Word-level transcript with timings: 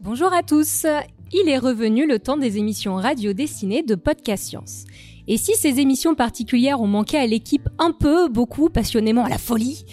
Bonjour 0.00 0.32
à 0.32 0.42
tous. 0.42 0.86
Il 1.32 1.48
est 1.48 1.58
revenu 1.58 2.08
le 2.08 2.18
temps 2.18 2.36
des 2.36 2.58
émissions 2.58 2.96
radio 2.96 3.32
dessinées 3.32 3.82
de 3.84 3.94
Podcast 3.94 4.44
Science. 4.44 4.84
Et 5.28 5.36
si 5.36 5.54
ces 5.54 5.78
émissions 5.78 6.16
particulières 6.16 6.80
ont 6.80 6.88
manqué 6.88 7.18
à 7.18 7.26
l'équipe 7.26 7.68
un 7.78 7.92
peu, 7.92 8.28
beaucoup, 8.28 8.68
passionnément 8.68 9.24
à 9.24 9.28
la 9.28 9.38
folie, 9.38 9.84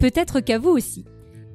peut-être 0.00 0.40
qu'à 0.40 0.58
vous 0.58 0.70
aussi. 0.70 1.04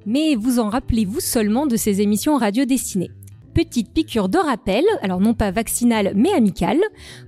Mais 0.05 0.35
vous 0.35 0.59
en 0.59 0.69
rappelez-vous 0.69 1.19
seulement 1.19 1.65
de 1.65 1.75
ces 1.75 1.99
émissions 1.99 2.37
radio 2.37 2.63
dessinées 2.63 3.11
Petite 3.53 3.91
piqûre 3.91 4.29
de 4.29 4.37
rappel, 4.37 4.85
alors 5.01 5.19
non 5.19 5.33
pas 5.33 5.51
vaccinale 5.51 6.13
mais 6.15 6.31
amicale, 6.31 6.79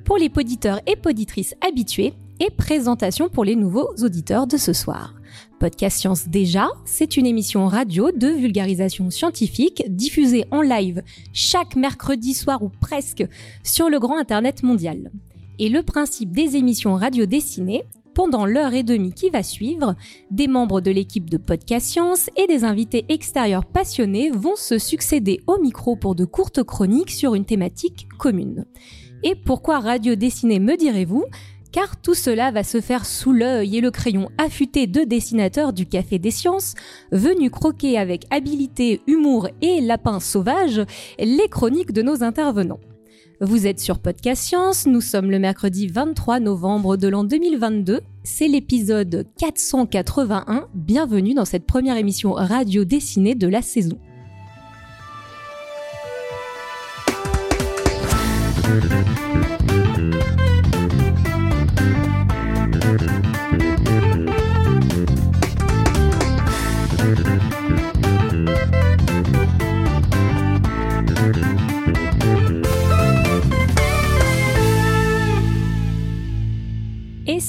pour 0.06 0.18
les 0.18 0.30
poditeurs 0.30 0.80
et 0.88 0.96
poditrices 0.96 1.56
habitués, 1.60 2.14
et 2.39 2.50
présentation 2.50 3.29
pour 3.29 3.45
les 3.45 3.55
nouveaux 3.55 3.89
auditeurs 4.01 4.47
de 4.47 4.57
ce 4.57 4.74
soir. 4.74 5.15
Podcast 5.60 5.97
Science 5.97 6.28
déjà, 6.28 6.69
c'est 6.86 7.18
une 7.18 7.25
émission 7.25 7.68
radio 7.68 8.11
de 8.11 8.28
vulgarisation 8.28 9.10
scientifique 9.10 9.83
diffusée 9.87 10.46
en 10.51 10.61
live 10.61 11.04
chaque 11.32 11.75
mercredi 11.75 12.33
soir 12.33 12.64
ou 12.64 12.69
presque 12.69 13.25
sur 13.64 13.89
le 13.89 14.00
grand 14.00 14.18
Internet 14.18 14.64
mondial. 14.64 15.11
Et 15.60 15.69
le 15.69 15.83
principe 15.83 16.32
des 16.32 16.55
émissions 16.55 16.96
radio 16.96 17.25
dessinées, 17.25 17.83
pendant 18.14 18.46
l'heure 18.46 18.74
et 18.74 18.83
demie 18.83 19.13
qui 19.13 19.29
va 19.29 19.43
suivre, 19.43 19.96
des 20.29 20.47
membres 20.47 20.82
de 20.82 20.91
l'équipe 20.91 21.29
de 21.29 21.38
Podcast 21.38 21.88
Science 21.88 22.29
et 22.36 22.47
des 22.47 22.63
invités 22.63 23.05
extérieurs 23.10 23.65
passionnés 23.65 24.32
vont 24.32 24.55
se 24.55 24.77
succéder 24.77 25.39
au 25.47 25.60
micro 25.60 25.96
pour 25.96 26.15
de 26.15 26.25
courtes 26.25 26.63
chroniques 26.63 27.11
sur 27.11 27.36
une 27.36 27.46
thématique 27.46 28.07
commune. 28.18 28.65
Et 29.24 29.36
pourquoi 29.36 29.79
radio 29.79 30.15
dessinée 30.15 30.60
me 30.60 30.75
direz-vous? 30.75 31.24
Car 31.73 32.00
tout 32.00 32.13
cela 32.13 32.52
va 32.52 32.63
se 32.63 32.80
faire 32.80 33.05
sous 33.05 33.33
l'œil 33.33 33.77
et 33.77 33.81
le 33.81 33.91
crayon 33.91 34.30
affûté 34.38 34.88
de 34.88 35.02
dessinateurs 35.02 35.73
du 35.73 35.86
Café 35.86 36.19
des 36.19 36.31
Sciences, 36.31 36.75
venus 37.11 37.49
croquer 37.49 37.97
avec 37.97 38.25
habilité, 38.30 39.02
humour 39.07 39.49
et 39.61 39.81
lapin 39.81 40.21
sauvage 40.21 40.81
les 41.19 41.49
chroniques 41.49 41.91
de 41.91 42.03
nos 42.03 42.23
intervenants. 42.23 42.80
Vous 43.41 43.65
êtes 43.67 43.80
sur 43.80 43.99
Podcast 43.99 44.43
Science, 44.43 44.85
nous 44.85 45.02
sommes 45.02 45.31
le 45.31 45.39
mercredi 45.39 45.88
23 45.88 46.39
novembre 46.39 46.95
de 46.95 47.07
l'an 47.07 47.23
2022, 47.23 48.02
c'est 48.23 48.47
l'épisode 48.47 49.25
481, 49.37 50.67
bienvenue 50.75 51.33
dans 51.33 51.43
cette 51.43 51.65
première 51.65 51.97
émission 51.97 52.33
radio 52.33 52.85
dessinée 52.85 53.35
de 53.35 53.47
la 53.47 53.63
saison. 53.63 53.97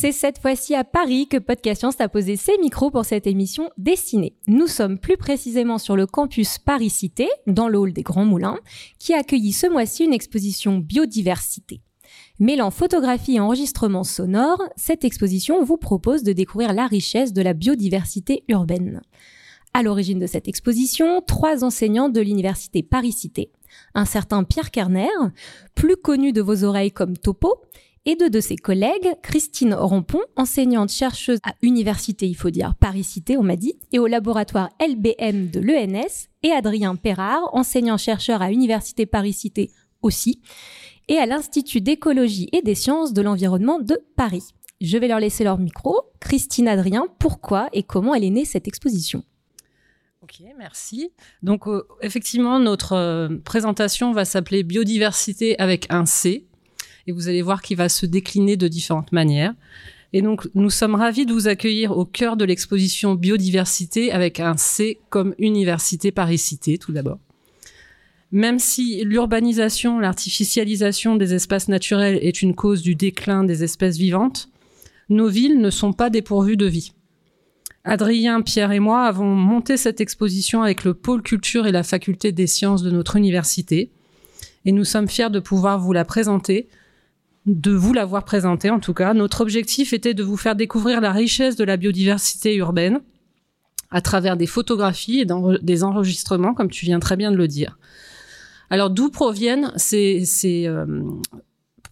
C'est 0.04 0.12
cette 0.12 0.38
fois-ci 0.38 0.74
à 0.74 0.84
Paris 0.84 1.28
que 1.28 1.38
Podcast 1.38 1.78
Science 1.78 1.98
a 1.98 2.10
posé 2.10 2.36
ses 2.36 2.58
micros 2.58 2.90
pour 2.90 3.06
cette 3.06 3.26
émission 3.26 3.70
dessinée. 3.78 4.36
Nous 4.46 4.66
sommes 4.66 4.98
plus 4.98 5.16
précisément 5.16 5.78
sur 5.78 5.96
le 5.96 6.06
campus 6.06 6.58
Paris-Cité, 6.58 7.26
dans 7.46 7.68
le 7.68 7.78
hall 7.78 7.94
des 7.94 8.02
Grands 8.02 8.26
Moulins, 8.26 8.58
qui 8.98 9.14
a 9.14 9.20
accueilli 9.20 9.52
ce 9.52 9.66
mois-ci 9.66 10.04
une 10.04 10.12
exposition 10.12 10.76
biodiversité. 10.76 11.80
Mêlant 12.38 12.70
photographie 12.70 13.36
et 13.36 13.40
enregistrement 13.40 14.04
sonore, 14.04 14.62
cette 14.76 15.06
exposition 15.06 15.64
vous 15.64 15.78
propose 15.78 16.22
de 16.22 16.34
découvrir 16.34 16.74
la 16.74 16.86
richesse 16.86 17.32
de 17.32 17.40
la 17.40 17.54
biodiversité 17.54 18.44
urbaine. 18.48 19.00
À 19.72 19.82
l'origine 19.82 20.18
de 20.18 20.26
cette 20.26 20.48
exposition, 20.48 21.22
trois 21.26 21.64
enseignants 21.64 22.10
de 22.10 22.20
l'université 22.20 22.82
Paris-Cité. 22.82 23.52
Un 23.94 24.04
certain 24.04 24.44
Pierre 24.44 24.70
Kerner, 24.70 25.08
plus 25.74 25.96
connu 25.96 26.32
de 26.32 26.42
vos 26.42 26.62
oreilles 26.62 26.92
comme 26.92 27.16
Topo, 27.16 27.62
et 28.06 28.16
deux 28.16 28.30
de 28.30 28.40
ses 28.40 28.56
collègues, 28.56 29.14
Christine 29.22 29.74
Rampon, 29.74 30.20
enseignante 30.36 30.90
chercheuse 30.90 31.38
à 31.42 31.54
Université, 31.62 32.26
il 32.26 32.34
faut 32.34 32.50
dire 32.50 32.74
Paris-Cité, 32.78 33.36
on 33.36 33.42
m'a 33.42 33.56
dit, 33.56 33.74
et 33.92 33.98
au 33.98 34.06
laboratoire 34.06 34.68
LBM 34.80 35.50
de 35.50 35.60
l'ENS, 35.60 36.28
et 36.42 36.52
Adrien 36.52 36.96
Perrard, 36.96 37.48
enseignant-chercheur 37.52 38.42
à 38.42 38.52
Université 38.52 39.06
Paris-Cité 39.06 39.70
aussi, 40.02 40.40
et 41.08 41.16
à 41.16 41.26
l'Institut 41.26 41.80
d'écologie 41.80 42.48
et 42.52 42.62
des 42.62 42.74
sciences 42.74 43.12
de 43.12 43.22
l'environnement 43.22 43.78
de 43.78 43.98
Paris. 44.16 44.44
Je 44.80 44.98
vais 44.98 45.08
leur 45.08 45.20
laisser 45.20 45.44
leur 45.44 45.58
micro. 45.58 46.00
Christine 46.20 46.68
Adrien, 46.68 47.06
pourquoi 47.18 47.68
et 47.72 47.82
comment 47.82 48.14
elle 48.14 48.24
est 48.24 48.30
née 48.30 48.44
cette 48.44 48.68
exposition? 48.68 49.22
Ok, 50.22 50.42
merci. 50.58 51.10
Donc 51.42 51.68
euh, 51.68 51.86
effectivement, 52.00 52.58
notre 52.58 52.94
euh, 52.94 53.28
présentation 53.44 54.12
va 54.12 54.24
s'appeler 54.24 54.62
Biodiversité 54.62 55.58
avec 55.58 55.86
un 55.90 56.06
C, 56.06 56.46
et 57.06 57.12
vous 57.12 57.28
allez 57.28 57.42
voir 57.42 57.62
qu'il 57.62 57.76
va 57.76 57.88
se 57.88 58.06
décliner 58.06 58.56
de 58.56 58.68
différentes 58.68 59.12
manières. 59.12 59.54
Et 60.12 60.22
donc, 60.22 60.48
nous 60.54 60.70
sommes 60.70 60.94
ravis 60.94 61.26
de 61.26 61.32
vous 61.32 61.48
accueillir 61.48 61.96
au 61.96 62.04
cœur 62.04 62.36
de 62.36 62.44
l'exposition 62.44 63.14
Biodiversité 63.14 64.12
avec 64.12 64.38
un 64.38 64.56
C 64.56 65.00
comme 65.10 65.34
Université 65.38 66.12
Paris-Cité, 66.12 66.78
tout 66.78 66.92
d'abord. 66.92 67.18
Même 68.30 68.58
si 68.58 69.04
l'urbanisation, 69.04 69.98
l'artificialisation 69.98 71.16
des 71.16 71.34
espaces 71.34 71.68
naturels 71.68 72.18
est 72.22 72.42
une 72.42 72.54
cause 72.54 72.82
du 72.82 72.94
déclin 72.94 73.44
des 73.44 73.62
espèces 73.62 73.96
vivantes, 73.96 74.48
nos 75.08 75.28
villes 75.28 75.60
ne 75.60 75.70
sont 75.70 75.92
pas 75.92 76.10
dépourvues 76.10 76.56
de 76.56 76.66
vie. 76.66 76.92
Adrien, 77.84 78.40
Pierre 78.40 78.72
et 78.72 78.80
moi 78.80 79.02
avons 79.02 79.34
monté 79.34 79.76
cette 79.76 80.00
exposition 80.00 80.62
avec 80.62 80.84
le 80.84 80.94
pôle 80.94 81.22
culture 81.22 81.66
et 81.66 81.72
la 81.72 81.82
faculté 81.82 82.32
des 82.32 82.46
sciences 82.46 82.82
de 82.82 82.90
notre 82.90 83.16
université, 83.16 83.90
et 84.64 84.72
nous 84.72 84.84
sommes 84.84 85.08
fiers 85.08 85.30
de 85.30 85.40
pouvoir 85.40 85.78
vous 85.78 85.92
la 85.92 86.04
présenter 86.04 86.68
de 87.46 87.72
vous 87.72 87.92
l'avoir 87.92 88.24
présenté 88.24 88.70
en 88.70 88.80
tout 88.80 88.94
cas. 88.94 89.14
Notre 89.14 89.40
objectif 89.40 89.92
était 89.92 90.14
de 90.14 90.22
vous 90.22 90.36
faire 90.36 90.56
découvrir 90.56 91.00
la 91.00 91.12
richesse 91.12 91.56
de 91.56 91.64
la 91.64 91.76
biodiversité 91.76 92.54
urbaine 92.56 93.00
à 93.90 94.00
travers 94.00 94.36
des 94.36 94.46
photographies 94.46 95.20
et 95.20 95.26
des 95.62 95.84
enregistrements, 95.84 96.54
comme 96.54 96.70
tu 96.70 96.84
viens 96.84 97.00
très 97.00 97.16
bien 97.16 97.30
de 97.30 97.36
le 97.36 97.46
dire. 97.46 97.78
Alors 98.70 98.90
d'où 98.90 99.10
proviennent 99.10 99.72
ces, 99.76 100.24
euh, 100.66 101.02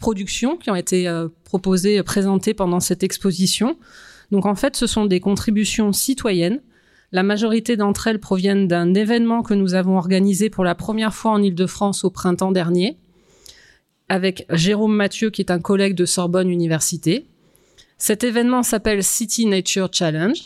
productions 0.00 0.56
qui 0.56 0.70
ont 0.70 0.74
été 0.74 1.06
euh, 1.06 1.28
proposées, 1.44 2.02
présentées 2.02 2.54
pendant 2.54 2.80
cette 2.80 3.02
exposition? 3.02 3.76
Donc 4.30 4.46
en 4.46 4.54
fait, 4.54 4.74
ce 4.74 4.86
sont 4.86 5.04
des 5.04 5.20
contributions 5.20 5.92
citoyennes. 5.92 6.60
La 7.12 7.22
majorité 7.22 7.76
d'entre 7.76 8.06
elles 8.08 8.18
proviennent 8.18 8.66
d'un 8.66 8.94
événement 8.94 9.42
que 9.42 9.52
nous 9.52 9.74
avons 9.74 9.98
organisé 9.98 10.48
pour 10.48 10.64
la 10.64 10.74
première 10.74 11.14
fois 11.14 11.32
en 11.32 11.42
Ile-de-France 11.42 12.04
au 12.04 12.10
printemps 12.10 12.52
dernier 12.52 12.96
avec 14.12 14.44
Jérôme 14.50 14.94
Mathieu, 14.94 15.30
qui 15.30 15.40
est 15.40 15.50
un 15.50 15.58
collègue 15.58 15.94
de 15.94 16.04
Sorbonne 16.04 16.50
Université. 16.50 17.24
Cet 17.96 18.24
événement 18.24 18.62
s'appelle 18.62 19.02
City 19.02 19.46
Nature 19.46 19.88
Challenge. 19.90 20.36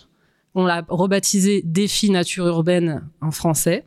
On 0.54 0.64
l'a 0.64 0.84
rebaptisé 0.88 1.62
Défi 1.64 2.10
Nature 2.10 2.46
Urbaine 2.46 3.08
en 3.20 3.32
français. 3.32 3.84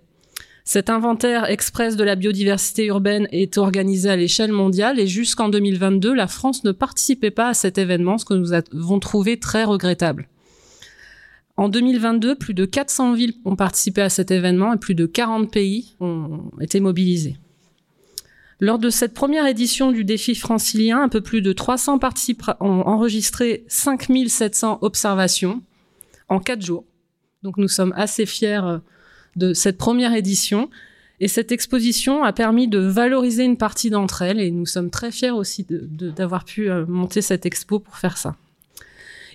Cet 0.66 0.90
inventaire 0.90 1.50
express 1.50 1.96
de 1.96 2.04
la 2.04 2.18
biodiversité 2.18 2.88
urbaine 2.88 3.30
est 3.32 3.58
organisé 3.58 4.10
à 4.10 4.18
l'échelle 4.18 4.52
mondiale 4.52 5.00
et 5.00 5.08
jusqu'en 5.08 5.48
2022, 5.48 6.14
la 6.14 6.28
France 6.28 6.66
ne 6.66 6.74
participait 6.74 7.32
pas 7.32 7.48
à 7.48 7.54
cet 7.54 7.78
événement, 7.78 8.18
ce 8.18 8.26
que 8.26 8.34
nous 8.34 8.52
avons 8.52 9.00
trouvé 9.00 9.40
très 9.40 9.64
regrettable. 9.64 10.28
En 11.56 11.70
2022, 11.70 12.36
plus 12.36 12.54
de 12.54 12.66
400 12.66 13.14
villes 13.14 13.34
ont 13.46 13.56
participé 13.56 14.02
à 14.02 14.10
cet 14.10 14.30
événement 14.30 14.74
et 14.74 14.78
plus 14.78 14.96
de 14.96 15.06
40 15.06 15.50
pays 15.50 15.96
ont 16.02 16.52
été 16.60 16.82
mobilisés. 16.82 17.38
Lors 18.62 18.78
de 18.78 18.90
cette 18.90 19.14
première 19.14 19.46
édition 19.46 19.92
du 19.92 20.04
défi 20.04 20.36
francilien, 20.36 21.02
un 21.02 21.10
peu 21.10 21.22
plus 21.22 21.42
de 21.42 21.54
300 21.54 21.98
participants 21.98 22.58
ont 22.60 22.82
enregistré 22.82 23.64
5700 23.68 24.80
observations 24.82 25.62
en 26.28 26.40
quatre 26.40 26.62
jours. 26.62 26.84
Donc 27.42 27.58
nous 27.58 27.70
sommes 27.70 27.94
assez 27.96 28.26
fiers 28.26 28.62
euh, 28.64 28.80
de 29.38 29.54
cette 29.54 29.78
première 29.78 30.14
édition. 30.14 30.70
Et 31.22 31.28
cette 31.28 31.52
exposition 31.52 32.24
a 32.24 32.34
permis 32.34 32.68
de 32.68 32.80
valoriser 32.80 33.44
une 33.44 33.58
partie 33.58 33.90
d'entre 33.90 34.22
elles 34.22 34.40
et 34.40 34.52
nous 34.52 34.66
sommes 34.66 34.90
très 34.90 35.12
fiers 35.12 35.32
aussi 35.32 35.66
d'avoir 35.70 36.46
pu 36.46 36.70
euh, 36.70 36.86
monter 36.86 37.22
cette 37.22 37.46
expo 37.46 37.80
pour 37.80 37.98
faire 37.98 38.18
ça. 38.18 38.36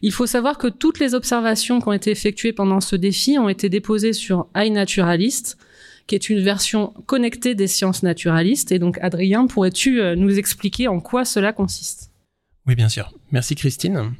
Il 0.02 0.12
faut 0.12 0.26
savoir 0.26 0.58
que 0.58 0.66
toutes 0.66 0.98
les 0.98 1.14
observations 1.14 1.80
qui 1.80 1.88
ont 1.88 1.92
été 1.92 2.10
effectuées 2.10 2.52
pendant 2.52 2.80
ce 2.80 2.96
défi 2.96 3.38
ont 3.38 3.48
été 3.48 3.70
déposées 3.70 4.12
sur 4.12 4.48
iNaturalist, 4.54 5.56
qui 6.06 6.14
est 6.14 6.28
une 6.28 6.40
version 6.40 6.92
connectée 7.06 7.54
des 7.54 7.66
sciences 7.66 8.02
naturalistes. 8.02 8.72
Et 8.72 8.78
donc, 8.78 8.98
Adrien, 9.00 9.46
pourrais-tu 9.46 10.00
euh, 10.00 10.16
nous 10.16 10.38
expliquer 10.38 10.88
en 10.88 11.00
quoi 11.00 11.24
cela 11.24 11.52
consiste? 11.52 12.10
Oui, 12.66 12.74
bien 12.74 12.88
sûr. 12.88 13.12
Merci, 13.30 13.54
Christine. 13.54 14.14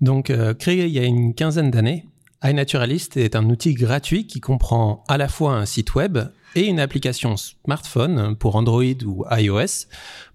Donc, 0.00 0.30
euh, 0.30 0.54
créé 0.54 0.86
il 0.86 0.92
y 0.92 0.98
a 0.98 1.04
une 1.04 1.34
quinzaine 1.34 1.70
d'années, 1.70 2.06
iNaturalist 2.42 3.16
est 3.16 3.34
un 3.34 3.48
outil 3.48 3.74
gratuit 3.74 4.26
qui 4.26 4.40
comprend 4.40 5.04
à 5.08 5.16
la 5.16 5.28
fois 5.28 5.54
un 5.54 5.66
site 5.66 5.94
web 5.94 6.18
et 6.54 6.66
une 6.66 6.80
application 6.80 7.36
smartphone 7.36 8.36
pour 8.36 8.56
Android 8.56 8.82
ou 9.04 9.24
iOS 9.30 9.86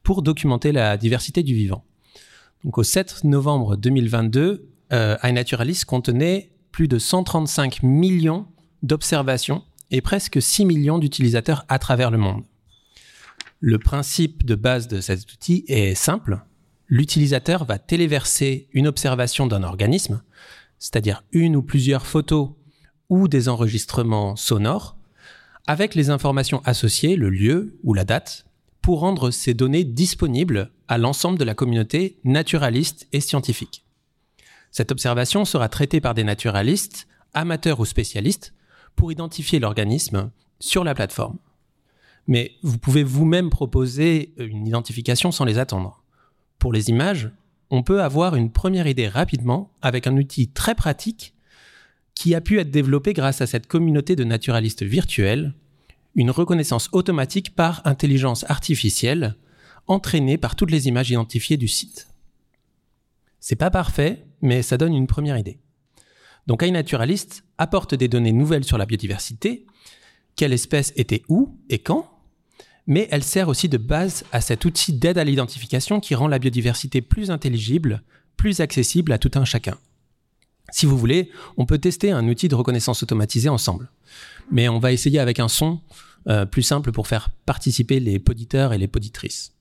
pour 0.04 0.22
documenter 0.22 0.72
la 0.72 0.98
diversité 0.98 1.44
du 1.44 1.54
vivant. 1.54 1.84
Donc, 2.64 2.78
au 2.78 2.84
7 2.84 3.24
novembre 3.24 3.76
2022, 3.76 4.68
euh, 4.94 5.18
iNaturalist 5.24 5.86
contenait 5.86 6.52
plus 6.72 6.88
de 6.88 7.00
135 7.00 7.84
millions 7.84 8.46
d'observations 8.84 9.64
et 9.92 10.02
presque 10.02 10.42
6 10.42 10.66
millions 10.66 10.98
d'utilisateurs 10.98 11.66
à 11.68 11.78
travers 11.78 12.10
le 12.10 12.18
monde. 12.18 12.44
Le 13.60 13.78
principe 13.78 14.46
de 14.46 14.56
base 14.56 14.88
de 14.88 15.02
cet 15.02 15.32
outil 15.32 15.66
est 15.68 15.94
simple. 15.94 16.40
L'utilisateur 16.88 17.66
va 17.66 17.78
téléverser 17.78 18.68
une 18.74 18.88
observation 18.88 19.46
d'un 19.46 19.64
organisme, 19.64 20.24
c'est-à-dire 20.80 21.24
une 21.32 21.56
ou 21.56 21.62
plusieurs 21.62 22.08
photos 22.08 22.50
ou 23.10 23.28
des 23.28 23.50
enregistrements 23.50 24.36
sonores, 24.36 24.98
avec 25.68 25.94
les 25.94 26.10
informations 26.10 26.62
associées, 26.66 27.16
le 27.16 27.30
lieu 27.30 27.78
ou 27.84 27.94
la 27.94 28.04
date, 28.04 28.46
pour 28.82 29.02
rendre 29.02 29.30
ces 29.30 29.54
données 29.54 29.84
disponibles 29.84 30.72
à 30.88 30.98
l'ensemble 30.98 31.38
de 31.38 31.44
la 31.44 31.54
communauté 31.54 32.20
naturaliste 32.24 33.08
et 33.14 33.22
scientifique. 33.22 33.86
Cette 34.72 34.92
observation 34.92 35.46
sera 35.46 35.70
traitée 35.70 36.02
par 36.02 36.14
des 36.14 36.24
naturalistes, 36.24 37.08
amateurs 37.34 37.80
ou 37.80 37.86
spécialistes, 37.86 38.54
pour 38.96 39.12
identifier 39.12 39.60
l'organisme 39.60 40.32
sur 40.60 40.84
la 40.84 40.94
plateforme. 40.94 41.38
Mais 42.28 42.54
vous 42.62 42.78
pouvez 42.78 43.04
vous-même 43.04 43.50
proposer 43.50 44.34
une 44.38 44.68
identification 44.68 45.32
sans 45.32 45.46
les 45.46 45.60
attendre. 45.60 46.04
Pour 46.60 46.72
les 46.72 46.90
images, 46.90 47.32
on 47.70 47.84
peut 47.84 48.04
avoir 48.04 48.36
une 48.36 48.52
première 48.52 48.88
idée 48.88 49.08
rapidement 49.08 49.72
avec 49.82 50.08
un 50.08 50.18
outil 50.18 50.50
très 50.50 50.76
pratique 50.76 51.34
qui 52.14 52.36
a 52.36 52.42
pu 52.42 52.60
être 52.60 52.70
développé 52.70 53.14
grâce 53.14 53.42
à 53.42 53.48
cette 53.48 53.68
communauté 53.68 54.16
de 54.16 54.24
naturalistes 54.24 54.84
virtuels 54.84 55.54
une 56.16 56.32
reconnaissance 56.32 56.90
automatique 56.92 57.56
par 57.56 57.82
intelligence 57.86 58.46
artificielle 58.50 59.36
entraînée 59.88 60.38
par 60.38 60.56
toutes 60.56 60.72
les 60.72 60.88
images 60.88 61.10
identifiées 61.10 61.58
du 61.58 61.68
site. 61.68 62.08
C'est 63.40 63.56
pas 63.56 63.72
parfait, 63.72 64.26
mais 64.42 64.62
ça 64.62 64.78
donne 64.78 64.94
une 64.94 65.08
première 65.08 65.38
idée. 65.38 65.60
Donc 66.48 66.64
iNaturalist 66.64 67.44
apporte 67.58 67.96
des 67.96 68.08
données 68.08 68.32
nouvelles 68.32 68.64
sur 68.64 68.78
la 68.78 68.86
biodiversité, 68.86 69.66
quelle 70.36 70.54
espèce 70.54 70.94
était 70.96 71.24
où 71.30 71.58
et 71.70 71.80
quand, 71.80 72.10
mais 72.88 73.08
elle 73.12 73.24
sert 73.24 73.48
aussi 73.48 73.70
de 73.70 73.78
base 73.78 74.24
à 74.32 74.42
cet 74.42 74.66
outil 74.66 74.94
d'aide 74.94 75.18
à 75.18 75.24
l'identification 75.24 76.00
qui 76.00 76.16
rend 76.16 76.28
la 76.28 76.40
biodiversité 76.40 77.02
plus 77.02 77.30
intelligible, 77.32 78.02
plus 78.38 78.60
accessible 78.60 79.12
à 79.12 79.18
tout 79.18 79.32
un 79.36 79.46
chacun. 79.46 79.78
Si 80.72 80.86
vous 80.86 80.98
voulez, 80.98 81.30
on 81.58 81.66
peut 81.66 81.78
tester 81.78 82.12
un 82.12 82.28
outil 82.28 82.48
de 82.48 82.56
reconnaissance 82.56 83.04
automatisée 83.04 83.50
ensemble. 83.50 83.90
Mais 84.52 84.70
on 84.70 84.80
va 84.80 84.92
essayer 84.92 85.20
avec 85.20 85.40
un 85.40 85.48
son 85.48 85.82
euh, 86.28 86.46
plus 86.46 86.64
simple 86.64 86.92
pour 86.92 87.08
faire 87.08 87.30
participer 87.46 88.00
les 88.00 88.20
poditeurs 88.20 88.74
et 88.74 88.78
les 88.78 88.88
poditrices. 88.88 89.54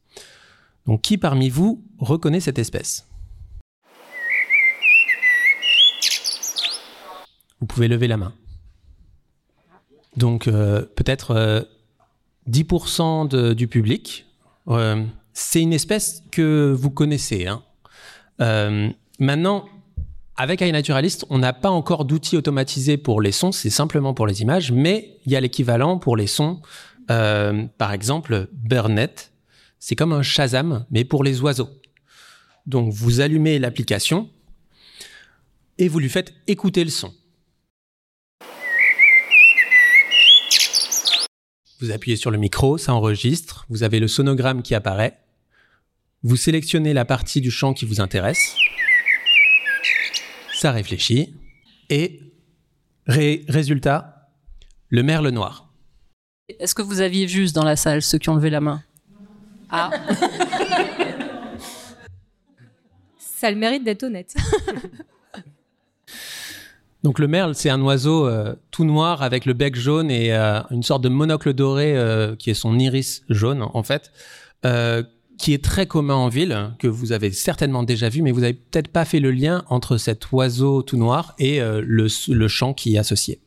Donc 0.86 1.02
qui 1.02 1.18
parmi 1.18 1.50
vous 1.50 1.84
reconnaît 1.98 2.40
cette 2.40 2.58
espèce? 2.58 3.06
Vous 7.60 7.66
pouvez 7.66 7.88
lever 7.88 8.08
la 8.08 8.16
main. 8.16 8.32
Donc 10.16 10.48
euh, 10.48 10.82
peut-être 10.96 11.66
10% 12.48 13.34
euh, 13.34 13.54
du 13.54 13.68
public. 13.68 14.26
c'est 15.32 15.62
une 15.62 15.72
espèce 15.72 16.22
que 16.30 16.72
vous 16.76 16.90
connaissez. 16.90 17.46
Hein. 17.46 17.62
maintenant, 19.18 19.66
avec 20.40 20.62
iNaturalist, 20.62 21.26
on 21.28 21.36
n'a 21.36 21.52
pas 21.52 21.68
encore 21.68 22.06
d'outils 22.06 22.38
automatisés 22.38 22.96
pour 22.96 23.20
les 23.20 23.30
sons, 23.30 23.52
c'est 23.52 23.68
simplement 23.68 24.14
pour 24.14 24.26
les 24.26 24.40
images, 24.40 24.72
mais 24.72 25.18
il 25.26 25.32
y 25.32 25.36
a 25.36 25.40
l'équivalent 25.40 25.98
pour 25.98 26.16
les 26.16 26.26
sons. 26.26 26.62
Euh, 27.10 27.66
par 27.76 27.92
exemple, 27.92 28.48
Burnet, 28.54 29.32
c'est 29.78 29.96
comme 29.96 30.14
un 30.14 30.22
Shazam, 30.22 30.86
mais 30.90 31.04
pour 31.04 31.24
les 31.24 31.42
oiseaux. 31.42 31.68
Donc 32.64 32.90
vous 32.90 33.20
allumez 33.20 33.58
l'application 33.58 34.30
et 35.76 35.88
vous 35.88 35.98
lui 35.98 36.08
faites 36.08 36.32
écouter 36.46 36.84
le 36.84 36.90
son. 36.90 37.12
Vous 41.80 41.90
appuyez 41.90 42.16
sur 42.16 42.30
le 42.30 42.36
micro, 42.36 42.76
ça 42.76 42.92
enregistre, 42.92 43.64
vous 43.70 43.82
avez 43.82 44.00
le 44.00 44.08
sonogramme 44.08 44.62
qui 44.62 44.74
apparaît, 44.74 45.18
vous 46.22 46.36
sélectionnez 46.36 46.92
la 46.92 47.06
partie 47.06 47.40
du 47.40 47.50
chant 47.50 47.72
qui 47.72 47.86
vous 47.86 48.02
intéresse, 48.02 48.54
ça 50.52 50.72
réfléchit, 50.72 51.34
et 51.88 52.20
résultat, 53.06 54.28
le 54.90 55.02
merle 55.02 55.30
noir. 55.30 55.72
Est-ce 56.58 56.74
que 56.74 56.82
vous 56.82 57.00
aviez 57.00 57.28
juste 57.28 57.54
dans 57.54 57.64
la 57.64 57.76
salle 57.76 58.02
ceux 58.02 58.18
qui 58.18 58.28
ont 58.28 58.34
levé 58.34 58.50
la 58.50 58.60
main? 58.60 58.82
Ah. 59.70 59.90
Ça 63.18 63.46
a 63.46 63.50
le 63.50 63.56
mérite 63.56 63.84
d'être 63.84 64.02
honnête. 64.02 64.34
Donc 67.02 67.18
le 67.18 67.28
merle, 67.28 67.54
c'est 67.54 67.70
un 67.70 67.80
oiseau 67.80 68.26
euh, 68.26 68.54
tout 68.70 68.84
noir 68.84 69.22
avec 69.22 69.46
le 69.46 69.54
bec 69.54 69.74
jaune 69.74 70.10
et 70.10 70.34
euh, 70.34 70.60
une 70.70 70.82
sorte 70.82 71.02
de 71.02 71.08
monocle 71.08 71.54
doré 71.54 71.96
euh, 71.96 72.36
qui 72.36 72.50
est 72.50 72.54
son 72.54 72.78
iris 72.78 73.22
jaune 73.30 73.66
en 73.72 73.82
fait, 73.82 74.12
qui 75.38 75.54
est 75.54 75.64
très 75.64 75.86
commun 75.86 76.16
en 76.16 76.28
ville, 76.28 76.72
que 76.78 76.86
vous 76.86 77.12
avez 77.12 77.32
certainement 77.32 77.82
déjà 77.82 78.10
vu, 78.10 78.20
mais 78.20 78.30
vous 78.30 78.40
n'avez 78.40 78.52
peut-être 78.52 78.88
pas 78.88 79.06
fait 79.06 79.20
le 79.20 79.30
lien 79.30 79.64
entre 79.68 79.96
cet 79.96 80.32
oiseau 80.32 80.82
tout 80.82 80.98
noir 80.98 81.34
et 81.38 81.60
le, 81.60 82.08
le 82.28 82.48
chant 82.48 82.74
qui 82.74 82.96
est 82.96 82.98
associé. 82.98 83.40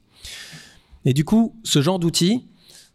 Et 1.05 1.13
du 1.13 1.23
coup, 1.23 1.55
ce 1.63 1.83
genre 1.83 1.99
d'outils 1.99 2.47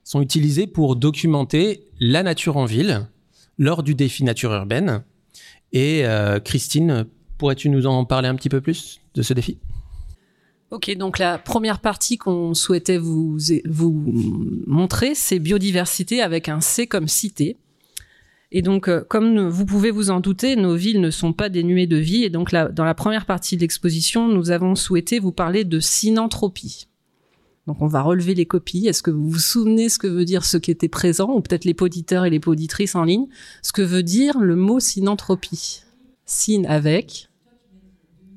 sont 0.02 0.20
utilisés 0.20 0.66
pour 0.66 0.96
documenter 0.96 1.84
la 2.00 2.24
nature 2.24 2.56
en 2.56 2.64
ville 2.64 3.06
lors 3.56 3.84
du 3.84 3.94
défi 3.94 4.24
nature 4.24 4.52
urbaine. 4.52 5.04
Et 5.72 6.02
Christine, 6.44 7.06
pourrais-tu 7.36 7.68
nous 7.68 7.86
en 7.86 8.04
parler 8.04 8.26
un 8.26 8.34
petit 8.34 8.48
peu 8.48 8.60
plus 8.60 8.98
de 9.14 9.22
ce 9.22 9.32
défi? 9.32 9.58
Ok, 10.70 10.94
donc 10.96 11.18
la 11.18 11.38
première 11.38 11.80
partie 11.80 12.18
qu'on 12.18 12.52
souhaitait 12.52 12.98
vous, 12.98 13.38
vous 13.64 14.04
montrer, 14.66 15.14
c'est 15.14 15.38
biodiversité 15.38 16.20
avec 16.20 16.48
un 16.48 16.60
C 16.60 16.86
comme 16.86 17.08
cité. 17.08 17.56
Et 18.50 18.62
donc, 18.62 18.88
euh, 18.88 19.02
comme 19.08 19.48
vous 19.48 19.66
pouvez 19.66 19.90
vous 19.90 20.10
en 20.10 20.20
douter, 20.20 20.56
nos 20.56 20.74
villes 20.74 21.00
ne 21.00 21.10
sont 21.10 21.32
pas 21.32 21.48
dénuées 21.48 21.86
de 21.86 21.96
vie. 21.96 22.24
Et 22.24 22.30
donc, 22.30 22.52
dans 22.52 22.84
la 22.84 22.94
première 22.94 23.26
partie 23.26 23.56
de 23.56 23.62
l'exposition, 23.62 24.28
nous 24.28 24.50
avons 24.50 24.74
souhaité 24.74 25.18
vous 25.18 25.32
parler 25.32 25.64
de 25.64 25.80
synanthropie. 25.80 26.88
Donc, 27.66 27.82
on 27.82 27.86
va 27.86 28.00
relever 28.00 28.34
les 28.34 28.46
copies. 28.46 28.86
Est-ce 28.86 29.02
que 29.02 29.10
vous 29.10 29.28
vous 29.28 29.38
souvenez 29.38 29.90
ce 29.90 29.98
que 29.98 30.06
veut 30.06 30.24
dire 30.24 30.44
ce 30.44 30.56
qui 30.56 30.70
était 30.70 30.88
présent, 30.88 31.30
ou 31.30 31.40
peut-être 31.42 31.66
les 31.66 31.74
poditeurs 31.74 32.24
et 32.24 32.30
les 32.30 32.40
poditrices 32.40 32.94
en 32.94 33.04
ligne, 33.04 33.26
ce 33.62 33.72
que 33.72 33.82
veut 33.82 34.02
dire 34.02 34.38
le 34.38 34.56
mot 34.56 34.80
synanthropie? 34.80 35.82
Syn 36.24 36.64
avec. 36.66 37.27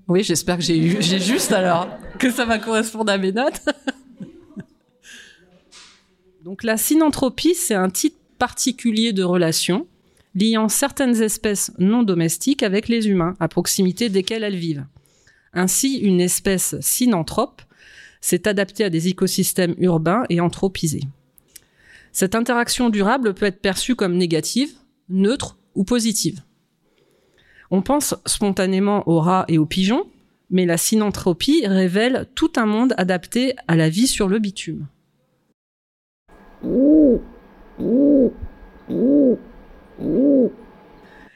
Oui, 0.08 0.24
j'espère 0.24 0.58
que 0.58 0.64
j'ai 0.64 1.20
juste 1.20 1.52
alors 1.52 1.88
que 2.20 2.32
ça 2.32 2.46
va 2.46 2.60
correspondre 2.60 3.12
à 3.12 3.18
mes 3.18 3.32
notes. 3.32 3.62
Donc, 6.44 6.64
la 6.64 6.78
synanthropie, 6.78 7.56
c'est 7.56 7.76
un 7.76 7.90
type 7.90 8.16
particulier 8.40 9.14
de 9.14 9.24
relation 9.24 9.88
liant 10.36 10.70
certaines 10.70 11.22
espèces 11.22 11.72
non 11.78 12.04
domestiques 12.04 12.64
avec 12.64 12.88
les 12.88 13.08
humains, 13.08 13.36
à 13.40 13.48
proximité 13.48 14.10
desquels 14.10 14.44
elles 14.44 14.56
vivent. 14.56 14.86
Ainsi, 15.54 15.98
une 15.98 16.22
espèce 16.22 16.76
synanthrope 16.80 17.62
s'est 18.22 18.48
adaptée 18.48 18.84
à 18.84 18.90
des 18.90 19.10
écosystèmes 19.10 19.76
urbains 19.78 20.24
et 20.30 20.40
anthropisés. 20.40 21.04
Cette 22.12 22.36
interaction 22.36 22.90
durable 22.90 23.34
peut 23.34 23.46
être 23.46 23.62
perçue 23.62 23.96
comme 23.96 24.18
négative, 24.18 24.74
neutre 25.10 25.58
ou 25.76 25.84
positive. 25.84 26.42
On 27.72 27.82
pense 27.82 28.16
spontanément 28.26 29.08
aux 29.08 29.20
rats 29.20 29.46
et 29.48 29.58
aux 29.58 29.66
pigeons, 29.66 30.06
mais 30.50 30.66
la 30.66 30.78
synanthropie 30.78 31.66
révèle 31.66 32.28
tout 32.36 32.52
un 32.58 32.66
monde 32.66 32.94
adapté 32.98 33.56
à 33.70 33.78
la 33.78 33.88
vie 33.88 34.08
sur 34.08 34.28
le 34.28 34.40
bitume. 34.40 34.88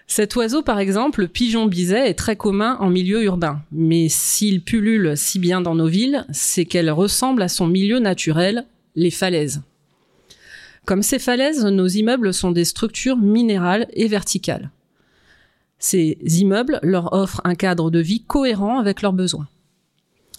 Cet 0.07 0.35
oiseau, 0.35 0.61
par 0.61 0.79
exemple, 0.79 1.21
le 1.21 1.27
pigeon 1.29 1.65
biset, 1.65 2.09
est 2.09 2.13
très 2.13 2.35
commun 2.35 2.77
en 2.81 2.89
milieu 2.89 3.23
urbain. 3.23 3.61
Mais 3.71 4.07
s'il 4.09 4.61
pullule 4.61 5.15
si 5.15 5.39
bien 5.39 5.61
dans 5.61 5.75
nos 5.75 5.87
villes, 5.87 6.25
c'est 6.31 6.65
qu'elle 6.65 6.91
ressemble 6.91 7.41
à 7.41 7.47
son 7.47 7.67
milieu 7.67 7.99
naturel, 7.99 8.65
les 8.95 9.09
falaises. 9.09 9.61
Comme 10.85 11.01
ces 11.01 11.17
falaises, 11.17 11.65
nos 11.65 11.87
immeubles 11.87 12.33
sont 12.33 12.51
des 12.51 12.65
structures 12.65 13.17
minérales 13.17 13.87
et 13.93 14.07
verticales. 14.07 14.69
Ces 15.85 16.17
immeubles 16.39 16.79
leur 16.81 17.13
offrent 17.13 17.41
un 17.43 17.53
cadre 17.53 17.91
de 17.91 17.99
vie 17.99 18.23
cohérent 18.23 18.79
avec 18.79 19.03
leurs 19.03 19.13
besoins. 19.13 19.47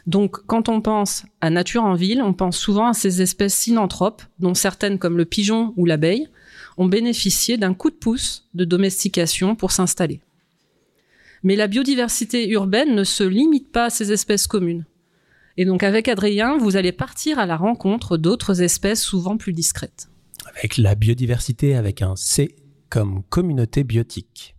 Donc, 0.05 0.45
quand 0.47 0.69
on 0.69 0.81
pense 0.81 1.25
à 1.41 1.50
nature 1.50 1.85
en 1.85 1.95
ville, 1.95 2.21
on 2.21 2.33
pense 2.33 2.59
souvent 2.59 2.88
à 2.88 2.95
ces 2.95 3.23
espèces 3.23 3.55
synanthropes, 3.55 4.25
dont 4.41 4.55
certaines 4.55 4.99
comme 4.99 5.17
le 5.17 5.25
pigeon 5.25 5.73
ou 5.76 5.87
l'abeille, 5.87 6.26
ont 6.79 6.87
bénéficié 6.87 7.59
d'un 7.59 7.75
coup 7.75 7.91
de 7.91 7.95
pouce 7.95 8.49
de 8.55 8.65
domestication 8.65 9.55
pour 9.55 9.71
s'installer. 9.71 10.21
Mais 11.45 11.55
la 11.55 11.69
biodiversité 11.69 12.49
urbaine 12.49 12.97
ne 12.97 13.05
se 13.05 13.23
limite 13.23 13.71
pas 13.71 13.85
à 13.85 13.91
ces 13.91 14.11
espèces 14.11 14.49
communes. 14.49 14.85
Et 15.57 15.65
donc 15.65 15.85
avec 15.85 16.09
Adrien, 16.09 16.59
vous 16.59 16.76
allez 16.76 16.91
partir 16.91 17.38
à 17.38 17.47
la 17.47 17.57
rencontre 17.57 18.17
d'autres 18.17 18.62
espèces 18.62 19.00
souvent 19.00 19.37
plus 19.37 19.53
discrètes. 19.53 20.09
Avec 20.45 20.76
la 20.76 20.97
biodiversité 20.97 21.76
avec 21.76 22.03
un 22.03 22.17
C 22.17 22.57
comme 22.91 23.23
communauté 23.29 23.85
biotique. 23.85 24.55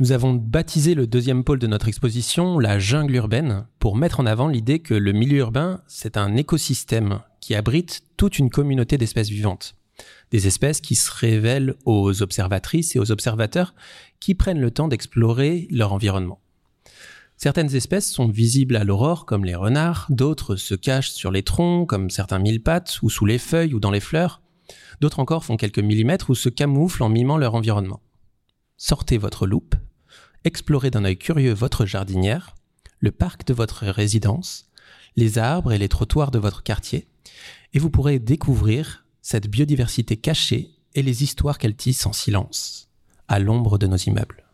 Nous 0.00 0.10
avons 0.10 0.34
baptisé 0.34 0.96
le 0.96 1.06
deuxième 1.06 1.44
pôle 1.44 1.60
de 1.60 1.68
notre 1.68 1.86
exposition 1.86 2.58
la 2.58 2.80
jungle 2.80 3.14
urbaine 3.14 3.68
pour 3.78 3.94
mettre 3.94 4.18
en 4.18 4.26
avant 4.26 4.48
l'idée 4.48 4.80
que 4.80 4.92
le 4.92 5.12
milieu 5.12 5.38
urbain, 5.38 5.82
c'est 5.86 6.16
un 6.16 6.34
écosystème 6.34 7.20
qui 7.40 7.54
abrite 7.54 8.02
toute 8.16 8.40
une 8.40 8.50
communauté 8.50 8.98
d'espèces 8.98 9.28
vivantes. 9.28 9.76
Des 10.32 10.48
espèces 10.48 10.80
qui 10.80 10.96
se 10.96 11.12
révèlent 11.12 11.76
aux 11.84 12.22
observatrices 12.22 12.96
et 12.96 12.98
aux 12.98 13.12
observateurs 13.12 13.72
qui 14.18 14.34
prennent 14.34 14.58
le 14.58 14.72
temps 14.72 14.88
d'explorer 14.88 15.68
leur 15.70 15.92
environnement. 15.92 16.40
Certaines 17.36 17.76
espèces 17.76 18.10
sont 18.10 18.26
visibles 18.26 18.74
à 18.74 18.82
l'aurore 18.82 19.26
comme 19.26 19.44
les 19.44 19.54
renards, 19.54 20.06
d'autres 20.10 20.56
se 20.56 20.74
cachent 20.74 21.12
sur 21.12 21.30
les 21.30 21.44
troncs 21.44 21.88
comme 21.88 22.10
certains 22.10 22.40
mille 22.40 22.64
pattes 22.64 22.98
ou 23.02 23.10
sous 23.10 23.26
les 23.26 23.38
feuilles 23.38 23.74
ou 23.74 23.78
dans 23.78 23.92
les 23.92 24.00
fleurs, 24.00 24.42
d'autres 25.00 25.20
encore 25.20 25.44
font 25.44 25.56
quelques 25.56 25.78
millimètres 25.78 26.30
ou 26.30 26.34
se 26.34 26.48
camouflent 26.48 27.04
en 27.04 27.10
mimant 27.10 27.38
leur 27.38 27.54
environnement. 27.54 28.00
Sortez 28.76 29.18
votre 29.18 29.46
loupe, 29.46 29.76
explorez 30.44 30.90
d'un 30.90 31.04
œil 31.04 31.16
curieux 31.16 31.52
votre 31.52 31.86
jardinière, 31.86 32.54
le 33.00 33.12
parc 33.12 33.46
de 33.46 33.54
votre 33.54 33.86
résidence, 33.86 34.70
les 35.16 35.38
arbres 35.38 35.72
et 35.72 35.78
les 35.78 35.88
trottoirs 35.88 36.30
de 36.30 36.38
votre 36.38 36.62
quartier, 36.62 37.08
et 37.72 37.78
vous 37.78 37.90
pourrez 37.90 38.18
découvrir 38.18 39.06
cette 39.22 39.48
biodiversité 39.48 40.16
cachée 40.16 40.70
et 40.94 41.02
les 41.02 41.22
histoires 41.22 41.58
qu'elle 41.58 41.76
tisse 41.76 42.06
en 42.06 42.12
silence, 42.12 42.90
à 43.28 43.38
l'ombre 43.38 43.78
de 43.78 43.86
nos 43.86 43.96
immeubles. 43.96 44.44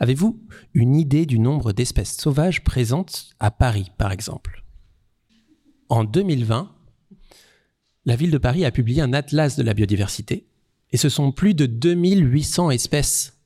Avez-vous 0.00 0.40
une 0.74 0.94
idée 0.94 1.26
du 1.26 1.38
nombre 1.38 1.72
d'espèces 1.72 2.16
sauvages 2.16 2.62
présentes 2.62 3.30
à 3.40 3.50
Paris, 3.50 3.90
par 3.98 4.12
exemple? 4.12 4.64
En 5.88 6.04
2020, 6.04 6.74
la 8.04 8.16
ville 8.16 8.30
de 8.30 8.38
Paris 8.38 8.64
a 8.64 8.70
publié 8.70 9.02
un 9.02 9.12
atlas 9.12 9.56
de 9.56 9.62
la 9.62 9.74
biodiversité, 9.74 10.46
et 10.92 10.96
ce 10.96 11.08
sont 11.08 11.32
plus 11.32 11.54
de 11.54 11.66
2800 11.66 12.70
espèces 12.70 13.38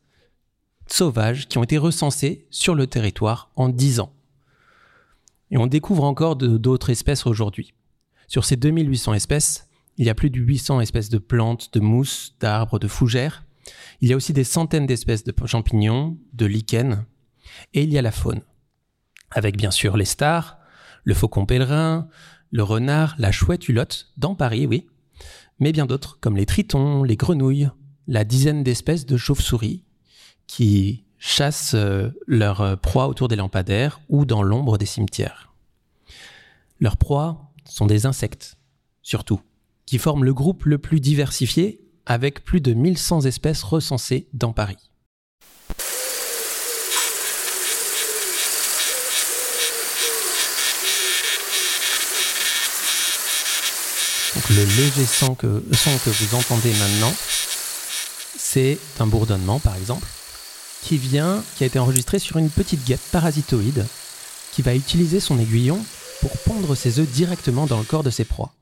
sauvages 0.87 1.49
qui 1.49 1.59
ont 1.59 1.65
été 1.65 1.79
recensées 1.79 2.47
sur 2.51 2.75
le 2.75 2.87
territoire 2.87 3.51
en 3.57 3.69
10 3.69 4.01
ans. 4.01 4.13
Et 5.51 5.59
on 5.59 5.67
découvre 5.67 6.05
encore 6.05 6.37
d'autres 6.37 6.91
espèces 6.91 7.27
aujourd'hui. 7.27 7.75
Sur 8.29 8.45
ces 8.45 8.57
2800 8.57 9.15
espèces, 9.15 9.69
il 9.97 10.07
y 10.07 10.11
a 10.11 10.15
plus 10.15 10.31
de 10.31 10.41
800 10.41 10.81
espèces 10.81 11.09
de 11.09 11.19
plantes, 11.19 11.73
de 11.73 11.81
mousses, 11.81 12.35
d'arbres, 12.41 12.79
de 12.79 12.89
fougères, 12.89 13.45
il 14.01 14.09
y 14.09 14.13
a 14.13 14.17
aussi 14.17 14.33
des 14.33 14.45
centaines 14.45 14.87
d'espèces 14.87 15.25
de 15.25 15.35
champignons, 15.47 16.19
de 16.33 16.47
lichens, 16.47 17.05
et 17.75 17.83
il 17.83 17.93
y 17.93 17.99
a 17.99 18.03
la 18.03 18.13
faune, 18.13 18.43
avec 19.31 19.57
bien 19.57 19.71
sûr 19.71 19.97
les 19.97 20.05
stars, 20.05 20.59
le 21.05 21.15
faucon 21.15 21.47
pèlerin, 21.47 22.09
le 22.51 22.63
renard, 22.63 23.15
la 23.19 23.33
chouette 23.33 23.69
hulotte, 23.69 24.13
dans 24.17 24.35
Paris, 24.35 24.67
oui, 24.67 24.87
mais 25.59 25.73
bien 25.73 25.87
d'autres, 25.87 26.19
comme 26.21 26.37
les 26.37 26.47
tritons, 26.47 27.03
les 27.03 27.17
grenouilles, 27.17 27.71
la 28.07 28.25
dizaine 28.25 28.63
d'espèces 28.63 29.07
de 29.07 29.17
chauves-souris 29.17 29.85
qui 30.47 31.05
chassent 31.19 31.75
euh, 31.75 32.11
leurs 32.27 32.79
proies 32.79 33.09
autour 33.09 33.29
des 33.29 33.37
lampadaires 33.37 34.01
ou 34.09 34.25
dans 34.25 34.43
l'ombre 34.43 34.79
des 34.79 34.87
cimetières. 34.87 35.53
Leurs 36.79 36.97
proies 36.97 37.51
sont 37.65 37.87
des 37.87 38.07
insectes, 38.07 38.57
surtout, 39.03 39.41
qui 39.87 39.99
forment 39.99 40.25
le 40.25 40.35
groupe 40.35 40.65
le 40.65 40.79
plus 40.79 41.01
diversifié 41.01 41.81
avec 42.05 42.45
plus 42.45 42.61
de 42.61 42.75
1100 42.75 43.23
espèces 43.23 43.63
recensées 43.63 44.29
dans 44.33 44.53
Paris. 44.53 44.91
Le 54.51 54.65
léger 54.65 55.05
son 55.05 55.35
que, 55.35 55.47
vous 55.47 56.35
entendez 56.35 56.73
maintenant, 56.75 57.13
c'est 58.37 58.79
un 59.01 59.07
bourdonnement 59.07 59.59
par 59.59 59.77
exemple, 59.77 60.07
qui 60.83 60.99
vient, 60.99 61.43
qui 61.57 61.65
a 61.65 61.67
été 61.67 61.79
enregistré 61.79 62.19
sur 62.19 62.37
une 62.37 62.51
petite 62.51 62.85
guêpe 62.85 63.01
parasitoïde 63.11 63.87
qui 64.53 64.63
va 64.63 64.75
utiliser 64.75 65.21
son 65.21 65.39
aiguillon 65.39 65.79
pour 66.21 66.37
pondre 66.39 66.75
ses 66.75 66.99
œufs 66.99 67.09
directement 67.09 67.67
dans 67.67 67.79
le 67.79 67.85
corps 67.85 68.03
de 68.03 68.11
ses 68.11 68.25
proies. 68.25 68.53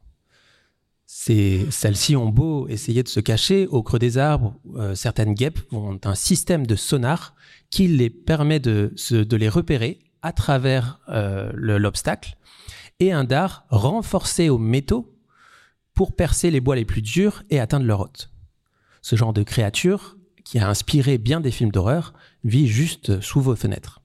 Celles-ci 1.06 2.16
ont 2.16 2.28
beau 2.28 2.66
essayer 2.68 3.02
de 3.02 3.08
se 3.08 3.20
cacher 3.20 3.66
au 3.66 3.82
creux 3.82 3.98
des 3.98 4.18
arbres, 4.18 4.54
euh, 4.76 4.94
certaines 4.94 5.34
guêpes 5.34 5.60
ont 5.72 5.98
un 6.04 6.14
système 6.14 6.66
de 6.66 6.76
sonar 6.76 7.34
qui 7.70 7.88
les 7.88 8.10
permet 8.10 8.58
de, 8.60 8.94
les 9.10 9.48
repérer 9.48 10.00
à 10.22 10.32
travers 10.32 11.00
euh, 11.08 11.50
l'obstacle 11.54 12.36
et 13.00 13.12
un 13.12 13.24
dard 13.24 13.66
renforcé 13.70 14.48
aux 14.48 14.58
métaux 14.58 15.13
pour 15.94 16.14
percer 16.14 16.50
les 16.50 16.60
bois 16.60 16.76
les 16.76 16.84
plus 16.84 17.02
durs 17.02 17.42
et 17.50 17.60
atteindre 17.60 17.86
leur 17.86 18.00
hôte. 18.00 18.30
Ce 19.02 19.16
genre 19.16 19.32
de 19.32 19.42
créature, 19.42 20.16
qui 20.44 20.58
a 20.58 20.68
inspiré 20.68 21.18
bien 21.18 21.40
des 21.40 21.50
films 21.50 21.70
d'horreur, 21.70 22.14
vit 22.42 22.66
juste 22.66 23.20
sous 23.20 23.40
vos 23.40 23.56
fenêtres. 23.56 24.00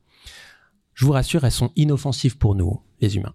Je 0.94 1.06
vous 1.06 1.12
rassure, 1.12 1.46
elles 1.46 1.52
sont 1.52 1.72
inoffensives 1.76 2.38
pour 2.38 2.56
nous, 2.56 2.82
les 3.02 3.16
humains. 3.16 3.34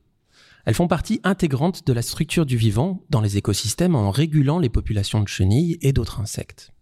Elles 0.67 0.75
font 0.75 0.89
partie 0.89 1.21
intégrante 1.25 1.87
de 1.87 1.93
la 1.93 2.03
structure 2.03 2.47
du 2.47 2.57
vivant 2.57 3.03
dans 3.11 3.21
les 3.21 3.37
écosystèmes 3.37 3.95
en 3.95 4.11
régulant 4.11 4.59
les 4.59 4.71
populations 4.71 5.21
de 5.21 5.29
chenilles 5.29 5.79
et 5.83 5.93
d'autres 5.93 6.21
insectes. 6.21 6.73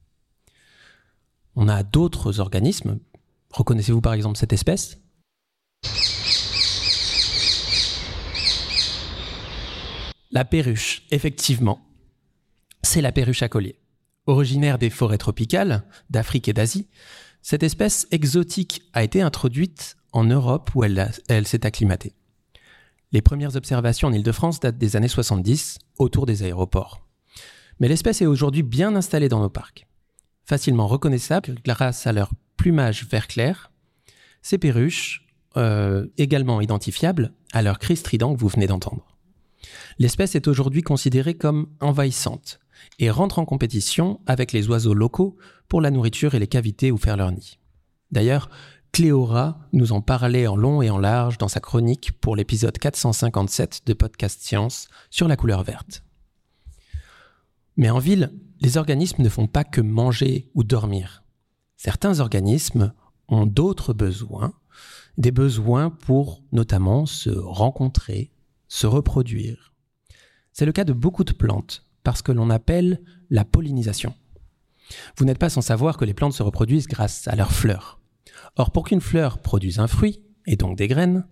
On 1.57 1.69
a 1.69 1.83
d'autres 1.83 2.41
organismes. 2.41 2.99
Reconnaissez-vous 3.50 4.00
par 4.00 4.14
exemple 4.14 4.38
cette 4.38 4.52
espèce? 4.52 4.99
La 10.35 10.47
perruche, 10.47 11.03
effectivement. 11.11 11.87
C'est 12.83 13.03
la 13.03 13.12
perruche 13.12 13.43
à 13.43 13.51
collier. 13.51 13.77
Originaire 14.25 14.79
des 14.79 14.89
forêts 14.89 15.19
tropicales, 15.19 15.85
d'Afrique 16.09 16.49
et 16.49 16.55
d'Asie, 16.55 16.89
cette 17.43 17.62
espèce 17.62 18.07
exotique 18.11 18.83
a 18.95 19.05
été 19.05 19.21
introduite 19.21 19.99
en 20.12 20.25
Europe 20.25 20.71
où 20.75 20.85
elle, 20.85 21.12
s'est 21.45 21.67
acclimatée. 21.67 22.15
Les 23.12 23.21
premières 23.21 23.57
observations 23.57 24.09
en 24.09 24.12
Île-de-France 24.15 24.61
datent 24.61 24.79
des 24.79 24.97
années 24.97 25.07
70, 25.07 25.79
autour 25.99 26.25
des 26.25 26.43
aéroports. 26.45 27.07
Mais 27.79 27.89
l'espèce 27.89 28.23
est 28.23 28.27
aujourd'hui 28.27 28.62
bien 28.62 28.97
installée 28.97 29.29
dans 29.29 29.41
nos 29.41 29.51
parcs. 29.51 29.87
Facilement 30.47 30.87
reconnaissable 30.87 31.57
grâce 31.62 32.07
à 32.07 32.12
leur 32.12 32.31
plumage 32.57 33.05
vert 33.05 33.29
clair, 33.29 33.71
ces 34.41 34.57
perruches, 34.57 35.27
euh, 35.59 36.07
également 36.17 36.62
identifiables 36.62 37.35
à 37.53 37.61
leur 37.61 37.79
cri 37.79 37.97
strident 37.97 38.35
que 38.35 38.41
vous 38.41 38.49
venez 38.49 38.67
d'entendre. 38.67 39.12
L'espèce 39.99 40.35
est 40.35 40.49
aujourd'hui 40.49 40.83
considérée 40.83 41.35
comme 41.35 41.69
envahissante 41.81 42.61
et 42.99 43.11
rentre 43.11 43.38
en 43.38 43.45
compétition 43.45 44.21
avec 44.26 44.52
les 44.52 44.69
oiseaux 44.69 44.95
locaux 44.95 45.37
pour 45.69 45.81
la 45.81 45.90
nourriture 45.90 46.35
et 46.35 46.38
les 46.38 46.47
cavités 46.47 46.90
où 46.90 46.97
faire 46.97 47.16
leur 47.16 47.33
nid. 47.33 47.59
D'ailleurs, 48.11 48.50
Cléora 48.92 49.59
nous 49.73 49.92
en 49.92 50.02
parlait 50.02 50.47
en 50.47 50.57
long 50.57 50.83
et 50.83 50.90
en 50.90 50.99
large 50.99 51.38
dans 51.38 51.49
sa 51.49 51.61
chronique 51.61 52.12
pour 52.21 52.37
l'épisode 52.37 52.76
457 52.76 53.83
de 53.87 53.95
Podcast 53.95 54.42
Science 54.42 54.88
sur 55.09 55.28
la 55.28 55.37
couleur 55.37 55.62
verte. 55.62 56.04
Mais 57.76 57.88
en 57.88 57.99
ville, 57.99 58.33
les 58.61 58.76
organismes 58.76 59.23
ne 59.23 59.28
font 59.28 59.47
pas 59.47 59.64
que 59.64 59.81
manger 59.81 60.50
ou 60.54 60.62
dormir. 60.62 61.25
Certains 61.76 62.21
organismes 62.21 62.92
ont 63.28 63.47
d'autres 63.47 63.95
besoins, 63.95 64.52
des 65.16 65.33
besoins 65.33 65.90
pour 65.90 66.42
notamment 66.52 67.07
se 67.07 67.31
rencontrer, 67.31 68.32
se 68.73 68.87
reproduire. 68.87 69.75
C'est 70.55 70.64
le 70.64 70.73
cas 70.73 70.85
de 70.85 70.95
beaucoup 70.95 71.25
de 71.25 71.35
plantes, 71.35 71.85
parce 72.05 72.23
que 72.23 72.33
l'on 72.33 72.49
appelle 72.49 73.02
la 73.29 73.45
pollinisation. 73.45 74.14
Vous 75.19 75.26
n'êtes 75.26 75.38
pas 75.38 75.50
sans 75.50 75.61
savoir 75.61 75.99
que 75.99 76.07
les 76.07 76.14
plantes 76.14 76.33
se 76.33 76.43
reproduisent 76.43 76.87
grâce 76.87 77.29
à 77.29 77.37
leurs 77.37 77.52
fleurs. 77.52 78.00
Or, 78.57 78.71
pour 78.71 78.85
qu'une 78.85 79.02
fleur 79.02 79.43
produise 79.43 79.79
un 79.79 79.88
fruit, 79.88 80.23
et 80.47 80.57
donc 80.57 80.79
des 80.79 80.88
graines, 80.88 81.26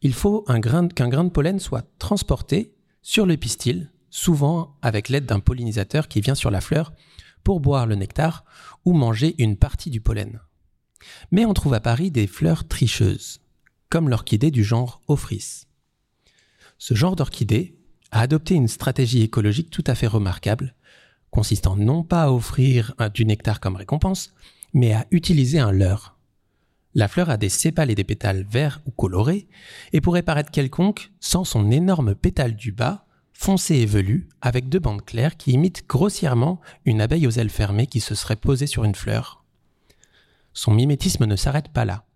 il 0.00 0.14
faut 0.14 0.42
qu'un 0.42 0.60
grain, 0.60 0.84
de 1.24 1.28
pollen 1.28 1.58
soit 1.58 1.84
transporté 1.98 2.72
sur 3.02 3.26
le 3.26 3.36
pistil, 3.36 3.90
souvent 4.08 4.76
avec 4.80 5.08
l'aide 5.08 5.26
d'un 5.26 5.40
pollinisateur 5.40 6.06
qui 6.06 6.20
vient 6.20 6.36
sur 6.36 6.52
la 6.52 6.60
fleur 6.60 6.92
pour 7.42 7.58
boire 7.58 7.86
le 7.86 7.96
nectar 7.96 8.44
ou 8.84 8.92
manger 8.92 9.34
une 9.42 9.56
partie 9.56 9.90
du 9.90 10.00
pollen. 10.00 10.40
Mais 11.32 11.46
on 11.46 11.52
trouve 11.52 11.74
à 11.74 11.80
Paris 11.80 12.12
des 12.12 12.28
fleurs 12.28 12.68
tricheuses, 12.68 13.40
comme 13.90 14.08
l'orchidée 14.08 14.52
du 14.52 14.62
genre 14.62 15.02
Ophrys. 15.08 15.66
Ce 16.78 16.94
genre 16.94 17.16
d'orchidée 17.16 17.76
a 18.10 18.20
adopté 18.20 18.54
une 18.54 18.68
stratégie 18.68 19.22
écologique 19.22 19.70
tout 19.70 19.84
à 19.86 19.94
fait 19.94 20.06
remarquable, 20.06 20.74
consistant 21.30 21.76
non 21.76 22.02
pas 22.02 22.24
à 22.24 22.30
offrir 22.30 22.94
du 23.12 23.24
nectar 23.24 23.60
comme 23.60 23.76
récompense, 23.76 24.34
mais 24.74 24.92
à 24.92 25.06
utiliser 25.10 25.58
un 25.58 25.72
leurre 25.72 26.16
la 26.96 27.08
fleur 27.08 27.28
a 27.28 27.36
des 27.36 27.50
sépales 27.50 27.90
et 27.90 27.94
des 27.94 28.04
pétales 28.04 28.46
verts 28.50 28.80
ou 28.86 28.90
colorés 28.90 29.46
et 29.92 30.00
pourrait 30.00 30.22
paraître 30.22 30.50
quelconque 30.50 31.12
sans 31.20 31.44
son 31.44 31.70
énorme 31.70 32.14
pétale 32.14 32.56
du 32.56 32.72
bas, 32.72 33.04
foncé 33.34 33.74
et 33.74 33.86
velu, 33.86 34.30
avec 34.40 34.70
deux 34.70 34.78
bandes 34.78 35.04
claires 35.04 35.36
qui 35.36 35.52
imitent 35.52 35.86
grossièrement 35.86 36.58
une 36.86 37.02
abeille 37.02 37.26
aux 37.26 37.32
ailes 37.32 37.50
fermées 37.50 37.86
qui 37.86 38.00
se 38.00 38.14
serait 38.14 38.34
posée 38.34 38.66
sur 38.66 38.82
une 38.84 38.94
fleur. 38.94 39.44
Son 40.54 40.72
mimétisme 40.72 41.26
ne 41.26 41.36
s'arrête 41.36 41.68
pas 41.68 41.84
là. 41.84 42.06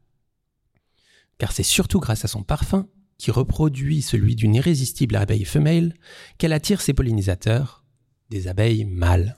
Car 1.36 1.52
c'est 1.52 1.62
surtout 1.62 2.00
grâce 2.00 2.24
à 2.24 2.28
son 2.28 2.42
parfum, 2.42 2.88
qui 3.20 3.30
reproduit 3.30 4.00
celui 4.00 4.34
d'une 4.34 4.54
irrésistible 4.54 5.14
abeille 5.14 5.44
femelle, 5.44 5.94
qu'elle 6.38 6.54
attire 6.54 6.80
ses 6.80 6.94
pollinisateurs, 6.94 7.84
des 8.30 8.48
abeilles 8.48 8.86
mâles. 8.86 9.36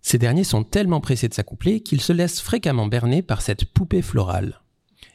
Ces 0.00 0.16
derniers 0.16 0.44
sont 0.44 0.64
tellement 0.64 1.02
pressés 1.02 1.28
de 1.28 1.34
s'accoupler 1.34 1.82
qu'ils 1.82 2.00
se 2.00 2.14
laissent 2.14 2.40
fréquemment 2.40 2.86
berner 2.86 3.20
par 3.20 3.42
cette 3.42 3.66
poupée 3.66 4.00
florale. 4.00 4.62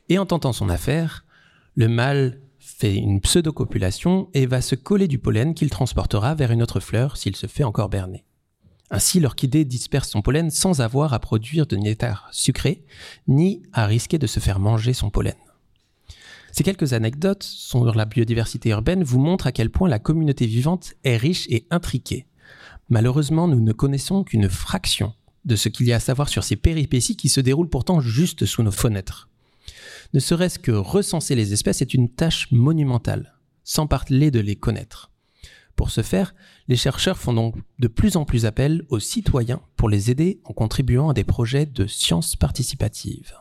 Et 0.10 0.20
en 0.20 0.27
tentant 0.27 0.54
son 0.54 0.70
affaire, 0.70 1.25
le 1.74 1.88
mâle 1.88 2.39
fait 2.60 2.94
une 2.94 3.20
pseudo-copulation 3.20 4.30
et 4.36 4.46
va 4.46 4.62
se 4.62 4.75
coller 4.75 5.08
du 5.08 5.18
pollen 5.18 5.56
qu'il 5.56 5.72
transportera 5.72 6.36
vers 6.36 6.51
une 6.51 6.62
autre 6.62 6.80
fleur 6.80 7.18
s'il 7.18 7.36
se 7.36 7.48
fait 7.48 7.63
encore 7.63 7.89
berner. 7.89 8.25
Ainsi, 8.92 9.20
l'orchidée 9.20 9.65
disperse 9.65 10.10
son 10.10 10.22
pollen 10.22 10.51
sans 10.51 10.82
avoir 10.82 11.13
à 11.13 11.20
produire 11.20 11.65
de 11.65 11.77
nectar 11.77 12.30
sucré, 12.32 12.86
ni 13.27 13.63
à 13.74 13.88
risquer 13.88 14.20
de 14.20 14.27
se 14.27 14.39
faire 14.39 14.60
manger 14.60 14.94
son 14.94 15.10
pollen. 15.10 15.34
Ces 16.58 16.64
quelques 16.64 16.94
anecdotes 16.94 17.44
sur 17.44 17.84
la 17.94 18.06
biodiversité 18.06 18.70
urbaine 18.70 19.04
vous 19.04 19.20
montrent 19.20 19.46
à 19.46 19.52
quel 19.52 19.70
point 19.70 19.90
la 19.90 20.00
communauté 20.00 20.46
vivante 20.46 20.94
est 21.04 21.18
riche 21.18 21.48
et 21.50 21.68
intriquée. 21.70 22.28
Malheureusement, 22.88 23.50
nous 23.50 23.60
ne 23.60 23.74
connaissons 23.74 24.24
qu'une 24.24 24.48
fraction 24.48 25.14
de 25.44 25.58
ce 25.58 25.68
qu'il 25.68 25.86
y 25.86 25.92
a 25.92 25.98
à 25.98 26.00
savoir 26.00 26.30
sur 26.30 26.46
ces 26.46 26.56
péripéties 26.56 27.18
qui 27.18 27.28
se 27.28 27.42
déroulent 27.42 27.68
pourtant 27.68 28.00
juste 28.00 28.46
sous 28.46 28.64
nos 28.64 28.72
fenêtres. 28.72 29.28
Ne 30.14 30.22
serait-ce 30.22 30.58
que 30.58 30.72
recenser 30.72 31.36
les 31.36 31.52
espèces 31.52 31.82
est 31.82 31.94
une 31.94 32.08
tâche 32.08 32.50
monumentale, 32.52 33.36
sans 33.66 33.86
parler 33.86 34.32
de 34.32 34.40
les 34.40 34.56
connaître. 34.56 35.12
Pour 35.76 35.90
ce 35.90 36.04
faire, 36.04 36.36
les 36.70 36.78
chercheurs 36.78 37.18
font 37.18 37.34
donc 37.34 37.58
de 37.80 37.90
plus 37.90 38.16
en 38.16 38.24
plus 38.24 38.46
appel 38.46 38.86
aux 38.88 39.02
citoyens 39.02 39.60
pour 39.76 39.90
les 39.90 40.10
aider 40.10 40.40
en 40.46 40.54
contribuant 40.54 41.10
à 41.10 41.14
des 41.14 41.26
projets 41.26 41.66
de 41.66 41.86
sciences 41.86 42.38
participatives. 42.38 43.34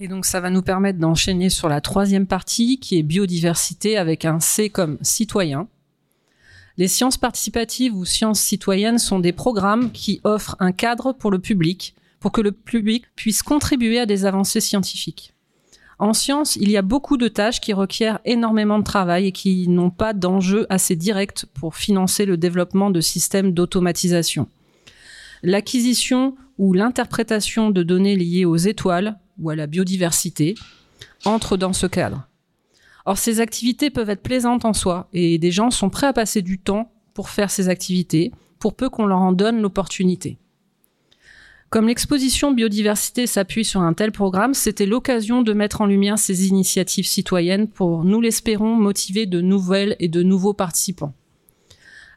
Et 0.00 0.08
donc 0.08 0.24
ça 0.24 0.40
va 0.40 0.50
nous 0.50 0.62
permettre 0.62 0.98
d'enchaîner 0.98 1.48
sur 1.50 1.68
la 1.68 1.80
troisième 1.80 2.26
partie 2.26 2.78
qui 2.78 2.98
est 2.98 3.02
biodiversité 3.02 3.96
avec 3.96 4.24
un 4.24 4.40
C 4.40 4.68
comme 4.68 4.98
citoyen. 5.02 5.68
Les 6.76 6.88
sciences 6.88 7.16
participatives 7.16 7.94
ou 7.94 8.04
sciences 8.04 8.40
citoyennes 8.40 8.98
sont 8.98 9.20
des 9.20 9.32
programmes 9.32 9.92
qui 9.92 10.20
offrent 10.24 10.56
un 10.58 10.72
cadre 10.72 11.12
pour 11.12 11.30
le 11.30 11.38
public, 11.38 11.94
pour 12.18 12.32
que 12.32 12.40
le 12.40 12.50
public 12.50 13.04
puisse 13.14 13.44
contribuer 13.44 14.00
à 14.00 14.06
des 14.06 14.24
avancées 14.26 14.60
scientifiques. 14.60 15.34
En 16.00 16.12
science, 16.12 16.56
il 16.56 16.68
y 16.70 16.76
a 16.76 16.82
beaucoup 16.82 17.16
de 17.16 17.28
tâches 17.28 17.60
qui 17.60 17.72
requièrent 17.72 18.18
énormément 18.24 18.80
de 18.80 18.84
travail 18.84 19.28
et 19.28 19.32
qui 19.32 19.68
n'ont 19.68 19.90
pas 19.90 20.12
d'enjeu 20.12 20.66
assez 20.68 20.96
direct 20.96 21.46
pour 21.54 21.76
financer 21.76 22.26
le 22.26 22.36
développement 22.36 22.90
de 22.90 23.00
systèmes 23.00 23.52
d'automatisation. 23.52 24.48
L'acquisition 25.44 26.34
ou 26.58 26.72
l'interprétation 26.72 27.70
de 27.70 27.84
données 27.84 28.16
liées 28.16 28.44
aux 28.44 28.56
étoiles 28.56 29.18
ou 29.38 29.50
à 29.50 29.56
la 29.56 29.66
biodiversité 29.66 30.54
entre 31.24 31.56
dans 31.56 31.72
ce 31.72 31.86
cadre. 31.86 32.28
Or, 33.06 33.18
ces 33.18 33.40
activités 33.40 33.90
peuvent 33.90 34.10
être 34.10 34.22
plaisantes 34.22 34.64
en 34.64 34.72
soi 34.72 35.08
et 35.12 35.38
des 35.38 35.50
gens 35.50 35.70
sont 35.70 35.90
prêts 35.90 36.06
à 36.06 36.12
passer 36.12 36.42
du 36.42 36.58
temps 36.58 36.90
pour 37.12 37.28
faire 37.28 37.50
ces 37.50 37.68
activités, 37.68 38.32
pour 38.58 38.74
peu 38.74 38.88
qu'on 38.88 39.06
leur 39.06 39.20
en 39.20 39.32
donne 39.32 39.60
l'opportunité. 39.60 40.38
Comme 41.74 41.88
l'exposition 41.88 42.52
biodiversité 42.52 43.26
s'appuie 43.26 43.64
sur 43.64 43.80
un 43.80 43.94
tel 43.94 44.12
programme, 44.12 44.54
c'était 44.54 44.86
l'occasion 44.86 45.42
de 45.42 45.52
mettre 45.52 45.80
en 45.80 45.86
lumière 45.86 46.18
ces 46.18 46.46
initiatives 46.46 47.06
citoyennes 47.06 47.66
pour, 47.66 48.04
nous 48.04 48.20
l'espérons, 48.20 48.76
motiver 48.76 49.26
de 49.26 49.40
nouvelles 49.40 49.96
et 49.98 50.08
de 50.08 50.22
nouveaux 50.22 50.54
participants. 50.54 51.14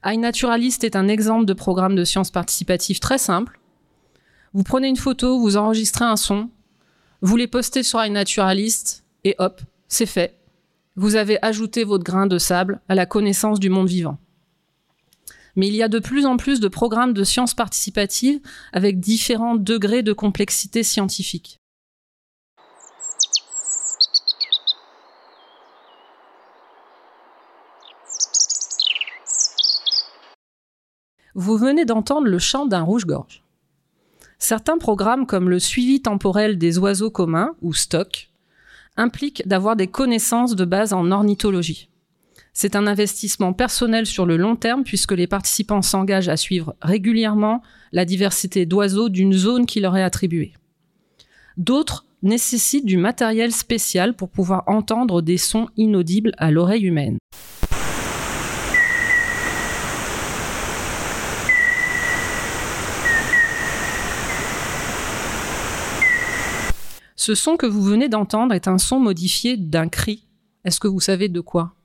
iNaturalist 0.06 0.84
est 0.84 0.96
un 0.96 1.08
exemple 1.08 1.46
de 1.46 1.54
programme 1.54 1.96
de 1.96 2.04
sciences 2.04 2.30
participatives 2.30 3.00
très 3.00 3.18
simple. 3.18 3.60
Vous 4.54 4.64
prenez 4.64 4.88
une 4.88 4.96
photo, 4.96 5.40
vous 5.40 5.58
enregistrez 5.58 6.06
un 6.06 6.18
son, 6.18 6.50
vous 7.22 7.36
les 7.36 7.48
postez 7.48 7.84
sur 7.84 8.04
iNaturalist 8.04 9.04
et 9.24 9.36
hop, 9.40 9.62
c'est 9.88 10.06
fait. 10.06 10.40
Vous 10.96 11.16
avez 11.16 11.38
ajouté 11.44 11.84
votre 11.84 12.04
grain 12.04 12.28
de 12.28 12.38
sable 12.38 12.80
à 12.90 12.96
la 12.96 13.06
connaissance 13.06 13.60
du 13.60 13.70
monde 13.70 13.88
vivant 13.88 14.18
mais 15.58 15.68
il 15.68 15.76
y 15.76 15.84
a 15.84 15.90
de 15.90 16.00
plus 16.00 16.26
en 16.26 16.38
plus 16.38 16.62
de 16.62 16.68
programmes 16.70 17.14
de 17.14 17.24
sciences 17.24 17.56
participatives 17.56 18.40
avec 18.72 19.00
différents 19.00 19.56
degrés 19.56 20.04
de 20.04 20.14
complexité 20.14 20.84
scientifique. 20.84 21.60
Vous 31.34 31.58
venez 31.58 31.86
d'entendre 31.86 32.28
le 32.28 32.40
chant 32.40 32.66
d'un 32.66 32.82
rouge-gorge. 32.82 33.44
Certains 34.40 34.78
programmes 34.78 35.26
comme 35.26 35.50
le 35.50 35.60
suivi 35.60 36.02
temporel 36.02 36.58
des 36.58 36.78
oiseaux 36.78 37.10
communs, 37.10 37.56
ou 37.62 37.74
STOC, 37.74 38.30
impliquent 38.96 39.48
d'avoir 39.48 39.76
des 39.76 39.88
connaissances 39.88 40.56
de 40.56 40.66
base 40.66 40.94
en 40.94 41.12
ornithologie. 41.12 41.90
C'est 42.54 42.76
un 42.76 42.88
investissement 42.88 43.54
personnel 43.54 44.08
sur 44.08 44.26
le 44.26 44.36
long 44.36 44.56
terme 44.56 44.84
puisque 44.84 45.12
les 45.12 45.28
participants 45.28 45.84
s'engagent 45.84 46.30
à 46.30 46.38
suivre 46.38 46.76
régulièrement 46.82 47.62
la 47.92 48.04
diversité 48.04 48.66
d'oiseaux 48.66 49.10
d'une 49.10 49.34
zone 49.34 49.68
qui 49.68 49.80
leur 49.80 49.96
est 49.96 50.02
attribuée. 50.02 50.54
D'autres 51.58 52.06
nécessitent 52.24 52.86
du 52.86 52.98
matériel 52.98 53.52
spécial 53.52 54.16
pour 54.16 54.30
pouvoir 54.30 54.64
entendre 54.66 55.22
des 55.22 55.38
sons 55.38 55.70
inaudibles 55.78 56.32
à 56.38 56.50
l'oreille 56.50 56.86
humaine. 56.86 57.18
Ce 67.28 67.36
son 67.36 67.58
que 67.58 67.66
vous 67.66 67.84
venez 67.84 68.08
d'entendre 68.08 68.54
est 68.54 68.70
un 68.70 68.78
son 68.78 69.02
modifié 69.02 69.58
d'un 69.58 69.90
cri. 69.90 70.24
Est-ce 70.64 70.80
que 70.80 70.88
vous 70.88 71.02
savez 71.02 71.28
de 71.28 71.42
quoi? 71.42 71.76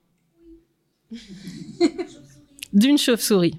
D'une 2.73 2.97
chauve-souris. 2.97 3.59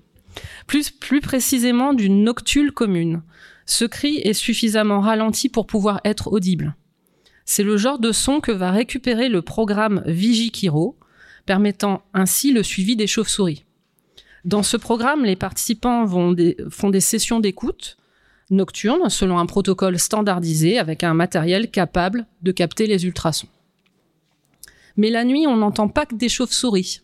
Plus, 0.65 0.91
plus 0.91 1.19
précisément 1.19 1.93
d'une 1.93 2.23
noctule 2.23 2.71
commune. 2.71 3.21
Ce 3.65 3.83
cri 3.83 4.19
est 4.19 4.31
suffisamment 4.31 5.01
ralenti 5.01 5.49
pour 5.49 5.67
pouvoir 5.67 5.99
être 6.05 6.31
audible. 6.31 6.77
C'est 7.43 7.63
le 7.63 7.75
genre 7.75 7.99
de 7.99 8.13
son 8.13 8.39
que 8.39 8.53
va 8.53 8.71
récupérer 8.71 9.27
le 9.27 9.41
programme 9.41 10.03
Vigikiro, 10.05 10.97
permettant 11.45 12.05
ainsi 12.13 12.53
le 12.53 12.63
suivi 12.63 12.95
des 12.95 13.07
chauves-souris. 13.07 13.65
Dans 14.45 14.63
ce 14.63 14.77
programme, 14.77 15.25
les 15.25 15.35
participants 15.35 16.05
vont 16.05 16.33
font 16.69 16.89
des 16.89 17.01
sessions 17.01 17.41
d'écoute 17.41 17.97
nocturnes 18.53 19.09
selon 19.09 19.39
un 19.39 19.45
protocole 19.45 19.99
standardisé 19.99 20.77
avec 20.77 21.03
un 21.03 21.13
matériel 21.13 21.69
capable 21.69 22.25
de 22.41 22.51
capter 22.51 22.87
les 22.87 23.05
ultrasons. 23.05 23.47
Mais 24.95 25.09
la 25.09 25.25
nuit, 25.25 25.45
on 25.47 25.57
n'entend 25.57 25.87
pas 25.87 26.05
que 26.05 26.15
des 26.15 26.29
chauves-souris. 26.29 27.01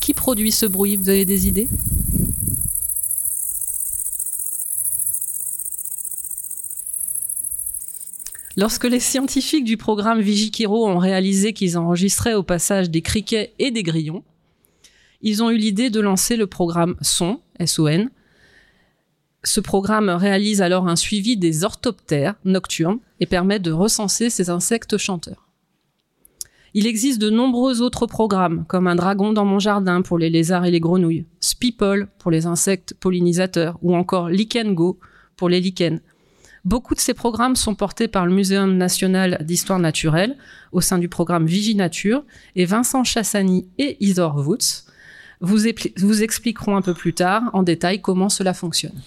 Qui 0.00 0.14
produit 0.14 0.52
ce 0.52 0.66
bruit? 0.66 0.96
Vous 0.96 1.08
avez 1.08 1.24
des 1.24 1.48
idées? 1.48 1.68
Lorsque 8.56 8.84
les 8.84 8.98
scientifiques 8.98 9.64
du 9.64 9.76
programme 9.76 10.20
Vigikiro 10.20 10.88
ont 10.88 10.98
réalisé 10.98 11.52
qu'ils 11.52 11.78
enregistraient 11.78 12.34
au 12.34 12.42
passage 12.42 12.90
des 12.90 13.02
criquets 13.02 13.52
et 13.60 13.70
des 13.70 13.84
grillons, 13.84 14.24
ils 15.20 15.42
ont 15.42 15.50
eu 15.50 15.56
l'idée 15.56 15.90
de 15.90 16.00
lancer 16.00 16.36
le 16.36 16.46
programme 16.46 16.96
SON, 17.02 17.40
SON. 17.64 18.08
Ce 19.44 19.60
programme 19.60 20.08
réalise 20.10 20.62
alors 20.62 20.88
un 20.88 20.96
suivi 20.96 21.36
des 21.36 21.64
orthoptères 21.64 22.34
nocturnes 22.44 22.98
et 23.20 23.26
permet 23.26 23.58
de 23.58 23.72
recenser 23.72 24.30
ces 24.30 24.50
insectes 24.50 24.96
chanteurs. 24.96 25.48
Il 26.74 26.86
existe 26.86 27.20
de 27.20 27.30
nombreux 27.30 27.80
autres 27.80 28.06
programmes, 28.06 28.64
comme 28.68 28.86
un 28.86 28.94
dragon 28.94 29.32
dans 29.32 29.44
mon 29.44 29.58
jardin 29.58 30.02
pour 30.02 30.18
les 30.18 30.28
lézards 30.28 30.66
et 30.66 30.70
les 30.70 30.80
grenouilles, 30.80 31.24
Spipol 31.40 32.08
pour 32.18 32.30
les 32.30 32.46
insectes 32.46 32.94
pollinisateurs, 32.94 33.78
ou 33.82 33.96
encore 33.96 34.28
Lichen 34.28 34.74
Go 34.74 35.00
pour 35.36 35.48
les 35.48 35.60
lichens. 35.60 36.00
Beaucoup 36.64 36.94
de 36.94 37.00
ces 37.00 37.14
programmes 37.14 37.56
sont 37.56 37.74
portés 37.74 38.08
par 38.08 38.26
le 38.26 38.34
Muséum 38.34 38.76
national 38.76 39.38
d'histoire 39.40 39.78
naturelle 39.78 40.36
au 40.72 40.80
sein 40.80 40.98
du 40.98 41.08
programme 41.08 41.46
Viginature 41.46 42.24
et 42.54 42.66
Vincent 42.66 43.04
Chassani 43.04 43.66
et 43.78 43.96
Isor 44.00 44.36
Woods 44.46 44.87
vous, 45.40 45.58
vous 45.98 46.22
expliqueront 46.22 46.76
un 46.76 46.82
peu 46.82 46.94
plus 46.94 47.14
tard 47.14 47.42
en 47.52 47.62
détail 47.62 48.00
comment 48.00 48.28
cela 48.28 48.54
fonctionne. 48.54 49.00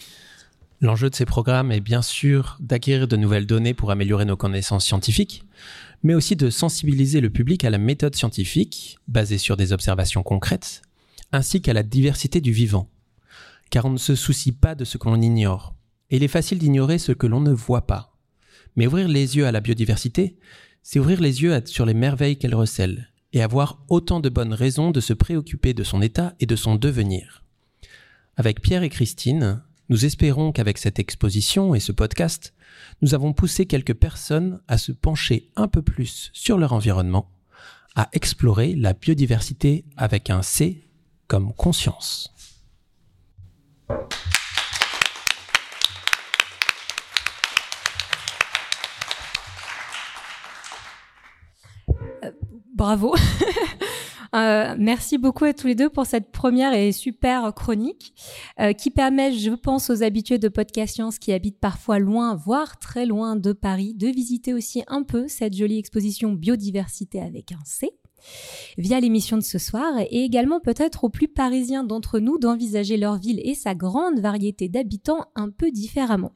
L'enjeu 0.81 1.11
de 1.11 1.15
ces 1.15 1.25
programmes 1.25 1.71
est 1.71 1.79
bien 1.79 2.01
sûr 2.01 2.57
d'acquérir 2.59 3.07
de 3.07 3.15
nouvelles 3.15 3.45
données 3.45 3.75
pour 3.75 3.91
améliorer 3.91 4.25
nos 4.25 4.35
connaissances 4.35 4.85
scientifiques, 4.85 5.43
mais 6.01 6.15
aussi 6.15 6.35
de 6.35 6.49
sensibiliser 6.49 7.21
le 7.21 7.29
public 7.29 7.63
à 7.63 7.69
la 7.69 7.77
méthode 7.77 8.15
scientifique, 8.15 8.97
basée 9.07 9.37
sur 9.37 9.57
des 9.57 9.73
observations 9.73 10.23
concrètes, 10.23 10.81
ainsi 11.31 11.61
qu'à 11.61 11.73
la 11.73 11.83
diversité 11.83 12.41
du 12.41 12.51
vivant. 12.51 12.89
Car 13.69 13.85
on 13.85 13.91
ne 13.91 13.97
se 13.97 14.15
soucie 14.15 14.51
pas 14.53 14.73
de 14.73 14.83
ce 14.83 14.97
que 14.97 15.07
l'on 15.07 15.21
ignore, 15.21 15.75
il 16.09 16.23
est 16.23 16.27
facile 16.27 16.57
d'ignorer 16.57 16.97
ce 16.97 17.11
que 17.11 17.27
l'on 17.27 17.41
ne 17.41 17.53
voit 17.53 17.85
pas. 17.85 18.17
Mais 18.75 18.87
ouvrir 18.87 19.07
les 19.07 19.37
yeux 19.37 19.45
à 19.45 19.51
la 19.51 19.61
biodiversité, 19.61 20.35
c'est 20.81 20.99
ouvrir 20.99 21.21
les 21.21 21.43
yeux 21.43 21.61
sur 21.65 21.85
les 21.85 21.93
merveilles 21.93 22.37
qu'elle 22.37 22.55
recèle, 22.55 23.10
et 23.33 23.41
avoir 23.41 23.83
autant 23.89 24.19
de 24.19 24.29
bonnes 24.29 24.53
raisons 24.53 24.91
de 24.91 24.99
se 24.99 25.13
préoccuper 25.13 25.73
de 25.73 25.83
son 25.83 26.01
état 26.01 26.33
et 26.39 26.45
de 26.45 26.55
son 26.55 26.75
devenir. 26.75 27.43
Avec 28.35 28.61
Pierre 28.61 28.83
et 28.83 28.89
Christine, 28.89 29.61
nous 29.89 30.05
espérons 30.05 30.51
qu'avec 30.51 30.77
cette 30.77 30.99
exposition 30.99 31.75
et 31.75 31.79
ce 31.79 31.91
podcast, 31.91 32.53
nous 33.01 33.13
avons 33.13 33.33
poussé 33.33 33.65
quelques 33.65 33.93
personnes 33.93 34.61
à 34.67 34.77
se 34.77 34.91
pencher 34.91 35.49
un 35.55 35.67
peu 35.67 35.81
plus 35.81 36.29
sur 36.33 36.57
leur 36.57 36.73
environnement, 36.73 37.29
à 37.95 38.09
explorer 38.13 38.73
la 38.75 38.93
biodiversité 38.93 39.85
avec 39.97 40.29
un 40.29 40.41
C 40.41 40.83
comme 41.27 41.53
conscience. 41.53 42.33
Bravo. 52.81 53.13
Euh, 54.33 54.75
merci 54.79 55.17
beaucoup 55.17 55.43
à 55.43 55.53
tous 55.53 55.67
les 55.67 55.75
deux 55.75 55.89
pour 55.89 56.05
cette 56.05 56.31
première 56.31 56.73
et 56.73 56.93
super 56.93 57.53
chronique 57.53 58.13
euh, 58.61 58.71
qui 58.71 58.89
permet, 58.89 59.33
je 59.33 59.51
pense, 59.51 59.89
aux 59.89 60.03
habitués 60.03 60.37
de 60.37 60.47
Podcast 60.47 60.93
Science 60.93 61.19
qui 61.19 61.33
habitent 61.33 61.59
parfois 61.59 61.99
loin, 61.99 62.33
voire 62.33 62.79
très 62.79 63.05
loin 63.05 63.35
de 63.35 63.51
Paris, 63.51 63.93
de 63.93 64.07
visiter 64.07 64.53
aussi 64.53 64.83
un 64.87 65.03
peu 65.03 65.27
cette 65.27 65.53
jolie 65.53 65.77
exposition 65.77 66.31
biodiversité 66.31 67.19
avec 67.19 67.51
un 67.51 67.59
C 67.65 67.91
via 68.77 69.01
l'émission 69.01 69.35
de 69.35 69.43
ce 69.43 69.57
soir 69.57 69.99
et 69.99 70.23
également 70.23 70.61
peut-être 70.61 71.03
aux 71.03 71.09
plus 71.09 71.27
parisiens 71.27 71.83
d'entre 71.83 72.19
nous 72.19 72.37
d'envisager 72.37 72.95
leur 72.95 73.17
ville 73.17 73.41
et 73.43 73.53
sa 73.53 73.75
grande 73.75 74.21
variété 74.21 74.69
d'habitants 74.69 75.25
un 75.35 75.49
peu 75.49 75.71
différemment. 75.71 76.31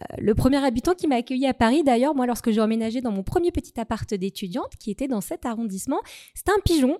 Euh, 0.00 0.16
le 0.18 0.34
premier 0.34 0.64
habitant 0.64 0.94
qui 0.94 1.06
m'a 1.06 1.16
accueilli 1.16 1.46
à 1.46 1.54
Paris, 1.54 1.82
d'ailleurs, 1.82 2.14
moi, 2.14 2.26
lorsque 2.26 2.50
j'ai 2.50 2.60
emménagé 2.60 3.00
dans 3.00 3.12
mon 3.12 3.22
premier 3.22 3.50
petit 3.50 3.78
appart 3.78 4.12
d'étudiante, 4.12 4.72
qui 4.78 4.90
était 4.90 5.08
dans 5.08 5.20
cet 5.20 5.46
arrondissement, 5.46 6.00
c'était 6.34 6.52
un 6.52 6.60
pigeon. 6.64 6.98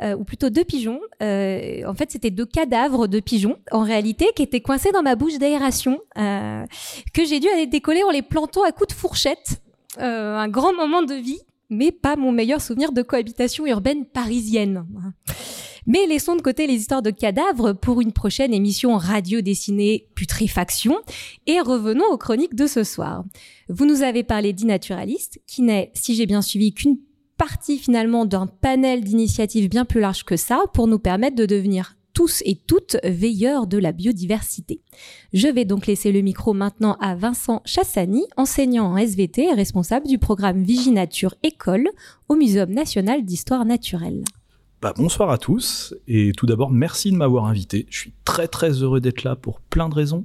Euh, 0.00 0.14
ou 0.14 0.22
plutôt 0.22 0.48
deux 0.48 0.62
pigeons. 0.62 1.00
Euh, 1.22 1.82
en 1.84 1.94
fait, 1.94 2.12
c'était 2.12 2.30
deux 2.30 2.46
cadavres 2.46 3.08
de 3.08 3.18
pigeons, 3.18 3.58
en 3.72 3.82
réalité, 3.82 4.26
qui 4.36 4.42
étaient 4.42 4.60
coincés 4.60 4.92
dans 4.92 5.02
ma 5.02 5.16
bouche 5.16 5.38
d'aération, 5.38 5.98
que 6.14 7.24
j'ai 7.24 7.40
dû 7.40 7.48
aller 7.48 7.66
décoller 7.66 8.04
en 8.04 8.10
les 8.10 8.22
plantant 8.22 8.62
à 8.62 8.70
coups 8.70 8.88
de 8.88 8.92
fourchette. 8.92 9.60
un 9.96 10.48
grand 10.48 10.72
moment 10.72 11.02
de 11.02 11.14
vie, 11.14 11.40
mais 11.70 11.90
pas 11.90 12.14
mon 12.14 12.30
meilleur 12.30 12.60
souvenir 12.60 12.92
de 12.92 13.02
cohabitation 13.02 13.66
urbaine 13.66 14.04
parisienne. 14.04 14.86
Mais 15.88 16.06
laissons 16.06 16.36
de 16.36 16.42
côté 16.42 16.66
les 16.66 16.74
histoires 16.74 17.00
de 17.00 17.10
cadavres 17.10 17.72
pour 17.72 18.02
une 18.02 18.12
prochaine 18.12 18.52
émission 18.52 18.98
radio 18.98 19.40
dessinée 19.40 20.06
Putréfaction 20.14 20.98
et 21.46 21.60
revenons 21.60 22.04
aux 22.12 22.18
chroniques 22.18 22.54
de 22.54 22.66
ce 22.66 22.84
soir. 22.84 23.24
Vous 23.70 23.86
nous 23.86 24.02
avez 24.02 24.22
parlé 24.22 24.52
d'Inaturaliste, 24.52 25.40
qui 25.46 25.62
n'est, 25.62 25.90
si 25.94 26.14
j'ai 26.14 26.26
bien 26.26 26.42
suivi, 26.42 26.74
qu'une 26.74 26.98
partie 27.38 27.78
finalement 27.78 28.26
d'un 28.26 28.46
panel 28.46 29.02
d'initiatives 29.02 29.70
bien 29.70 29.86
plus 29.86 30.00
large 30.00 30.24
que 30.24 30.36
ça 30.36 30.60
pour 30.74 30.88
nous 30.88 30.98
permettre 30.98 31.36
de 31.36 31.46
devenir 31.46 31.96
tous 32.12 32.42
et 32.44 32.56
toutes 32.56 32.98
veilleurs 33.02 33.66
de 33.66 33.78
la 33.78 33.92
biodiversité. 33.92 34.82
Je 35.32 35.48
vais 35.48 35.64
donc 35.64 35.86
laisser 35.86 36.12
le 36.12 36.20
micro 36.20 36.52
maintenant 36.52 36.98
à 37.00 37.14
Vincent 37.14 37.62
Chassani, 37.64 38.26
enseignant 38.36 38.92
en 38.92 38.98
SVT 38.98 39.44
et 39.44 39.54
responsable 39.54 40.06
du 40.06 40.18
programme 40.18 40.62
Viginature 40.62 41.34
École 41.42 41.88
au 42.28 42.34
Muséum 42.34 42.72
national 42.72 43.24
d'histoire 43.24 43.64
naturelle. 43.64 44.22
Bah, 44.80 44.94
bonsoir 44.96 45.30
à 45.30 45.38
tous, 45.38 45.92
et 46.06 46.30
tout 46.36 46.46
d'abord 46.46 46.70
merci 46.70 47.10
de 47.10 47.16
m'avoir 47.16 47.46
invité. 47.46 47.88
Je 47.90 47.98
suis 47.98 48.12
très 48.24 48.46
très 48.46 48.70
heureux 48.70 49.00
d'être 49.00 49.24
là 49.24 49.34
pour 49.34 49.60
plein 49.60 49.88
de 49.88 49.94
raisons. 49.94 50.24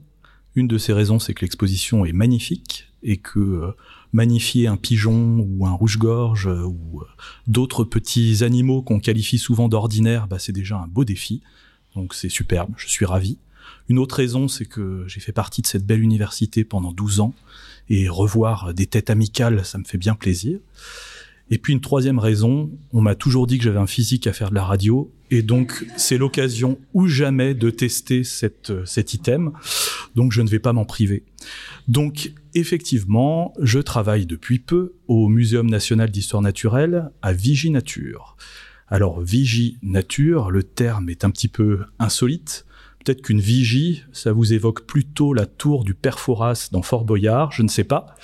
Une 0.53 0.67
de 0.67 0.77
ces 0.77 0.93
raisons, 0.93 1.17
c'est 1.17 1.33
que 1.33 1.41
l'exposition 1.41 2.05
est 2.05 2.13
magnifique 2.13 2.93
et 3.01 3.17
que 3.17 3.39
euh, 3.39 3.71
magnifier 4.11 4.67
un 4.67 4.77
pigeon 4.77 5.39
ou 5.39 5.65
un 5.65 5.71
rouge-gorge 5.71 6.47
euh, 6.47 6.65
ou 6.65 7.01
euh, 7.01 7.05
d'autres 7.47 7.83
petits 7.83 8.43
animaux 8.43 8.83
qu'on 8.83 8.99
qualifie 8.99 9.39
souvent 9.39 9.69
d'ordinaires, 9.69 10.27
bah, 10.27 10.37
c'est 10.37 10.51
déjà 10.51 10.77
un 10.77 10.87
beau 10.87 11.03
défi. 11.03 11.41
Donc 11.95 12.13
c'est 12.13 12.29
superbe, 12.29 12.73
je 12.77 12.87
suis 12.87 13.05
ravi. 13.05 13.39
Une 13.89 13.97
autre 13.97 14.17
raison, 14.17 14.47
c'est 14.47 14.65
que 14.65 15.03
j'ai 15.07 15.19
fait 15.19 15.31
partie 15.31 15.63
de 15.63 15.67
cette 15.67 15.87
belle 15.87 16.01
université 16.01 16.63
pendant 16.63 16.91
12 16.91 17.21
ans 17.21 17.33
et 17.89 18.07
revoir 18.07 18.75
des 18.75 18.85
têtes 18.85 19.09
amicales, 19.09 19.65
ça 19.65 19.79
me 19.79 19.83
fait 19.83 19.97
bien 19.97 20.13
plaisir. 20.13 20.59
Et 21.49 21.57
puis 21.57 21.73
une 21.73 21.81
troisième 21.81 22.19
raison, 22.19 22.71
on 22.93 23.01
m'a 23.01 23.15
toujours 23.15 23.47
dit 23.47 23.57
que 23.57 23.63
j'avais 23.63 23.79
un 23.79 23.87
physique 23.87 24.27
à 24.27 24.33
faire 24.33 24.49
de 24.49 24.55
la 24.55 24.63
radio, 24.63 25.11
et 25.29 25.41
donc 25.41 25.85
c'est 25.97 26.17
l'occasion 26.17 26.79
ou 26.93 27.07
jamais 27.07 27.53
de 27.53 27.69
tester 27.69 28.23
cette, 28.23 28.71
cet 28.85 29.13
item, 29.13 29.51
donc 30.15 30.31
je 30.31 30.41
ne 30.41 30.47
vais 30.47 30.59
pas 30.59 30.73
m'en 30.73 30.85
priver. 30.85 31.23
Donc 31.87 32.31
effectivement, 32.53 33.53
je 33.59 33.79
travaille 33.79 34.25
depuis 34.25 34.59
peu 34.59 34.93
au 35.07 35.27
Muséum 35.27 35.69
national 35.69 36.09
d'histoire 36.09 36.41
naturelle 36.41 37.09
à 37.21 37.33
Viginature. 37.33 38.37
Alors 38.87 39.21
Vigie 39.21 39.77
Nature, 39.81 40.51
le 40.51 40.63
terme 40.63 41.09
est 41.09 41.25
un 41.25 41.31
petit 41.31 41.47
peu 41.47 41.81
insolite. 41.99 42.65
Peut-être 43.03 43.21
qu'une 43.21 43.41
vigie, 43.41 44.03
ça 44.13 44.31
vous 44.31 44.53
évoque 44.53 44.85
plutôt 44.85 45.33
la 45.33 45.45
tour 45.45 45.83
du 45.83 45.93
Père 45.93 46.19
Fouras 46.19 46.69
dans 46.71 46.81
Fort 46.81 47.05
Boyard, 47.05 47.51
je 47.51 47.63
ne 47.63 47.67
sais 47.67 47.83
pas 47.83 48.15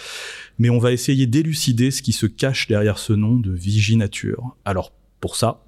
mais 0.59 0.69
on 0.69 0.77
va 0.77 0.91
essayer 0.91 1.25
d'élucider 1.25 1.89
ce 1.89 2.01
qui 2.01 2.11
se 2.11 2.25
cache 2.25 2.67
derrière 2.67 2.99
ce 2.99 3.13
nom 3.13 3.37
de 3.37 3.51
Viginature. 3.51 4.55
Alors 4.65 4.91
pour 5.21 5.37
ça, 5.37 5.63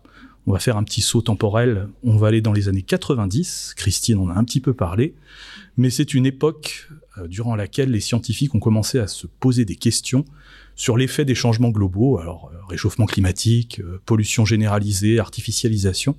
on 0.45 0.51
va 0.51 0.59
faire 0.59 0.77
un 0.77 0.83
petit 0.83 1.01
saut 1.01 1.21
temporel, 1.21 1.87
on 2.03 2.17
va 2.17 2.27
aller 2.27 2.41
dans 2.41 2.51
les 2.51 2.67
années 2.67 2.81
90, 2.81 3.73
Christine 3.77 4.17
en 4.17 4.29
a 4.29 4.33
un 4.33 4.43
petit 4.43 4.59
peu 4.59 4.73
parlé, 4.73 5.15
mais 5.77 5.89
c'est 5.89 6.13
une 6.13 6.25
époque 6.25 6.89
euh, 7.17 7.27
durant 7.27 7.55
laquelle 7.55 7.91
les 7.91 7.99
scientifiques 8.01 8.53
ont 8.53 8.59
commencé 8.59 8.99
à 8.99 9.07
se 9.07 9.27
poser 9.27 9.65
des 9.65 9.75
questions 9.75 10.25
sur 10.75 10.97
l'effet 10.97 11.25
des 11.25 11.35
changements 11.35 11.69
globaux, 11.69 12.17
alors 12.17 12.51
euh, 12.53 12.57
réchauffement 12.67 13.05
climatique, 13.05 13.79
euh, 13.79 14.01
pollution 14.05 14.45
généralisée, 14.45 15.19
artificialisation, 15.19 16.17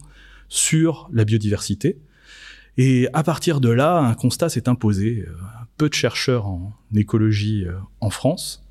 sur 0.49 1.11
la 1.13 1.25
biodiversité. 1.25 1.99
Et 2.79 3.09
à 3.13 3.23
partir 3.23 3.61
de 3.61 3.69
là, 3.69 3.99
un 3.99 4.15
constat 4.15 4.49
s'est 4.49 4.69
imposé. 4.69 5.27
Peu 5.77 5.89
de 5.89 5.95
chercheurs 5.95 6.47
en 6.47 6.73
écologie 6.95 7.65
en 8.01 8.11
France 8.11 8.65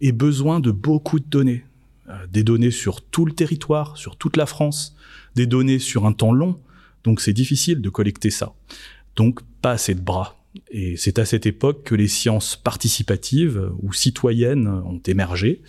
et 0.00 0.12
besoin 0.12 0.60
de 0.60 0.70
beaucoup 0.70 1.18
de 1.18 1.24
données. 1.24 1.64
Euh, 2.08 2.26
des 2.26 2.42
données 2.42 2.70
sur 2.70 3.02
tout 3.02 3.26
le 3.26 3.32
territoire, 3.32 3.98
sur 3.98 4.16
toute 4.16 4.38
la 4.38 4.46
France, 4.46 4.96
des 5.34 5.46
données 5.46 5.78
sur 5.78 6.06
un 6.06 6.12
temps 6.12 6.32
long, 6.32 6.58
donc 7.04 7.20
c'est 7.20 7.34
difficile 7.34 7.82
de 7.82 7.90
collecter 7.90 8.30
ça. 8.30 8.54
Donc 9.14 9.40
pas 9.60 9.72
assez 9.72 9.94
de 9.94 10.00
bras. 10.00 10.36
Et 10.70 10.96
c'est 10.96 11.18
à 11.18 11.26
cette 11.26 11.44
époque 11.44 11.84
que 11.84 11.94
les 11.94 12.08
sciences 12.08 12.56
participatives 12.56 13.70
ou 13.82 13.92
citoyennes 13.92 14.68
ont 14.68 15.00
émergé. 15.06 15.60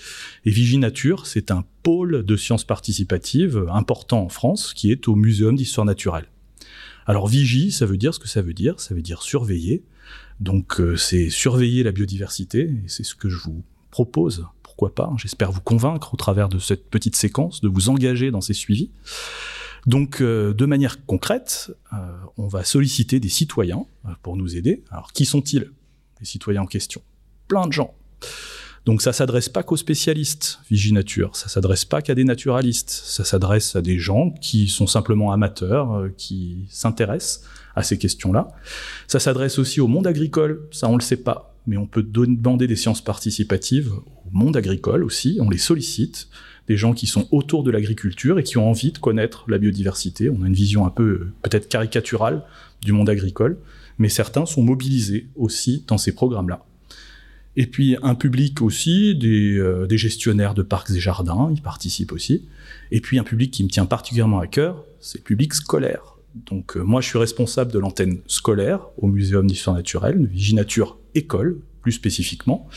Et 0.45 0.49
Viginature, 0.49 1.27
c'est 1.27 1.51
un 1.51 1.65
pôle 1.83 2.23
de 2.23 2.35
sciences 2.37 2.63
participatives 2.63 3.65
important 3.69 4.23
en 4.23 4.29
France 4.29 4.73
qui 4.73 4.91
est 4.91 5.09
au 5.09 5.15
Muséum 5.15 5.55
d'histoire 5.55 5.85
naturelle. 5.85 6.27
Alors 7.09 7.27
Vigie, 7.27 7.71
ça 7.71 7.87
veut 7.87 7.97
dire 7.97 8.13
ce 8.13 8.19
que 8.19 8.27
ça 8.27 8.43
veut 8.43 8.53
dire, 8.53 8.79
ça 8.79 8.93
veut 8.93 9.01
dire 9.01 9.23
surveiller. 9.23 9.83
Donc 10.39 10.79
euh, 10.79 10.95
c'est 10.95 11.31
surveiller 11.31 11.81
la 11.81 11.91
biodiversité, 11.91 12.65
et 12.65 12.83
c'est 12.85 13.03
ce 13.03 13.15
que 13.15 13.29
je 13.29 13.39
vous 13.39 13.63
propose, 13.89 14.45
pourquoi 14.61 14.93
pas, 14.93 15.11
j'espère 15.17 15.51
vous 15.51 15.59
convaincre 15.59 16.13
au 16.13 16.17
travers 16.17 16.49
de 16.49 16.59
cette 16.59 16.87
petite 16.87 17.15
séquence, 17.15 17.61
de 17.61 17.67
vous 17.67 17.89
engager 17.89 18.29
dans 18.29 18.41
ces 18.41 18.53
suivis. 18.53 18.91
Donc, 19.87 20.21
euh, 20.21 20.53
de 20.53 20.65
manière 20.67 21.03
concrète, 21.07 21.71
euh, 21.93 21.97
on 22.37 22.47
va 22.47 22.63
solliciter 22.63 23.19
des 23.19 23.29
citoyens 23.29 23.85
pour 24.21 24.37
nous 24.37 24.55
aider. 24.55 24.83
Alors, 24.91 25.11
qui 25.11 25.25
sont-ils, 25.25 25.71
les 26.19 26.25
citoyens 26.27 26.61
en 26.61 26.67
question? 26.67 27.01
Plein 27.47 27.65
de 27.65 27.73
gens. 27.73 27.95
Donc, 28.85 29.01
ça 29.01 29.13
s'adresse 29.13 29.49
pas 29.49 29.63
qu'aux 29.63 29.77
spécialistes 29.77 30.59
Viginature, 30.69 31.35
ça 31.35 31.49
s'adresse 31.49 31.85
pas 31.85 32.01
qu'à 32.01 32.15
des 32.15 32.23
naturalistes, 32.23 32.89
ça 32.89 33.23
s'adresse 33.23 33.75
à 33.75 33.81
des 33.81 33.99
gens 33.99 34.31
qui 34.41 34.67
sont 34.67 34.87
simplement 34.87 35.31
amateurs, 35.31 36.09
qui 36.17 36.65
s'intéressent 36.69 37.43
à 37.75 37.83
ces 37.83 37.97
questions-là. 37.97 38.47
Ça 39.07 39.19
s'adresse 39.19 39.59
aussi 39.59 39.79
au 39.79 39.87
monde 39.87 40.07
agricole, 40.07 40.67
ça 40.71 40.87
on 40.89 40.95
le 40.95 41.01
sait 41.01 41.17
pas 41.17 41.49
mais 41.69 41.77
on 41.77 41.85
peut 41.85 42.03
demander 42.03 42.65
des 42.65 42.75
sciences 42.75 43.01
participatives 43.01 43.93
au 43.93 44.31
monde 44.31 44.57
agricole 44.57 45.03
aussi, 45.03 45.37
on 45.39 45.49
les 45.49 45.59
sollicite, 45.59 46.27
des 46.67 46.77
gens 46.77 46.93
qui 46.93 47.05
sont 47.05 47.27
autour 47.31 47.63
de 47.63 47.71
l'agriculture 47.71 48.39
et 48.39 48.43
qui 48.43 48.57
ont 48.57 48.69
envie 48.69 48.91
de 48.91 48.97
connaître 48.97 49.45
la 49.47 49.59
biodiversité. 49.59 50.29
On 50.29 50.41
a 50.43 50.47
une 50.47 50.53
vision 50.53 50.85
un 50.85 50.89
peu 50.89 51.27
peut-être 51.41 51.69
caricaturale 51.69 52.43
du 52.81 52.91
monde 52.91 53.09
agricole, 53.09 53.57
mais 53.97 54.09
certains 54.09 54.45
sont 54.45 54.63
mobilisés 54.63 55.27
aussi 55.35 55.83
dans 55.87 55.97
ces 55.97 56.11
programmes-là. 56.11 56.65
Et 57.55 57.67
puis 57.67 57.97
un 58.03 58.15
public 58.15 58.61
aussi, 58.61 59.15
des, 59.15 59.57
euh, 59.57 59.87
des, 59.87 59.97
gestionnaires 59.97 60.53
de 60.53 60.61
parcs 60.61 60.91
et 60.91 60.99
jardins, 60.99 61.49
ils 61.53 61.61
participent 61.61 62.11
aussi. 62.11 62.47
Et 62.91 63.01
puis 63.01 63.19
un 63.19 63.23
public 63.23 63.51
qui 63.51 63.63
me 63.63 63.69
tient 63.69 63.85
particulièrement 63.85 64.39
à 64.39 64.47
cœur, 64.47 64.85
c'est 64.99 65.19
le 65.19 65.23
public 65.23 65.53
scolaire. 65.53 66.17
Donc 66.35 66.77
euh, 66.77 66.81
moi 66.81 67.01
je 67.01 67.07
suis 67.07 67.17
responsable 67.17 67.71
de 67.71 67.79
l'antenne 67.79 68.19
scolaire 68.27 68.87
au 68.97 69.07
Muséum 69.07 69.47
d'histoire 69.47 69.75
naturelle, 69.75 70.25
Viginature 70.27 70.97
École 71.15 71.59
plus 71.81 71.91
spécifiquement. 71.91 72.67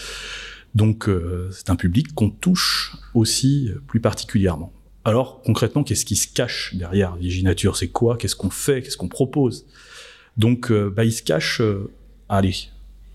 Donc 0.74 1.08
euh, 1.08 1.50
c'est 1.52 1.68
un 1.68 1.76
public 1.76 2.14
qu'on 2.14 2.30
touche 2.30 2.96
aussi 3.14 3.70
plus 3.86 4.00
particulièrement. 4.00 4.72
Alors 5.04 5.42
concrètement, 5.42 5.84
qu'est-ce 5.84 6.06
qui 6.06 6.16
se 6.16 6.28
cache 6.32 6.74
derrière 6.74 7.16
Viginature 7.16 7.76
C'est 7.76 7.88
quoi? 7.88 8.16
Qu'est-ce 8.16 8.36
qu'on 8.36 8.50
fait? 8.50 8.80
Qu'est-ce 8.80 8.96
qu'on 8.96 9.08
propose? 9.08 9.66
Donc 10.38 10.72
bah, 10.72 11.04
il 11.04 11.12
se 11.12 11.22
cache, 11.22 11.60
allez, 12.28 12.71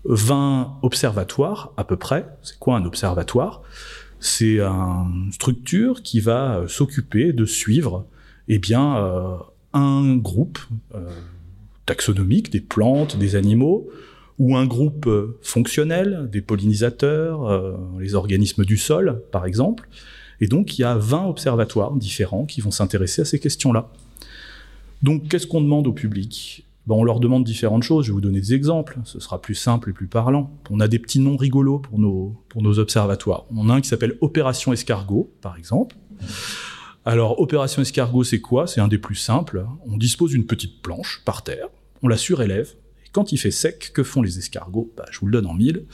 20 0.08 0.78
observatoires 0.82 1.72
à 1.76 1.84
peu 1.84 1.96
près. 1.96 2.26
C'est 2.42 2.58
quoi 2.58 2.76
un 2.76 2.84
observatoire? 2.84 3.62
C'est 4.20 4.60
une 4.60 5.30
structure 5.32 6.02
qui 6.02 6.18
va 6.18 6.64
s'occuper 6.66 7.32
de 7.32 7.44
suivre 7.44 8.04
eh 8.48 8.58
bien, 8.58 8.96
un 9.72 10.16
groupe 10.16 10.58
euh, 10.94 11.08
taxonomique 11.86 12.50
des 12.50 12.60
plantes, 12.60 13.16
des 13.16 13.36
animaux, 13.36 13.88
ou 14.38 14.56
un 14.56 14.66
groupe 14.66 15.06
euh, 15.06 15.38
fonctionnel 15.42 16.28
des 16.30 16.40
pollinisateurs, 16.40 17.48
euh, 17.48 17.76
les 17.98 18.14
organismes 18.14 18.64
du 18.64 18.76
sol, 18.76 19.22
par 19.32 19.46
exemple. 19.46 19.88
Et 20.40 20.46
donc, 20.46 20.78
il 20.78 20.82
y 20.82 20.84
a 20.84 20.94
20 20.94 21.26
observatoires 21.26 21.92
différents 21.92 22.44
qui 22.44 22.60
vont 22.60 22.70
s'intéresser 22.70 23.22
à 23.22 23.24
ces 23.24 23.40
questions-là. 23.40 23.90
Donc, 25.02 25.28
qu'est-ce 25.28 25.46
qu'on 25.46 25.60
demande 25.60 25.86
au 25.86 25.92
public? 25.92 26.64
Ben, 26.88 26.96
On 26.96 27.04
leur 27.04 27.20
demande 27.20 27.44
différentes 27.44 27.82
choses. 27.82 28.06
Je 28.06 28.10
vais 28.10 28.14
vous 28.14 28.20
donner 28.20 28.40
des 28.40 28.54
exemples. 28.54 28.98
Ce 29.04 29.20
sera 29.20 29.40
plus 29.40 29.54
simple 29.54 29.90
et 29.90 29.92
plus 29.92 30.08
parlant. 30.08 30.50
On 30.70 30.80
a 30.80 30.88
des 30.88 30.98
petits 30.98 31.20
noms 31.20 31.36
rigolos 31.36 31.78
pour 31.78 31.98
nos, 31.98 32.34
pour 32.48 32.62
nos 32.62 32.78
observatoires. 32.78 33.44
On 33.54 33.68
a 33.68 33.74
un 33.74 33.80
qui 33.80 33.88
s'appelle 33.88 34.16
Opération 34.20 34.72
Escargot, 34.72 35.30
par 35.40 35.56
exemple. 35.56 35.96
Alors, 37.04 37.40
Opération 37.40 37.82
Escargot, 37.82 38.24
c'est 38.24 38.40
quoi? 38.40 38.66
C'est 38.66 38.80
un 38.80 38.88
des 38.88 38.98
plus 38.98 39.14
simples. 39.14 39.64
On 39.86 39.96
dispose 39.96 40.30
d'une 40.30 40.46
petite 40.46 40.82
planche 40.82 41.22
par 41.24 41.44
terre, 41.44 41.68
on 42.02 42.08
la 42.08 42.16
surélève, 42.16 42.74
et 43.04 43.10
quand 43.12 43.32
il 43.32 43.38
fait 43.38 43.50
sec, 43.50 43.92
que 43.94 44.02
font 44.02 44.20
les 44.20 44.38
escargots? 44.38 44.92
Bah, 44.96 45.06
Je 45.10 45.20
vous 45.20 45.26
le 45.26 45.32
donne 45.32 45.46
en 45.46 45.54
mille. 45.54 45.86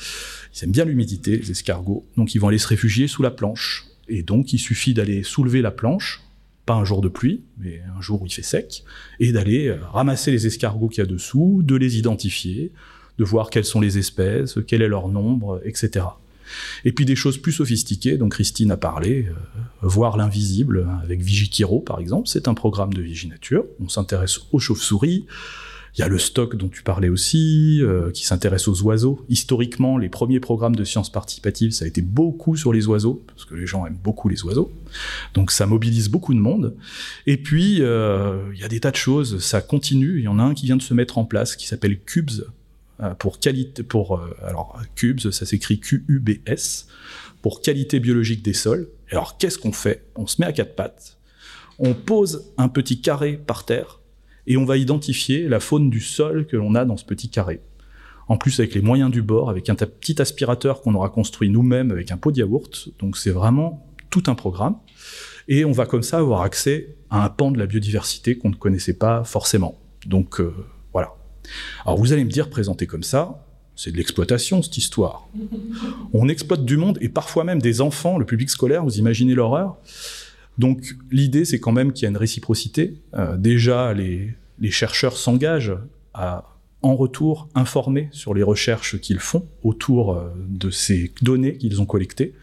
Ils 0.54 0.64
aiment 0.64 0.72
bien 0.72 0.84
l'humidité, 0.84 1.36
les 1.36 1.50
escargots, 1.50 2.06
donc 2.16 2.34
ils 2.34 2.40
vont 2.40 2.48
aller 2.48 2.58
se 2.58 2.66
réfugier 2.66 3.06
sous 3.06 3.22
la 3.22 3.30
planche. 3.30 3.86
Et 4.08 4.22
donc, 4.22 4.52
il 4.52 4.58
suffit 4.58 4.94
d'aller 4.94 5.22
soulever 5.22 5.62
la 5.62 5.70
planche, 5.70 6.20
pas 6.66 6.74
un 6.74 6.84
jour 6.84 7.00
de 7.00 7.08
pluie, 7.08 7.42
mais 7.58 7.82
un 7.96 8.00
jour 8.00 8.22
où 8.22 8.26
il 8.26 8.32
fait 8.32 8.42
sec, 8.42 8.84
et 9.20 9.32
d'aller 9.32 9.68
euh, 9.68 9.76
ramasser 9.92 10.30
les 10.30 10.46
escargots 10.46 10.88
qu'il 10.88 10.98
y 10.98 11.06
a 11.06 11.06
dessous, 11.06 11.60
de 11.62 11.76
les 11.76 11.98
identifier, 11.98 12.72
de 13.18 13.24
voir 13.24 13.50
quelles 13.50 13.64
sont 13.64 13.80
les 13.80 13.98
espèces, 13.98 14.58
quel 14.66 14.82
est 14.82 14.88
leur 14.88 15.08
nombre, 15.08 15.60
etc. 15.64 16.06
Et 16.84 16.92
puis 16.92 17.04
des 17.04 17.16
choses 17.16 17.38
plus 17.38 17.52
sophistiquées, 17.52 18.16
dont 18.16 18.28
Christine 18.28 18.70
a 18.70 18.76
parlé, 18.76 19.26
euh, 19.28 19.32
voir 19.82 20.16
l'invisible 20.16 20.88
avec 21.02 21.20
Vigikiro 21.20 21.80
par 21.80 22.00
exemple, 22.00 22.28
c'est 22.28 22.48
un 22.48 22.54
programme 22.54 22.92
de 22.92 23.02
Viginature. 23.02 23.64
On 23.80 23.88
s'intéresse 23.88 24.40
aux 24.52 24.58
chauves-souris. 24.58 25.26
Il 25.96 26.00
y 26.00 26.02
a 26.02 26.08
le 26.08 26.18
stock 26.18 26.56
dont 26.56 26.68
tu 26.68 26.82
parlais 26.82 27.08
aussi, 27.08 27.78
euh, 27.80 28.10
qui 28.10 28.26
s'intéresse 28.26 28.66
aux 28.66 28.82
oiseaux. 28.82 29.24
Historiquement, 29.28 29.96
les 29.96 30.08
premiers 30.08 30.40
programmes 30.40 30.74
de 30.74 30.82
sciences 30.82 31.10
participatives, 31.10 31.70
ça 31.70 31.84
a 31.84 31.88
été 31.88 32.02
beaucoup 32.02 32.56
sur 32.56 32.72
les 32.72 32.88
oiseaux, 32.88 33.22
parce 33.28 33.44
que 33.44 33.54
les 33.54 33.66
gens 33.66 33.86
aiment 33.86 33.98
beaucoup 34.02 34.28
les 34.28 34.42
oiseaux. 34.42 34.72
Donc 35.34 35.52
ça 35.52 35.66
mobilise 35.66 36.08
beaucoup 36.08 36.34
de 36.34 36.40
monde. 36.40 36.74
Et 37.28 37.36
puis, 37.36 37.80
euh, 37.80 38.42
il 38.54 38.60
y 38.60 38.64
a 38.64 38.68
des 38.68 38.80
tas 38.80 38.90
de 38.90 38.96
choses, 38.96 39.38
ça 39.38 39.60
continue. 39.60 40.18
Il 40.18 40.24
y 40.24 40.28
en 40.28 40.40
a 40.40 40.42
un 40.42 40.54
qui 40.54 40.66
vient 40.66 40.76
de 40.76 40.82
se 40.82 40.94
mettre 40.94 41.16
en 41.16 41.24
place, 41.24 41.54
qui 41.54 41.68
s'appelle 41.68 42.00
Cubes, 42.00 42.42
euh, 43.00 43.14
pour 43.14 43.38
qualité, 43.38 43.84
pour 43.84 44.20
alors 44.42 44.80
cubes, 44.96 45.20
ça 45.20 45.46
s'écrit 45.46 45.78
Q-U-B-S, 45.78 46.88
pour 47.40 47.60
qualité 47.60 48.00
biologique 48.00 48.42
des 48.42 48.52
sols. 48.52 48.88
alors 49.10 49.38
qu'est-ce 49.38 49.58
qu'on 49.58 49.72
fait? 49.72 50.04
On 50.16 50.26
se 50.26 50.40
met 50.40 50.46
à 50.46 50.52
quatre 50.52 50.74
pattes, 50.74 51.18
on 51.78 51.94
pose 51.94 52.52
un 52.56 52.68
petit 52.68 53.00
carré 53.00 53.36
par 53.36 53.64
terre 53.64 54.00
et 54.46 54.56
on 54.56 54.64
va 54.64 54.76
identifier 54.76 55.48
la 55.48 55.60
faune 55.60 55.90
du 55.90 56.00
sol 56.00 56.46
que 56.46 56.56
l'on 56.56 56.74
a 56.74 56.84
dans 56.84 56.96
ce 56.96 57.04
petit 57.04 57.28
carré. 57.28 57.60
En 58.28 58.36
plus 58.36 58.58
avec 58.60 58.74
les 58.74 58.80
moyens 58.80 59.10
du 59.10 59.22
bord, 59.22 59.50
avec 59.50 59.68
un 59.68 59.74
petit 59.74 60.20
aspirateur 60.20 60.80
qu'on 60.80 60.94
aura 60.94 61.10
construit 61.10 61.50
nous-mêmes 61.50 61.90
avec 61.90 62.10
un 62.10 62.16
pot 62.16 62.32
de 62.32 62.38
yaourt. 62.38 62.88
Donc 62.98 63.16
c'est 63.16 63.30
vraiment 63.30 63.86
tout 64.10 64.22
un 64.28 64.34
programme. 64.34 64.76
Et 65.46 65.64
on 65.64 65.72
va 65.72 65.84
comme 65.84 66.02
ça 66.02 66.18
avoir 66.18 66.40
accès 66.40 66.96
à 67.10 67.22
un 67.22 67.28
pan 67.28 67.50
de 67.50 67.58
la 67.58 67.66
biodiversité 67.66 68.38
qu'on 68.38 68.48
ne 68.48 68.54
connaissait 68.54 68.96
pas 68.96 69.24
forcément. 69.24 69.78
Donc 70.06 70.40
euh, 70.40 70.54
alors 71.84 71.98
vous 71.98 72.12
allez 72.12 72.24
me 72.24 72.30
dire, 72.30 72.50
présenté 72.50 72.86
comme 72.86 73.02
ça, 73.02 73.46
c'est 73.76 73.90
de 73.90 73.96
l'exploitation 73.96 74.62
cette 74.62 74.76
histoire. 74.76 75.28
On 76.12 76.28
exploite 76.28 76.64
du 76.64 76.76
monde 76.76 76.98
et 77.00 77.08
parfois 77.08 77.44
même 77.44 77.60
des 77.60 77.80
enfants, 77.80 78.18
le 78.18 78.24
public 78.24 78.50
scolaire, 78.50 78.84
vous 78.84 78.98
imaginez 78.98 79.34
l'horreur. 79.34 79.76
Donc 80.58 80.96
l'idée 81.10 81.44
c'est 81.44 81.60
quand 81.60 81.72
même 81.72 81.92
qu'il 81.92 82.04
y 82.04 82.06
a 82.06 82.10
une 82.10 82.16
réciprocité. 82.16 83.00
Euh, 83.14 83.36
déjà 83.36 83.92
les, 83.92 84.34
chercheurs 84.70 85.16
s'engagent 85.16 85.76
à 86.14 86.44
en 86.82 86.96
retour 86.96 87.48
informer 87.54 88.08
sur 88.12 88.34
les 88.34 88.42
recherches 88.42 89.00
qu'ils 89.00 89.20
font 89.20 89.46
autour 89.62 90.14
euh, 90.14 90.32
de 90.48 90.70
ces 90.70 91.12
données 91.22 91.56
qu'ils 91.56 91.80
ont 91.80 91.86
collectées. 91.86 92.34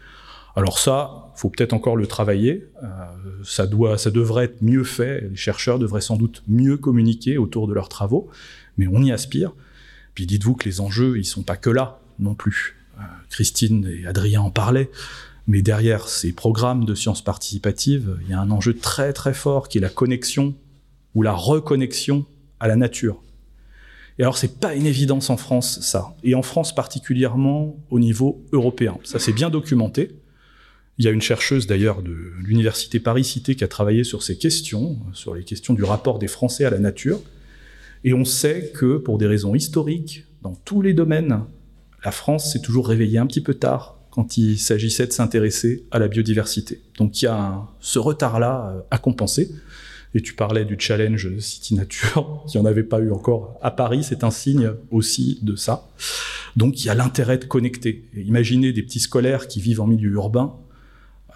Alors 0.54 0.78
ça, 0.78 1.32
faut 1.34 1.48
peut-être 1.48 1.72
encore 1.72 1.96
le 1.96 2.06
travailler. 2.06 2.68
Euh, 2.82 2.86
ça 3.44 3.66
doit, 3.66 3.96
ça 3.96 4.10
devrait 4.10 4.44
être 4.44 4.60
mieux 4.60 4.84
fait. 4.84 5.28
Les 5.30 5.36
chercheurs 5.36 5.78
devraient 5.78 6.02
sans 6.02 6.16
doute 6.16 6.42
mieux 6.46 6.76
communiquer 6.76 7.38
autour 7.38 7.66
de 7.68 7.72
leurs 7.72 7.88
travaux 7.88 8.28
mais 8.76 8.86
on 8.86 9.02
y 9.02 9.12
aspire. 9.12 9.52
Puis 10.14 10.26
dites-vous 10.26 10.54
que 10.54 10.68
les 10.68 10.80
enjeux, 10.80 11.18
ils 11.18 11.24
sont 11.24 11.42
pas 11.42 11.56
que 11.56 11.70
là 11.70 12.00
non 12.18 12.34
plus. 12.34 12.76
Christine 13.30 13.90
et 13.90 14.06
Adrien 14.06 14.42
en 14.42 14.50
parlaient, 14.50 14.90
mais 15.46 15.62
derrière 15.62 16.08
ces 16.08 16.32
programmes 16.32 16.84
de 16.84 16.94
sciences 16.94 17.22
participatives, 17.22 18.16
il 18.22 18.30
y 18.30 18.32
a 18.32 18.40
un 18.40 18.50
enjeu 18.50 18.74
très 18.74 19.12
très 19.12 19.34
fort 19.34 19.68
qui 19.68 19.78
est 19.78 19.80
la 19.80 19.88
connexion 19.88 20.54
ou 21.14 21.22
la 21.22 21.32
reconnexion 21.32 22.26
à 22.60 22.68
la 22.68 22.76
nature. 22.76 23.22
Et 24.18 24.22
alors 24.22 24.36
c'est 24.36 24.60
pas 24.60 24.74
une 24.74 24.86
évidence 24.86 25.30
en 25.30 25.36
France 25.36 25.80
ça, 25.80 26.14
et 26.22 26.34
en 26.34 26.42
France 26.42 26.74
particulièrement 26.74 27.76
au 27.90 27.98
niveau 27.98 28.44
européen. 28.52 28.98
Ça 29.04 29.18
c'est 29.18 29.32
bien 29.32 29.50
documenté. 29.50 30.16
Il 30.98 31.04
y 31.04 31.08
a 31.08 31.10
une 31.10 31.22
chercheuse 31.22 31.66
d'ailleurs 31.66 32.02
de 32.02 32.14
l'université 32.44 33.00
Paris-Cité 33.00 33.56
qui 33.56 33.64
a 33.64 33.68
travaillé 33.68 34.04
sur 34.04 34.22
ces 34.22 34.36
questions, 34.36 34.98
sur 35.14 35.34
les 35.34 35.42
questions 35.42 35.74
du 35.74 35.82
rapport 35.82 36.18
des 36.18 36.28
Français 36.28 36.64
à 36.64 36.70
la 36.70 36.78
nature. 36.78 37.20
Et 38.04 38.12
on 38.12 38.24
sait 38.24 38.70
que 38.74 38.98
pour 38.98 39.16
des 39.16 39.26
raisons 39.26 39.54
historiques, 39.54 40.24
dans 40.42 40.54
tous 40.64 40.82
les 40.82 40.92
domaines, 40.92 41.44
la 42.04 42.10
France 42.10 42.52
s'est 42.52 42.60
toujours 42.60 42.88
réveillée 42.88 43.18
un 43.18 43.26
petit 43.26 43.40
peu 43.40 43.54
tard 43.54 44.01
quand 44.12 44.36
il 44.36 44.58
s'agissait 44.58 45.06
de 45.06 45.12
s'intéresser 45.12 45.84
à 45.90 45.98
la 45.98 46.06
biodiversité. 46.06 46.80
Donc 46.98 47.20
il 47.20 47.24
y 47.24 47.28
a 47.28 47.62
ce 47.80 47.98
retard-là 47.98 48.74
euh, 48.76 48.80
à 48.90 48.98
compenser. 48.98 49.50
Et 50.14 50.20
tu 50.20 50.34
parlais 50.34 50.66
du 50.66 50.76
challenge 50.78 51.38
City 51.38 51.74
Nature, 51.74 52.44
il 52.54 52.58
n'y 52.58 52.62
en 52.62 52.66
avait 52.66 52.82
pas 52.82 53.00
eu 53.00 53.10
encore 53.10 53.58
à 53.62 53.70
Paris, 53.70 54.04
c'est 54.04 54.24
un 54.24 54.30
signe 54.30 54.72
aussi 54.90 55.38
de 55.40 55.56
ça. 55.56 55.88
Donc 56.54 56.84
il 56.84 56.86
y 56.86 56.90
a 56.90 56.94
l'intérêt 56.94 57.38
de 57.38 57.46
connecter. 57.46 58.04
imaginez 58.14 58.74
des 58.74 58.82
petits 58.82 59.00
scolaires 59.00 59.48
qui 59.48 59.62
vivent 59.62 59.80
en 59.80 59.86
milieu 59.86 60.10
urbain, 60.10 60.54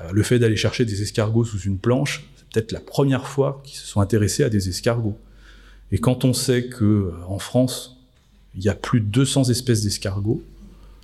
euh, 0.02 0.12
le 0.12 0.22
fait 0.22 0.38
d'aller 0.38 0.56
chercher 0.56 0.84
des 0.84 1.00
escargots 1.00 1.46
sous 1.46 1.60
une 1.60 1.78
planche, 1.78 2.24
c'est 2.36 2.46
peut-être 2.52 2.72
la 2.72 2.80
première 2.80 3.26
fois 3.26 3.62
qu'ils 3.64 3.78
se 3.78 3.86
sont 3.86 4.02
intéressés 4.02 4.44
à 4.44 4.50
des 4.50 4.68
escargots. 4.68 5.16
Et 5.90 5.96
quand 5.96 6.26
on 6.26 6.34
sait 6.34 6.66
que 6.66 6.84
euh, 6.84 7.12
en 7.26 7.38
France, 7.38 7.96
il 8.54 8.62
y 8.62 8.68
a 8.68 8.74
plus 8.74 9.00
de 9.00 9.06
200 9.06 9.44
espèces 9.44 9.82
d'escargots, 9.82 10.42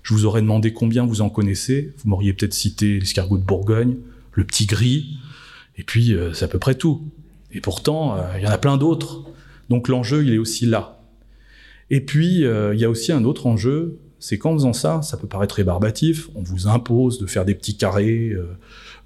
je 0.03 0.15
vous 0.15 0.25
aurais 0.25 0.43
demandé 0.43 0.73
combien 0.73 1.07
vous 1.07 1.21
en 1.21 1.31
connaissez. 1.31 1.93
Vous 1.99 2.11
m'auriez 2.11 2.33
peut-être 2.33 2.55
cité 2.55 2.99
l'escargot 2.99 3.39
de 3.39 3.45
Bourgogne, 3.45 3.97
le 4.33 4.45
petit 4.45 4.67
gris, 4.67 5.19
et 5.77 5.85
puis 5.85 6.15
euh, 6.15 6.33
c'est 6.33 6.45
à 6.45 6.49
peu 6.49 6.59
près 6.59 6.75
tout. 6.75 7.03
Et 7.53 7.61
pourtant, 7.61 8.17
euh, 8.17 8.23
il 8.39 8.43
y 8.43 8.47
en 8.47 8.51
a 8.51 8.59
plein 8.59 8.77
d'autres. 8.77 9.25
Donc 9.69 9.89
l'enjeu, 9.89 10.25
il 10.25 10.33
est 10.33 10.39
aussi 10.39 10.67
là. 10.67 11.01
Et 11.91 12.01
puis, 12.01 12.37
il 12.37 12.79
y 12.79 12.85
a 12.87 12.89
aussi 12.89 13.13
un 13.13 13.23
autre 13.25 13.47
enjeu, 13.47 13.99
c'est 14.19 14.39
qu'en 14.39 14.55
faisant 14.55 14.73
ça, 14.73 15.03
ça 15.03 15.19
peut 15.19 15.27
paraître 15.27 15.57
rébarbatif, 15.57 16.31
on 16.35 16.43
vous 16.43 16.67
impose 16.67 17.19
de 17.19 17.27
faire 17.27 17.45
des 17.45 17.55
petits 17.55 17.77
carrés, 17.77 18.35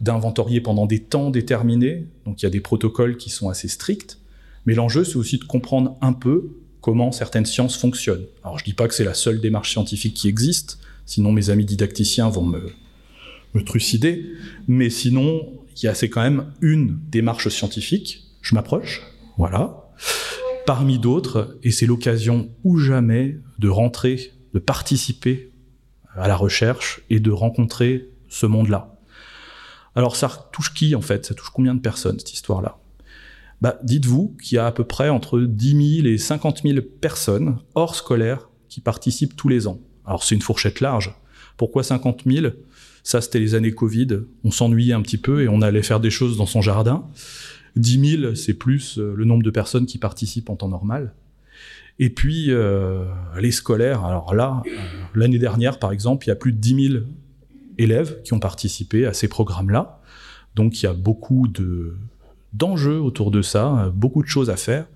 d'inventorier 0.00 0.60
pendant 0.60 0.86
des 0.86 1.00
temps 1.00 1.30
déterminés, 1.30 2.06
donc 2.26 2.40
il 2.40 2.44
y 2.44 2.46
a 2.46 2.50
des 2.50 2.60
protocoles 2.60 3.16
qui 3.16 3.28
sont 3.28 3.48
assez 3.48 3.66
stricts, 3.66 4.20
mais 4.66 4.74
l'enjeu, 4.74 5.02
c'est 5.02 5.16
aussi 5.16 5.38
de 5.38 5.44
comprendre 5.44 5.96
un 6.00 6.12
peu 6.12 6.50
comment 6.80 7.10
certaines 7.10 7.46
sciences 7.46 7.76
fonctionnent. 7.76 8.26
Alors 8.44 8.58
je 8.58 8.64
dis 8.64 8.72
pas 8.72 8.86
que 8.86 8.94
c'est 8.94 9.04
la 9.04 9.14
seule 9.14 9.40
démarche 9.40 9.72
scientifique 9.72 10.14
qui 10.14 10.28
existe, 10.28 10.78
sinon 11.06 11.32
mes 11.32 11.48
amis 11.50 11.64
didacticiens 11.64 12.28
vont 12.28 12.44
me, 12.44 12.74
trucider, 13.64 14.34
mais 14.68 14.90
sinon, 14.90 15.40
c'est 15.74 16.10
quand 16.10 16.20
même 16.20 16.52
une 16.60 16.98
démarche 17.08 17.48
scientifique, 17.48 18.24
je 18.42 18.54
m'approche, 18.54 19.00
voilà, 19.38 19.88
parmi 20.66 20.98
d'autres, 20.98 21.56
et 21.62 21.70
c'est 21.70 21.86
l'occasion 21.86 22.50
ou 22.64 22.76
jamais 22.76 23.38
de 23.58 23.70
rentrer, 23.70 24.32
de 24.52 24.58
participer 24.58 25.52
à 26.14 26.28
la 26.28 26.36
recherche 26.36 27.00
et 27.08 27.18
de 27.18 27.30
rencontrer 27.30 28.10
ce 28.28 28.44
monde-là. 28.44 28.98
Alors 29.94 30.16
ça 30.16 30.50
touche 30.52 30.74
qui 30.74 30.94
en 30.94 31.00
fait? 31.00 31.24
Ça 31.24 31.34
touche 31.34 31.50
combien 31.50 31.74
de 31.74 31.80
personnes 31.80 32.18
cette 32.18 32.34
histoire-là? 32.34 32.78
Bah, 33.62 33.78
dites-vous 33.82 34.36
qu'il 34.42 34.56
y 34.56 34.58
a 34.58 34.66
à 34.66 34.72
peu 34.72 34.84
près 34.84 35.08
entre 35.08 35.40
10 35.40 36.02
000 36.02 36.08
et 36.08 36.18
50 36.18 36.62
000 36.62 36.80
personnes 37.00 37.58
hors 37.74 37.94
scolaire 37.94 38.50
qui 38.68 38.80
participent 38.80 39.34
tous 39.34 39.48
les 39.48 39.66
ans. 39.66 39.80
Alors 40.06 40.22
c'est 40.24 40.34
une 40.34 40.42
fourchette 40.42 40.80
large. 40.80 41.14
Pourquoi 41.56 41.82
50 41.82 42.22
000 42.26 42.48
Ça, 43.02 43.20
c'était 43.20 43.38
les 43.38 43.54
années 43.54 43.72
Covid. 43.72 44.08
On 44.44 44.50
s'ennuyait 44.50 44.92
un 44.92 45.02
petit 45.02 45.18
peu 45.18 45.42
et 45.42 45.48
on 45.48 45.62
allait 45.62 45.82
faire 45.82 46.00
des 46.00 46.10
choses 46.10 46.36
dans 46.36 46.46
son 46.46 46.60
jardin. 46.60 47.06
10 47.76 48.18
000, 48.20 48.34
c'est 48.34 48.54
plus 48.54 48.98
euh, 48.98 49.14
le 49.14 49.24
nombre 49.24 49.42
de 49.42 49.50
personnes 49.50 49.86
qui 49.86 49.98
participent 49.98 50.50
en 50.50 50.56
temps 50.56 50.68
normal. 50.68 51.12
Et 51.98 52.10
puis, 52.10 52.46
euh, 52.50 53.04
les 53.38 53.50
scolaires, 53.50 54.04
alors 54.04 54.34
là, 54.34 54.62
euh, 54.66 54.70
l'année 55.14 55.38
dernière, 55.38 55.78
par 55.78 55.92
exemple, 55.92 56.26
il 56.26 56.28
y 56.28 56.32
a 56.32 56.36
plus 56.36 56.52
de 56.52 56.58
10 56.58 56.88
000 56.88 57.04
élèves 57.78 58.22
qui 58.22 58.32
ont 58.34 58.38
participé 58.38 59.06
à 59.06 59.12
ces 59.12 59.28
programmes-là. 59.28 60.00
Donc, 60.54 60.82
il 60.82 60.86
y 60.86 60.88
a 60.88 60.94
beaucoup 60.94 61.48
de 61.48 61.96
d'enjeux 62.52 62.98
autour 62.98 63.30
de 63.30 63.42
ça, 63.42 63.92
beaucoup 63.94 64.22
de 64.22 64.28
choses 64.28 64.48
à 64.48 64.56
faire. 64.56 64.86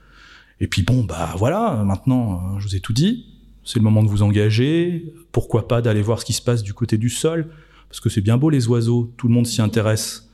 Et 0.60 0.66
puis 0.66 0.82
bon, 0.82 1.04
bah 1.04 1.34
voilà, 1.36 1.82
maintenant, 1.84 2.58
je 2.58 2.66
vous 2.66 2.76
ai 2.76 2.80
tout 2.80 2.94
dit. 2.94 3.26
C'est 3.64 3.78
le 3.78 3.84
moment 3.84 4.02
de 4.02 4.08
vous 4.08 4.22
engager. 4.22 5.12
Pourquoi 5.32 5.68
pas 5.68 5.82
d'aller 5.82 6.02
voir 6.02 6.20
ce 6.20 6.24
qui 6.24 6.32
se 6.32 6.42
passe 6.42 6.62
du 6.62 6.74
côté 6.74 6.98
du 6.98 7.08
sol? 7.08 7.48
Parce 7.88 8.00
que 8.00 8.08
c'est 8.08 8.20
bien 8.20 8.36
beau 8.36 8.50
les 8.50 8.68
oiseaux, 8.68 9.12
tout 9.16 9.28
le 9.28 9.34
monde 9.34 9.46
s'y 9.46 9.60
intéresse. 9.60 10.28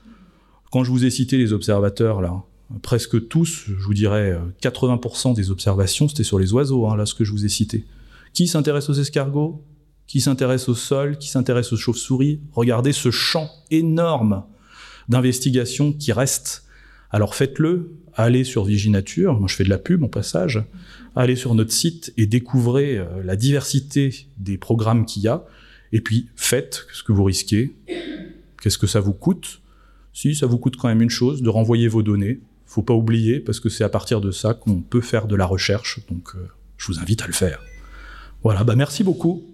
Quand 0.71 0.85
je 0.85 0.91
vous 0.91 1.05
ai 1.05 1.11
cité 1.11 1.39
les 1.39 1.53
observateurs, 1.53 2.21
là, 2.21 2.43
presque 2.83 3.29
tous, 3.29 3.65
je 3.67 3.85
vous 3.85 3.95
dirais 3.95 4.39
80% 4.62 5.35
des 5.35 5.51
observations, 5.51 6.09
c'était 6.09 6.25
sur 6.25 6.39
les 6.39 6.53
oiseaux, 6.53 6.87
hein, 6.87 6.97
là, 6.97 7.07
ce 7.07 7.15
que 7.15 7.25
je 7.25 7.33
vous 7.33 7.45
ai 7.45 7.49
cité. 7.49 7.85
Qui 8.33 8.47
s'intéresse 8.47 8.91
aux 8.91 8.95
escargots? 8.95 9.65
Qui 10.07 10.21
s'intéresse 10.21 10.69
au 10.69 10.75
sol 10.75 11.19
Qui 11.19 11.29
s'intéresse 11.29 11.73
aux 11.73 11.77
chauves-souris? 11.77 12.41
Regardez 12.53 12.93
ce 12.93 13.11
champ 13.11 13.51
énorme 13.71 14.45
d'investigation 15.09 15.93
qui 15.93 16.12
reste. 16.12 16.65
Alors 17.11 17.35
faites-le, 17.35 17.95
allez 18.15 18.45
sur 18.45 18.65
Viginature, 18.65 19.39
moi 19.39 19.49
je 19.49 19.55
fais 19.55 19.65
de 19.65 19.71
la 19.71 19.79
pub 19.79 20.03
en 20.03 20.09
passage, 20.09 20.62
allez 21.17 21.35
sur 21.35 21.55
notre 21.55 21.73
site 21.73 22.13
et 22.17 22.27
découvrez 22.27 22.99
euh, 22.99 23.23
la 23.25 23.37
diversité 23.37 24.29
des 24.37 24.59
programmes 24.59 25.07
qu'il 25.07 25.23
y 25.23 25.29
a, 25.29 25.45
et 25.93 26.01
puis 26.01 26.29
faites 26.37 26.87
ce 26.93 27.03
que 27.03 27.13
vous 27.13 27.25
risquez, 27.25 27.75
qu'est-ce 28.63 28.79
que 28.79 28.87
ça 28.87 29.01
vous 29.01 29.15
coûte? 29.15 29.63
Si 30.13 30.35
ça 30.35 30.47
vous 30.47 30.59
coûte 30.59 30.77
quand 30.77 30.89
même 30.89 31.03
une 31.03 31.11
chose, 31.11 31.43
de 31.43 31.49
renvoyer 31.49 31.89
vos 31.89 32.03
données, 32.03 32.41
faut 32.67 32.83
pas 32.83 32.95
oublier, 32.95 33.41
parce 33.41 33.61
que 33.61 33.69
c'est 33.69 33.85
à 33.85 33.89
partir 33.89 34.21
de 34.21 34.31
ça 34.31 34.55
qu'on 34.55 34.81
peut 34.81 35.01
faire 35.01 35.27
de 35.27 35.37
la 35.37 35.47
recherche, 35.47 36.01
donc 36.11 36.35
euh, 36.35 36.47
je 36.77 36.87
vous 36.89 36.99
invite 36.99 37.23
à 37.23 37.27
le 37.27 37.33
faire. 37.33 37.63
Voilà, 38.43 38.65
bah 38.65 38.77
merci 38.77 39.03
beaucoup. 39.03 39.45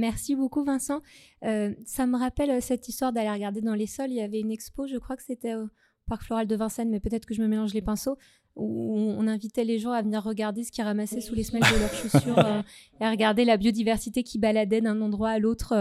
Merci 0.00 0.34
beaucoup 0.34 0.64
Vincent. 0.64 1.02
Euh, 1.44 1.74
ça 1.84 2.06
me 2.06 2.16
rappelle 2.18 2.50
euh, 2.50 2.60
cette 2.62 2.88
histoire 2.88 3.12
d'aller 3.12 3.30
regarder 3.30 3.60
dans 3.60 3.74
les 3.74 3.86
sols. 3.86 4.10
Il 4.10 4.16
y 4.16 4.22
avait 4.22 4.40
une 4.40 4.50
expo, 4.50 4.86
je 4.86 4.96
crois 4.96 5.14
que 5.14 5.22
c'était 5.22 5.54
au 5.54 5.68
Parc 6.06 6.22
Floral 6.22 6.46
de 6.46 6.56
Vincennes, 6.56 6.88
mais 6.88 7.00
peut-être 7.00 7.26
que 7.26 7.34
je 7.34 7.42
me 7.42 7.48
mélange 7.48 7.74
les 7.74 7.82
pinceaux, 7.82 8.16
où 8.56 8.96
on 8.96 9.26
invitait 9.26 9.64
les 9.64 9.78
gens 9.78 9.92
à 9.92 10.00
venir 10.00 10.22
regarder 10.24 10.64
ce 10.64 10.72
qu'ils 10.72 10.84
ramassaient 10.84 11.20
sous 11.20 11.34
les 11.34 11.42
semelles 11.42 11.70
de 11.70 11.78
leurs 11.78 11.92
chaussures 11.92 12.38
euh, 12.38 12.62
et 13.00 13.04
à 13.04 13.10
regarder 13.10 13.44
la 13.44 13.58
biodiversité 13.58 14.22
qui 14.22 14.38
baladait 14.38 14.80
d'un 14.80 15.02
endroit 15.02 15.30
à 15.30 15.38
l'autre 15.38 15.74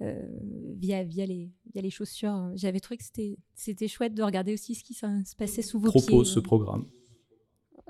via, 0.00 1.04
via, 1.04 1.26
les, 1.26 1.52
via 1.72 1.82
les 1.82 1.90
chaussures. 1.90 2.50
J'avais 2.56 2.80
trouvé 2.80 2.96
que 2.98 3.04
c'était, 3.04 3.38
c'était 3.54 3.86
chouette 3.86 4.14
de 4.14 4.24
regarder 4.24 4.54
aussi 4.54 4.74
ce 4.74 4.82
qui 4.82 4.94
se 4.94 5.36
passait 5.36 5.62
sous 5.62 5.78
vos 5.78 5.88
Propose 5.88 6.06
pieds. 6.06 6.34
ce 6.34 6.40
programme. 6.40 6.86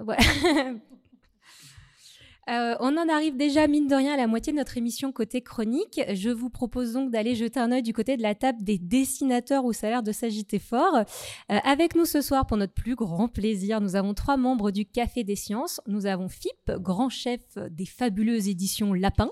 Ouais. 0.05 0.17
Euh, 2.49 2.75
on 2.81 2.97
en 2.97 3.09
arrive 3.09 3.37
déjà, 3.37 3.67
mine 3.69 3.87
de 3.87 3.95
rien, 3.95 4.15
à 4.15 4.17
la 4.17 4.27
moitié 4.27 4.53
de 4.53 4.59
notre 4.59 4.77
émission 4.77 5.13
côté 5.13 5.43
chronique. 5.43 6.01
Je 6.13 6.31
vous 6.31 6.51
propose 6.51 6.95
donc 6.95 7.11
d'aller 7.11 7.35
jeter 7.35 7.61
un 7.61 7.71
œil 7.71 7.83
du 7.83 7.93
côté 7.93 8.17
de 8.17 8.23
la 8.23 8.35
table 8.35 8.63
des 8.63 8.79
dessinateurs 8.79 9.65
où 9.65 9.73
ça 9.73 9.87
a 9.87 9.91
l'air 9.91 10.03
de 10.03 10.13
s'agiter 10.13 10.59
fort. 10.59 10.97
Euh, 10.97 11.59
avec 11.65 11.95
nous 11.95 12.07
ce 12.07 12.21
soir, 12.21 12.47
pour 12.47 12.57
notre 12.57 12.75
plus 12.75 12.95
grand 12.95 13.29
plaisir, 13.29 13.81
nous 13.81 13.95
avons 13.95 14.15
trois 14.15 14.37
membres 14.37 14.71
du 14.71 14.87
Café 14.87 15.23
des 15.23 15.37
Sciences. 15.37 15.81
Nous 15.87 16.07
avons 16.07 16.29
Philippe, 16.29 16.73
grand 16.81 17.09
chef 17.09 17.41
des 17.71 17.87
fabuleuses 17.87 18.49
éditions 18.49 18.95
Lapin. 18.95 19.31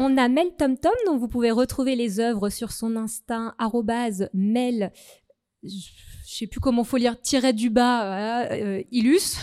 On 0.00 0.16
a 0.16 0.28
Mel 0.28 0.54
Tom 0.56 0.78
Tom, 0.78 0.92
dont 1.06 1.16
vous 1.16 1.26
pouvez 1.26 1.50
retrouver 1.50 1.96
les 1.96 2.20
œuvres 2.20 2.50
sur 2.50 2.70
son 2.70 2.94
Insta, 2.94 3.56
Mel 4.32 4.92
je 5.62 5.90
sais 6.24 6.46
plus 6.46 6.60
comment 6.60 6.84
faut 6.84 6.96
lire, 6.96 7.20
tirer 7.20 7.52
du 7.52 7.68
bas, 7.70 8.50
euh, 8.52 8.82
Illus, 8.90 9.38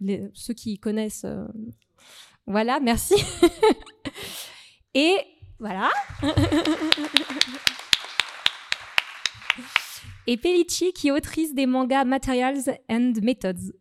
ceux 0.34 0.54
qui 0.54 0.78
connaissent. 0.78 1.24
Euh, 1.24 1.46
voilà, 2.46 2.80
merci. 2.80 3.14
Et 4.94 5.16
voilà. 5.58 5.90
Et 10.26 10.38
Pellicci, 10.38 10.92
qui 10.92 11.08
est 11.08 11.10
autrice 11.10 11.54
des 11.54 11.66
mangas 11.66 12.04
Materials 12.04 12.78
and 12.90 13.12
Methods. 13.22 13.72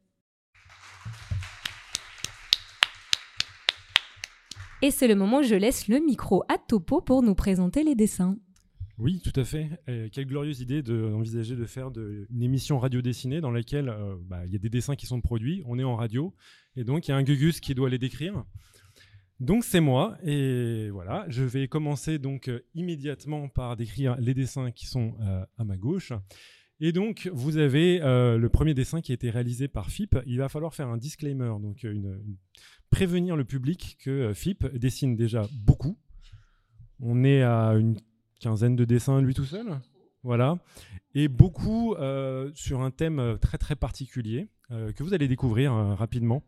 Et 4.82 4.92
c'est 4.92 5.08
le 5.08 5.16
moment 5.16 5.38
où 5.38 5.44
je 5.44 5.56
laisse 5.56 5.88
le 5.88 6.00
micro 6.00 6.44
à 6.50 6.58
Topo 6.58 7.00
pour 7.00 7.24
nous 7.24 7.36
présenter 7.36 7.84
les 7.84 7.96
dessins. 7.96 8.36
Oui, 9.00 9.22
tout 9.22 9.38
à 9.40 9.44
fait. 9.44 9.70
quelle 10.12 10.28
glorieuse 10.28 10.62
idée 10.62 10.84
d'envisager 10.84 11.56
de, 11.56 11.66
faire 11.66 11.90
une 11.98 12.44
émission 12.44 12.78
radio 12.78 13.02
dessinée 13.02 13.42
dans 13.42 13.50
laquelle 13.50 13.90
euh, 13.90 14.16
bah, 14.22 14.46
il 14.46 14.54
y 14.54 14.56
a 14.56 14.60
des 14.60 14.70
dessins 14.70 14.96
qui 14.96 15.08
sont 15.08 15.20
produits, 15.20 15.64
on 15.66 15.80
est 15.80 15.84
en 15.84 15.96
radio, 15.96 16.34
et 16.76 16.84
donc 16.84 17.08
il 17.08 17.12
y 17.12 17.14
a 17.14 17.18
un 17.18 17.24
Gugus 17.24 17.60
qui 17.60 17.74
doit 17.74 17.90
les 17.90 17.98
décrire. 17.98 18.46
Donc 19.40 19.64
c'est 19.64 19.80
moi, 19.80 20.16
et 20.24 20.90
voilà, 20.92 21.26
je 21.28 21.44
vais 21.44 21.68
commencer 21.68 22.20
donc 22.20 22.48
euh, 22.48 22.62
immédiatement 22.76 23.50
par 23.50 23.76
décrire 23.76 24.16
les 24.20 24.36
dessins 24.36 24.70
qui 24.70 24.86
sont 24.86 25.16
euh, 25.22 25.44
à 25.58 25.64
ma 25.64 25.76
gauche. 25.76 26.14
Et 26.80 26.92
donc 26.92 27.30
vous 27.34 27.58
avez 27.58 28.00
le 28.00 28.48
premier 28.50 28.74
dessin 28.74 29.00
qui 29.00 29.14
a 29.14 29.16
été 29.16 29.30
réalisé 29.30 29.70
par 29.70 29.90
FIP. 29.90 30.18
Il 30.26 30.38
va 30.40 30.50
falloir 30.50 30.74
faire 30.74 30.90
un 30.90 30.98
disclaimer, 30.98 31.54
donc 31.62 31.88
prévenir 32.90 33.38
le 33.38 33.46
public 33.46 33.98
que 34.02 34.34
FIP 34.34 34.66
dessine 34.76 35.16
déjà 35.16 35.48
beaucoup. 35.54 35.98
On 37.00 37.24
est 37.24 37.42
à 37.42 37.74
une 37.76 37.96
quinzaine 38.44 38.76
de 38.76 38.86
dessins 38.86 39.22
lui 39.22 39.34
tout 39.34 39.46
seul. 39.46 39.80
Voilà. 40.24 40.58
Et 41.16 41.28
beaucoup 41.28 41.96
euh, 41.96 42.52
sur 42.54 42.82
un 42.82 42.92
thème 42.92 43.20
euh, 43.20 43.38
très 43.38 43.58
très 43.58 43.76
particulier 43.76 44.48
euh, 44.72 44.92
que 44.92 45.04
vous 45.04 45.14
allez 45.14 45.28
découvrir 45.28 45.74
rapidement 45.74 46.44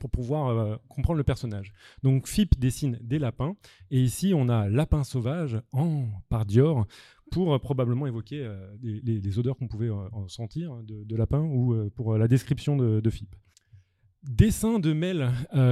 pour 0.00 0.10
pouvoir 0.10 0.80
comprendre 0.88 1.18
le 1.18 1.24
personnage. 1.24 1.72
Donc 2.02 2.26
Fip 2.26 2.58
dessine 2.58 2.98
des 3.00 3.20
lapins 3.20 3.54
et 3.92 4.02
ici 4.02 4.32
on 4.34 4.48
a 4.48 4.68
Lapin 4.68 5.04
sauvage 5.04 5.60
en 5.70 6.08
par 6.28 6.44
Dior 6.44 6.84
pour 7.30 7.60
probablement 7.60 8.08
évoquer 8.08 8.50
les, 8.82 9.38
odeurs 9.38 9.56
qu'on 9.56 9.68
pouvait 9.68 9.90
en 9.90 10.26
sentir 10.26 10.74
de, 10.82 11.16
lapin 11.16 11.38
ou 11.38 11.90
pour 11.94 12.18
la 12.18 12.26
description 12.26 12.76
de, 12.76 12.98
de 12.98 13.10
Fip. 13.10 13.36
Dessin 14.24 14.80
de 14.80 14.92
Mel, 14.92 15.30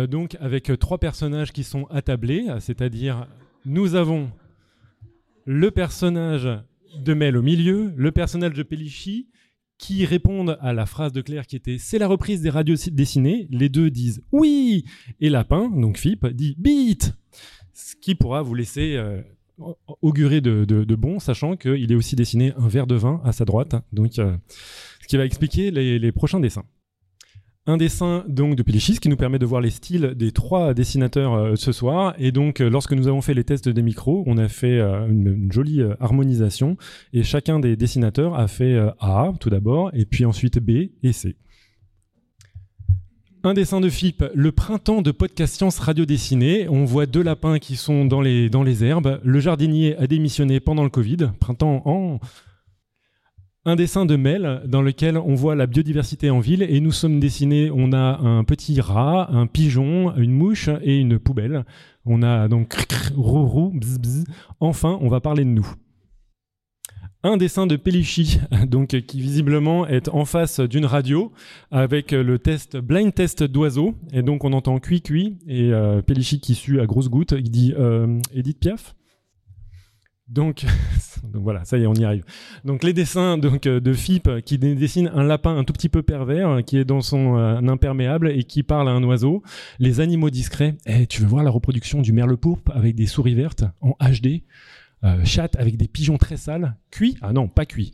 donc 0.08 0.36
avec 0.38 0.70
trois 0.78 0.98
personnages 0.98 1.52
qui 1.52 1.64
sont 1.64 1.86
attablés, 1.86 2.46
c'est-à-dire 2.60 3.26
nous 3.64 3.96
avons 3.96 4.30
le 5.44 5.70
personnage 5.70 6.48
de 6.98 7.14
Mel 7.14 7.36
au 7.36 7.42
milieu, 7.42 7.92
le 7.96 8.12
personnage 8.12 8.54
de 8.54 8.62
Pellicci, 8.62 9.28
qui 9.78 10.04
répondent 10.04 10.56
à 10.60 10.72
la 10.72 10.86
phrase 10.86 11.12
de 11.12 11.20
Claire 11.22 11.46
qui 11.46 11.56
était 11.56 11.76
c'est 11.78 11.98
la 11.98 12.06
reprise 12.06 12.40
des 12.40 12.50
radios 12.50 12.76
dessinées. 12.92 13.48
Les 13.50 13.68
deux 13.68 13.90
disent 13.90 14.22
oui! 14.30 14.84
Et 15.20 15.28
Lapin, 15.28 15.68
donc 15.70 15.98
Philippe, 15.98 16.26
dit 16.28 16.54
beat, 16.58 17.14
ce 17.72 17.96
qui 17.96 18.14
pourra 18.14 18.42
vous 18.42 18.54
laisser 18.54 18.94
euh, 18.96 19.20
augurer 20.00 20.40
de, 20.40 20.94
bon, 20.94 21.18
sachant 21.18 21.56
qu'il 21.56 21.90
est 21.90 21.96
aussi 21.96 22.14
dessiné 22.14 22.52
un 22.56 22.68
verre 22.68 22.86
de 22.86 22.94
vin 22.94 23.20
à 23.24 23.32
sa 23.32 23.44
droite, 23.44 23.74
donc 23.92 24.18
euh, 24.18 24.36
ce 25.00 25.06
qui 25.08 25.16
va 25.16 25.24
expliquer 25.24 25.70
les 25.70 26.12
prochains 26.12 26.40
dessins 26.40 26.64
un 27.66 27.76
dessin 27.76 28.24
donc 28.28 28.56
de 28.56 28.62
Pelichis 28.62 28.98
qui 28.98 29.08
nous 29.08 29.16
permet 29.16 29.38
de 29.38 29.46
voir 29.46 29.60
les 29.60 29.70
styles 29.70 30.14
des 30.16 30.32
trois 30.32 30.74
dessinateurs 30.74 31.34
euh, 31.34 31.56
ce 31.56 31.70
soir. 31.70 32.14
Et 32.18 32.32
donc, 32.32 32.60
euh, 32.60 32.68
lorsque 32.68 32.92
nous 32.92 33.06
avons 33.06 33.20
fait 33.20 33.34
les 33.34 33.44
tests 33.44 33.68
des 33.68 33.82
micros, 33.82 34.24
on 34.26 34.36
a 34.36 34.48
fait 34.48 34.80
euh, 34.80 35.06
une, 35.08 35.50
jolie 35.52 35.82
harmonisation 36.00 36.76
et 37.12 37.22
chacun 37.22 37.60
des 37.60 37.76
dessinateurs 37.76 38.34
a 38.34 38.48
fait 38.48 38.78
A 39.00 39.32
tout 39.38 39.50
d'abord, 39.50 39.90
et 39.92 40.06
puis 40.06 40.24
ensuite 40.24 40.58
B 40.58 40.90
et 41.02 41.12
C. 41.12 41.36
Un 43.44 43.54
dessin 43.54 43.80
de 43.80 43.88
Philippe, 43.88 44.24
le 44.34 44.52
printemps 44.52 45.02
de 45.02 45.10
podcast 45.10 45.56
science 45.56 45.78
radio 45.78 46.04
dessinée. 46.04 46.68
On 46.68 46.84
voit 46.84 47.06
deux 47.06 47.22
lapins 47.22 47.58
qui 47.58 47.76
sont 47.76 48.04
dans 48.04 48.20
les, 48.20 48.48
dans 48.48 48.62
les 48.62 48.84
herbes. 48.84 49.20
Le 49.24 49.40
jardinier 49.40 49.96
a 49.96 50.06
démissionné 50.06 50.60
pendant 50.60 50.84
le 50.84 50.90
Covid. 50.90 51.32
Printemps 51.40 51.82
en 51.84 52.20
un 53.64 53.76
dessin 53.76 54.06
de 54.06 54.16
Mel 54.16 54.62
dans 54.66 54.82
lequel 54.82 55.16
on 55.16 55.34
voit 55.34 55.54
la 55.54 55.66
biodiversité 55.66 56.30
en 56.30 56.40
ville 56.40 56.62
et 56.62 56.80
nous 56.80 56.90
sommes 56.90 57.20
dessinés, 57.20 57.70
on 57.72 57.92
a 57.92 58.18
un 58.18 58.42
petit 58.44 58.80
rat, 58.80 59.28
un 59.30 59.46
pigeon, 59.46 60.14
une 60.16 60.32
mouche 60.32 60.68
et 60.82 60.98
une 60.98 61.18
poubelle. 61.18 61.64
On 62.04 62.22
a 62.22 62.48
donc 62.48 62.74
rourou, 63.14 63.70
bzz, 63.70 63.98
bzz. 63.98 64.24
Enfin, 64.58 64.98
on 65.00 65.08
va 65.08 65.20
parler 65.20 65.44
de 65.44 65.50
nous. 65.50 65.66
Un 67.22 67.36
dessin 67.36 67.68
de 67.68 67.76
Pellicci, 67.76 68.40
donc 68.66 68.88
qui 68.88 69.20
visiblement 69.20 69.86
est 69.86 70.08
en 70.08 70.24
face 70.24 70.58
d'une 70.58 70.86
radio 70.86 71.30
avec 71.70 72.10
le 72.10 72.40
test 72.40 72.76
blind 72.76 73.14
test 73.14 73.44
d'oiseaux 73.44 73.94
et 74.12 74.22
donc 74.22 74.42
on 74.42 74.52
entend 74.52 74.80
cuit 74.80 75.02
cuit 75.02 75.38
et 75.46 75.72
euh, 75.72 76.02
qui 76.02 76.56
sue 76.56 76.80
à 76.80 76.86
grosses 76.86 77.08
gouttes, 77.08 77.34
il 77.38 77.48
dit 77.48 77.74
euh, 77.78 78.18
Edith 78.34 78.58
Piaf. 78.58 78.96
Donc, 80.32 80.64
voilà, 81.34 81.64
ça 81.64 81.78
y 81.78 81.82
est, 81.82 81.86
on 81.86 81.94
y 81.94 82.04
arrive. 82.04 82.24
Donc 82.64 82.82
les 82.82 82.92
dessins 82.92 83.38
donc 83.38 83.66
euh, 83.66 83.80
de 83.80 83.92
Philippe 83.92 84.40
qui 84.44 84.58
dessine 84.58 85.10
un 85.14 85.22
lapin 85.22 85.56
un 85.56 85.64
tout 85.64 85.72
petit 85.72 85.88
peu 85.88 86.02
pervers 86.02 86.48
euh, 86.48 86.60
qui 86.62 86.78
est 86.78 86.84
dans 86.84 87.00
son 87.00 87.36
euh, 87.36 87.56
imperméable 87.56 88.30
et 88.30 88.44
qui 88.44 88.62
parle 88.62 88.88
à 88.88 88.92
un 88.92 89.02
oiseau. 89.04 89.42
Les 89.78 90.00
animaux 90.00 90.30
discrets. 90.30 90.74
Eh, 90.86 91.06
tu 91.06 91.22
veux 91.22 91.28
voir 91.28 91.44
la 91.44 91.50
reproduction 91.50 92.02
du 92.02 92.12
merle 92.12 92.36
pourpre 92.36 92.72
avec 92.74 92.94
des 92.94 93.06
souris 93.06 93.34
vertes 93.34 93.64
en 93.80 93.94
HD 94.00 94.42
Chat 95.24 95.56
avec 95.58 95.76
des 95.76 95.88
pigeons 95.88 96.16
très 96.16 96.36
sales. 96.36 96.76
Cuit? 96.92 97.16
Ah 97.22 97.32
non, 97.32 97.48
pas 97.48 97.66
cuit. 97.66 97.92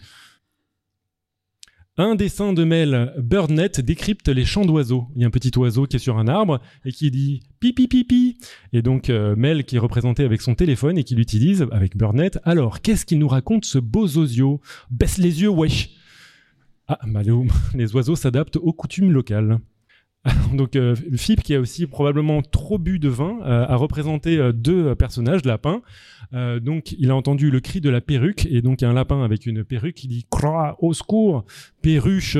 Un 2.00 2.14
dessin 2.14 2.52
de 2.52 2.62
Mel, 2.62 3.12
BirdNet, 3.18 3.80
décrypte 3.80 4.28
les 4.28 4.44
chants 4.44 4.64
d'oiseaux. 4.64 5.08
Il 5.16 5.22
y 5.22 5.24
a 5.24 5.26
un 5.26 5.30
petit 5.30 5.50
oiseau 5.58 5.86
qui 5.86 5.96
est 5.96 5.98
sur 5.98 6.16
un 6.16 6.28
arbre 6.28 6.60
et 6.84 6.92
qui 6.92 7.10
dit 7.10 7.42
pipi 7.58 7.88
pipi. 7.88 8.38
Et 8.72 8.82
donc 8.82 9.10
euh, 9.10 9.34
Mel 9.34 9.64
qui 9.64 9.74
est 9.74 9.80
représenté 9.80 10.22
avec 10.22 10.40
son 10.40 10.54
téléphone 10.54 10.96
et 10.96 11.02
qui 11.02 11.16
l'utilise 11.16 11.66
avec 11.72 11.96
BirdNet. 11.96 12.38
Alors, 12.44 12.82
qu'est-ce 12.82 13.04
qu'il 13.04 13.18
nous 13.18 13.26
raconte 13.26 13.64
ce 13.64 13.80
beau 13.80 14.06
zozio 14.06 14.60
Baisse 14.92 15.18
les 15.18 15.42
yeux, 15.42 15.48
wesh 15.48 15.90
Ah, 16.86 17.00
bah, 17.04 17.22
les 17.74 17.96
oiseaux 17.96 18.14
s'adaptent 18.14 18.58
aux 18.58 18.72
coutumes 18.72 19.10
locales. 19.10 19.58
donc 20.52 20.76
euh, 20.76 20.94
Philippe, 21.16 21.42
qui 21.42 21.54
a 21.54 21.60
aussi 21.60 21.86
probablement 21.86 22.42
trop 22.42 22.78
bu 22.78 22.98
de 22.98 23.08
vin, 23.08 23.38
euh, 23.42 23.66
a 23.66 23.76
représenté 23.76 24.38
euh, 24.38 24.52
deux 24.52 24.94
personnages, 24.94 25.44
lapins. 25.44 25.82
donc 26.32 26.92
il 26.98 27.10
a 27.10 27.16
entendu 27.16 27.50
le 27.50 27.60
cri 27.60 27.80
de 27.80 27.90
la 27.90 28.00
perruque, 28.00 28.46
et 28.50 28.62
donc 28.62 28.82
un 28.82 28.92
lapin 28.92 29.22
avec 29.22 29.46
une 29.46 29.64
perruque 29.64 29.94
qui 29.94 30.08
dit 30.08 30.26
«Croix, 30.30 30.76
au 30.80 30.92
secours 30.92 31.44
Perruche!» 31.82 32.38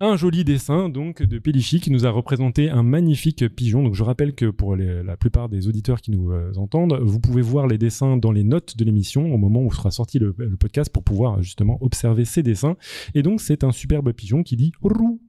un 0.00 0.16
joli 0.16 0.44
dessin 0.44 0.88
donc 0.88 1.22
de 1.22 1.38
Pellichy 1.38 1.80
qui 1.80 1.90
nous 1.90 2.04
a 2.04 2.10
représenté 2.10 2.68
un 2.68 2.82
magnifique 2.82 3.48
pigeon. 3.48 3.84
Donc 3.84 3.94
je 3.94 4.02
rappelle 4.02 4.34
que 4.34 4.50
pour 4.50 4.76
la 4.76 5.16
plupart 5.16 5.48
des 5.48 5.68
auditeurs 5.68 6.02
qui 6.02 6.10
nous 6.10 6.32
entendent, 6.56 6.98
vous 7.00 7.20
pouvez 7.20 7.40
voir 7.40 7.68
les 7.68 7.78
dessins 7.78 8.16
dans 8.16 8.32
les 8.32 8.42
notes 8.42 8.76
de 8.76 8.84
l'émission 8.84 9.32
au 9.32 9.38
moment 9.38 9.62
où 9.62 9.72
sera 9.72 9.92
sorti 9.92 10.18
le, 10.18 10.34
podcast 10.58 10.92
pour 10.92 11.04
pouvoir 11.04 11.40
justement 11.42 11.78
observer 11.80 12.24
ces 12.24 12.42
dessins. 12.42 12.76
Et 13.14 13.22
donc 13.22 13.40
c'est 13.40 13.64
un 13.64 13.72
superbe 13.72 14.12
pigeon 14.12 14.42
qui 14.42 14.56
dit 14.56 14.72
roux. 14.82 15.20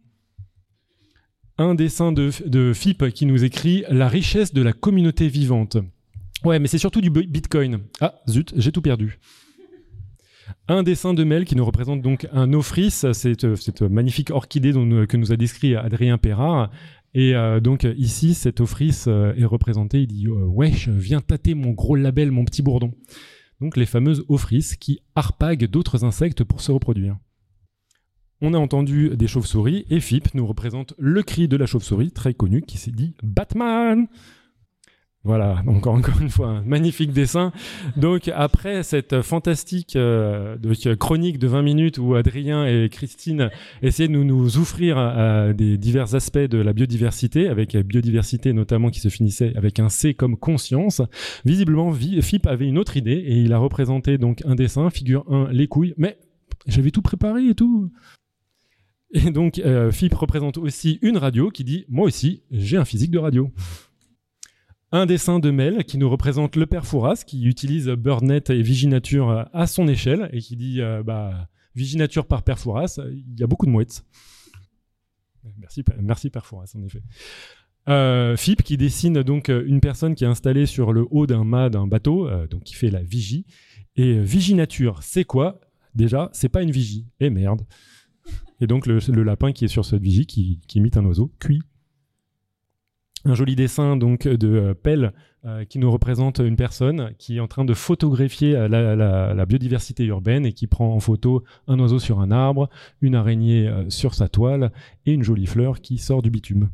Un 1.57 1.75
dessin 1.75 2.11
de, 2.11 2.31
de 2.45 2.73
FIP 2.73 3.09
qui 3.11 3.25
nous 3.25 3.43
écrit 3.43 3.83
la 3.89 4.09
richesse 4.09 4.53
de 4.53 4.61
la 4.61 4.73
communauté 4.73 5.27
vivante. 5.29 5.77
Ouais, 6.43 6.59
mais 6.59 6.67
c'est 6.67 6.77
surtout 6.77 7.01
du 7.01 7.09
Bitcoin. 7.09 7.79
Ah, 8.01 8.15
zut, 8.29 8.53
j'ai 8.57 8.71
tout 8.71 8.81
perdu. 8.81 9.19
Un 10.67 10.83
dessin 10.83 11.13
de 11.13 11.23
Mel 11.23 11.45
qui 11.45 11.55
nous 11.55 11.65
représente 11.65 12.01
donc 12.01 12.27
un 12.31 12.53
ofris, 12.53 12.91
cette, 12.91 13.55
cette 13.55 13.81
magnifique 13.81 14.31
orchidée 14.31 14.73
que 14.73 15.17
nous 15.17 15.31
a 15.31 15.37
décrit 15.37 15.75
Adrien 15.75 16.17
Perrard. 16.17 16.71
Et 17.13 17.33
euh, 17.33 17.61
donc 17.61 17.87
ici, 17.97 18.33
cet 18.33 18.59
ofris 18.59 19.05
euh, 19.07 19.33
est 19.35 19.45
représenté, 19.45 20.01
il 20.01 20.07
dit 20.07 20.27
euh, 20.27 20.45
Wesh, 20.47 20.89
viens 20.89 21.21
tâter 21.21 21.55
mon 21.55 21.71
gros 21.71 21.95
label, 21.95 22.31
mon 22.31 22.43
petit 22.43 22.61
bourdon». 22.61 22.93
Donc 23.61 23.77
les 23.77 23.85
fameuses 23.85 24.25
ofris 24.27 24.73
qui 24.79 24.99
harpaguent 25.15 25.67
d'autres 25.67 26.03
insectes 26.03 26.43
pour 26.43 26.59
se 26.59 26.73
reproduire. 26.73 27.17
On 28.41 28.53
a 28.53 28.57
entendu 28.57 29.15
des 29.15 29.27
chauves-souris 29.27 29.85
et 29.89 29.99
FIP 29.99 30.33
nous 30.33 30.45
représente 30.45 30.93
le 30.97 31.23
cri 31.23 31.47
de 31.47 31.55
la 31.55 31.65
chauve-souris, 31.65 32.11
très 32.11 32.33
connu, 32.33 32.61
qui 32.61 32.77
s'est 32.77 32.91
dit 32.91 33.13
Batman 33.23 34.07
voilà, 35.25 35.63
encore 35.67 35.97
une 36.21 36.29
fois, 36.29 36.49
un 36.49 36.61
magnifique 36.61 37.11
dessin. 37.11 37.51
Donc 37.97 38.31
après 38.33 38.83
cette 38.83 39.23
fantastique 39.23 39.95
euh, 39.95 40.55
chronique 40.99 41.39
de 41.39 41.47
20 41.47 41.63
minutes 41.63 41.97
où 41.97 42.13
Adrien 42.13 42.65
et 42.67 42.89
Christine 42.89 43.49
essaient 43.81 44.07
de 44.07 44.13
nous, 44.13 44.23
nous 44.23 44.57
offrir 44.59 44.99
à, 44.99 45.51
des 45.51 45.77
divers 45.79 46.13
aspects 46.13 46.37
de 46.37 46.59
la 46.59 46.73
biodiversité, 46.73 47.49
avec 47.49 47.75
biodiversité 47.75 48.53
notamment 48.53 48.91
qui 48.91 48.99
se 48.99 49.09
finissait 49.09 49.53
avec 49.55 49.79
un 49.79 49.89
C 49.89 50.13
comme 50.13 50.37
conscience, 50.37 51.01
visiblement 51.43 51.91
FIP 51.91 52.45
avait 52.45 52.67
une 52.67 52.77
autre 52.77 52.95
idée 52.95 53.13
et 53.13 53.39
il 53.39 53.51
a 53.51 53.57
représenté 53.57 54.19
donc 54.19 54.43
un 54.45 54.53
dessin, 54.53 54.91
figure 54.91 55.25
1, 55.27 55.49
les 55.51 55.67
couilles, 55.67 55.95
mais 55.97 56.19
j'avais 56.67 56.91
tout 56.91 57.01
préparé 57.01 57.47
et 57.47 57.55
tout. 57.55 57.91
Et 59.15 59.31
donc 59.31 59.59
euh, 59.59 59.91
FIP 59.91 60.13
représente 60.13 60.57
aussi 60.57 60.99
une 61.01 61.17
radio 61.17 61.49
qui 61.49 61.63
dit, 61.63 61.85
moi 61.89 62.05
aussi, 62.05 62.43
j'ai 62.51 62.77
un 62.77 62.85
physique 62.85 63.11
de 63.11 63.19
radio 63.19 63.51
un 64.91 65.05
dessin 65.05 65.39
de 65.39 65.51
Mel 65.51 65.83
qui 65.83 65.97
nous 65.97 66.09
représente 66.09 66.55
le 66.55 66.65
père 66.65 66.85
Fouras 66.85 67.23
qui 67.25 67.43
utilise 67.45 67.89
Birdnet 67.89 68.43
et 68.49 68.61
Viginature 68.61 69.45
à 69.51 69.67
son 69.67 69.87
échelle 69.87 70.29
et 70.31 70.39
qui 70.39 70.55
dit 70.55 70.81
euh, 70.81 71.03
bah, 71.03 71.49
Viginature 71.75 72.25
par 72.25 72.43
père 72.43 72.59
Fouras, 72.59 72.99
il 73.11 73.37
y 73.37 73.43
a 73.43 73.47
beaucoup 73.47 73.65
de 73.65 73.71
mouettes. 73.71 74.05
Merci, 75.59 75.83
merci 75.99 76.29
père 76.29 76.45
Fouras, 76.45 76.71
en 76.75 76.83
effet. 76.83 77.01
Euh, 77.89 78.37
Fip 78.37 78.63
qui 78.63 78.77
dessine 78.77 79.21
donc 79.21 79.49
une 79.49 79.81
personne 79.81 80.15
qui 80.15 80.23
est 80.23 80.27
installée 80.27 80.65
sur 80.65 80.93
le 80.93 81.05
haut 81.11 81.27
d'un 81.27 81.43
mât 81.43 81.69
d'un 81.69 81.87
bateau, 81.87 82.27
euh, 82.27 82.47
donc 82.47 82.63
qui 82.63 82.73
fait 82.73 82.89
la 82.89 83.03
vigie. 83.03 83.45
Et 83.95 84.17
viginature, 84.19 85.03
c'est 85.03 85.25
quoi? 85.25 85.59
Déjà, 85.93 86.29
c'est 86.33 86.49
pas 86.49 86.61
une 86.61 86.71
vigie. 86.71 87.05
Et 87.19 87.29
merde. 87.29 87.61
Et 88.61 88.67
donc 88.67 88.85
le, 88.85 89.23
lapin 89.23 89.51
qui 89.51 89.65
est 89.65 89.69
sur 89.69 89.85
cette 89.85 90.01
vigie 90.01 90.25
qui, 90.25 90.59
qui 90.67 90.79
imite 90.79 90.97
un 90.97 91.05
oiseau, 91.05 91.31
cuit 91.39 91.61
un 93.25 93.33
joli 93.33 93.55
dessin 93.55 93.97
donc 93.97 94.27
de 94.27 94.47
euh, 94.47 94.73
Pelle 94.73 95.13
euh, 95.45 95.65
qui 95.65 95.79
nous 95.79 95.91
représente 95.91 96.39
une 96.39 96.55
personne 96.55 97.11
qui 97.17 97.37
est 97.37 97.39
en 97.39 97.47
train 97.47 97.65
de 97.65 97.73
photographier 97.73 98.55
euh, 98.55 98.67
la, 98.67 99.45
biodiversité 99.45 100.05
urbaine 100.05 100.45
et 100.45 100.53
qui 100.53 100.67
prend 100.67 100.93
en 100.93 100.99
photo 100.99 101.43
un 101.67 101.79
oiseau 101.79 101.99
sur 101.99 102.19
un 102.19 102.31
arbre, 102.31 102.69
une 103.01 103.15
araignée 103.15 103.71
sur 103.89 104.13
sa 104.13 104.27
toile 104.27 104.71
et 105.05 105.13
une 105.13 105.23
jolie 105.23 105.45
fleur 105.45 105.81
qui 105.81 105.97
sort 105.97 106.21
du 106.21 106.29
bitume. 106.29 106.69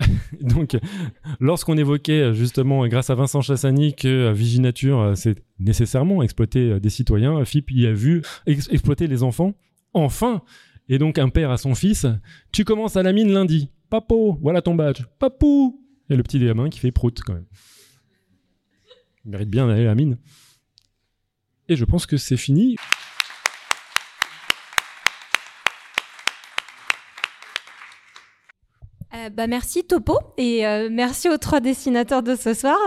donc, 0.40 0.78
lorsqu'on 1.40 1.76
évoquait 1.76 2.32
justement, 2.32 2.86
grâce 2.86 3.10
à 3.10 3.14
Vincent 3.14 3.42
Chassani, 3.42 3.94
que 3.94 4.32
Viginature, 4.32 5.12
c'est 5.14 5.42
nécessairement 5.58 6.22
exploiter 6.22 6.80
des 6.80 6.88
citoyens, 6.88 7.44
FIP 7.44 7.70
y 7.72 7.86
a 7.86 7.92
vu 7.92 8.22
exploiter 8.46 9.08
les 9.08 9.22
enfants. 9.22 9.52
Enfin 9.92 10.42
Et 10.88 10.98
donc, 10.98 11.18
un 11.18 11.28
père 11.28 11.50
à 11.50 11.56
son 11.56 11.74
fils, 11.74 12.06
tu 12.52 12.64
commences 12.64 12.96
à 12.96 13.02
la 13.02 13.12
mine 13.12 13.32
lundi. 13.32 13.70
Papo, 13.88 14.38
voilà 14.40 14.62
ton 14.62 14.74
badge. 14.74 15.02
Papou 15.18 15.80
Et 16.08 16.16
le 16.16 16.22
petit 16.22 16.38
gamin 16.38 16.68
qui 16.68 16.78
fait 16.78 16.92
prout 16.92 17.20
quand 17.24 17.34
même. 17.34 17.46
Il 19.24 19.30
mérite 19.32 19.50
bien 19.50 19.66
d'aller 19.66 19.82
à 19.82 19.86
la 19.86 19.94
mine. 19.94 20.18
Et 21.68 21.76
je 21.76 21.84
pense 21.84 22.06
que 22.06 22.16
c'est 22.16 22.36
fini. 22.36 22.76
Euh, 29.12 29.28
bah 29.28 29.48
merci 29.48 29.82
Topo 29.82 30.16
et 30.36 30.64
euh, 30.66 30.88
merci 30.90 31.28
aux 31.28 31.36
trois 31.36 31.58
dessinateurs 31.58 32.22
de 32.22 32.36
ce 32.36 32.54
soir. 32.54 32.78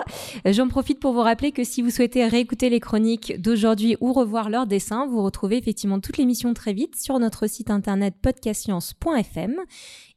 J'en 0.46 0.70
profite 0.70 1.00
pour 1.00 1.12
vous 1.12 1.22
rappeler 1.22 1.52
que 1.52 1.66
si 1.66 1.82
vous 1.82 1.90
souhaitez 1.90 2.26
réécouter 2.26 2.70
les 2.70 2.80
chroniques 2.80 3.42
d'aujourd'hui 3.42 3.98
ou 4.00 4.14
revoir 4.14 4.50
leurs 4.50 4.66
dessins, 4.66 5.06
vous 5.06 5.22
retrouvez 5.22 5.58
effectivement 5.58 6.00
toute 6.00 6.18
l'émission 6.18 6.54
très 6.54 6.72
vite 6.72 6.96
sur 6.96 7.20
notre 7.20 7.48
site 7.48 7.70
internet 7.70 8.16
podcastscience.fm 8.22 9.56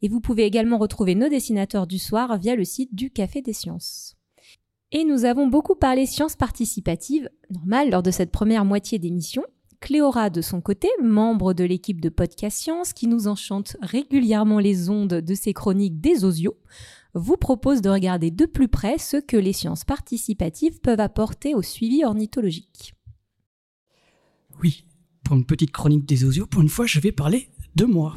et 0.02 0.08
vous 0.08 0.20
pouvez 0.20 0.44
également 0.44 0.78
retrouver 0.78 1.16
nos 1.16 1.28
dessinateurs 1.28 1.88
du 1.88 1.98
soir 1.98 2.38
via 2.38 2.54
le 2.54 2.64
site 2.64 2.94
du 2.94 3.10
Café 3.10 3.42
des 3.42 3.52
Sciences. 3.52 4.16
Et 4.92 5.02
nous 5.02 5.24
avons 5.24 5.48
beaucoup 5.48 5.74
parlé 5.74 6.06
sciences 6.06 6.36
participatives, 6.36 7.28
normal 7.50 7.90
lors 7.90 8.04
de 8.04 8.12
cette 8.12 8.30
première 8.30 8.64
moitié 8.64 9.00
d'émission, 9.00 9.42
Cléora, 9.80 10.30
de 10.30 10.40
son 10.40 10.60
côté, 10.60 10.88
membre 11.02 11.54
de 11.54 11.64
l'équipe 11.64 12.00
de 12.00 12.08
Podcast 12.08 12.58
Science, 12.58 12.92
qui 12.92 13.06
nous 13.06 13.28
enchante 13.28 13.76
régulièrement 13.82 14.58
les 14.58 14.90
ondes 14.90 15.14
de 15.14 15.34
ses 15.34 15.52
chroniques 15.52 16.00
des 16.00 16.24
osios, 16.24 16.56
vous 17.14 17.36
propose 17.36 17.80
de 17.80 17.88
regarder 17.88 18.30
de 18.30 18.46
plus 18.46 18.68
près 18.68 18.98
ce 18.98 19.16
que 19.16 19.36
les 19.36 19.52
sciences 19.52 19.84
participatives 19.84 20.80
peuvent 20.80 21.00
apporter 21.00 21.54
au 21.54 21.62
suivi 21.62 22.04
ornithologique. 22.04 22.94
Oui, 24.62 24.84
pour 25.24 25.36
une 25.36 25.46
petite 25.46 25.72
chronique 25.72 26.06
des 26.06 26.24
osios, 26.24 26.46
pour 26.46 26.62
une 26.62 26.68
fois, 26.68 26.86
je 26.86 27.00
vais 27.00 27.12
parler 27.12 27.48
de 27.74 27.84
moi 27.84 28.16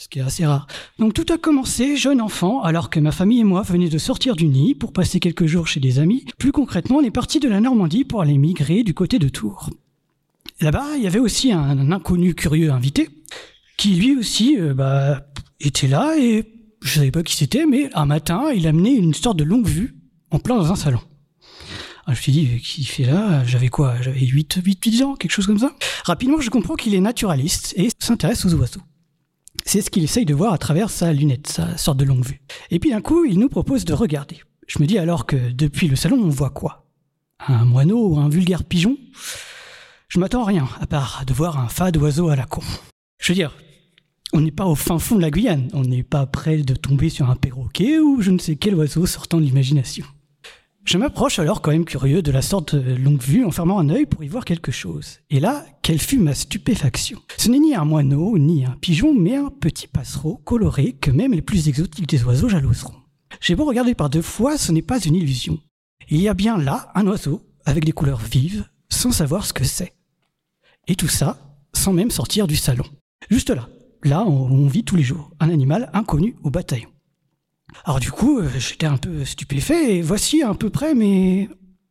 ce 0.00 0.08
qui 0.08 0.18
est 0.18 0.22
assez 0.22 0.46
rare. 0.46 0.66
Donc 0.98 1.12
tout 1.12 1.26
a 1.30 1.36
commencé 1.36 1.94
jeune 1.94 2.22
enfant, 2.22 2.62
alors 2.62 2.88
que 2.88 2.98
ma 2.98 3.12
famille 3.12 3.40
et 3.40 3.44
moi 3.44 3.60
venaient 3.60 3.90
de 3.90 3.98
sortir 3.98 4.34
du 4.34 4.46
nid 4.46 4.74
pour 4.74 4.94
passer 4.94 5.20
quelques 5.20 5.44
jours 5.44 5.66
chez 5.66 5.78
des 5.78 5.98
amis. 5.98 6.24
Plus 6.38 6.52
concrètement, 6.52 6.96
on 6.96 7.02
est 7.02 7.10
parti 7.10 7.38
de 7.38 7.50
la 7.50 7.60
Normandie 7.60 8.04
pour 8.04 8.22
aller 8.22 8.38
migrer 8.38 8.82
du 8.82 8.94
côté 8.94 9.18
de 9.18 9.28
Tours. 9.28 9.68
Là-bas, 10.62 10.96
il 10.96 11.02
y 11.02 11.06
avait 11.06 11.18
aussi 11.18 11.52
un, 11.52 11.92
inconnu 11.92 12.34
curieux 12.34 12.70
invité, 12.70 13.10
qui 13.76 13.90
lui 13.90 14.16
aussi 14.16 14.58
euh, 14.58 14.72
bah, 14.72 15.26
était 15.60 15.86
là, 15.86 16.16
et 16.18 16.50
je 16.80 16.94
savais 16.94 17.10
pas 17.10 17.22
qui 17.22 17.36
c'était, 17.36 17.66
mais 17.66 17.90
un 17.92 18.06
matin, 18.06 18.50
il 18.54 18.66
a 18.66 18.70
amené 18.70 18.92
une 18.92 19.12
sorte 19.12 19.36
de 19.36 19.44
longue 19.44 19.66
vue 19.66 19.96
en 20.30 20.38
plein 20.38 20.56
dans 20.56 20.72
un 20.72 20.76
salon. 20.76 21.00
Ah, 22.06 22.14
je 22.14 22.20
me 22.20 22.22
suis 22.22 22.32
dit, 22.32 22.58
qui 22.60 22.84
fait 22.84 23.04
là? 23.04 23.44
J'avais 23.44 23.68
quoi? 23.68 24.00
J'avais 24.00 24.24
8, 24.24 24.60
8, 24.64 24.82
10 24.82 25.02
ans, 25.02 25.14
quelque 25.14 25.32
chose 25.32 25.46
comme 25.46 25.58
ça? 25.58 25.72
Rapidement, 26.04 26.40
je 26.40 26.48
comprends 26.48 26.74
qu'il 26.74 26.94
est 26.94 27.00
naturaliste 27.00 27.74
et 27.76 27.90
s'intéresse 27.98 28.46
aux 28.46 28.54
oiseaux. 28.54 28.80
C'est 29.64 29.82
ce 29.82 29.90
qu'il 29.90 30.02
essaye 30.04 30.24
de 30.24 30.34
voir 30.34 30.52
à 30.52 30.58
travers 30.58 30.90
sa 30.90 31.12
lunette, 31.12 31.48
sa 31.48 31.76
sorte 31.76 31.98
de 31.98 32.04
longue 32.04 32.24
vue. 32.24 32.40
Et 32.70 32.78
puis 32.78 32.90
d'un 32.90 33.00
coup, 33.00 33.24
il 33.24 33.38
nous 33.38 33.48
propose 33.48 33.84
de 33.84 33.92
regarder. 33.92 34.38
Je 34.66 34.78
me 34.78 34.86
dis 34.86 34.98
alors 34.98 35.26
que 35.26 35.50
depuis 35.50 35.88
le 35.88 35.96
salon, 35.96 36.18
on 36.22 36.28
voit 36.28 36.50
quoi? 36.50 36.86
Un 37.46 37.64
moineau 37.64 38.08
ou 38.08 38.18
un 38.18 38.28
vulgaire 38.28 38.64
pigeon? 38.64 38.96
Je 40.08 40.18
m'attends 40.18 40.42
à 40.42 40.46
rien, 40.46 40.68
à 40.80 40.86
part 40.86 41.24
de 41.26 41.32
voir 41.32 41.58
un 41.58 41.68
fade 41.68 41.96
oiseau 41.96 42.28
à 42.28 42.36
la 42.36 42.44
con. 42.44 42.62
Je 43.20 43.32
veux 43.32 43.36
dire, 43.36 43.54
on 44.32 44.40
n'est 44.40 44.50
pas 44.50 44.66
au 44.66 44.74
fin 44.74 44.98
fond 44.98 45.16
de 45.16 45.22
la 45.22 45.30
Guyane, 45.30 45.68
on 45.72 45.82
n'est 45.82 46.02
pas 46.02 46.26
près 46.26 46.58
de 46.58 46.74
tomber 46.74 47.08
sur 47.08 47.30
un 47.30 47.36
perroquet 47.36 47.98
ou 47.98 48.20
je 48.20 48.30
ne 48.30 48.38
sais 48.38 48.56
quel 48.56 48.74
oiseau 48.74 49.06
sortant 49.06 49.38
de 49.38 49.44
l'imagination. 49.44 50.06
Je 50.84 50.98
m'approche 50.98 51.38
alors 51.38 51.60
quand 51.60 51.70
même 51.70 51.84
curieux 51.84 52.22
de 52.22 52.32
la 52.32 52.42
sorte 52.42 52.74
de 52.74 52.94
longue 52.94 53.22
vue 53.22 53.44
en 53.44 53.50
fermant 53.50 53.78
un 53.78 53.90
œil 53.90 54.06
pour 54.06 54.24
y 54.24 54.28
voir 54.28 54.44
quelque 54.44 54.72
chose. 54.72 55.20
Et 55.28 55.38
là, 55.38 55.64
quelle 55.82 56.00
fut 56.00 56.18
ma 56.18 56.34
stupéfaction. 56.34 57.20
Ce 57.36 57.48
n'est 57.48 57.58
ni 57.58 57.74
un 57.74 57.84
moineau, 57.84 58.38
ni 58.38 58.64
un 58.64 58.76
pigeon, 58.80 59.14
mais 59.14 59.36
un 59.36 59.50
petit 59.50 59.86
passereau 59.86 60.40
coloré 60.44 60.94
que 60.94 61.10
même 61.10 61.32
les 61.32 61.42
plus 61.42 61.68
exotiques 61.68 62.08
des 62.08 62.24
oiseaux 62.24 62.48
jaloseront. 62.48 62.94
J'ai 63.40 63.54
beau 63.54 63.66
regarder 63.66 63.94
par 63.94 64.10
deux 64.10 64.22
fois, 64.22 64.58
ce 64.58 64.72
n'est 64.72 64.82
pas 64.82 65.00
une 65.00 65.14
illusion. 65.14 65.60
Il 66.08 66.20
y 66.20 66.28
a 66.28 66.34
bien 66.34 66.58
là 66.58 66.90
un 66.94 67.06
oiseau 67.06 67.42
avec 67.64 67.84
des 67.84 67.92
couleurs 67.92 68.18
vives, 68.18 68.66
sans 68.88 69.12
savoir 69.12 69.46
ce 69.46 69.52
que 69.52 69.64
c'est. 69.64 69.94
Et 70.88 70.96
tout 70.96 71.08
ça, 71.08 71.56
sans 71.72 71.92
même 71.92 72.10
sortir 72.10 72.46
du 72.46 72.56
salon. 72.56 72.86
Juste 73.30 73.50
là, 73.50 73.68
là 74.02 74.24
où 74.24 74.30
on 74.30 74.66
vit 74.66 74.82
tous 74.82 74.96
les 74.96 75.04
jours, 75.04 75.30
un 75.38 75.50
animal 75.50 75.90
inconnu 75.92 76.36
au 76.42 76.50
bataillon. 76.50 76.88
Alors 77.84 78.00
du 78.00 78.10
coup, 78.10 78.38
euh, 78.38 78.48
j'étais 78.58 78.86
un 78.86 78.96
peu 78.96 79.24
stupéfait 79.24 79.96
et 79.96 80.02
voici 80.02 80.42
à 80.42 80.54
peu 80.54 80.70
près 80.70 80.94
mes... 80.94 81.48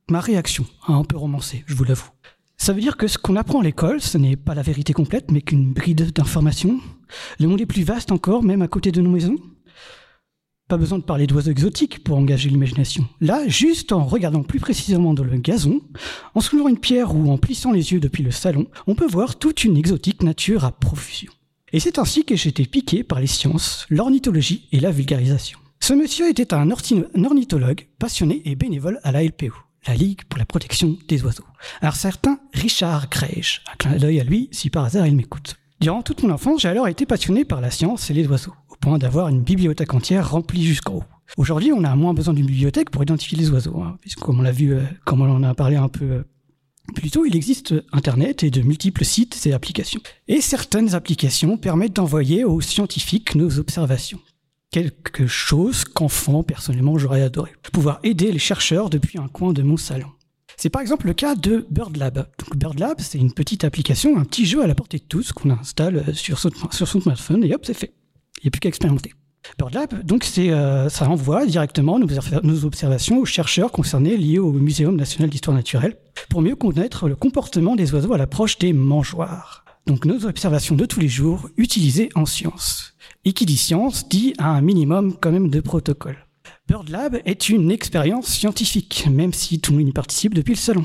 ma 0.10 0.20
réaction, 0.20 0.66
un 0.88 1.04
peu 1.04 1.18
romancée, 1.18 1.64
je 1.68 1.74
vous 1.74 1.84
l'avoue. 1.84 2.10
Ça 2.58 2.74
veut 2.74 2.82
dire 2.82 2.98
que 2.98 3.08
ce 3.08 3.18
qu'on 3.18 3.38
apprend 3.38 3.62
à 3.62 3.64
l'école, 3.64 4.02
ce 4.02 4.18
n'est 4.18 4.36
pas 4.36 4.54
la 4.54 4.62
vérité 4.62 4.92
complète, 4.92 5.32
mais 5.32 5.42
qu'une 5.42 5.72
bride 5.72 6.12
d'informations. 6.12 6.80
Le 7.40 7.48
monde 7.48 7.62
est 7.62 7.66
plus 7.66 7.84
vaste 7.84 8.12
encore, 8.12 8.44
même 8.44 8.62
à 8.62 8.68
côté 8.68 8.92
de 8.92 9.02
nos 9.02 9.10
maisons. 9.10 9.38
Pas 10.68 10.78
besoin 10.78 11.00
de 11.00 11.04
parler 11.04 11.26
d'oiseaux 11.26 11.52
exotiques 11.52 12.04
pour 12.04 12.18
engager 12.18 12.50
l'imagination. 12.50 13.08
Là, 13.22 13.48
juste 13.48 13.92
en 13.92 14.06
regardant 14.06 14.44
plus 14.44 14.60
précisément 14.60 15.14
dans 15.14 15.24
le 15.24 15.38
gazon, 15.38 15.82
en 16.36 16.42
soulevant 16.42 16.68
une 16.68 16.78
pierre 16.78 17.16
ou 17.16 17.32
en 17.32 17.38
plissant 17.38 17.72
les 17.72 17.94
yeux 17.94 18.02
depuis 18.02 18.24
le 18.24 18.32
salon, 18.32 18.68
on 18.86 18.94
peut 18.94 19.08
voir 19.08 19.40
toute 19.40 19.64
une 19.64 19.78
exotique 19.78 20.22
nature 20.22 20.66
à 20.66 20.72
profusion. 20.72 21.32
Et 21.72 21.80
c'est 21.80 21.98
ainsi 21.98 22.26
que 22.26 22.48
été 22.48 22.66
piqué 22.66 23.04
par 23.04 23.20
les 23.20 23.28
sciences, 23.28 23.86
l'ornithologie 23.90 24.68
et 24.72 24.80
la 24.80 24.92
vulgarisation. 24.92 25.60
Ce 25.90 25.96
monsieur 25.96 26.30
était 26.30 26.54
un 26.54 26.70
ornithologue 26.70 27.88
passionné 27.98 28.44
et 28.46 28.54
bénévole 28.54 29.00
à 29.02 29.12
la 29.12 29.24
LPO, 29.24 29.56
la 29.88 29.96
Ligue 29.96 30.22
pour 30.30 30.38
la 30.38 30.46
protection 30.46 30.96
des 31.08 31.24
oiseaux. 31.24 31.48
Un 31.82 31.90
certain 31.90 32.40
Richard 32.54 33.10
Greisch, 33.10 33.64
un 33.74 33.76
clin 33.76 33.98
d'œil 33.98 34.20
à 34.20 34.24
lui 34.24 34.50
si 34.52 34.70
par 34.70 34.84
hasard 34.84 35.08
il 35.08 35.16
m'écoute. 35.16 35.56
Durant 35.82 36.04
toute 36.04 36.22
mon 36.22 36.30
enfance, 36.30 36.62
j'ai 36.62 36.68
alors 36.68 36.88
été 36.88 37.08
passionné 37.08 37.44
par 37.44 37.60
la 37.60 37.72
science 37.72 38.12
et 38.12 38.14
les 38.14 38.28
oiseaux, 38.28 38.54
au 38.70 38.76
point 38.76 39.00
d'avoir 39.00 39.30
une 39.30 39.42
bibliothèque 39.42 39.96
entière 39.96 40.30
remplie 40.30 40.64
jusqu'en 40.64 40.98
haut. 40.98 41.04
Aujourd'hui, 41.38 41.72
on 41.72 41.84
a 41.84 41.96
moins 41.96 42.14
besoin 42.14 42.36
d'une 42.36 42.46
bibliothèque 42.46 42.92
pour 42.92 43.02
identifier 43.02 43.40
les 43.40 43.50
oiseaux, 43.50 43.82
hein, 43.82 43.98
puisque 44.00 44.20
comme 44.20 44.42
on 44.42 44.44
l'a 44.44 44.52
vu, 44.52 44.76
euh, 44.76 44.84
comme 45.06 45.22
on 45.22 45.36
en 45.36 45.42
a 45.42 45.56
parlé 45.56 45.76
un 45.76 45.90
peu 45.90 46.06
euh, 46.06 46.24
plus 46.94 47.10
tôt, 47.10 47.26
il 47.26 47.36
existe 47.36 47.74
Internet 47.94 48.44
et 48.44 48.52
de 48.52 48.62
multiples 48.62 49.06
sites 49.06 49.48
et 49.48 49.54
applications. 49.54 50.02
Et 50.28 50.40
certaines 50.40 50.94
applications 50.94 51.58
permettent 51.58 51.96
d'envoyer 51.96 52.44
aux 52.44 52.62
scientifiques 52.62 53.34
nos 53.34 53.58
observations 53.58 54.20
quelque 54.72 55.28
chose 55.28 55.84
qu'enfant, 55.84 56.44
personnellement, 56.44 56.98
j'aurais 56.98 57.22
adoré. 57.22 57.52
Pouvoir 57.74 58.00
aider 58.04 58.32
les 58.32 58.40
chercheurs 58.40 58.90
depuis 58.90 59.18
un 59.18 59.28
coin 59.28 59.54
de 59.54 59.62
mon 59.62 59.78
salon. 59.78 60.08
C'est 60.58 60.70
par 60.70 60.82
exemple 60.82 61.08
le 61.08 61.14
cas 61.14 61.36
de 61.36 61.66
BirdLab. 61.70 62.28
BirdLab, 62.56 63.00
c'est 63.00 63.18
une 63.18 63.34
petite 63.34 63.64
application, 63.64 64.20
un 64.20 64.26
petit 64.26 64.46
jeu 64.46 64.62
à 64.62 64.68
la 64.68 64.76
portée 64.76 64.98
de 64.98 65.04
tous 65.04 65.32
qu'on 65.32 65.52
installe 65.52 66.14
sur 66.14 66.38
son, 66.38 66.50
sur 66.72 66.88
son 66.88 67.00
smartphone 67.00 67.44
et 67.46 67.54
hop, 67.56 67.62
c'est 67.66 67.74
fait. 67.74 67.94
Il 68.40 68.46
n'y 68.46 68.48
a 68.50 68.52
plus 68.52 68.60
qu'à 68.60 68.70
expérimenter. 68.70 69.14
BirdLab, 69.58 70.04
donc 70.04 70.30
euh, 70.38 70.90
ça 70.90 71.10
envoie 71.10 71.46
directement 71.46 71.98
nos, 71.98 72.08
nos, 72.44 72.66
observations 72.66 73.20
aux 73.20 73.26
chercheurs 73.26 73.72
concernés 73.72 74.18
liés 74.18 74.38
au 74.38 74.52
Muséum 74.52 74.98
national 74.98 75.30
d'histoire 75.30 75.56
naturelle 75.56 75.98
pour 76.30 76.42
mieux 76.42 76.56
connaître 76.56 77.08
le 77.08 77.16
comportement 77.16 77.78
des 77.78 77.94
oiseaux 77.94 78.14
à 78.14 78.18
l'approche 78.18 78.58
des 78.60 78.74
mangeoires. 78.74 79.64
Donc 79.88 80.06
nos 80.06 80.26
observations 80.26 80.76
de 80.76 80.86
tous 80.86 81.00
les 81.00 81.08
jours 81.08 81.50
utilisées 81.56 82.10
en 82.16 82.26
science. 82.26 82.96
Qui 83.34 83.46
dit 83.46 83.74
dit 84.10 84.34
un 84.38 84.60
minimum 84.60 85.16
quand 85.16 85.32
même 85.32 85.50
de 85.50 85.62
protocole. 85.62 86.18
BirdLab 86.68 87.22
est 87.26 87.50
une 87.50 87.72
expérience 87.72 88.28
scientifique, 88.28 89.08
même 89.10 89.34
si 89.34 89.62
tout 89.62 89.72
le 89.72 89.78
monde 89.78 89.88
y 89.88 89.94
participe 89.94 90.34
depuis 90.34 90.56
le 90.56 90.60
salon. 90.60 90.84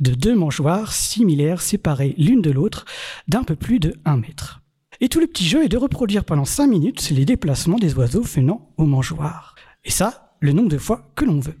De 0.00 0.12
deux 0.12 0.36
mangeoires 0.36 0.92
similaires 0.92 1.60
séparées 1.60 2.14
l'une 2.18 2.42
de 2.42 2.50
l'autre 2.50 2.84
d'un 3.26 3.42
peu 3.42 3.56
plus 3.56 3.80
de 3.80 3.94
1 4.04 4.18
mètre. 4.18 4.60
Et 5.00 5.08
tout 5.08 5.18
le 5.18 5.26
petit 5.26 5.48
jeu 5.48 5.64
est 5.64 5.68
de 5.68 5.76
reproduire 5.76 6.24
pendant 6.24 6.44
5 6.44 6.66
minutes 6.66 7.10
les 7.10 7.24
déplacements 7.24 7.78
des 7.78 7.94
oiseaux 7.94 8.22
venant 8.22 8.70
au 8.76 8.84
mangeoire. 8.84 9.54
Et 9.84 9.90
ça, 9.90 10.36
le 10.40 10.52
nombre 10.52 10.68
de 10.68 10.78
fois 10.78 11.10
que 11.16 11.24
l'on 11.24 11.40
veut. 11.40 11.58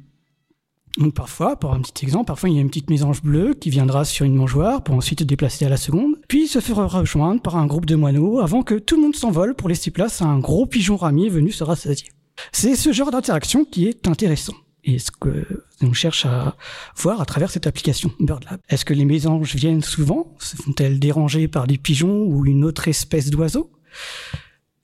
Donc 0.98 1.14
parfois, 1.14 1.54
pour 1.54 1.72
un 1.72 1.80
petit 1.80 2.04
exemple, 2.04 2.26
parfois 2.26 2.48
il 2.48 2.56
y 2.56 2.58
a 2.58 2.60
une 2.60 2.68
petite 2.68 2.90
mésange 2.90 3.22
bleue 3.22 3.54
qui 3.54 3.70
viendra 3.70 4.04
sur 4.04 4.26
une 4.26 4.34
mangeoire 4.34 4.82
pour 4.82 4.96
ensuite 4.96 5.20
se 5.20 5.24
déplacer 5.24 5.64
à 5.64 5.68
la 5.68 5.76
seconde, 5.76 6.16
puis 6.26 6.48
se 6.48 6.58
fera 6.58 6.88
rejoindre 6.88 7.40
par 7.40 7.56
un 7.56 7.66
groupe 7.66 7.86
de 7.86 7.94
moineaux 7.94 8.40
avant 8.40 8.62
que 8.62 8.74
tout 8.74 8.96
le 8.96 9.02
monde 9.02 9.14
s'envole 9.14 9.54
pour 9.54 9.68
laisser 9.68 9.92
place 9.92 10.20
à 10.22 10.24
un 10.24 10.40
gros 10.40 10.66
pigeon 10.66 10.96
ramier 10.96 11.28
venu 11.28 11.52
se 11.52 11.62
rassasier. 11.62 12.08
C'est 12.50 12.74
ce 12.74 12.92
genre 12.92 13.12
d'interaction 13.12 13.64
qui 13.64 13.86
est 13.86 14.08
intéressant. 14.08 14.54
Et 14.82 14.98
ce 14.98 15.10
que 15.12 15.64
on 15.82 15.92
cherche 15.92 16.26
à 16.26 16.56
voir 16.96 17.20
à 17.20 17.26
travers 17.26 17.50
cette 17.50 17.66
application 17.68 18.10
BirdLab. 18.18 18.60
Est-ce 18.68 18.84
que 18.84 18.94
les 18.94 19.04
mésanges 19.04 19.54
viennent 19.54 19.82
souvent? 19.82 20.34
Se 20.40 20.56
font-elles 20.56 20.98
déranger 20.98 21.46
par 21.46 21.68
des 21.68 21.78
pigeons 21.78 22.24
ou 22.24 22.44
une 22.46 22.64
autre 22.64 22.88
espèce 22.88 23.30
d'oiseau? 23.30 23.70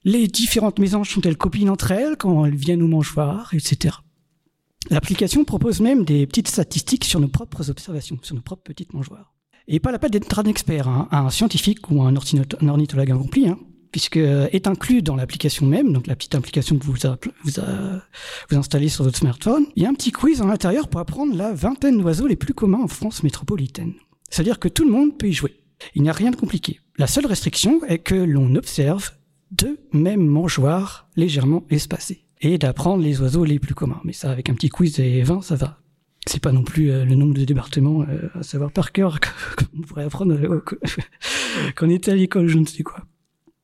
Les 0.05 0.27
différentes 0.27 0.79
mésanges 0.79 1.09
sont-elles 1.09 1.37
copines 1.37 1.69
entre 1.69 1.91
elles 1.91 2.15
quand 2.17 2.45
elles 2.45 2.55
viennent 2.55 2.83
au 2.83 2.87
mangeoire, 2.87 3.53
etc. 3.53 3.95
L'application 4.89 5.43
propose 5.45 5.79
même 5.79 6.05
des 6.05 6.27
petites 6.27 6.47
statistiques 6.47 7.05
sur 7.05 7.19
nos 7.19 7.27
propres 7.27 7.69
observations, 7.69 8.19
sur 8.21 8.35
nos 8.35 8.41
propres 8.41 8.63
petites 8.63 8.93
mangeoires. 8.93 9.33
Et 9.67 9.79
pas 9.79 9.91
la 9.91 9.97
peine 9.97 10.11
d'être 10.11 10.37
un 10.37 10.43
expert, 10.43 10.87
hein, 10.87 11.07
un 11.11 11.29
scientifique 11.29 11.89
ou 11.89 12.03
un, 12.03 12.15
ornithologue 12.15 13.11
accompli, 13.11 13.47
hein, 13.47 13.57
puisque 13.91 14.17
euh, 14.17 14.47
est 14.51 14.67
inclus 14.67 15.01
dans 15.01 15.15
l'application 15.15 15.65
même, 15.65 15.91
donc 15.91 16.05
la 16.05 16.15
petite 16.15 16.35
application 16.35 16.77
que 16.77 16.85
vous, 16.85 16.93
vous, 16.93 17.51
vous 18.49 18.57
installez 18.57 18.89
sur 18.89 19.03
votre 19.03 19.17
smartphone, 19.17 19.65
il 19.75 19.83
y 19.83 19.85
a 19.87 19.89
un 19.89 19.95
petit 19.95 20.11
quiz 20.11 20.41
à 20.41 20.45
l'intérieur 20.45 20.87
pour 20.87 20.99
apprendre 20.99 21.35
la 21.35 21.51
vingtaine 21.51 21.99
d'oiseaux 21.99 22.27
les 22.27 22.35
plus 22.35 22.53
communs 22.53 22.83
en 22.83 22.87
France 22.87 23.23
métropolitaine. 23.23 23.93
C'est-à-dire 24.29 24.59
que 24.59 24.67
tout 24.67 24.85
le 24.85 24.91
monde 24.91 25.17
peut 25.17 25.27
y 25.27 25.33
jouer. 25.33 25.55
Il 25.95 26.03
n'y 26.03 26.09
a 26.09 26.13
rien 26.13 26.31
de 26.31 26.35
compliqué. 26.35 26.79
La 26.97 27.07
seule 27.07 27.25
restriction 27.25 27.83
est 27.87 27.99
que 27.99 28.15
l'on 28.15 28.55
observe 28.55 29.11
deux 29.51 29.79
mêmes 29.93 30.25
mangeoires 30.27 31.07
légèrement 31.15 31.63
espacés 31.69 32.24
et 32.41 32.57
d'apprendre 32.57 33.03
les 33.03 33.21
oiseaux 33.21 33.45
les 33.45 33.59
plus 33.59 33.75
communs. 33.75 34.01
Mais 34.03 34.13
ça, 34.13 34.31
avec 34.31 34.49
un 34.49 34.53
petit 34.53 34.69
quiz 34.69 34.99
et 34.99 35.23
20, 35.23 35.41
ça 35.41 35.55
va. 35.55 35.79
C'est 36.27 36.41
pas 36.41 36.51
non 36.51 36.63
plus 36.63 36.91
euh, 36.91 37.05
le 37.05 37.15
nombre 37.15 37.35
de 37.35 37.45
départements 37.45 38.01
euh, 38.01 38.29
à 38.33 38.43
savoir 38.43 38.71
par 38.71 38.91
cœur 38.91 39.19
qu'on 39.57 39.81
pourrait 39.81 40.05
apprendre 40.05 40.33
euh, 40.33 40.63
quand 41.75 41.87
on 41.87 41.89
était 41.89 42.11
à 42.11 42.15
l'école, 42.15 42.47
je 42.47 42.57
ne 42.57 42.65
sais 42.65 42.83
quoi. 42.83 43.05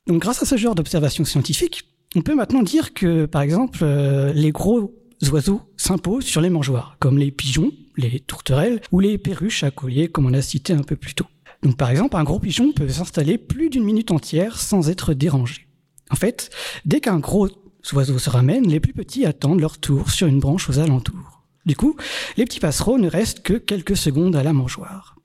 Donc, 0.07 0.22
grâce 0.22 0.41
à 0.41 0.45
ce 0.45 0.57
genre 0.57 0.76
d'observation 0.76 1.26
scientifique, 1.26 1.89
on 2.15 2.22
peut 2.22 2.36
maintenant 2.36 2.63
dire 2.63 2.93
que, 2.93 3.26
par 3.26 3.41
exemple, 3.41 3.86
les 4.34 4.51
gros 4.51 4.93
oiseaux 5.32 5.61
s'imposent 5.78 6.26
sur 6.26 6.41
les 6.41 6.49
mangeoires, 6.49 6.97
comme 6.99 7.17
les 7.17 7.32
pigeons, 7.32 7.72
les 7.95 8.19
tourterelles 8.19 8.82
ou 8.91 8.99
les 8.99 9.17
perruches 9.17 9.63
à 9.63 9.72
collier, 9.72 10.07
comme 10.07 10.26
on 10.26 10.34
a 10.34 10.41
cité 10.41 10.74
un 10.74 10.82
peu 10.82 10.95
plus 10.95 11.13
tôt. 11.13 11.28
Donc, 11.63 11.78
par 11.78 11.89
exemple, 11.89 12.17
un 12.17 12.24
gros 12.24 12.39
pigeon 12.39 12.72
peut 12.74 12.89
s'installer 12.89 13.38
plus 13.38 13.69
d'une 13.69 13.84
minute 13.84 14.11
entière 14.11 14.59
sans 14.59 14.89
être 14.89 15.13
dérangé. 15.13 15.67
En 16.09 16.15
fait, 16.15 16.49
dès 16.86 16.99
qu'un 16.99 17.19
gros 17.19 17.47
oiseaux 17.93 18.19
se 18.19 18.29
ramènent, 18.29 18.67
les 18.67 18.79
plus 18.79 18.93
petits 18.93 19.25
attendent 19.25 19.59
leur 19.59 19.77
tour 19.77 20.11
sur 20.11 20.27
une 20.27 20.39
branche 20.39 20.69
aux 20.69 20.79
alentours. 20.79 21.43
Du 21.65 21.75
coup, 21.75 21.95
les 22.38 22.45
petits 22.45 22.59
passereaux 22.59 22.97
ne 22.97 23.09
restent 23.09 23.41
que 23.41 23.53
quelques 23.53 23.97
secondes 23.97 24.36
à 24.36 24.43
la 24.43 24.53
mangeoire. 24.53 25.15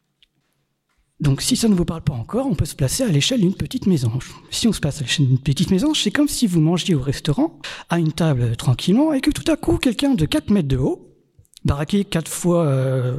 Donc 1.18 1.40
si 1.40 1.56
ça 1.56 1.68
ne 1.68 1.74
vous 1.74 1.86
parle 1.86 2.02
pas 2.02 2.12
encore, 2.12 2.46
on 2.46 2.54
peut 2.54 2.66
se 2.66 2.74
placer 2.74 3.02
à 3.02 3.08
l'échelle 3.08 3.40
d'une 3.40 3.54
petite 3.54 3.86
mésange. 3.86 4.34
Si 4.50 4.68
on 4.68 4.72
se 4.72 4.80
place 4.80 4.98
à 4.98 5.04
l'échelle 5.04 5.26
d'une 5.26 5.38
petite 5.38 5.70
mésange, 5.70 6.02
c'est 6.02 6.10
comme 6.10 6.28
si 6.28 6.46
vous 6.46 6.60
mangiez 6.60 6.94
au 6.94 7.00
restaurant, 7.00 7.58
à 7.88 7.98
une 7.98 8.12
table 8.12 8.54
tranquillement, 8.56 9.14
et 9.14 9.22
que 9.22 9.30
tout 9.30 9.50
à 9.50 9.56
coup, 9.56 9.78
quelqu'un 9.78 10.14
de 10.14 10.26
4 10.26 10.50
mètres 10.50 10.68
de 10.68 10.76
haut, 10.76 11.16
baraqué 11.64 12.04
4 12.04 12.30
fois 12.30 12.66
euh, 12.66 13.18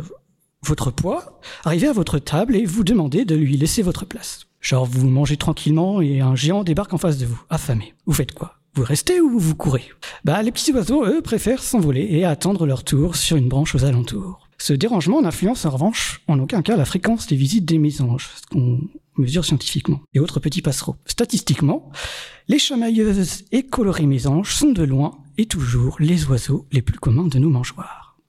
votre 0.62 0.92
poids, 0.92 1.40
arrive 1.64 1.86
à 1.86 1.94
votre 1.94 2.20
table 2.20 2.56
et 2.56 2.66
vous 2.66 2.84
demandez 2.84 3.26
de 3.26 3.36
lui 3.36 3.58
laisser 3.58 3.82
votre 3.82 4.06
place. 4.06 4.46
Genre 4.62 4.86
vous 4.86 5.08
mangez 5.08 5.38
tranquillement 5.38 6.00
et 6.02 6.20
un 6.20 6.36
géant 6.36 6.64
débarque 6.64 6.94
en 6.94 6.98
face 7.00 7.18
de 7.18 7.26
vous, 7.26 7.42
affamé. 7.50 7.96
Vous 8.06 8.14
faites 8.14 8.34
quoi? 8.34 8.57
Vous 8.78 8.84
restez 8.84 9.20
ou 9.20 9.40
vous 9.40 9.56
courez 9.56 9.90
Bah, 10.24 10.44
les 10.44 10.52
petits 10.52 10.72
oiseaux, 10.72 11.04
eux, 11.04 11.22
préfèrent 11.24 11.64
s'envoler 11.64 12.08
et 12.12 12.26
attendre 12.26 12.68
leur 12.68 12.84
tour 12.84 13.16
sur 13.16 13.36
une 13.36 13.50
branche 13.50 13.74
aux 13.74 13.86
alentours. 13.86 14.48
Ce 14.60 14.72
dérangement 14.72 15.20
n'influence 15.20 15.66
en 15.66 15.72
revanche 15.72 16.22
en 16.28 16.38
aucun 16.38 16.62
cas 16.62 16.78
la 16.78 16.86
fréquence 16.86 17.26
des 17.26 17.36
visites 17.36 17.66
des 17.66 17.80
mésanges, 17.80 18.30
ce 18.36 18.46
qu'on 18.46 18.82
mesure 19.18 19.46
scientifiquement, 19.46 20.02
et 20.14 20.20
autres 20.20 20.40
petits 20.40 20.62
passereaux. 20.62 20.96
Statistiquement, 21.08 21.92
les 22.48 22.60
chamailleuses 22.60 23.46
et 23.52 23.64
colorées 23.64 24.06
mésanges 24.06 24.54
sont 24.54 24.72
de 24.72 24.84
loin 24.84 25.18
et 25.40 25.48
toujours 25.48 25.96
les 26.00 26.26
oiseaux 26.26 26.68
les 26.72 26.84
plus 26.84 27.00
communs 27.00 27.28
de 27.28 27.40
nos 27.40 27.50
mangeoires. 27.50 28.20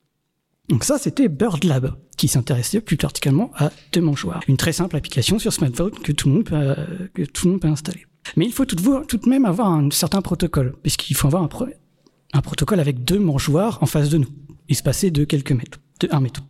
Donc 0.71 0.85
ça, 0.85 0.97
c'était 0.97 1.29
BirdLab, 1.29 1.95
qui 2.17 2.29
s'intéressait 2.29 2.81
plus 2.81 2.97
particulièrement 2.97 3.51
à 3.55 3.71
deux 3.93 4.01
mangeoires. 4.01 4.41
Une 4.49 4.57
très 4.57 4.73
simple 4.73 4.97
application 4.97 5.39
sur 5.39 5.53
smartphone 5.53 5.93
que 6.03 6.13
tout 6.13 6.29
le 6.29 6.35
monde 6.37 6.45
peut, 6.45 6.55
euh, 6.57 7.09
que 7.13 7.23
tout 7.23 7.47
le 7.47 7.53
monde 7.53 7.61
peut 7.61 7.69
installer. 7.69 8.07
Mais 8.37 8.47
il 8.47 8.53
faut 8.53 8.65
tout, 8.65 8.77
de 8.77 9.29
même 9.29 9.45
avoir 9.45 9.69
un 9.71 9.91
certain 9.91 10.23
protocole, 10.23 10.77
puisqu'il 10.83 11.15
faut 11.15 11.27
avoir 11.27 11.43
un, 11.43 12.41
protocole 12.41 12.81
avec 12.81 13.05
deux 13.05 13.19
mangeoires 13.19 13.79
en 13.83 13.87
face 13.87 14.09
de 14.09 14.19
nous, 14.19 14.29
espacés 14.69 15.11
de 15.11 15.25
quelques 15.25 15.53
mètres, 15.53 15.81
de 16.01 16.09
un 16.11 16.21
mètre. 16.21 16.43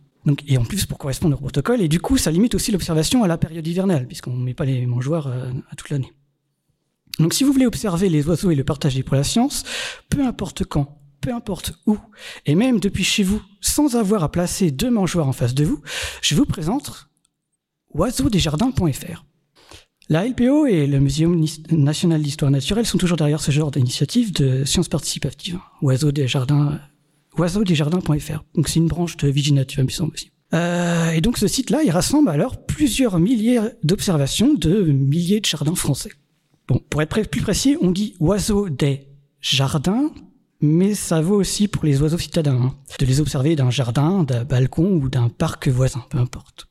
Et 0.47 0.57
en 0.57 0.65
plus, 0.65 0.85
pour 0.85 0.97
correspondre 0.97 1.37
au 1.37 1.39
protocole, 1.39 1.81
et 1.81 1.87
du 1.87 1.99
coup, 1.99 2.17
ça 2.17 2.29
limite 2.29 2.53
aussi 2.53 2.71
l'observation 2.71 3.23
à 3.23 3.27
la 3.27 3.37
période 3.37 3.65
hivernale, 3.65 4.05
puisqu'on 4.05 4.35
ne 4.35 4.43
met 4.43 4.53
pas 4.53 4.65
les 4.65 4.85
mangeoires 4.85 5.27
euh, 5.27 5.51
à 5.71 5.75
toute 5.75 5.89
l'année. 5.89 6.13
Donc, 7.19 7.33
si 7.33 7.43
vous 7.43 7.51
voulez 7.51 7.65
observer 7.65 8.09
les 8.09 8.27
oiseaux 8.27 8.51
et 8.51 8.55
le 8.55 8.63
partager 8.63 9.03
pour 9.03 9.15
la 9.15 9.23
science, 9.23 9.63
peu 10.09 10.23
importe 10.23 10.63
quand, 10.65 10.99
peu 11.21 11.33
importe 11.33 11.73
où, 11.85 11.97
et 12.45 12.55
même 12.55 12.79
depuis 12.79 13.03
chez 13.03 13.23
vous, 13.23 13.41
sans 13.61 13.95
avoir 13.95 14.23
à 14.23 14.31
placer 14.31 14.71
deux 14.71 14.91
mangeoires 14.91 15.27
en 15.27 15.33
face 15.33 15.53
de 15.53 15.65
vous, 15.65 15.81
je 16.21 16.35
vous 16.35 16.45
présente 16.45 17.09
oiseaudesjardins.fr. 17.93 19.25
La 20.11 20.27
LPO 20.27 20.65
et 20.65 20.87
le 20.87 20.99
Muséum 20.99 21.45
national 21.69 22.23
d'histoire 22.23 22.49
naturelle 22.49 22.87
sont 22.87 22.97
toujours 22.97 23.15
derrière 23.15 23.41
ce 23.41 23.51
genre 23.51 23.69
d'initiative 23.69 24.33
de 24.33 24.65
sciences 24.65 24.87
participatives. 24.87 25.59
Oiseaux 25.83 26.11
des 26.11 26.27
jardins, 26.27 26.79
oiseaudesjardins.fr. 27.37 28.43
Donc 28.55 28.69
c'est 28.69 28.79
une 28.79 28.87
branche 28.87 29.17
de 29.17 29.27
Viginature, 29.27 29.81
il 29.81 29.85
me 29.85 29.91
semble 29.91 30.13
aussi. 30.15 30.31
Euh, 30.55 31.11
et 31.11 31.21
donc 31.21 31.37
ce 31.37 31.47
site-là, 31.47 31.83
il 31.83 31.91
rassemble 31.91 32.29
alors 32.29 32.65
plusieurs 32.65 33.19
milliers 33.19 33.59
d'observations 33.83 34.55
de 34.55 34.81
milliers 34.81 35.41
de 35.41 35.45
jardins 35.45 35.75
français. 35.75 36.09
Bon, 36.67 36.81
pour 36.89 37.03
être 37.03 37.21
plus 37.29 37.41
précis, 37.41 37.77
on 37.79 37.91
dit 37.91 38.15
oiseaux 38.19 38.67
des 38.67 39.05
jardins, 39.41 40.09
mais 40.59 40.95
ça 40.95 41.21
vaut 41.21 41.35
aussi 41.35 41.67
pour 41.67 41.85
les 41.85 42.01
oiseaux 42.01 42.17
citadins. 42.17 42.59
Hein. 42.59 42.75
De 42.99 43.05
les 43.05 43.21
observer 43.21 43.55
d'un 43.55 43.69
jardin, 43.69 44.23
d'un 44.23 44.43
balcon 44.43 44.89
ou 44.89 45.07
d'un 45.07 45.29
parc 45.29 45.67
voisin, 45.67 46.03
peu 46.09 46.17
importe. 46.17 46.68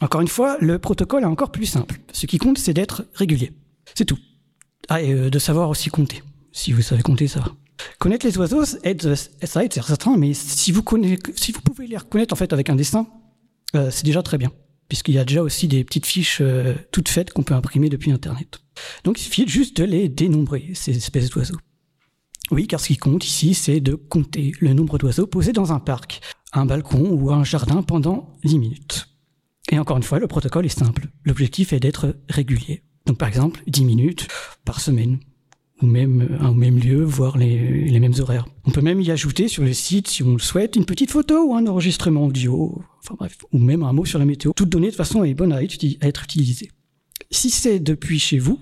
Encore 0.00 0.20
une 0.20 0.28
fois, 0.28 0.56
le 0.60 0.78
protocole 0.78 1.22
est 1.22 1.26
encore 1.26 1.52
plus 1.52 1.66
simple. 1.66 2.00
Ce 2.12 2.26
qui 2.26 2.38
compte, 2.38 2.58
c'est 2.58 2.72
d'être 2.72 3.04
régulier. 3.14 3.52
C'est 3.94 4.06
tout. 4.06 4.18
Ah, 4.88 5.02
et 5.02 5.12
euh, 5.12 5.30
de 5.30 5.38
savoir 5.38 5.68
aussi 5.68 5.90
compter. 5.90 6.22
Si 6.52 6.72
vous 6.72 6.82
savez 6.82 7.02
compter, 7.02 7.28
ça 7.28 7.40
va. 7.40 7.52
Connaître 7.98 8.26
les 8.26 8.36
oiseaux, 8.38 8.64
aide, 8.82 9.14
ça 9.14 9.64
aide, 9.64 9.72
c'est 9.72 9.82
certain, 9.82 10.16
mais 10.16 10.34
si 10.34 10.72
vous, 10.72 10.82
si 11.36 11.52
vous 11.52 11.60
pouvez 11.60 11.86
les 11.86 11.96
reconnaître 11.96 12.32
en 12.32 12.36
fait 12.36 12.52
avec 12.52 12.70
un 12.70 12.76
dessin, 12.76 13.06
euh, 13.74 13.90
c'est 13.90 14.04
déjà 14.04 14.22
très 14.22 14.38
bien. 14.38 14.50
puisqu'il 14.88 15.14
y 15.14 15.18
a 15.18 15.24
déjà 15.24 15.42
aussi 15.42 15.68
des 15.68 15.84
petites 15.84 16.06
fiches 16.06 16.38
euh, 16.40 16.74
toutes 16.90 17.08
faites 17.08 17.32
qu'on 17.32 17.44
peut 17.44 17.54
imprimer 17.54 17.88
depuis 17.88 18.10
Internet. 18.10 18.60
Donc 19.04 19.20
il 19.20 19.22
suffit 19.22 19.46
juste 19.46 19.76
de 19.76 19.84
les 19.84 20.08
dénombrer, 20.08 20.72
ces 20.74 20.96
espèces 20.96 21.30
d'oiseaux. 21.30 21.58
Oui, 22.50 22.66
car 22.66 22.80
ce 22.80 22.88
qui 22.88 22.96
compte 22.96 23.24
ici, 23.24 23.54
c'est 23.54 23.80
de 23.80 23.94
compter 23.94 24.52
le 24.60 24.74
nombre 24.74 24.98
d'oiseaux 24.98 25.28
posés 25.28 25.52
dans 25.52 25.72
un 25.72 25.78
parc, 25.78 26.20
un 26.52 26.66
balcon 26.66 27.08
ou 27.12 27.30
un 27.30 27.44
jardin 27.44 27.82
pendant 27.82 28.32
10 28.44 28.58
minutes. 28.58 29.09
Et 29.70 29.78
encore 29.78 29.96
une 29.96 30.02
fois, 30.02 30.18
le 30.18 30.26
protocole 30.26 30.66
est 30.66 30.68
simple. 30.68 31.06
L'objectif 31.24 31.72
est 31.72 31.80
d'être 31.80 32.16
régulier. 32.28 32.82
Donc 33.06 33.18
par 33.18 33.28
exemple, 33.28 33.62
10 33.66 33.84
minutes 33.84 34.28
par 34.64 34.80
semaine, 34.80 35.18
ou 35.82 35.86
même 35.86 36.38
au 36.42 36.54
même 36.54 36.78
lieu, 36.78 37.02
voire 37.02 37.38
les, 37.38 37.98
mêmes 37.98 38.14
horaires. 38.18 38.46
On 38.64 38.70
peut 38.70 38.80
même 38.80 39.00
y 39.00 39.10
ajouter 39.10 39.48
sur 39.48 39.62
le 39.62 39.72
site, 39.72 40.08
si 40.08 40.22
on 40.22 40.32
le 40.32 40.38
souhaite, 40.38 40.76
une 40.76 40.84
petite 40.84 41.10
photo 41.10 41.46
ou 41.46 41.54
un 41.54 41.66
enregistrement 41.66 42.26
audio, 42.26 42.82
enfin 42.98 43.14
bref, 43.18 43.38
ou 43.52 43.58
même 43.58 43.82
un 43.82 43.92
mot 43.92 44.04
sur 44.04 44.18
la 44.18 44.24
météo. 44.24 44.52
Toute 44.54 44.68
donnée 44.68 44.90
de 44.90 44.96
façon 44.96 45.24
est 45.24 45.34
bonne 45.34 45.52
à, 45.52 45.62
être 45.62 46.24
utilisée. 46.24 46.70
Si 47.30 47.50
c'est 47.50 47.80
depuis 47.80 48.18
chez 48.18 48.38
vous, 48.38 48.60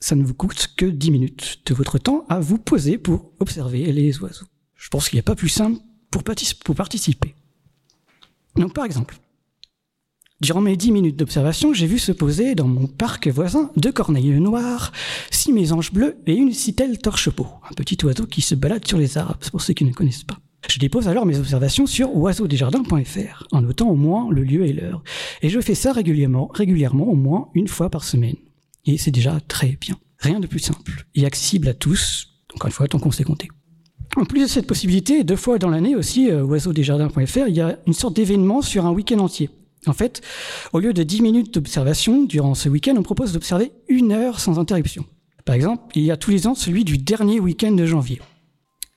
ça 0.00 0.14
ne 0.14 0.22
vous 0.22 0.34
coûte 0.34 0.74
que 0.76 0.86
10 0.86 1.10
minutes 1.10 1.60
de 1.66 1.74
votre 1.74 1.98
temps 1.98 2.24
à 2.28 2.40
vous 2.40 2.58
poser 2.58 2.98
pour 2.98 3.32
observer 3.40 3.90
les 3.92 4.18
oiseaux. 4.20 4.46
Je 4.74 4.88
pense 4.88 5.08
qu'il 5.08 5.16
n'y 5.16 5.20
a 5.20 5.24
pas 5.24 5.34
plus 5.34 5.48
simple 5.48 5.80
pour 6.10 6.74
participer. 6.74 7.34
Donc 8.56 8.74
par 8.74 8.84
exemple, 8.84 9.18
Durant 10.40 10.60
mes 10.60 10.76
dix 10.76 10.92
minutes 10.92 11.16
d'observation, 11.16 11.74
j'ai 11.74 11.88
vu 11.88 11.98
se 11.98 12.12
poser 12.12 12.54
dans 12.54 12.68
mon 12.68 12.86
parc 12.86 13.26
voisin 13.26 13.72
deux 13.76 13.90
corneilles 13.90 14.38
noires, 14.38 14.92
six 15.32 15.52
mésanges 15.52 15.92
bleus 15.92 16.16
et 16.28 16.34
une 16.34 16.52
citelle 16.52 16.98
torche-peau, 16.98 17.48
un 17.68 17.74
petit 17.74 17.98
oiseau 18.04 18.24
qui 18.24 18.40
se 18.40 18.54
balade 18.54 18.86
sur 18.86 18.98
les 18.98 19.18
arbres, 19.18 19.36
pour 19.50 19.60
ceux 19.60 19.74
qui 19.74 19.84
ne 19.84 19.92
connaissent 19.92 20.22
pas. 20.22 20.38
Je 20.68 20.78
dépose 20.78 21.08
alors 21.08 21.26
mes 21.26 21.40
observations 21.40 21.86
sur 21.86 22.14
oiseaudesjardins.fr 22.14 23.48
en 23.50 23.62
notant 23.62 23.88
au 23.88 23.96
moins 23.96 24.30
le 24.30 24.44
lieu 24.44 24.64
et 24.64 24.72
l'heure. 24.72 25.02
Et 25.42 25.48
je 25.48 25.60
fais 25.60 25.74
ça 25.74 25.92
régulièrement, 25.92 26.48
régulièrement 26.54 27.08
au 27.08 27.16
moins 27.16 27.48
une 27.54 27.68
fois 27.68 27.90
par 27.90 28.04
semaine. 28.04 28.36
Et 28.86 28.96
c'est 28.96 29.10
déjà 29.10 29.40
très 29.40 29.76
bien. 29.80 29.98
Rien 30.20 30.38
de 30.38 30.46
plus 30.46 30.60
simple 30.60 31.04
et 31.16 31.26
accessible 31.26 31.66
à 31.66 31.74
tous, 31.74 32.28
encore 32.54 32.68
une 32.68 32.72
fois 32.72 32.86
tant 32.86 33.00
qu'on 33.00 33.10
s'est 33.10 33.24
compté. 33.24 33.48
En 34.16 34.24
plus 34.24 34.42
de 34.42 34.46
cette 34.46 34.68
possibilité, 34.68 35.24
deux 35.24 35.36
fois 35.36 35.58
dans 35.58 35.68
l'année 35.68 35.96
aussi, 35.96 36.30
euh, 36.30 36.44
oiseaudesjardins.fr, 36.44 37.48
il 37.48 37.56
y 37.56 37.60
a 37.60 37.78
une 37.88 37.92
sorte 37.92 38.14
d'événement 38.14 38.62
sur 38.62 38.86
un 38.86 38.92
week-end 38.92 39.18
entier. 39.18 39.50
En 39.88 39.94
fait, 39.94 40.20
au 40.72 40.80
lieu 40.80 40.92
de 40.92 41.02
10 41.02 41.22
minutes 41.22 41.54
d'observation 41.54 42.24
durant 42.24 42.54
ce 42.54 42.68
week-end, 42.68 42.94
on 42.96 43.02
propose 43.02 43.32
d'observer 43.32 43.72
une 43.88 44.12
heure 44.12 44.40
sans 44.40 44.58
interruption. 44.58 45.04
Par 45.44 45.54
exemple, 45.54 45.82
il 45.94 46.04
y 46.04 46.10
a 46.10 46.16
tous 46.16 46.30
les 46.30 46.46
ans 46.46 46.54
celui 46.54 46.84
du 46.84 46.98
dernier 46.98 47.40
week-end 47.40 47.72
de 47.72 47.86
janvier. 47.86 48.20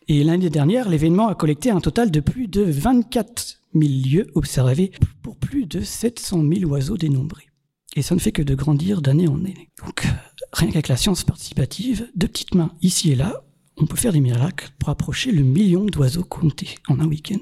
Et 0.07 0.23
l'année 0.23 0.49
dernière, 0.49 0.89
l'événement 0.89 1.29
a 1.29 1.35
collecté 1.35 1.69
un 1.69 1.79
total 1.79 2.11
de 2.11 2.19
plus 2.19 2.47
de 2.47 2.61
24 2.61 3.61
000 3.73 3.85
lieux 4.05 4.27
observés 4.35 4.91
pour 5.21 5.37
plus 5.37 5.65
de 5.65 5.79
700 5.79 6.43
000 6.45 6.69
oiseaux 6.69 6.97
dénombrés. 6.97 7.47
Et 7.95 8.01
ça 8.01 8.15
ne 8.15 8.19
fait 8.19 8.31
que 8.31 8.41
de 8.41 8.55
grandir 8.55 9.01
d'année 9.01 9.27
en 9.27 9.35
année. 9.35 9.69
Donc, 9.83 10.07
rien 10.53 10.69
qu'avec 10.69 10.87
la 10.87 10.97
science 10.97 11.23
participative, 11.23 12.09
de 12.15 12.27
petites 12.27 12.55
mains 12.55 12.73
ici 12.81 13.11
et 13.11 13.15
là, 13.15 13.43
on 13.77 13.85
peut 13.85 13.97
faire 13.97 14.13
des 14.13 14.19
miracles 14.19 14.69
pour 14.79 14.89
approcher 14.89 15.31
le 15.31 15.43
million 15.43 15.85
d'oiseaux 15.85 16.23
comptés 16.23 16.75
en 16.87 16.99
un 16.99 17.07
week-end. 17.07 17.39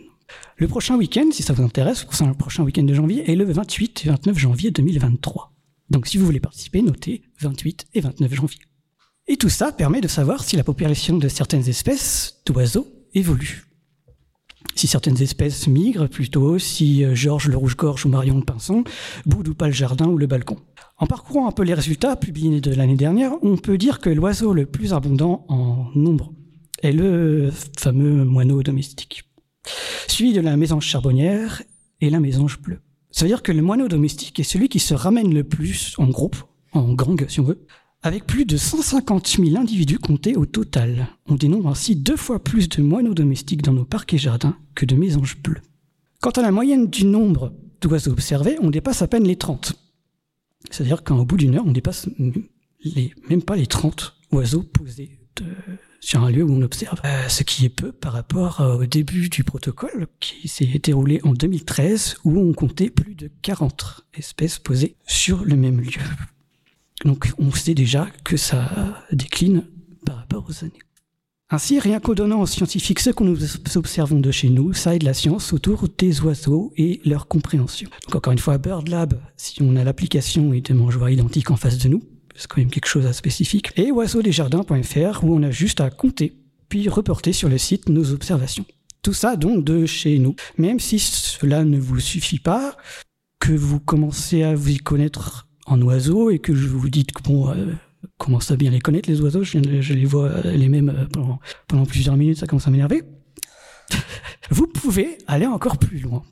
Le 0.58 0.68
prochain 0.68 0.98
week-end, 0.98 1.30
si 1.32 1.44
ça 1.44 1.54
vous 1.54 1.64
intéresse, 1.64 2.06
le 2.22 2.34
prochain 2.34 2.64
week-end 2.64 2.84
de 2.84 2.94
janvier 2.94 3.32
est 3.32 3.36
le 3.36 3.46
28 3.46 4.06
et 4.06 4.10
29 4.10 4.38
janvier 4.38 4.72
2023. 4.72 5.54
Donc 5.90 6.08
si 6.08 6.18
vous 6.18 6.26
voulez 6.26 6.40
participer, 6.40 6.82
notez 6.82 7.24
28 7.40 7.88
et 7.94 8.02
29 8.02 8.34
janvier. 8.34 8.60
Et 9.28 9.38
tout 9.38 9.50
ça 9.50 9.72
permet 9.72 10.02
de 10.02 10.08
savoir 10.08 10.44
si 10.44 10.56
la 10.56 10.64
population 10.64 11.18
de 11.18 11.28
certaines 11.28 11.68
espèces 11.70 12.42
d'oiseaux 12.46 12.88
évolue. 13.14 13.66
Si 14.76 14.88
certaines 14.88 15.22
espèces 15.22 15.68
migrent 15.68 16.08
plutôt, 16.08 16.60
si 16.60 17.04
euh, 17.04 17.16
Georges 17.16 17.48
le 17.48 17.58
rouge-gorge 17.58 18.06
ou 18.06 18.10
Marion 18.10 18.38
le 18.38 18.44
pinson 18.44 18.84
boudent 19.26 19.52
ou 19.52 19.54
pas 19.54 19.68
le 19.68 19.74
jardin 19.74 20.08
ou 20.08 20.18
le 20.18 20.28
balcon. 20.28 20.58
En 20.98 21.08
parcourant 21.08 21.48
un 21.48 21.52
peu 21.52 21.64
les 21.64 21.74
résultats 21.74 22.16
publiés 22.16 22.60
de 22.60 22.74
l'année 22.74 22.96
dernière, 22.96 23.34
on 23.42 23.56
peut 23.56 23.78
dire 23.78 24.00
que 24.00 24.10
l'oiseau 24.10 24.54
le 24.54 24.66
plus 24.66 24.94
abondant 24.94 25.46
en 25.48 25.90
nombre 25.96 26.34
est 26.82 26.92
le 26.92 27.52
fameux 27.78 28.26
moineau 28.26 28.64
domestique 28.64 29.29
suivi 30.08 30.34
de 30.34 30.42
la 30.42 30.58
mésange 30.58 30.86
charbonnière 30.86 31.62
et 32.02 32.10
la 32.10 32.20
mésange 32.20 32.60
bleue. 32.60 32.80
Ça 33.12 33.26
veut 33.26 33.30
dire 33.30 33.44
que 33.44 33.52
le 33.52 33.62
moineau 33.62 33.88
domestique 33.88 34.40
est 34.40 34.44
celui 34.44 34.70
qui 34.70 34.80
se 34.80 34.94
ramène 34.94 35.34
le 35.34 35.44
plus 35.44 35.96
en 35.98 36.08
groupe, 36.08 36.38
en 36.74 36.94
gang 36.94 37.26
si 37.28 37.40
on 37.40 37.44
veut, 37.44 37.66
avec 38.02 38.26
plus 38.26 38.46
de 38.46 38.56
150 38.56 39.28
000 39.28 39.58
individus 39.58 40.00
comptés 40.00 40.38
au 40.38 40.46
total. 40.46 41.08
On 41.28 41.36
dénombre 41.36 41.70
ainsi 41.70 41.96
deux 41.96 42.16
fois 42.16 42.42
plus 42.42 42.70
de 42.70 42.82
moineaux 42.82 43.14
domestiques 43.14 43.62
dans 43.62 43.74
nos 43.74 43.86
parcs 43.86 44.14
et 44.14 44.18
jardins 44.18 44.58
que 44.76 44.86
de 44.86 44.96
mésanges 44.96 45.38
bleues. 45.42 45.62
Quant 46.22 46.32
à 46.32 46.42
la 46.42 46.52
moyenne 46.52 46.88
du 46.88 47.06
nombre 47.06 47.54
d'oiseaux 47.82 48.12
observés, 48.12 48.58
on 48.62 48.70
dépasse 48.70 49.02
à 49.02 49.08
peine 49.08 49.26
les 49.26 49.38
30. 49.38 49.74
C'est-à-dire 50.70 51.04
qu'au 51.04 51.26
bout 51.26 51.38
d'une 51.38 51.56
heure, 51.56 51.66
on 51.66 51.72
dépasse 51.72 52.10
même 53.30 53.42
pas 53.42 53.56
les 53.56 53.68
30 53.68 54.16
oiseaux 54.32 54.64
posés 54.64 55.20
de, 55.38 55.46
sur 56.00 56.24
un 56.24 56.32
lieu 56.32 56.44
où 56.44 56.52
on 56.52 56.62
observe. 56.62 57.00
Euh, 57.06 57.28
ce 57.28 57.44
qui 57.44 57.66
est 57.66 57.70
peu 57.70 57.92
par 57.92 58.14
rapport 58.14 58.62
au 58.62 58.86
début 58.86 59.30
du 59.30 59.44
protocole 59.44 60.08
qui 60.20 60.48
s'est 60.48 60.80
déroulé 60.82 61.20
en 61.24 61.34
2013 61.34 62.18
où 62.24 62.40
on 62.40 62.54
comptait 62.54 62.90
plus 62.90 63.16
de 63.16 63.30
40 63.42 64.06
espèces 64.14 64.60
posées 64.60 64.96
sur 65.06 65.44
le 65.44 65.56
même 65.56 65.82
lieu. 65.82 66.02
Donc 67.06 67.32
on 67.38 67.52
sait 67.52 67.74
déjà 67.74 68.08
que 68.24 68.38
ça 68.38 69.04
décline 69.12 69.64
par 70.06 70.18
rapport 70.18 70.46
aux 70.48 70.64
années. 70.64 70.74
Ainsi, 71.52 71.80
rien 71.80 72.00
qu'en 72.00 72.14
donnant 72.14 72.42
aux 72.42 72.46
scientifiques 72.46 73.00
ce 73.00 73.10
que 73.10 73.24
nous 73.24 73.38
observons 73.76 74.20
de 74.20 74.30
chez 74.30 74.50
nous, 74.50 74.74
ça 74.74 74.96
aide 74.96 75.02
la 75.02 75.16
science 75.16 75.52
autour 75.52 75.88
des 75.98 76.22
oiseaux 76.22 76.72
et 76.78 77.02
leur 77.06 77.28
compréhension. 77.28 77.90
Donc 78.06 78.16
encore 78.18 78.34
une 78.34 78.40
fois, 78.40 78.60
BirdLab, 78.60 79.20
si 79.36 79.60
on 79.64 79.76
a 79.76 79.84
l'application 79.84 80.54
et 80.54 80.62
des 80.62 80.76
mangeoires 80.76 81.10
identiques 81.10 81.50
en 81.50 81.56
face 81.56 81.80
de 81.80 81.90
nous, 81.90 82.04
c'est 82.40 82.48
quand 82.48 82.62
même 82.62 82.72
quelque 82.72 82.88
chose 82.88 83.06
à 83.06 83.12
spécifique, 83.12 83.74
et 83.76 83.92
oiseaudesjardins.fr 83.92 85.24
où 85.24 85.36
on 85.36 85.44
a 85.44 85.52
juste 85.52 85.82
à 85.82 85.90
compter, 85.90 86.38
puis 86.70 86.88
reporter 86.88 87.34
sur 87.34 87.50
le 87.50 87.58
site 87.58 87.90
nos 87.90 88.14
observations. 88.14 88.66
Tout 89.02 89.14
ça 89.14 89.36
donc 89.36 89.66
de 89.66 89.86
chez 89.86 90.20
nous. 90.20 90.36
Même 90.58 90.80
si 90.80 91.00
cela 91.00 91.66
ne 91.66 91.78
vous 91.78 92.00
suffit 92.00 92.40
pas, 92.40 92.78
que 93.40 93.52
vous 93.52 93.82
commencez 93.82 94.44
à 94.44 94.56
vous 94.56 94.70
y 94.70 94.78
connaître 94.78 95.48
en 95.66 95.82
oiseaux 95.82 96.30
et 96.30 96.40
que 96.40 96.56
je 96.56 96.68
vous 96.68 96.90
dites 96.90 97.12
que 97.12 97.24
bon, 97.24 97.50
euh, 97.50 97.74
commence 98.18 98.52
à 98.52 98.56
bien 98.56 98.72
les 98.72 98.80
connaître 98.80 99.10
les 99.10 99.20
oiseaux, 99.20 99.44
je, 99.44 99.58
les 99.58 100.06
vois 100.06 100.30
euh, 100.30 100.52
les 100.52 100.70
mêmes 100.70 100.90
euh, 100.90 101.06
pendant, 101.12 101.40
pendant 101.68 101.86
plusieurs 101.86 102.16
minutes, 102.16 102.38
ça 102.38 102.48
commence 102.48 102.68
à 102.68 102.72
m'énerver. 102.72 103.04
vous 104.50 104.68
pouvez 104.68 105.18
aller 105.28 105.46
encore 105.46 105.78
plus 105.78 106.00
loin. 106.00 106.24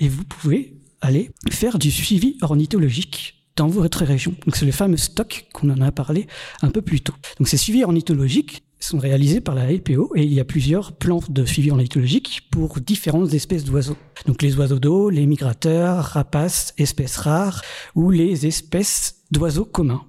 Et 0.00 0.08
vous 0.08 0.24
pouvez 0.24 0.76
aller 1.00 1.30
faire 1.50 1.78
du 1.78 1.90
suivi 1.90 2.36
ornithologique 2.40 3.39
dans 3.60 3.68
votre 3.68 4.06
région. 4.06 4.34
Donc 4.46 4.56
c'est 4.56 4.64
le 4.64 4.72
fameux 4.72 4.96
stock 4.96 5.44
qu'on 5.52 5.68
en 5.68 5.82
a 5.82 5.92
parlé 5.92 6.26
un 6.62 6.70
peu 6.70 6.80
plus 6.80 7.02
tôt. 7.02 7.12
Donc 7.38 7.46
ces 7.46 7.58
suivis 7.58 7.84
ornithologiques 7.84 8.62
sont 8.78 8.98
réalisés 8.98 9.42
par 9.42 9.54
la 9.54 9.70
LPO 9.70 10.12
et 10.16 10.22
il 10.22 10.32
y 10.32 10.40
a 10.40 10.46
plusieurs 10.46 10.92
plans 10.92 11.22
de 11.28 11.44
suivi 11.44 11.70
ornithologique 11.70 12.48
pour 12.50 12.80
différentes 12.80 13.34
espèces 13.34 13.64
d'oiseaux. 13.64 13.98
Donc 14.24 14.40
les 14.40 14.56
oiseaux 14.56 14.78
d'eau, 14.78 15.10
les 15.10 15.26
migrateurs, 15.26 16.04
rapaces, 16.04 16.72
espèces 16.78 17.18
rares 17.18 17.60
ou 17.94 18.10
les 18.10 18.46
espèces 18.46 19.16
d'oiseaux 19.30 19.66
communs. 19.66 20.06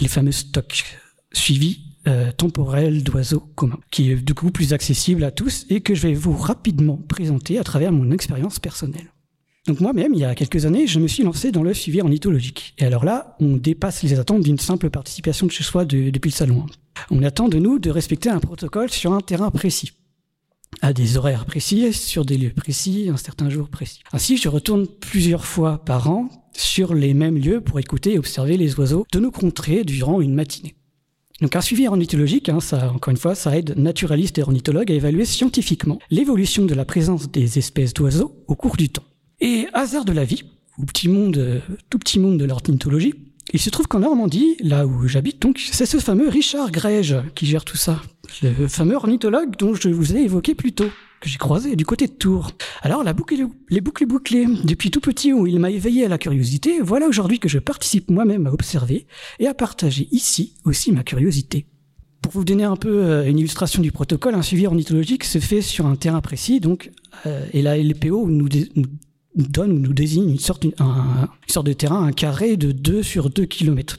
Les 0.00 0.08
fameux 0.08 0.32
stocks 0.32 0.86
suivis 1.34 1.80
euh, 2.08 2.32
temporels 2.32 3.02
d'oiseaux 3.02 3.44
communs, 3.56 3.80
qui 3.90 4.10
est 4.10 4.16
du 4.16 4.32
coup 4.32 4.50
plus 4.50 4.72
accessible 4.72 5.22
à 5.22 5.30
tous 5.30 5.66
et 5.68 5.82
que 5.82 5.94
je 5.94 6.08
vais 6.08 6.14
vous 6.14 6.34
rapidement 6.34 6.96
présenter 6.96 7.58
à 7.58 7.62
travers 7.62 7.92
mon 7.92 8.10
expérience 8.10 8.58
personnelle. 8.58 9.12
Donc 9.70 9.78
moi-même, 9.78 10.14
il 10.14 10.18
y 10.18 10.24
a 10.24 10.34
quelques 10.34 10.66
années, 10.66 10.88
je 10.88 10.98
me 10.98 11.06
suis 11.06 11.22
lancé 11.22 11.52
dans 11.52 11.62
le 11.62 11.72
suivi 11.72 12.00
ornithologique. 12.00 12.74
Et 12.78 12.84
alors 12.84 13.04
là, 13.04 13.36
on 13.38 13.56
dépasse 13.56 14.02
les 14.02 14.18
attentes 14.18 14.42
d'une 14.42 14.58
simple 14.58 14.90
participation 14.90 15.46
de 15.46 15.52
chez 15.52 15.62
soi 15.62 15.84
depuis 15.84 16.30
le 16.30 16.34
salon. 16.34 16.66
On 17.12 17.22
attend 17.22 17.48
de 17.48 17.56
nous 17.60 17.78
de 17.78 17.88
respecter 17.88 18.28
un 18.30 18.40
protocole 18.40 18.90
sur 18.90 19.12
un 19.12 19.20
terrain 19.20 19.52
précis, 19.52 19.92
à 20.82 20.92
des 20.92 21.16
horaires 21.16 21.44
précis, 21.44 21.92
sur 21.92 22.24
des 22.24 22.36
lieux 22.36 22.50
précis, 22.52 23.10
un 23.12 23.16
certain 23.16 23.48
jour 23.48 23.68
précis. 23.68 24.00
Ainsi, 24.12 24.38
je 24.38 24.48
retourne 24.48 24.88
plusieurs 24.88 25.44
fois 25.44 25.84
par 25.84 26.10
an 26.10 26.28
sur 26.52 26.92
les 26.92 27.14
mêmes 27.14 27.38
lieux 27.38 27.60
pour 27.60 27.78
écouter 27.78 28.14
et 28.14 28.18
observer 28.18 28.56
les 28.56 28.74
oiseaux 28.74 29.06
de 29.12 29.20
nos 29.20 29.30
contrées 29.30 29.84
durant 29.84 30.20
une 30.20 30.34
matinée. 30.34 30.74
Donc 31.40 31.54
un 31.54 31.60
suivi 31.60 31.86
ornithologique, 31.86 32.48
hein, 32.48 32.58
ça, 32.58 32.90
encore 32.92 33.12
une 33.12 33.16
fois, 33.18 33.36
ça 33.36 33.56
aide 33.56 33.78
naturalistes 33.78 34.38
et 34.38 34.42
ornithologues 34.42 34.90
à 34.90 34.96
évaluer 34.96 35.24
scientifiquement 35.24 36.00
l'évolution 36.10 36.64
de 36.64 36.74
la 36.74 36.84
présence 36.84 37.30
des 37.30 37.56
espèces 37.58 37.94
d'oiseaux 37.94 38.34
au 38.48 38.56
cours 38.56 38.76
du 38.76 38.88
temps. 38.88 39.04
Et 39.40 39.66
hasard 39.72 40.04
de 40.04 40.12
la 40.12 40.24
vie, 40.24 40.44
ou 40.78 40.84
petit 40.84 41.08
monde, 41.08 41.38
euh, 41.38 41.60
tout 41.88 41.98
petit 41.98 42.18
monde 42.18 42.38
de 42.38 42.44
l'ornithologie, 42.44 43.14
il 43.52 43.60
se 43.60 43.70
trouve 43.70 43.88
qu'en 43.88 44.00
Normandie, 44.00 44.56
là 44.60 44.86
où 44.86 45.08
j'habite 45.08 45.40
donc, 45.40 45.58
c'est 45.72 45.86
ce 45.86 45.96
fameux 45.98 46.28
Richard 46.28 46.70
Grège 46.70 47.16
qui 47.34 47.46
gère 47.46 47.64
tout 47.64 47.76
ça. 47.76 48.00
Le 48.42 48.68
fameux 48.68 48.94
ornithologue 48.94 49.56
dont 49.58 49.74
je 49.74 49.88
vous 49.88 50.14
ai 50.14 50.20
évoqué 50.20 50.54
plus 50.54 50.72
tôt, 50.72 50.90
que 51.20 51.28
j'ai 51.28 51.38
croisé 51.38 51.74
du 51.74 51.84
côté 51.84 52.06
de 52.06 52.12
Tours. 52.12 52.52
Alors 52.82 53.02
la 53.02 53.12
boucle, 53.12 53.46
les 53.68 53.80
boucles 53.80 54.06
bouclées, 54.06 54.46
depuis 54.64 54.90
tout 54.90 55.00
petit 55.00 55.32
où 55.32 55.46
il 55.46 55.58
m'a 55.58 55.70
éveillé 55.70 56.04
à 56.04 56.08
la 56.08 56.18
curiosité, 56.18 56.80
voilà 56.80 57.08
aujourd'hui 57.08 57.38
que 57.38 57.48
je 57.48 57.58
participe 57.58 58.10
moi-même 58.10 58.46
à 58.46 58.52
observer 58.52 59.06
et 59.38 59.46
à 59.46 59.54
partager 59.54 60.08
ici 60.12 60.54
aussi 60.64 60.92
ma 60.92 61.02
curiosité. 61.02 61.66
Pour 62.22 62.32
vous 62.32 62.44
donner 62.44 62.64
un 62.64 62.76
peu 62.76 63.02
euh, 63.02 63.26
une 63.26 63.38
illustration 63.38 63.82
du 63.82 63.92
protocole, 63.92 64.34
un 64.34 64.42
suivi 64.42 64.66
ornithologique 64.66 65.24
se 65.24 65.38
fait 65.38 65.62
sur 65.62 65.86
un 65.86 65.96
terrain 65.96 66.20
précis, 66.20 66.60
donc, 66.60 66.90
euh, 67.26 67.46
et 67.52 67.62
la 67.62 67.78
LPO 67.78 68.28
nous, 68.28 68.48
nous 68.76 68.84
donne 69.34 69.72
ou 69.72 69.78
nous 69.78 69.92
désigne 69.92 70.30
une 70.30 70.38
sorte, 70.38 70.64
de 70.64 71.72
terrain, 71.72 72.04
un 72.04 72.12
carré 72.12 72.56
de 72.56 72.72
2 72.72 73.02
sur 73.02 73.30
2 73.30 73.46
km 73.46 73.98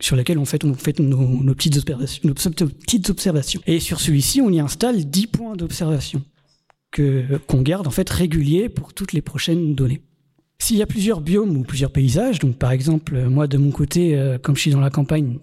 sur 0.00 0.14
lequel 0.16 0.38
on 0.38 0.44
fait, 0.44 0.64
on 0.64 0.68
nos, 1.02 1.54
petites 1.54 3.10
observations. 3.10 3.60
Et 3.66 3.80
sur 3.80 4.00
celui-ci, 4.00 4.40
on 4.40 4.50
y 4.50 4.60
installe 4.60 5.04
10 5.04 5.26
points 5.26 5.56
d'observation 5.56 6.22
que 6.90 7.38
qu'on 7.46 7.62
garde 7.62 7.86
en 7.86 7.90
fait 7.90 8.08
réguliers 8.08 8.68
pour 8.68 8.94
toutes 8.94 9.12
les 9.12 9.20
prochaines 9.20 9.74
données. 9.74 10.02
S'il 10.58 10.76
y 10.76 10.82
a 10.82 10.86
plusieurs 10.86 11.20
biomes 11.20 11.56
ou 11.56 11.62
plusieurs 11.62 11.90
paysages, 11.90 12.38
donc 12.38 12.56
par 12.56 12.72
exemple, 12.72 13.18
moi 13.28 13.46
de 13.46 13.58
mon 13.58 13.70
côté, 13.70 14.16
euh, 14.16 14.38
comme 14.38 14.56
je 14.56 14.62
suis 14.62 14.70
dans 14.70 14.80
la 14.80 14.90
campagne, 14.90 15.38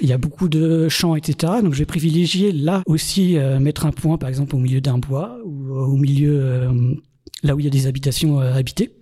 il 0.00 0.08
y 0.08 0.12
a 0.12 0.18
beaucoup 0.18 0.48
de 0.48 0.88
champs, 0.88 1.14
etc. 1.14 1.54
Donc 1.62 1.74
je 1.74 1.78
vais 1.78 1.84
privilégier 1.84 2.50
là 2.50 2.82
aussi 2.86 3.36
euh, 3.36 3.60
mettre 3.60 3.86
un 3.86 3.92
point, 3.92 4.18
par 4.18 4.28
exemple, 4.28 4.56
au 4.56 4.58
milieu 4.58 4.80
d'un 4.80 4.98
bois 4.98 5.38
ou 5.44 5.68
euh, 5.68 5.84
au 5.84 5.96
milieu 5.96 6.70
là 7.42 7.54
où 7.54 7.60
il 7.60 7.64
y 7.64 7.68
a 7.68 7.70
des 7.70 7.86
habitations 7.86 8.38
habitées. 8.38 8.96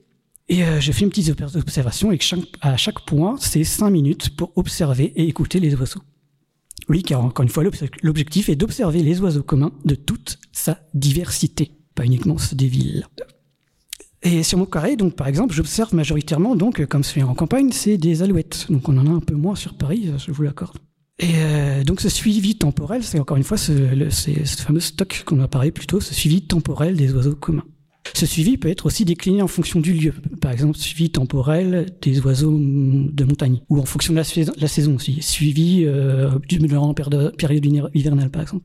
Et 0.49 0.62
je 0.80 0.93
fais 0.93 1.05
une 1.05 1.11
petite 1.11 1.30
observation 1.55 2.12
et 2.12 2.18
à 2.61 2.76
chaque 2.76 3.05
point, 3.07 3.37
c'est 3.39 3.64
cinq 3.64 3.91
minutes 3.91 4.37
pour 4.37 4.53
observer 4.57 5.12
et 5.16 5.26
écouter 5.28 5.61
les 5.61 5.74
oiseaux. 5.74 6.03
Oui, 6.89 7.03
car 7.03 7.24
encore 7.24 7.45
une 7.45 7.49
fois, 7.49 7.64
l'objectif 8.03 8.49
est 8.49 8.57
d'observer 8.57 9.03
les 9.03 9.20
oiseaux 9.20 9.43
communs 9.43 9.72
de 9.85 9.95
toute 9.95 10.39
sa 10.51 10.80
diversité, 10.95 11.70
pas 11.95 12.05
uniquement 12.05 12.39
ceux 12.39 12.57
des 12.57 12.66
villes. 12.66 13.07
Et 14.22 14.43
sur 14.43 14.59
mon 14.59 14.66
carré, 14.66 14.97
donc 14.97 15.16
par 15.16 15.26
exemple, 15.26 15.55
j'observe 15.55 15.95
majoritairement, 15.95 16.55
donc 16.55 16.85
comme 16.87 17.03
c'est 17.03 17.22
en 17.22 17.35
campagne, 17.35 17.72
c'est 17.72 17.99
des 17.99 18.22
alouettes. 18.22 18.66
Donc 18.70 18.89
on 18.89 18.97
en 18.97 19.07
a 19.07 19.11
un 19.11 19.20
peu 19.20 19.35
moins 19.35 19.57
sur 19.57 19.74
Paris, 19.74 20.11
je 20.16 20.30
vous 20.30 20.43
l'accorde. 20.43 20.78
Et 21.18 21.30
euh, 21.37 21.85
donc 21.85 22.01
ce 22.01 22.09
suivi 22.09 22.57
temporel, 22.57 23.03
c'est 23.03 23.18
encore 23.18 23.37
une 23.37 23.43
fois 23.43 23.57
ce, 23.57 23.72
ce 24.11 24.62
fameux 24.62 24.80
stock 24.80 25.22
qu'on 25.24 25.41
a 25.41 25.49
parlé 25.49 25.70
plus 25.70 25.87
tôt, 25.87 26.01
ce 26.01 26.14
suivi 26.14 26.43
temporel 26.43 26.97
des 26.97 27.12
oiseaux 27.12 27.35
communs. 27.35 27.64
Ce 28.14 28.26
suivi 28.26 28.57
peut 28.57 28.68
être 28.68 28.86
aussi 28.86 29.05
décliné 29.05 29.42
en 29.42 29.48
fonction 29.48 29.80
du 29.80 29.92
lieu. 29.92 30.14
Par 30.40 30.53
exemple, 30.53 30.76
suivi 30.76 31.11
temporel 31.11 31.86
des 32.03 32.20
oiseaux 32.20 32.57
de 32.59 33.24
montagne, 33.24 33.61
ou 33.68 33.78
en 33.78 33.84
fonction 33.84 34.12
de 34.12 34.18
la, 34.18 34.68
saison 34.68 34.94
aussi. 34.96 35.22
Suivi 35.22 35.84
euh, 35.86 36.30
durant 36.48 36.94
période, 36.94 37.36
période 37.36 37.64
hivernale, 37.94 38.30
par 38.30 38.42
exemple. 38.42 38.64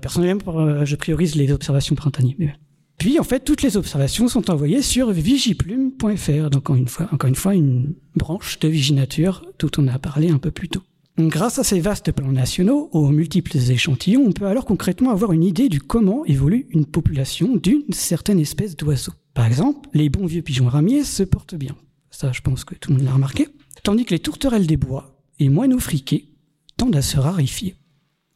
Personnellement, 0.00 0.84
je 0.84 0.96
priorise 0.96 1.34
les 1.34 1.52
observations 1.52 1.94
printanières. 1.94 2.58
Puis, 2.98 3.20
en 3.20 3.24
fait, 3.24 3.40
toutes 3.40 3.62
les 3.62 3.76
observations 3.76 4.26
sont 4.26 4.50
envoyées 4.50 4.82
sur 4.82 5.12
vigiplume.fr. 5.12 6.50
Donc, 6.50 6.70
encore 6.70 6.76
une 6.76 6.88
fois, 6.88 7.08
encore 7.12 7.28
une 7.28 7.36
fois, 7.36 7.54
une 7.54 7.94
branche 8.16 8.58
de 8.58 8.68
Viginature 8.68 9.44
dont 9.60 9.70
on 9.78 9.86
a 9.86 10.00
parlé 10.00 10.30
un 10.30 10.38
peu 10.38 10.50
plus 10.50 10.68
tôt. 10.68 10.82
Grâce 11.18 11.58
à 11.58 11.64
ces 11.64 11.80
vastes 11.80 12.12
plans 12.12 12.30
nationaux, 12.30 12.90
aux 12.92 13.08
multiples 13.08 13.56
échantillons, 13.56 14.24
on 14.24 14.30
peut 14.30 14.46
alors 14.46 14.64
concrètement 14.64 15.10
avoir 15.10 15.32
une 15.32 15.42
idée 15.42 15.68
du 15.68 15.80
comment 15.80 16.24
évolue 16.26 16.68
une 16.70 16.86
population 16.86 17.56
d'une 17.56 17.82
certaine 17.90 18.38
espèce 18.38 18.76
d'oiseau. 18.76 19.10
Par 19.34 19.44
exemple, 19.44 19.88
les 19.94 20.10
bons 20.10 20.26
vieux 20.26 20.42
pigeons 20.42 20.68
ramiers 20.68 21.02
se 21.02 21.24
portent 21.24 21.56
bien. 21.56 21.74
Ça, 22.12 22.30
je 22.30 22.40
pense 22.40 22.64
que 22.64 22.76
tout 22.76 22.92
le 22.92 22.98
monde 22.98 23.06
l'a 23.06 23.14
remarqué. 23.14 23.48
Tandis 23.82 24.04
que 24.04 24.14
les 24.14 24.20
tourterelles 24.20 24.68
des 24.68 24.76
bois 24.76 25.20
et 25.40 25.48
moineaux 25.48 25.80
friqués 25.80 26.28
tendent 26.76 26.94
à 26.94 27.02
se 27.02 27.18
rarifier. 27.18 27.74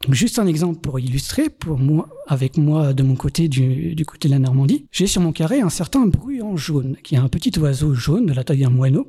Juste 0.09 0.37
un 0.37 0.47
exemple 0.47 0.81
pour 0.81 0.99
illustrer, 0.99 1.49
pour 1.49 1.79
moi, 1.79 2.09
avec 2.27 2.57
moi 2.57 2.93
de 2.93 3.03
mon 3.03 3.15
côté, 3.15 3.47
du, 3.47 3.95
côté 4.05 4.27
de 4.27 4.33
la 4.33 4.39
Normandie, 4.39 4.87
j'ai 4.91 5.07
sur 5.07 5.21
mon 5.21 5.31
carré 5.31 5.61
un 5.61 5.69
certain 5.69 6.05
bruyant 6.05 6.57
jaune, 6.57 6.97
qui 7.01 7.15
est 7.15 7.19
un 7.19 7.29
petit 7.29 7.57
oiseau 7.59 7.93
jaune 7.93 8.25
de 8.25 8.33
la 8.33 8.43
taille 8.43 8.59
d'un 8.59 8.69
moineau, 8.69 9.07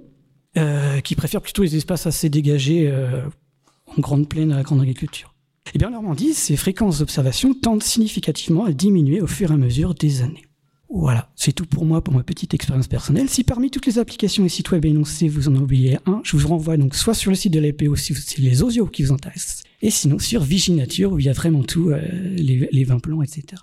euh, 0.57 1.01
qui 1.01 1.17
préfère 1.17 1.41
plutôt 1.41 1.65
les 1.65 1.75
espaces 1.75 2.07
assez 2.07 2.29
dégagés 2.29 2.89
euh, 2.89 3.23
en 3.87 4.01
grande 4.01 4.29
plaine 4.29 4.53
à 4.53 4.57
la 4.57 4.63
grande 4.63 4.81
agriculture. 4.81 5.35
Eh 5.75 5.79
bien, 5.79 5.89
en 5.89 5.93
Normandie, 5.93 6.35
ces 6.35 6.57
fréquences 6.57 6.99
d'observation 6.99 7.55
tendent 7.55 7.83
significativement 7.83 8.65
à 8.65 8.73
diminuer 8.73 9.21
au 9.21 9.27
fur 9.27 9.51
et 9.51 9.55
à 9.55 9.57
mesure 9.57 9.95
des 9.95 10.23
années. 10.23 10.45
Voilà, 10.91 11.33
c'est 11.35 11.53
tout 11.53 11.67
pour 11.67 11.85
moi 11.85 12.05
pour 12.05 12.15
ma 12.15 12.23
petite 12.23 12.55
expérience 12.55 12.87
personnelle. 12.87 13.29
Si 13.29 13.43
parmi 13.43 13.71
toutes 13.71 13.87
les 13.87 13.99
applications 13.99 14.45
et 14.45 14.49
sites 14.49 14.71
web 14.71 14.85
énoncés, 14.85 15.29
vous 15.29 15.49
en 15.49 15.57
oubliez 15.57 15.99
un, 16.07 16.21
je 16.23 16.37
vous 16.37 16.47
renvoie 16.47 16.77
donc 16.77 16.95
soit 16.95 17.15
sur 17.15 17.31
le 17.31 17.37
site 17.37 17.53
de 17.53 17.59
l'APO 17.59 17.97
si 17.97 18.15
c'est 18.15 18.39
les 18.39 18.63
osios 18.63 18.87
qui 18.87 19.03
vous 19.03 19.13
intéressent, 19.13 19.65
et 19.83 19.91
sinon 19.91 20.21
sur 20.21 20.43
Viginature 20.43 21.13
où 21.13 21.19
il 21.19 21.27
y 21.27 21.29
a 21.29 21.33
vraiment 21.33 21.65
tout, 21.65 21.91
euh, 21.91 22.01
les, 22.37 22.69
les 22.71 22.85
20 22.85 23.01
plans, 23.01 23.23
etc. 23.23 23.63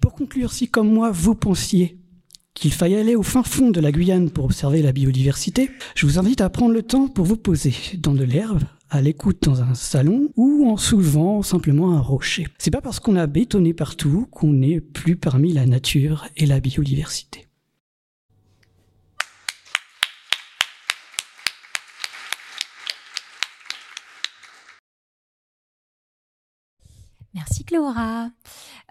Pour 0.00 0.14
conclure, 0.14 0.52
si 0.52 0.68
comme 0.68 0.90
moi 0.90 1.10
vous 1.10 1.34
pensiez 1.34 1.98
qu'il 2.54 2.72
faille 2.72 2.96
aller 2.96 3.16
au 3.16 3.22
fin 3.22 3.42
fond 3.42 3.70
de 3.70 3.80
la 3.80 3.92
Guyane 3.92 4.30
pour 4.30 4.44
observer 4.44 4.82
la 4.82 4.92
biodiversité, 4.92 5.70
je 5.94 6.06
vous 6.06 6.18
invite 6.18 6.40
à 6.40 6.50
prendre 6.50 6.74
le 6.74 6.82
temps 6.82 7.08
pour 7.08 7.24
vous 7.24 7.36
poser 7.36 7.74
dans 7.98 8.14
de 8.14 8.24
l'herbe, 8.24 8.62
à 8.90 9.00
l'écoute 9.00 9.42
dans 9.42 9.62
un 9.62 9.74
salon 9.74 10.30
ou 10.36 10.68
en 10.68 10.76
soulevant 10.76 11.42
simplement 11.42 11.92
un 11.92 12.00
rocher. 12.00 12.46
C'est 12.58 12.70
pas 12.70 12.82
parce 12.82 13.00
qu'on 13.00 13.16
a 13.16 13.26
bétonné 13.26 13.72
partout 13.72 14.26
qu'on 14.30 14.52
n'est 14.52 14.80
plus 14.80 15.16
parmi 15.16 15.52
la 15.52 15.66
nature 15.66 16.26
et 16.36 16.46
la 16.46 16.60
biodiversité. 16.60 17.48
Merci 27.34 27.64
Cléora. 27.64 28.30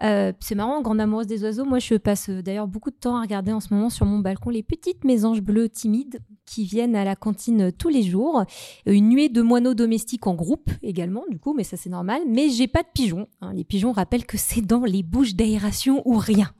Euh, 0.02 0.32
c'est 0.40 0.56
marrant, 0.56 0.82
grande 0.82 1.00
amoureuse 1.00 1.28
des 1.28 1.44
oiseaux. 1.44 1.64
Moi, 1.64 1.78
je 1.78 1.94
passe 1.94 2.28
euh, 2.28 2.42
d'ailleurs 2.42 2.66
beaucoup 2.66 2.90
de 2.90 2.96
temps 2.96 3.16
à 3.16 3.20
regarder 3.20 3.52
en 3.52 3.60
ce 3.60 3.72
moment 3.72 3.88
sur 3.88 4.04
mon 4.04 4.18
balcon 4.18 4.50
les 4.50 4.64
petites 4.64 5.04
mésanges 5.04 5.40
bleues 5.40 5.68
timides 5.68 6.18
qui 6.44 6.64
viennent 6.64 6.96
à 6.96 7.04
la 7.04 7.14
cantine 7.14 7.70
tous 7.70 7.88
les 7.88 8.02
jours. 8.02 8.44
Une 8.86 9.10
nuée 9.10 9.28
de 9.28 9.42
moineaux 9.42 9.74
domestiques 9.74 10.26
en 10.26 10.34
groupe 10.34 10.70
également, 10.82 11.22
du 11.30 11.38
coup, 11.38 11.54
mais 11.54 11.62
ça 11.62 11.76
c'est 11.76 11.90
normal. 11.90 12.22
Mais 12.26 12.48
j'ai 12.48 12.66
pas 12.66 12.82
de 12.82 12.88
pigeons. 12.92 13.28
Hein. 13.40 13.52
Les 13.54 13.64
pigeons 13.64 13.92
rappellent 13.92 14.26
que 14.26 14.38
c'est 14.38 14.60
dans 14.60 14.84
les 14.84 15.04
bouches 15.04 15.34
d'aération 15.34 16.02
ou 16.04 16.18
rien. 16.18 16.50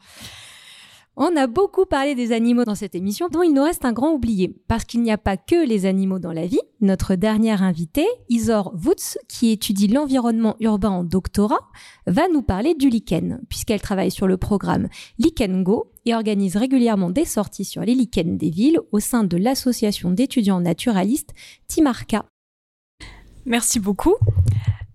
On 1.15 1.37
a 1.37 1.47
beaucoup 1.47 1.85
parlé 1.85 2.15
des 2.15 2.33
animaux 2.33 2.65
dans 2.65 2.75
cette 2.75 2.95
émission, 2.95 3.29
dont 3.29 3.43
il 3.43 3.53
nous 3.53 3.63
reste 3.63 3.85
un 3.85 3.93
grand 3.93 4.13
oublié, 4.13 4.57
parce 4.67 4.85
qu'il 4.85 5.03
n'y 5.03 5.13
a 5.13 5.19
pas 5.19 5.37
que 5.37 5.67
les 5.67 5.85
animaux 5.85 6.19
dans 6.19 6.33
la 6.33 6.47
vie. 6.47 6.61
Notre 6.81 7.17
dernière 7.17 7.63
invitée, 7.63 8.07
Isor 8.31 8.73
Woods, 8.83 9.19
qui 9.29 9.51
étudie 9.51 9.89
l'environnement 9.89 10.57
urbain 10.61 10.89
en 10.89 11.05
doctorat, 11.05 11.61
va 12.07 12.23
nous 12.33 12.41
parler 12.41 12.75
du 12.75 12.89
lichen, 12.89 13.43
puisqu'elle 13.51 13.83
travaille 13.83 14.11
sur 14.11 14.27
le 14.27 14.39
programme 14.39 14.89
Lichen 15.19 15.63
Go 15.63 15.93
et 16.07 16.15
organise 16.15 16.57
régulièrement 16.57 17.11
des 17.11 17.27
sorties 17.27 17.67
sur 17.67 17.83
les 17.83 17.95
lichens 17.95 18.39
des 18.39 18.51
villes 18.51 18.81
au 18.91 18.99
sein 18.99 19.23
de 19.23 19.37
l'association 19.37 20.13
d'étudiants 20.13 20.61
naturalistes 20.61 21.35
Timarca. 21.69 22.25
Merci 23.45 23.81
beaucoup. 23.81 24.15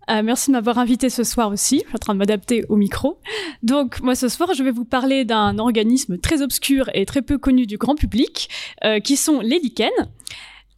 Euh, 0.09 0.21
merci 0.23 0.49
de 0.49 0.53
m'avoir 0.53 0.77
invité 0.77 1.09
ce 1.09 1.23
soir 1.23 1.51
aussi. 1.51 1.81
Je 1.83 1.87
suis 1.87 1.95
en 1.95 1.99
train 1.99 2.13
de 2.13 2.19
m'adapter 2.19 2.65
au 2.69 2.75
micro. 2.75 3.19
Donc, 3.63 4.01
moi, 4.01 4.15
ce 4.15 4.29
soir, 4.29 4.53
je 4.53 4.63
vais 4.63 4.71
vous 4.71 4.85
parler 4.85 5.25
d'un 5.25 5.57
organisme 5.57 6.17
très 6.17 6.41
obscur 6.41 6.89
et 6.93 7.05
très 7.05 7.21
peu 7.21 7.37
connu 7.37 7.65
du 7.65 7.77
grand 7.77 7.95
public, 7.95 8.49
euh, 8.83 8.99
qui 8.99 9.17
sont 9.17 9.41
les 9.41 9.59
lichens. 9.59 9.91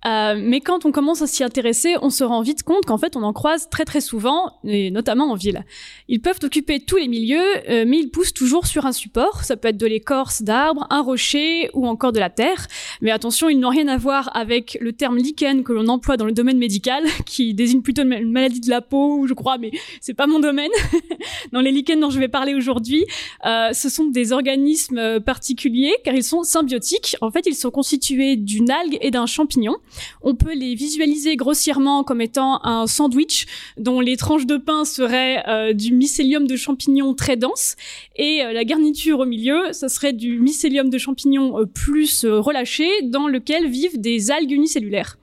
Euh, 0.06 0.36
mais 0.38 0.62
quand 0.62 0.86
on 0.86 0.91
commence 0.91 1.22
à 1.22 1.28
s'y 1.28 1.43
intéresser, 1.43 1.95
on 2.02 2.10
se 2.10 2.24
rend 2.24 2.41
vite 2.41 2.64
compte 2.64 2.86
qu'en 2.86 2.97
fait, 2.97 3.16
on 3.16 3.24
en 3.24 3.34
croise 3.34 3.70
très 3.70 3.86
très 3.86 4.02
souvent, 4.02 4.54
et 4.64 4.91
notamment 4.91 5.32
en 5.32 5.36
ville. 5.36 5.66
Ils 6.08 6.22
peuvent 6.22 6.39
occuper 6.41 6.80
tous 6.80 6.97
les 6.97 7.08
milieux, 7.08 7.70
euh, 7.70 7.84
mais 7.86 7.97
ils 7.97 8.10
poussent 8.10 8.34
toujours 8.34 8.66
sur 8.66 8.86
un 8.86 8.91
support. 8.91 9.43
Ça 9.43 9.58
peut 9.58 9.68
être 9.68 9.78
de 9.78 9.86
l'écorce 9.86 10.41
d'arbres, 10.41 10.88
un 10.89 11.02
rocher 11.02 11.70
ou 11.74 11.88
encore 11.88 12.14
de 12.14 12.20
la 12.20 12.30
terre. 12.30 12.68
Mais 13.02 13.12
attention, 13.12 13.50
ils 13.50 13.60
n'ont 13.60 13.70
rien 13.70 13.88
à 13.88 13.97
voir 13.97 14.36
avec 14.36 14.78
le 14.80 14.93
terme 14.93 15.18
lichen 15.18 15.64
que 15.64 15.74
l'on 15.74 15.88
emploie 15.88 16.18
dans 16.18 16.26
le 16.26 16.32
domaine 16.32 16.58
médical, 16.58 17.04
qui 17.26 17.54
désigne 17.54 17.82
plutôt 17.82 18.04
une 18.04 18.32
maladie 18.32 18.62
de 18.62 18.70
la 18.70 18.82
peau, 18.82 19.28
je 19.28 19.34
crois, 19.34 19.58
mais 19.58 19.72
c'est 20.00 20.14
pas 20.14 20.28
mon 20.28 20.39
domaine. 20.39 20.72
dans 21.52 21.62
les 21.62 21.72
lichens 21.72 22.00
dont 22.00 22.10
je 22.10 22.20
vais 22.20 22.30
parler 22.30 22.54
aujourd'hui, 22.54 23.06
euh, 23.45 23.74
ce 23.74 23.89
sont 23.89 24.06
des 24.06 24.32
organismes 24.32 25.20
particuliers 25.20 25.95
car 26.06 26.14
ils 26.14 26.24
sont 26.24 26.43
symbiotiques. 26.43 27.18
En 27.22 27.32
fait, 27.32 27.45
ils 27.45 27.56
sont 27.56 27.72
constitués 27.72 28.38
d'une 28.38 28.72
algue 28.72 28.97
et 29.02 29.12
d'un 29.12 29.26
champignon. 29.26 29.76
On 30.22 30.36
peut 30.36 30.54
les 30.54 30.76
visualiser 30.76 31.36
grossièrement 31.36 32.04
comme 32.04 32.22
étant 32.22 32.66
un 32.66 32.88
sandwich 32.88 33.46
dont 33.78 34.00
les 34.00 34.18
tranches 34.18 34.46
de 34.46 34.58
pain 34.58 34.86
seraient 34.86 35.44
euh, 35.48 35.74
du 35.74 35.94
mycélium 35.94 36.48
de 36.48 36.56
champignons 36.56 37.14
très 37.14 37.38
dense 37.38 37.76
et 38.16 38.44
euh, 38.44 38.54
la 38.54 38.64
garniture 38.64 39.20
au 39.20 39.26
milieu, 39.26 39.72
ça 39.74 39.90
serait 39.90 40.14
du 40.14 40.40
mycélium 40.40 40.90
de 40.90 40.98
champignons 40.98 41.60
euh, 41.60 41.66
plus 41.66 42.26
relâché 42.26 42.88
dans 43.04 43.28
lequel 43.28 43.68
vivent 43.68 44.00
des 44.00 44.32
algues 44.32 44.52
unicellulaires. 44.52 45.18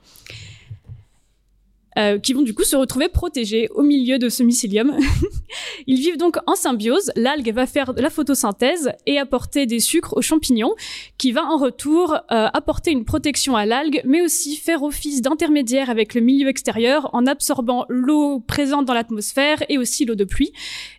Euh, 1.98 2.18
qui 2.18 2.34
vont 2.34 2.42
du 2.42 2.52
coup 2.52 2.64
se 2.64 2.76
retrouver 2.76 3.08
protégés 3.08 3.70
au 3.74 3.82
milieu 3.82 4.18
de 4.18 4.28
ce 4.28 4.42
mycélium. 4.42 4.94
Ils 5.86 5.98
vivent 5.98 6.18
donc 6.18 6.36
en 6.46 6.54
symbiose. 6.54 7.10
L'algue 7.16 7.54
va 7.54 7.66
faire 7.66 7.94
la 7.96 8.10
photosynthèse 8.10 8.92
et 9.06 9.18
apporter 9.18 9.64
des 9.64 9.80
sucres 9.80 10.14
aux 10.14 10.20
champignons, 10.20 10.74
qui 11.16 11.32
va 11.32 11.46
en 11.46 11.56
retour 11.56 12.12
euh, 12.14 12.48
apporter 12.52 12.90
une 12.90 13.06
protection 13.06 13.56
à 13.56 13.64
l'algue, 13.64 14.02
mais 14.04 14.20
aussi 14.20 14.56
faire 14.56 14.82
office 14.82 15.22
d'intermédiaire 15.22 15.88
avec 15.88 16.12
le 16.12 16.20
milieu 16.20 16.48
extérieur 16.48 17.08
en 17.14 17.26
absorbant 17.26 17.86
l'eau 17.88 18.40
présente 18.40 18.84
dans 18.84 18.92
l'atmosphère 18.94 19.62
et 19.70 19.78
aussi 19.78 20.04
l'eau 20.04 20.16
de 20.16 20.24
pluie, 20.24 20.52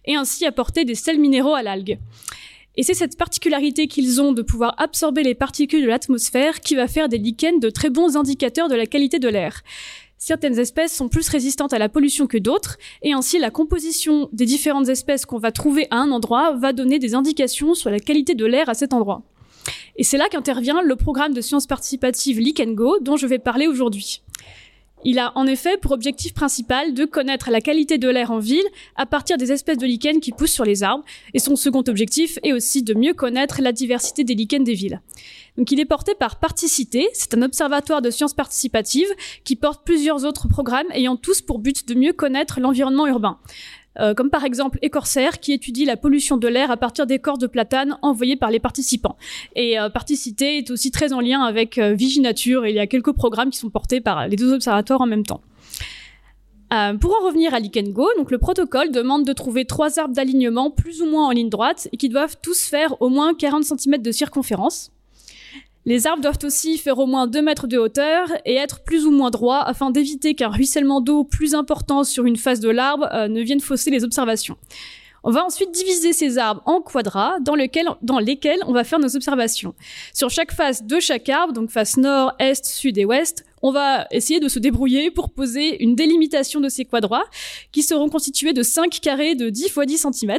et 0.06 0.16
ainsi 0.16 0.48
apporter 0.48 0.84
des 0.84 0.96
sels 0.96 1.20
minéraux 1.20 1.54
à 1.54 1.62
l'algue. 1.62 2.00
Et 2.76 2.84
c'est 2.84 2.96
cette 2.96 3.18
particularité 3.18 3.88
qu'ils 3.88 4.22
ont 4.22 4.34
de 4.34 4.42
pouvoir 4.42 4.74
absorber 4.80 5.24
les 5.24 5.36
particules 5.36 5.82
de 5.82 5.88
l'atmosphère 5.88 6.60
qui 6.60 6.76
va 6.76 6.88
faire 6.88 7.10
des 7.10 7.18
lichens 7.18 7.60
de 7.60 7.70
très 7.70 7.90
bons 7.90 8.16
indicateurs 8.16 8.70
de 8.70 8.76
la 8.76 8.86
qualité 8.88 9.20
de 9.20 9.28
l'air. 9.28 9.64
Certaines 10.18 10.58
espèces 10.58 10.96
sont 10.96 11.10
plus 11.10 11.30
résistantes 11.30 11.74
à 11.74 11.80
la 11.80 11.90
pollution 11.90 12.26
que 12.26 12.38
d'autres, 12.38 12.78
et 13.04 13.14
ainsi 13.14 13.38
la 13.38 13.52
composition 13.52 14.30
des 14.34 14.46
différentes 14.46 14.90
espèces 14.90 15.26
qu'on 15.26 15.38
va 15.38 15.52
trouver 15.52 15.88
à 15.92 15.98
un 15.98 16.12
endroit 16.12 16.54
va 16.54 16.74
donner 16.74 16.98
des 16.98 17.14
indications 17.14 17.76
sur 17.76 17.92
la 17.92 18.00
qualité 18.00 18.34
de 18.34 18.46
l'air 18.46 18.68
à 18.68 18.74
cet 18.74 18.94
endroit. 18.94 19.22
Et 19.96 20.04
c'est 20.04 20.18
là 20.18 20.28
qu'intervient 20.30 20.82
le 20.82 20.96
programme 20.96 21.34
de 21.34 21.42
sciences 21.42 21.68
participatives 21.68 22.40
Leak 22.40 22.62
Go 22.74 22.98
dont 23.00 23.16
je 23.16 23.28
vais 23.28 23.40
parler 23.40 23.68
aujourd'hui. 23.68 24.22
Il 25.04 25.20
a 25.20 25.32
en 25.36 25.46
effet 25.46 25.78
pour 25.78 25.92
objectif 25.92 26.34
principal 26.34 26.94
de 26.94 27.06
connaître 27.06 27.52
la 27.52 27.62
qualité 27.62 27.98
de 27.98 28.10
l'air 28.10 28.32
en 28.32 28.40
ville 28.40 28.66
à 28.96 29.06
partir 29.06 29.38
des 29.38 29.52
espèces 29.52 29.78
de 29.78 29.86
lichens 29.86 30.20
qui 30.20 30.32
poussent 30.32 30.52
sur 30.52 30.66
les 30.66 30.84
arbres, 30.84 31.06
et 31.34 31.40
son 31.40 31.56
second 31.56 31.84
objectif 31.88 32.40
est 32.44 32.52
aussi 32.52 32.82
de 32.82 32.94
mieux 32.94 33.14
connaître 33.14 33.62
la 33.62 33.72
diversité 33.72 34.24
des 34.24 34.34
lichens 34.34 34.64
des 34.64 34.74
villes. 34.74 35.02
Donc 35.58 35.72
il 35.72 35.80
est 35.80 35.86
porté 35.86 36.14
par 36.14 36.38
Particité, 36.40 37.08
c'est 37.14 37.34
un 37.34 37.42
observatoire 37.42 38.02
de 38.02 38.10
sciences 38.12 38.34
participatives 38.34 39.10
qui 39.44 39.56
porte 39.56 39.84
plusieurs 39.86 40.24
autres 40.24 40.48
programmes 40.48 40.88
ayant 40.94 41.16
tous 41.16 41.42
pour 41.42 41.60
but 41.60 41.88
de 41.88 41.96
mieux 41.96 42.14
connaître 42.14 42.60
l'environnement 42.60 43.08
urbain. 43.08 43.40
Euh, 44.00 44.14
comme 44.14 44.30
par 44.30 44.44
exemple 44.44 44.80
Écorsaire, 44.82 45.40
qui 45.40 45.54
étudie 45.54 45.86
la 45.86 45.98
pollution 45.98 46.38
de 46.38 46.48
l'air 46.48 46.72
à 46.72 46.78
partir 46.78 47.06
des 47.08 47.20
corps 47.20 47.38
de 47.38 47.48
platane 47.48 47.98
envoyés 48.02 48.36
par 48.36 48.52
les 48.52 48.60
participants. 48.60 49.18
Et 49.56 49.80
euh, 49.80 49.90
Particité 49.90 50.58
est 50.58 50.70
aussi 50.72 50.92
très 50.92 51.14
en 51.14 51.20
lien 51.20 51.42
avec 51.42 51.78
euh, 51.78 51.94
Viginature, 51.94 52.66
et 52.66 52.70
il 52.70 52.76
y 52.76 52.80
a 52.80 52.88
quelques 52.88 53.14
programmes 53.14 53.50
qui 53.50 53.58
sont 53.58 53.70
portés 53.70 54.02
par 54.02 54.28
les 54.28 54.36
deux 54.36 54.54
observatoires 54.54 55.02
en 55.02 55.08
même 55.08 55.26
temps. 55.26 55.42
Euh, 56.74 56.96
pour 56.96 57.16
en 57.16 57.26
revenir 57.26 57.54
à 57.54 57.60
l'Ikengo, 57.60 58.10
donc 58.18 58.30
le 58.30 58.38
protocole 58.38 58.92
demande 58.92 59.26
de 59.26 59.32
trouver 59.32 59.64
trois 59.64 60.00
arbres 60.00 60.14
d'alignement 60.14 60.70
plus 60.70 61.02
ou 61.02 61.06
moins 61.06 61.28
en 61.28 61.32
ligne 61.32 61.50
droite 61.50 61.88
et 61.94 61.98
qui 61.98 62.10
doivent 62.10 62.36
tous 62.42 62.66
faire 62.66 63.02
au 63.02 63.08
moins 63.08 63.34
40 63.34 63.64
cm 63.64 64.02
de 64.02 64.12
circonférence. 64.12 64.92
Les 65.88 66.06
arbres 66.06 66.22
doivent 66.22 66.40
aussi 66.44 66.78
faire 66.78 67.00
au 67.00 67.06
moins 67.06 67.28
2 67.28 67.42
mètres 67.42 67.66
de 67.66 67.78
hauteur 67.78 68.28
et 68.44 68.56
être 68.56 68.84
plus 68.84 69.06
ou 69.06 69.12
moins 69.12 69.30
droits 69.30 69.64
afin 69.64 69.90
d'éviter 69.90 70.36
qu'un 70.36 70.50
ruissellement 70.50 71.00
d'eau 71.00 71.24
plus 71.24 71.56
important 71.56 72.04
sur 72.04 72.26
une 72.26 72.36
face 72.36 72.60
de 72.60 72.68
l'arbre 72.70 73.08
euh, 73.14 73.30
ne 73.30 73.42
vienne 73.42 73.62
fausser 73.62 73.90
les 73.90 74.04
observations. 74.04 74.58
On 75.24 75.32
va 75.32 75.46
ensuite 75.46 75.72
diviser 75.72 76.12
ces 76.12 76.40
arbres 76.40 76.62
en 76.66 76.82
quadrats 76.82 77.38
dans, 77.40 77.56
lesquels 77.56 78.60
on 78.68 78.74
va 78.74 78.84
faire 78.84 79.00
nos 79.00 79.16
observations. 79.16 79.76
Sur 80.14 80.30
chaque 80.30 80.52
face 80.52 80.84
de 80.84 81.00
chaque 81.00 81.30
arbre, 81.30 81.54
donc 81.54 81.70
face 81.70 81.96
nord, 81.96 82.34
est, 82.38 82.66
sud 82.66 82.98
et 82.98 83.06
ouest, 83.06 83.46
on 83.62 83.72
va 83.72 84.08
essayer 84.12 84.42
de 84.42 84.50
se 84.50 84.60
débrouiller 84.60 85.10
pour 85.10 85.30
poser 85.30 85.82
une 85.82 85.96
délimitation 85.96 86.60
de 86.60 86.68
ces 86.68 86.84
quadrats 86.84 87.26
qui 87.72 87.82
seront 87.82 88.10
constitués 88.10 88.52
de 88.52 88.62
5 88.62 89.00
carrés 89.02 89.36
de 89.36 89.50
10 89.50 89.68
x 89.68 89.80
10 89.88 90.08
cm, 90.12 90.38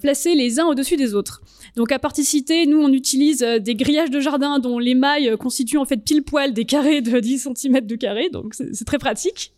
placés 0.00 0.36
les 0.36 0.60
uns 0.60 0.66
au-dessus 0.66 0.96
des 0.96 1.14
autres. 1.14 1.42
Donc 1.76 1.90
à 1.90 1.98
participer, 1.98 2.66
nous 2.66 2.78
on 2.78 2.92
utilise 2.92 3.42
euh, 3.42 3.58
des 3.58 3.74
grillages 3.74 4.10
de 4.10 4.20
jardin 4.20 4.58
dont 4.58 4.78
les 4.78 4.94
mailles 4.94 5.30
euh, 5.30 5.36
constituent 5.36 5.78
en 5.78 5.84
fait 5.84 5.98
pile 5.98 6.22
poil 6.22 6.52
des 6.52 6.64
carrés 6.64 7.00
de 7.00 7.18
10 7.18 7.48
cm 7.56 7.80
de 7.80 7.96
carré, 7.96 8.28
donc 8.30 8.54
c'est 8.54 8.84
très 8.84 8.98
pratique. 8.98 9.54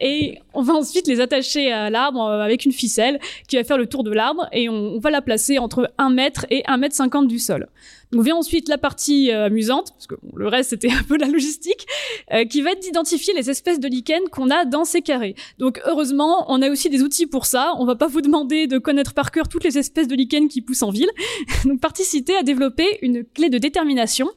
Et 0.00 0.38
on 0.54 0.62
va 0.62 0.74
ensuite 0.74 1.06
les 1.06 1.20
attacher 1.20 1.72
à 1.72 1.90
l'arbre 1.90 2.22
avec 2.22 2.64
une 2.64 2.72
ficelle 2.72 3.20
qui 3.48 3.56
va 3.56 3.64
faire 3.64 3.78
le 3.78 3.86
tour 3.86 4.04
de 4.04 4.12
l'arbre 4.12 4.48
et 4.52 4.68
on, 4.68 4.98
va 4.98 5.10
la 5.10 5.22
placer 5.22 5.58
entre 5.58 5.92
1 5.98 6.10
mètre 6.10 6.46
et 6.50 6.62
1 6.66 6.76
mètre 6.76 6.94
50 6.94 7.28
du 7.28 7.38
sol. 7.38 7.68
Donc 8.12 8.24
vient 8.24 8.36
ensuite 8.36 8.68
la 8.68 8.78
partie 8.78 9.32
euh, 9.32 9.46
amusante, 9.46 9.92
parce 9.92 10.06
que 10.06 10.14
le 10.34 10.46
reste 10.46 10.70
c'était 10.70 10.90
un 10.90 11.02
peu 11.02 11.16
la 11.16 11.26
logistique, 11.26 11.86
euh, 12.32 12.44
qui 12.44 12.62
va 12.62 12.72
être 12.72 12.80
d'identifier 12.80 13.34
les 13.34 13.50
espèces 13.50 13.80
de 13.80 13.88
lichens 13.88 14.28
qu'on 14.30 14.50
a 14.50 14.64
dans 14.64 14.84
ces 14.84 15.02
carrés. 15.02 15.34
Donc 15.58 15.80
heureusement, 15.86 16.46
on 16.48 16.62
a 16.62 16.70
aussi 16.70 16.88
des 16.88 17.02
outils 17.02 17.26
pour 17.26 17.46
ça. 17.46 17.72
On 17.78 17.84
va 17.84 17.96
pas 17.96 18.06
vous 18.06 18.20
demander 18.20 18.66
de 18.68 18.78
connaître 18.78 19.12
par 19.12 19.32
cœur 19.32 19.48
toutes 19.48 19.64
les 19.64 19.76
espèces 19.76 20.08
de 20.08 20.14
lichens 20.14 20.48
qui 20.48 20.62
poussent 20.62 20.82
en 20.82 20.90
ville. 20.90 21.10
Donc 21.64 21.80
participer 21.80 22.36
à 22.36 22.42
développer 22.42 22.98
une 23.02 23.24
clé 23.24 23.50
de 23.50 23.58
détermination 23.58 24.28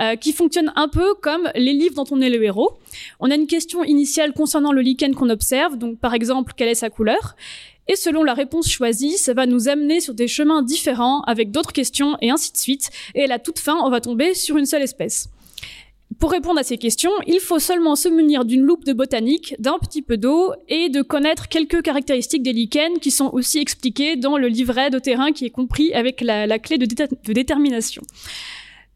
euh, 0.00 0.16
qui 0.16 0.32
fonctionne 0.32 0.72
un 0.76 0.88
peu 0.88 1.14
comme 1.14 1.50
les 1.54 1.72
livres 1.72 1.94
dont 1.94 2.06
on 2.10 2.20
est 2.20 2.30
le 2.30 2.42
héros. 2.42 2.78
On 3.20 3.30
a 3.30 3.34
une 3.34 3.46
question 3.46 3.84
initiale 3.84 4.32
concernant 4.32 4.72
le 4.72 4.80
lichen 4.80 5.14
qu'on 5.14 5.30
observe, 5.30 5.76
donc 5.76 5.98
par 5.98 6.14
exemple 6.14 6.54
quelle 6.56 6.68
est 6.68 6.74
sa 6.74 6.90
couleur, 6.90 7.36
et 7.88 7.96
selon 7.96 8.22
la 8.22 8.34
réponse 8.34 8.68
choisie, 8.68 9.18
ça 9.18 9.34
va 9.34 9.46
nous 9.46 9.68
amener 9.68 10.00
sur 10.00 10.14
des 10.14 10.28
chemins 10.28 10.62
différents 10.62 11.22
avec 11.22 11.50
d'autres 11.50 11.72
questions 11.72 12.16
et 12.20 12.30
ainsi 12.30 12.52
de 12.52 12.56
suite. 12.56 12.90
Et 13.14 13.24
à 13.24 13.26
la 13.26 13.38
toute 13.38 13.58
fin, 13.58 13.76
on 13.84 13.90
va 13.90 14.00
tomber 14.00 14.34
sur 14.34 14.56
une 14.56 14.66
seule 14.66 14.82
espèce. 14.82 15.28
Pour 16.18 16.30
répondre 16.30 16.60
à 16.60 16.62
ces 16.62 16.78
questions, 16.78 17.10
il 17.26 17.40
faut 17.40 17.58
seulement 17.58 17.96
se 17.96 18.08
munir 18.08 18.44
d'une 18.44 18.62
loupe 18.62 18.84
de 18.84 18.92
botanique, 18.92 19.56
d'un 19.58 19.78
petit 19.78 20.02
peu 20.02 20.16
d'eau 20.16 20.52
et 20.68 20.88
de 20.88 21.02
connaître 21.02 21.48
quelques 21.48 21.82
caractéristiques 21.82 22.42
des 22.42 22.52
lichens 22.52 22.98
qui 23.00 23.10
sont 23.10 23.30
aussi 23.32 23.58
expliquées 23.58 24.16
dans 24.16 24.36
le 24.36 24.48
livret 24.48 24.90
de 24.90 24.98
terrain 24.98 25.32
qui 25.32 25.46
est 25.46 25.50
compris 25.50 25.92
avec 25.94 26.20
la, 26.20 26.58
clé 26.58 26.78
de 26.78 27.32
détermination. 27.32 28.02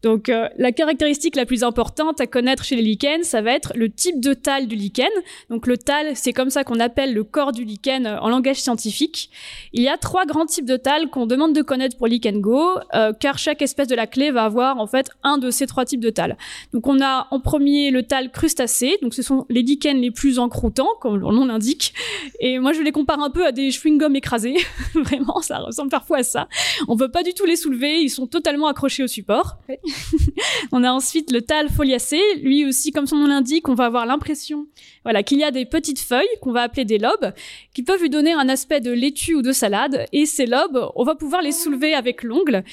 Donc 0.03 0.29
euh, 0.29 0.47
la 0.57 0.71
caractéristique 0.71 1.35
la 1.35 1.45
plus 1.45 1.63
importante 1.63 2.21
à 2.21 2.27
connaître 2.27 2.63
chez 2.63 2.75
les 2.75 2.83
lichens, 2.83 3.23
ça 3.23 3.41
va 3.41 3.51
être 3.51 3.73
le 3.75 3.89
type 3.89 4.19
de 4.19 4.33
tal 4.33 4.67
du 4.67 4.75
lichen. 4.75 5.09
Donc 5.49 5.65
le 5.65 5.77
tal, 5.77 6.15
c'est 6.15 6.33
comme 6.33 6.49
ça 6.49 6.63
qu'on 6.63 6.79
appelle 6.79 7.13
le 7.13 7.23
corps 7.23 7.51
du 7.51 7.63
lichen 7.63 8.05
euh, 8.05 8.19
en 8.19 8.29
langage 8.29 8.57
scientifique. 8.57 9.31
Il 9.73 9.81
y 9.81 9.87
a 9.87 9.97
trois 9.97 10.25
grands 10.25 10.45
types 10.45 10.65
de 10.65 10.77
tal 10.77 11.09
qu'on 11.09 11.25
demande 11.25 11.53
de 11.53 11.61
connaître 11.63 11.97
pour 11.97 12.07
Lichen 12.07 12.41
Go, 12.41 12.63
euh, 12.93 13.11
car 13.19 13.39
chaque 13.39 13.61
espèce 13.61 13.87
de 13.87 13.95
la 13.95 14.05
clé 14.05 14.29
va 14.29 14.43
avoir 14.43 14.79
en 14.79 14.85
fait 14.85 15.09
un 15.23 15.39
de 15.39 15.49
ces 15.49 15.65
trois 15.65 15.85
types 15.85 15.99
de 15.99 16.11
tal. 16.11 16.37
Donc 16.73 16.85
on 16.87 17.01
a 17.01 17.27
en 17.31 17.39
premier 17.39 17.89
le 17.89 18.03
tal 18.03 18.31
crustacé, 18.31 18.97
donc 19.01 19.15
ce 19.15 19.23
sont 19.23 19.45
les 19.49 19.63
lichens 19.63 19.99
les 19.99 20.11
plus 20.11 20.37
encroûtants, 20.37 20.89
comme 21.01 21.17
leur 21.17 21.31
nom 21.31 21.45
l'indique. 21.45 21.93
Et 22.39 22.59
moi 22.59 22.71
je 22.73 22.81
les 22.81 22.91
compare 22.91 23.19
un 23.19 23.31
peu 23.31 23.45
à 23.45 23.51
des 23.51 23.71
chewing-gums 23.71 24.15
écrasés. 24.15 24.57
Vraiment, 24.93 25.41
ça 25.41 25.57
ressemble 25.57 25.89
parfois 25.89 26.19
à 26.19 26.23
ça. 26.23 26.47
On 26.87 26.97
peut 26.97 27.09
pas 27.09 27.23
du 27.23 27.33
tout 27.33 27.45
les 27.45 27.55
soulever, 27.55 28.01
ils 28.01 28.09
sont 28.09 28.27
totalement 28.27 28.67
accrochés 28.67 29.03
au 29.03 29.07
support. 29.07 29.57
on 30.71 30.83
a 30.83 30.91
ensuite 30.91 31.31
le 31.31 31.41
tal 31.41 31.69
foliacé. 31.69 32.19
Lui 32.41 32.65
aussi, 32.65 32.91
comme 32.91 33.07
son 33.07 33.17
nom 33.17 33.27
l'indique, 33.27 33.69
on 33.69 33.75
va 33.75 33.85
avoir 33.85 34.05
l'impression 34.05 34.67
voilà, 35.03 35.23
qu'il 35.23 35.39
y 35.39 35.43
a 35.43 35.51
des 35.51 35.65
petites 35.65 35.99
feuilles 35.99 36.27
qu'on 36.41 36.51
va 36.51 36.61
appeler 36.63 36.85
des 36.85 36.97
lobes 36.97 37.33
qui 37.73 37.83
peuvent 37.83 38.01
lui 38.01 38.09
donner 38.09 38.33
un 38.33 38.49
aspect 38.49 38.81
de 38.81 38.91
laitue 38.91 39.35
ou 39.35 39.41
de 39.41 39.51
salade. 39.51 40.05
Et 40.11 40.25
ces 40.25 40.45
lobes, 40.45 40.89
on 40.95 41.03
va 41.03 41.15
pouvoir 41.15 41.41
les 41.41 41.51
soulever 41.51 41.93
avec 41.93 42.23
l'ongle. 42.23 42.63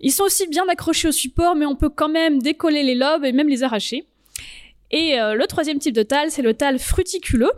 Ils 0.00 0.12
sont 0.12 0.24
aussi 0.24 0.46
bien 0.48 0.64
accrochés 0.68 1.08
au 1.08 1.12
support, 1.12 1.54
mais 1.56 1.66
on 1.66 1.76
peut 1.76 1.88
quand 1.88 2.08
même 2.08 2.40
décoller 2.40 2.82
les 2.82 2.94
lobes 2.94 3.24
et 3.24 3.32
même 3.32 3.48
les 3.48 3.62
arracher. 3.62 4.06
Et 4.94 5.18
euh, 5.18 5.34
le 5.34 5.44
troisième 5.48 5.80
type 5.80 5.92
de 5.92 6.04
tal, 6.04 6.30
c'est 6.30 6.40
le 6.40 6.54
tal 6.54 6.78
fruticuleux. 6.78 7.50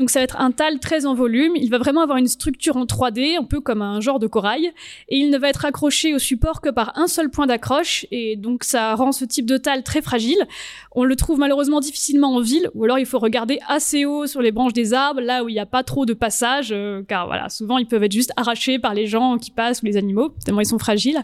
Donc 0.00 0.10
ça 0.10 0.18
va 0.18 0.24
être 0.24 0.40
un 0.40 0.50
tal 0.50 0.80
très 0.80 1.06
en 1.06 1.14
volume. 1.14 1.52
Il 1.54 1.70
va 1.70 1.78
vraiment 1.78 2.00
avoir 2.00 2.18
une 2.18 2.26
structure 2.26 2.76
en 2.76 2.84
3D, 2.84 3.38
un 3.38 3.44
peu 3.44 3.60
comme 3.60 3.80
un 3.80 4.00
genre 4.00 4.18
de 4.18 4.26
corail. 4.26 4.72
Et 5.08 5.16
il 5.18 5.30
ne 5.30 5.38
va 5.38 5.50
être 5.50 5.64
accroché 5.64 6.14
au 6.14 6.18
support 6.18 6.60
que 6.60 6.68
par 6.68 6.98
un 6.98 7.06
seul 7.06 7.30
point 7.30 7.46
d'accroche. 7.46 8.06
Et 8.10 8.34
donc 8.34 8.64
ça 8.64 8.96
rend 8.96 9.12
ce 9.12 9.24
type 9.24 9.46
de 9.46 9.56
tal 9.56 9.84
très 9.84 10.02
fragile. 10.02 10.44
On 10.90 11.04
le 11.04 11.14
trouve 11.14 11.38
malheureusement 11.38 11.78
difficilement 11.78 12.34
en 12.34 12.40
ville, 12.40 12.68
ou 12.74 12.82
alors 12.82 12.98
il 12.98 13.06
faut 13.06 13.20
regarder 13.20 13.60
assez 13.68 14.04
haut 14.04 14.26
sur 14.26 14.42
les 14.42 14.50
branches 14.50 14.72
des 14.72 14.92
arbres, 14.92 15.20
là 15.20 15.44
où 15.44 15.48
il 15.48 15.52
n'y 15.52 15.60
a 15.60 15.66
pas 15.66 15.84
trop 15.84 16.04
de 16.04 16.14
passage, 16.14 16.70
euh, 16.72 17.04
car 17.06 17.28
voilà, 17.28 17.48
souvent 17.48 17.78
ils 17.78 17.86
peuvent 17.86 18.02
être 18.02 18.10
juste 18.10 18.32
arrachés 18.36 18.80
par 18.80 18.94
les 18.94 19.06
gens 19.06 19.38
qui 19.38 19.52
passent 19.52 19.82
ou 19.82 19.86
les 19.86 19.96
animaux, 19.96 20.34
tellement 20.44 20.60
ils 20.60 20.66
sont 20.66 20.80
fragiles. 20.80 21.22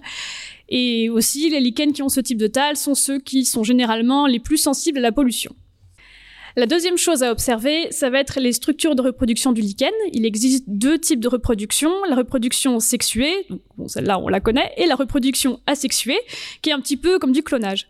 Et 0.68 1.08
aussi, 1.10 1.48
les 1.50 1.60
lichens 1.60 1.92
qui 1.92 2.02
ont 2.02 2.08
ce 2.08 2.20
type 2.20 2.38
de 2.38 2.46
tal 2.46 2.76
sont 2.76 2.94
ceux 2.94 3.18
qui 3.18 3.44
sont 3.44 3.62
généralement 3.62 4.26
les 4.26 4.40
plus 4.40 4.56
sensibles 4.56 4.98
à 4.98 5.02
la 5.02 5.12
pollution. 5.12 5.54
La 6.58 6.64
deuxième 6.64 6.96
chose 6.96 7.22
à 7.22 7.30
observer, 7.30 7.88
ça 7.90 8.08
va 8.08 8.18
être 8.18 8.40
les 8.40 8.52
structures 8.52 8.94
de 8.94 9.02
reproduction 9.02 9.52
du 9.52 9.60
lichen. 9.60 9.92
Il 10.14 10.24
existe 10.24 10.64
deux 10.66 10.98
types 10.98 11.20
de 11.20 11.28
reproduction, 11.28 11.90
la 12.08 12.16
reproduction 12.16 12.80
sexuée, 12.80 13.46
celle-là 13.86 14.18
on 14.18 14.28
la 14.28 14.40
connaît, 14.40 14.72
et 14.78 14.86
la 14.86 14.94
reproduction 14.94 15.60
asexuée, 15.66 16.18
qui 16.62 16.70
est 16.70 16.72
un 16.72 16.80
petit 16.80 16.96
peu 16.96 17.18
comme 17.18 17.32
du 17.32 17.42
clonage. 17.42 17.86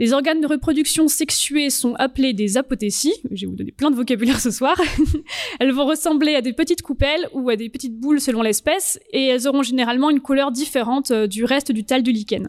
Les 0.00 0.14
organes 0.14 0.40
de 0.40 0.46
reproduction 0.46 1.08
sexués 1.08 1.68
sont 1.68 1.92
appelés 1.96 2.32
des 2.32 2.56
apothécies. 2.56 3.12
Je 3.30 3.42
vais 3.42 3.50
vous 3.50 3.56
donner 3.56 3.70
plein 3.70 3.90
de 3.90 3.96
vocabulaire 3.96 4.40
ce 4.40 4.50
soir. 4.50 4.80
elles 5.60 5.72
vont 5.72 5.84
ressembler 5.84 6.34
à 6.34 6.40
des 6.40 6.54
petites 6.54 6.80
coupelles 6.80 7.28
ou 7.34 7.50
à 7.50 7.56
des 7.56 7.68
petites 7.68 8.00
boules 8.00 8.18
selon 8.18 8.40
l'espèce 8.40 8.98
et 9.12 9.26
elles 9.26 9.46
auront 9.46 9.62
généralement 9.62 10.08
une 10.08 10.20
couleur 10.20 10.52
différente 10.52 11.10
euh, 11.10 11.26
du 11.26 11.44
reste 11.44 11.70
du 11.70 11.84
tal 11.84 12.02
du 12.02 12.12
lichen. 12.12 12.48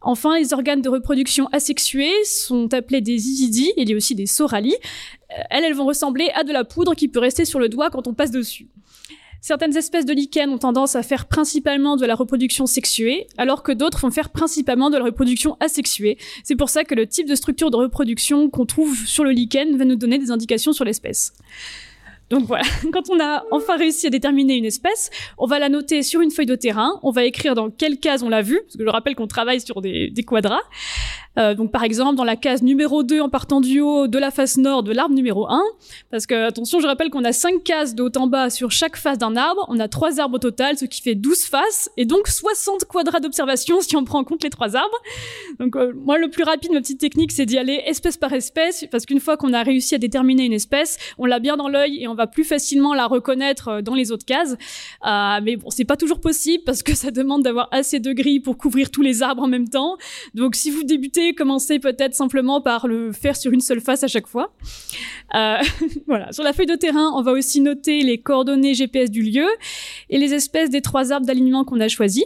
Enfin, 0.00 0.38
les 0.38 0.54
organes 0.54 0.80
de 0.80 0.88
reproduction 0.88 1.48
asexués 1.52 2.24
sont 2.24 2.72
appelés 2.72 3.02
des 3.02 3.28
isidis, 3.28 3.74
il 3.76 3.90
y 3.90 3.92
a 3.92 3.96
aussi 3.96 4.14
des 4.14 4.24
sorali. 4.24 4.72
Euh, 4.72 5.42
elles, 5.50 5.64
elles 5.64 5.74
vont 5.74 5.84
ressembler 5.84 6.30
à 6.34 6.44
de 6.44 6.52
la 6.54 6.64
poudre 6.64 6.94
qui 6.94 7.08
peut 7.08 7.20
rester 7.20 7.44
sur 7.44 7.60
le 7.60 7.68
doigt 7.68 7.90
quand 7.90 8.08
on 8.08 8.14
passe 8.14 8.30
dessus. 8.30 8.68
Certaines 9.40 9.76
espèces 9.76 10.04
de 10.04 10.12
lichens 10.12 10.50
ont 10.50 10.58
tendance 10.58 10.96
à 10.96 11.02
faire 11.02 11.26
principalement 11.26 11.96
de 11.96 12.04
la 12.04 12.14
reproduction 12.14 12.66
sexuée, 12.66 13.26
alors 13.38 13.62
que 13.62 13.72
d'autres 13.72 14.00
vont 14.00 14.10
faire 14.10 14.28
principalement 14.28 14.90
de 14.90 14.98
la 14.98 15.04
reproduction 15.04 15.56
asexuée. 15.60 16.18
C'est 16.44 16.56
pour 16.56 16.68
ça 16.68 16.84
que 16.84 16.94
le 16.94 17.06
type 17.06 17.26
de 17.26 17.34
structure 17.34 17.70
de 17.70 17.76
reproduction 17.76 18.50
qu'on 18.50 18.66
trouve 18.66 18.94
sur 19.06 19.24
le 19.24 19.30
lichen 19.30 19.76
va 19.76 19.84
nous 19.84 19.96
donner 19.96 20.18
des 20.18 20.30
indications 20.30 20.72
sur 20.72 20.84
l'espèce. 20.84 21.32
Donc 22.28 22.44
voilà, 22.44 22.64
quand 22.92 23.10
on 23.10 23.18
a 23.18 23.44
enfin 23.50 23.76
réussi 23.76 24.06
à 24.06 24.10
déterminer 24.10 24.54
une 24.56 24.64
espèce, 24.64 25.10
on 25.36 25.46
va 25.46 25.58
la 25.58 25.68
noter 25.68 26.02
sur 26.02 26.20
une 26.20 26.30
feuille 26.30 26.46
de 26.46 26.54
terrain, 26.54 27.00
on 27.02 27.10
va 27.10 27.24
écrire 27.24 27.54
dans 27.54 27.70
quelle 27.70 27.98
case 27.98 28.22
on 28.22 28.28
l'a 28.28 28.42
vue, 28.42 28.60
parce 28.62 28.76
que 28.76 28.84
je 28.84 28.88
rappelle 28.88 29.16
qu'on 29.16 29.26
travaille 29.26 29.60
sur 29.60 29.80
des, 29.80 30.10
des 30.10 30.22
quadras, 30.22 30.60
euh, 31.40 31.54
donc 31.54 31.70
par 31.72 31.84
exemple 31.84 32.16
dans 32.16 32.24
la 32.24 32.36
case 32.36 32.62
numéro 32.62 33.02
2 33.02 33.20
en 33.20 33.28
partant 33.28 33.60
du 33.60 33.80
haut 33.80 34.06
de 34.06 34.18
la 34.18 34.30
face 34.30 34.56
nord 34.56 34.82
de 34.82 34.92
l'arbre 34.92 35.14
numéro 35.14 35.48
1, 35.48 35.62
parce 36.10 36.26
que 36.26 36.46
attention, 36.46 36.80
je 36.80 36.86
rappelle 36.86 37.10
qu'on 37.10 37.24
a 37.24 37.32
5 37.32 37.62
cases 37.62 37.94
de 37.94 38.02
haut 38.02 38.16
en 38.16 38.26
bas 38.26 38.50
sur 38.50 38.70
chaque 38.70 38.96
face 38.96 39.18
d'un 39.18 39.36
arbre, 39.36 39.64
on 39.68 39.78
a 39.78 39.88
3 39.88 40.20
arbres 40.20 40.36
au 40.36 40.38
total, 40.38 40.76
ce 40.76 40.84
qui 40.84 41.00
fait 41.00 41.14
12 41.14 41.44
faces, 41.44 41.90
et 41.96 42.04
donc 42.04 42.28
60 42.28 42.84
quadrats 42.84 43.20
d'observation 43.20 43.80
si 43.80 43.96
on 43.96 44.04
prend 44.04 44.20
en 44.20 44.24
compte 44.24 44.42
les 44.42 44.50
3 44.50 44.76
arbres. 44.76 44.98
Donc 45.58 45.76
euh, 45.76 45.92
moi 45.94 46.18
le 46.18 46.28
plus 46.28 46.44
rapide, 46.44 46.72
ma 46.72 46.80
petite 46.80 47.00
technique, 47.00 47.32
c'est 47.32 47.46
d'y 47.46 47.58
aller 47.58 47.82
espèce 47.86 48.16
par 48.16 48.32
espèce, 48.32 48.84
parce 48.90 49.06
qu'une 49.06 49.20
fois 49.20 49.36
qu'on 49.36 49.52
a 49.52 49.62
réussi 49.62 49.94
à 49.94 49.98
déterminer 49.98 50.44
une 50.44 50.52
espèce, 50.52 50.98
on 51.18 51.26
l'a 51.26 51.38
bien 51.38 51.56
dans 51.56 51.68
l'œil 51.68 52.02
et 52.02 52.08
on 52.08 52.14
va 52.14 52.26
plus 52.26 52.44
facilement 52.44 52.94
la 52.94 53.06
reconnaître 53.06 53.80
dans 53.80 53.94
les 53.94 54.12
autres 54.12 54.26
cases. 54.26 54.56
mais 55.42 55.56
bon, 55.56 55.70
c'est 55.70 55.84
pas 55.84 55.96
toujours 55.96 56.20
possible 56.20 56.64
parce 56.64 56.82
que 56.82 56.94
ça 56.94 57.10
demande 57.10 57.42
d'avoir 57.42 57.68
assez 57.72 58.00
de 58.00 58.12
grilles 58.12 58.40
pour 58.40 58.58
couvrir 58.58 58.90
tous 58.90 59.02
les 59.02 59.22
arbres 59.22 59.42
en 59.42 59.48
même 59.48 59.68
temps. 59.68 59.96
Donc 60.34 60.54
si 60.54 60.70
vous 60.70 60.82
débutez, 60.84 61.29
commencez 61.34 61.78
peut-être 61.78 62.14
simplement 62.14 62.60
par 62.60 62.86
le 62.86 63.12
faire 63.12 63.36
sur 63.36 63.52
une 63.52 63.60
seule 63.60 63.80
face 63.80 64.04
à 64.04 64.08
chaque 64.08 64.26
fois. 64.26 64.52
voilà. 66.06 66.32
Sur 66.32 66.42
la 66.42 66.52
feuille 66.52 66.66
de 66.66 66.74
terrain, 66.74 67.12
on 67.14 67.22
va 67.22 67.32
aussi 67.32 67.60
noter 67.60 68.02
les 68.02 68.18
coordonnées 68.18 68.74
GPS 68.74 69.10
du 69.10 69.22
lieu 69.22 69.46
et 70.08 70.18
les 70.18 70.34
espèces 70.34 70.70
des 70.70 70.80
trois 70.80 71.12
arbres 71.12 71.26
d'alignement 71.26 71.64
qu'on 71.64 71.80
a 71.80 71.88
choisis. 71.88 72.24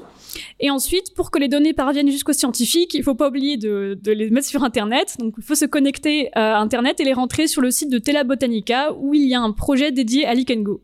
Et 0.61 0.71
ensuite, 0.71 1.15
pour 1.15 1.31
que 1.31 1.39
les 1.39 1.49
données 1.49 1.73
parviennent 1.73 2.11
jusqu'aux 2.11 2.33
scientifiques, 2.33 2.95
il 2.95 3.03
faut 3.03 3.15
pas 3.15 3.29
oublier 3.29 3.57
de, 3.57 3.99
les 4.05 4.31
mettre 4.31 4.47
sur 4.47 4.65
Internet. 4.65 5.17
Donc, 5.19 5.35
il 5.39 5.45
faut 5.45 5.55
se 5.55 5.65
connecter 5.65 6.31
à 6.35 6.59
Internet 6.59 7.01
et 7.01 7.05
les 7.05 7.13
rentrer 7.13 7.47
sur 7.47 7.63
le 7.63 7.71
site 7.71 7.91
de 7.91 7.99
Tela 7.99 8.25
Botanica 8.25 8.93
où 8.95 9.15
il 9.15 9.29
y 9.29 9.35
a 9.35 9.41
un 9.41 9.53
projet 9.53 9.93
dédié 9.93 10.27
à 10.27 10.35
Likengo. 10.35 10.81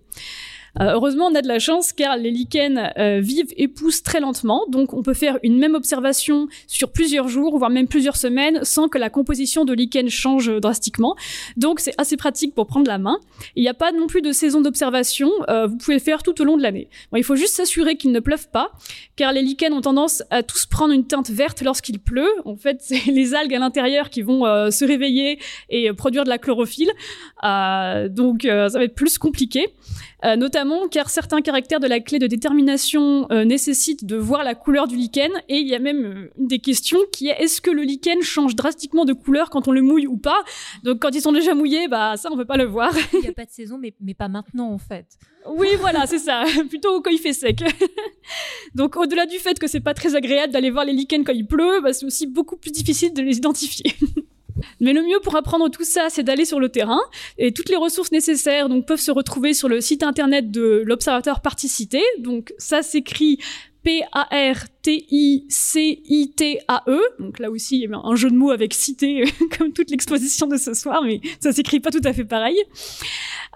Euh, 0.78 0.92
heureusement, 0.92 1.26
on 1.26 1.34
a 1.34 1.42
de 1.42 1.48
la 1.48 1.58
chance 1.58 1.92
car 1.92 2.16
les 2.16 2.30
lichens 2.30 2.92
euh, 2.98 3.20
vivent 3.20 3.52
et 3.56 3.68
poussent 3.68 4.02
très 4.02 4.20
lentement, 4.20 4.64
donc 4.68 4.92
on 4.92 5.02
peut 5.02 5.14
faire 5.14 5.38
une 5.42 5.58
même 5.58 5.74
observation 5.74 6.48
sur 6.66 6.92
plusieurs 6.92 7.28
jours, 7.28 7.58
voire 7.58 7.70
même 7.70 7.88
plusieurs 7.88 8.16
semaines, 8.16 8.60
sans 8.62 8.88
que 8.88 8.98
la 8.98 9.10
composition 9.10 9.64
de 9.64 9.72
lichen 9.72 10.08
change 10.08 10.50
drastiquement. 10.60 11.16
Donc 11.56 11.80
c'est 11.80 11.94
assez 11.98 12.16
pratique 12.16 12.54
pour 12.54 12.66
prendre 12.66 12.86
la 12.86 12.98
main. 12.98 13.18
Il 13.56 13.62
n'y 13.62 13.68
a 13.68 13.74
pas 13.74 13.92
non 13.92 14.06
plus 14.06 14.22
de 14.22 14.32
saison 14.32 14.60
d'observation, 14.60 15.30
euh, 15.48 15.66
vous 15.66 15.76
pouvez 15.76 15.94
le 15.94 16.00
faire 16.00 16.22
tout 16.22 16.40
au 16.40 16.44
long 16.44 16.56
de 16.56 16.62
l'année. 16.62 16.88
Il 17.16 17.24
faut 17.24 17.36
juste 17.36 17.54
s'assurer 17.54 17.96
qu'il 17.96 18.12
ne 18.12 18.20
pleuve 18.20 18.48
pas, 18.50 18.70
car 19.16 19.32
les 19.32 19.42
lichens 19.42 19.72
ont 19.72 19.80
tendance 19.80 20.22
à 20.30 20.42
tous 20.42 20.66
prendre 20.66 20.92
une 20.92 21.06
teinte 21.06 21.30
verte 21.30 21.62
lorsqu'il 21.62 21.98
pleut. 21.98 22.30
En 22.44 22.56
fait, 22.56 22.78
c'est 22.80 23.10
les 23.10 23.34
algues 23.34 23.54
à 23.54 23.58
l'intérieur 23.58 24.10
qui 24.10 24.22
vont 24.22 24.40
se 24.70 24.84
réveiller 24.84 25.38
et 25.68 25.92
produire 25.92 26.24
de 26.24 26.28
la 26.28 26.38
chlorophylle. 26.38 26.90
donc 28.10 28.42
ça 28.42 28.68
va 28.68 28.84
être 28.84 28.94
plus 28.94 29.18
compliqué. 29.18 29.66
Euh, 30.24 30.36
notamment 30.36 30.88
car 30.88 31.08
certains 31.08 31.40
caractères 31.40 31.80
de 31.80 31.86
la 31.86 32.00
clé 32.00 32.18
de 32.18 32.26
détermination 32.26 33.26
euh, 33.30 33.44
nécessitent 33.44 34.04
de 34.04 34.16
voir 34.16 34.44
la 34.44 34.54
couleur 34.54 34.86
du 34.86 34.96
lichen, 34.96 35.30
et 35.48 35.58
il 35.58 35.68
y 35.68 35.74
a 35.74 35.78
même 35.78 36.04
euh, 36.04 36.32
une 36.38 36.46
des 36.46 36.58
questions 36.58 36.98
qui 37.12 37.28
est 37.28 37.42
est-ce 37.42 37.60
que 37.60 37.70
le 37.70 37.82
lichen 37.82 38.20
change 38.22 38.54
drastiquement 38.54 39.04
de 39.04 39.12
couleur 39.12 39.50
quand 39.50 39.68
on 39.68 39.72
le 39.72 39.82
mouille 39.82 40.06
ou 40.06 40.16
pas? 40.16 40.42
Donc 40.84 41.00
quand 41.00 41.14
ils 41.14 41.22
sont 41.22 41.32
déjà 41.32 41.54
mouillés, 41.54 41.88
bah 41.88 42.16
ça 42.16 42.28
on 42.32 42.36
peut 42.36 42.44
pas 42.44 42.56
le 42.56 42.64
voir. 42.64 42.92
Il 43.14 43.20
n'y 43.20 43.28
a 43.28 43.32
pas 43.32 43.46
de 43.46 43.50
saison, 43.50 43.78
mais, 43.78 43.94
mais 44.00 44.14
pas 44.14 44.28
maintenant 44.28 44.70
en 44.70 44.78
fait. 44.78 45.06
Oui, 45.46 45.68
voilà, 45.78 46.06
c'est 46.06 46.18
ça. 46.18 46.44
Plutôt 46.68 47.00
quand 47.00 47.10
il 47.10 47.18
fait 47.18 47.32
sec. 47.32 47.62
Donc, 48.74 48.96
au-delà 48.96 49.26
du 49.26 49.38
fait 49.38 49.58
que 49.58 49.66
c'est 49.66 49.80
pas 49.80 49.94
très 49.94 50.14
agréable 50.14 50.52
d'aller 50.52 50.70
voir 50.70 50.84
les 50.84 50.92
lichens 50.92 51.24
quand 51.24 51.32
il 51.32 51.46
pleut, 51.46 51.80
bah, 51.82 51.92
c'est 51.92 52.04
aussi 52.04 52.26
beaucoup 52.26 52.56
plus 52.56 52.70
difficile 52.70 53.12
de 53.14 53.22
les 53.22 53.38
identifier. 53.38 53.94
Mais 54.80 54.92
le 54.92 55.02
mieux 55.02 55.20
pour 55.22 55.36
apprendre 55.36 55.68
tout 55.68 55.84
ça, 55.84 56.08
c'est 56.08 56.22
d'aller 56.22 56.44
sur 56.44 56.60
le 56.60 56.68
terrain. 56.68 57.00
Et 57.38 57.52
toutes 57.52 57.68
les 57.68 57.76
ressources 57.76 58.12
nécessaires 58.12 58.68
peuvent 58.86 59.00
se 59.00 59.10
retrouver 59.10 59.54
sur 59.54 59.68
le 59.68 59.80
site 59.80 60.02
internet 60.02 60.50
de 60.50 60.82
l'Observatoire 60.84 61.40
Particité. 61.42 62.02
Donc 62.18 62.52
ça 62.58 62.82
s'écrit 62.82 63.38
P-A-R-T-I-C-I-T-A-E. 63.82 64.60
Donc 67.18 67.38
là 67.38 67.50
aussi, 67.50 67.76
il 67.78 67.82
y 67.82 67.86
a 67.92 67.98
un 68.02 68.14
jeu 68.14 68.30
de 68.30 68.36
mots 68.36 68.50
avec 68.50 68.74
cité, 68.74 69.24
comme 69.58 69.72
toute 69.72 69.90
l'exposition 69.90 70.46
de 70.46 70.56
ce 70.56 70.74
soir, 70.74 71.02
mais 71.02 71.22
ça 71.40 71.52
s'écrit 71.52 71.80
pas 71.80 71.90
tout 71.90 72.02
à 72.04 72.12
fait 72.12 72.24
pareil. 72.24 72.58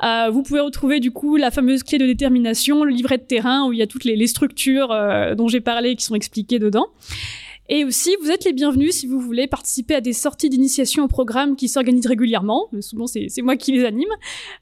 Euh, 0.02 0.30
vous 0.30 0.42
pouvez 0.42 0.60
retrouver 0.60 1.00
du 1.00 1.10
coup 1.10 1.36
la 1.36 1.50
fameuse 1.50 1.82
clé 1.82 1.98
de 1.98 2.06
détermination, 2.06 2.84
le 2.84 2.90
livret 2.90 3.18
de 3.18 3.24
terrain 3.24 3.66
où 3.66 3.72
il 3.72 3.78
y 3.78 3.82
a 3.82 3.86
toutes 3.86 4.04
les, 4.04 4.26
structures 4.26 4.90
euh, 4.90 5.34
dont 5.34 5.48
j'ai 5.48 5.60
parlé 5.60 5.96
qui 5.96 6.04
sont 6.04 6.14
expliquées 6.14 6.58
dedans. 6.58 6.86
Et 7.70 7.84
aussi, 7.84 8.14
vous 8.20 8.30
êtes 8.30 8.44
les 8.44 8.52
bienvenus 8.52 8.94
si 8.94 9.06
vous 9.06 9.18
voulez 9.18 9.46
participer 9.46 9.94
à 9.94 10.02
des 10.02 10.12
sorties 10.12 10.50
d'initiation 10.50 11.04
au 11.04 11.08
programme 11.08 11.56
qui 11.56 11.68
s'organisent 11.68 12.06
régulièrement. 12.06 12.68
Euh, 12.74 12.82
souvent, 12.82 13.06
c'est 13.06 13.30
moi 13.40 13.56
qui 13.56 13.72
les 13.72 13.86
anime, 13.86 14.10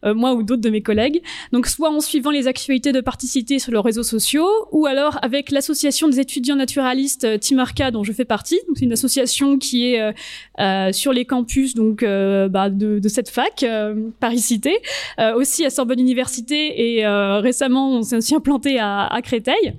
euh, 0.05 0.14
moi 0.14 0.34
ou 0.34 0.44
d'autres 0.44 0.62
de 0.62 0.70
mes 0.70 0.82
collègues. 0.82 1.20
Donc, 1.53 1.66
soit 1.66 1.90
en 1.90 1.98
suivant 1.98 2.30
les 2.30 2.46
actualités 2.46 2.92
de 2.92 3.00
participité 3.00 3.59
sur 3.59 3.72
leurs 3.72 3.82
réseaux 3.82 4.05
sociaux, 4.05 4.48
ou 4.70 4.86
alors 4.86 5.18
avec 5.22 5.50
l'association 5.50 6.09
des 6.09 6.20
étudiants 6.20 6.55
naturalistes 6.55 7.24
euh, 7.24 7.38
Timarca, 7.38 7.90
dont 7.90 8.05
je 8.05 8.12
fais 8.12 8.24
partie. 8.24 8.61
C'est 8.76 8.84
une 8.84 8.92
association 8.92 9.59
qui 9.59 9.94
est 9.94 10.92
sur 10.92 11.12
les 11.12 11.24
campus 11.24 11.74
donc 11.74 12.03
bah, 12.05 12.70
de, 12.70 13.09
cette 13.09 13.28
fac, 13.28 13.64
Paris 14.20 14.38
Cité, 14.38 14.76
aussi 15.36 15.64
à 15.64 15.70
Sorbonne 15.70 16.00
Université, 16.00 16.98
et 16.98 17.07
récemment, 17.07 17.96
on 17.96 18.03
s'est 18.03 18.16
aussi 18.16 18.34
implanté 18.34 18.78
à, 18.78 19.07
à 19.07 19.22
Créteil. 19.22 19.74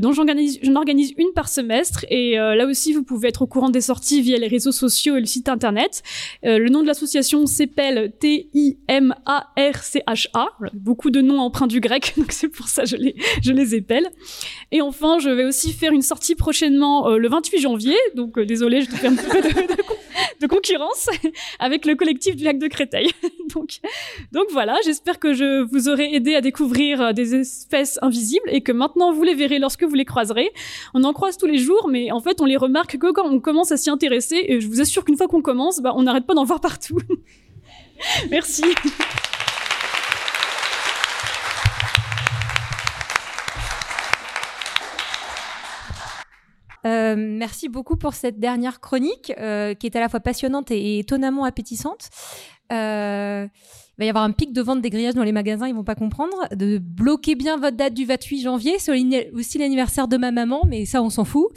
donc, 0.00 0.14
j'en 0.14 0.22
organise, 0.22 0.60
organise 0.74 1.12
une 1.18 1.32
par 1.34 1.48
semestre 1.48 1.89
et 2.08 2.38
euh, 2.38 2.54
là 2.54 2.66
aussi, 2.66 2.92
vous 2.92 3.02
pouvez 3.02 3.28
être 3.28 3.42
au 3.42 3.46
courant 3.46 3.70
des 3.70 3.80
sorties 3.80 4.20
via 4.22 4.36
les 4.38 4.48
réseaux 4.48 4.72
sociaux 4.72 5.16
et 5.16 5.20
le 5.20 5.26
site 5.26 5.48
internet. 5.48 6.02
Euh, 6.44 6.58
le 6.58 6.68
nom 6.68 6.82
de 6.82 6.86
l'association 6.86 7.46
s'appelle 7.46 8.12
T-I-M-A-R-C-H-A. 8.20 8.86
beaucoup 10.74 11.10
de 11.10 11.20
noms 11.20 11.40
emprunts 11.40 11.66
du 11.66 11.80
grec, 11.80 12.14
donc 12.18 12.32
c'est 12.32 12.48
pour 12.48 12.68
ça 12.68 12.82
que 12.82 12.88
je 12.90 12.96
les, 12.96 13.14
je 13.42 13.52
les 13.52 13.74
épelle. 13.74 14.08
Et 14.72 14.80
enfin, 14.80 15.18
je 15.18 15.30
vais 15.30 15.44
aussi 15.44 15.72
faire 15.72 15.92
une 15.92 16.02
sortie 16.02 16.34
prochainement 16.34 17.08
euh, 17.08 17.18
le 17.18 17.28
28 17.28 17.58
janvier. 17.60 17.96
Donc 18.14 18.38
désolé, 18.38 18.82
je 18.82 18.90
te 18.90 18.96
fais 18.96 19.08
un 19.08 19.16
peu 19.16 19.40
de, 19.40 19.48
de, 19.48 19.82
concurrence 20.46 21.08
avec 21.58 21.86
le 21.86 21.94
collectif 21.94 22.36
du 22.36 22.44
lac 22.44 22.58
de 22.58 22.66
Créteil. 22.66 23.10
donc, 23.54 23.80
donc 24.32 24.44
voilà, 24.52 24.76
j'espère 24.84 25.18
que 25.18 25.34
je 25.34 25.62
vous 25.62 25.88
aurai 25.88 26.14
aidé 26.14 26.34
à 26.34 26.40
découvrir 26.40 27.14
des 27.14 27.34
espèces 27.34 27.98
invisibles 28.02 28.48
et 28.48 28.62
que 28.62 28.72
maintenant 28.72 29.12
vous 29.12 29.22
les 29.22 29.34
verrez 29.34 29.58
lorsque 29.58 29.84
vous 29.84 29.94
les 29.94 30.04
croiserez. 30.04 30.50
On 30.94 31.04
en 31.04 31.12
croise 31.12 31.36
tous 31.36 31.46
les 31.46 31.58
jours 31.58 31.88
mais 31.88 32.10
en 32.10 32.20
fait, 32.20 32.40
on 32.40 32.44
les 32.44 32.56
remarque 32.56 32.98
que 32.98 33.12
quand 33.12 33.26
on 33.26 33.40
commence 33.40 33.72
à 33.72 33.76
s'y 33.76 33.90
intéresser. 33.90 34.44
Et 34.48 34.60
je 34.60 34.68
vous 34.68 34.80
assure 34.80 35.04
qu'une 35.04 35.16
fois 35.16 35.28
qu'on 35.28 35.42
commence, 35.42 35.80
bah, 35.80 35.92
on 35.96 36.02
n'arrête 36.02 36.26
pas 36.26 36.34
d'en 36.34 36.44
voir 36.44 36.60
partout. 36.60 36.98
Merci. 38.30 38.64
Euh, 46.86 47.14
merci 47.16 47.68
beaucoup 47.68 47.96
pour 47.96 48.14
cette 48.14 48.38
dernière 48.38 48.80
chronique 48.80 49.32
euh, 49.38 49.74
qui 49.74 49.86
est 49.86 49.96
à 49.96 50.00
la 50.00 50.08
fois 50.08 50.20
passionnante 50.20 50.70
et 50.70 50.98
étonnamment 50.98 51.44
appétissante. 51.44 52.08
Euh, 52.72 53.46
va 54.00 54.06
y 54.06 54.08
avoir 54.08 54.24
un 54.24 54.32
pic 54.32 54.54
de 54.54 54.62
vente 54.62 54.80
des 54.80 54.88
grillages 54.88 55.14
dans 55.14 55.24
les 55.24 55.32
magasins, 55.32 55.68
ils 55.68 55.74
vont 55.74 55.84
pas 55.84 55.94
comprendre. 55.94 56.34
De 56.54 56.78
bloquer 56.78 57.34
bien 57.34 57.58
votre 57.58 57.76
date 57.76 57.92
du 57.92 58.06
28 58.06 58.40
janvier, 58.40 58.76
c'est 58.78 58.92
aussi 59.34 59.58
l'anniversaire 59.58 60.08
de 60.08 60.16
ma 60.16 60.30
maman, 60.30 60.62
mais 60.66 60.86
ça 60.86 61.02
on 61.02 61.10
s'en 61.10 61.24
fout. 61.26 61.48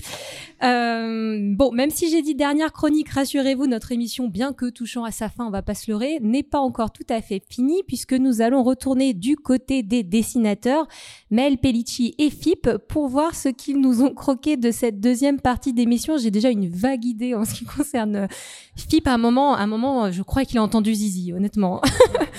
Euh, 0.62 1.40
bon, 1.56 1.72
même 1.72 1.90
si 1.90 2.10
j'ai 2.10 2.22
dit 2.22 2.36
dernière 2.36 2.74
chronique, 2.74 3.10
rassurez-vous, 3.10 3.68
notre 3.68 3.94
émission, 3.94 4.28
bien 4.28 4.52
que 4.52 4.70
touchant 4.70 5.06
à 5.06 5.12
sa 5.12 5.30
fin, 5.30 5.46
on 5.46 5.50
va 5.50 5.62
pas 5.62 5.74
se 5.74 5.90
leurrer, 5.90 6.20
n'est 6.22 6.44
pas 6.44 6.60
encore 6.60 6.92
tout 6.92 7.06
à 7.10 7.22
fait 7.22 7.42
finie 7.50 7.82
puisque 7.88 8.14
nous 8.14 8.42
allons 8.42 8.64
retourner 8.64 9.14
du 9.14 9.38
côté 9.38 9.82
des 9.82 10.04
dessinateurs, 10.04 10.88
Mel 11.32 11.58
Pellicci 11.58 12.14
et 12.18 12.30
Fip, 12.30 12.70
pour 12.90 13.08
voir 13.08 13.36
ce 13.36 13.50
qu'ils 13.50 13.80
nous 13.80 14.04
ont 14.04 14.14
croqué 14.14 14.58
de 14.58 14.72
cette 14.72 15.00
deuxième 15.00 15.40
partie 15.40 15.72
d'émission. 15.72 16.18
J'ai 16.18 16.32
déjà 16.32 16.50
une 16.50 16.70
vague 16.70 17.06
idée 17.06 17.36
en 17.36 17.46
ce 17.46 17.54
qui 17.54 17.64
concerne 17.64 18.28
Fip. 18.76 19.08
À 19.08 19.14
un 19.14 19.18
moment, 19.18 19.56
à 19.56 19.60
un 19.60 19.68
moment, 19.68 20.12
je 20.12 20.24
crois 20.24 20.44
qu'il 20.44 20.58
a 20.58 20.64
entendu 20.64 20.94
Zizi, 20.94 21.32
honnêtement. 21.32 21.82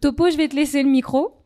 Topo, 0.00 0.30
je 0.30 0.36
vais 0.36 0.48
te 0.48 0.56
laisser 0.56 0.82
le 0.82 0.88
micro. 0.88 1.44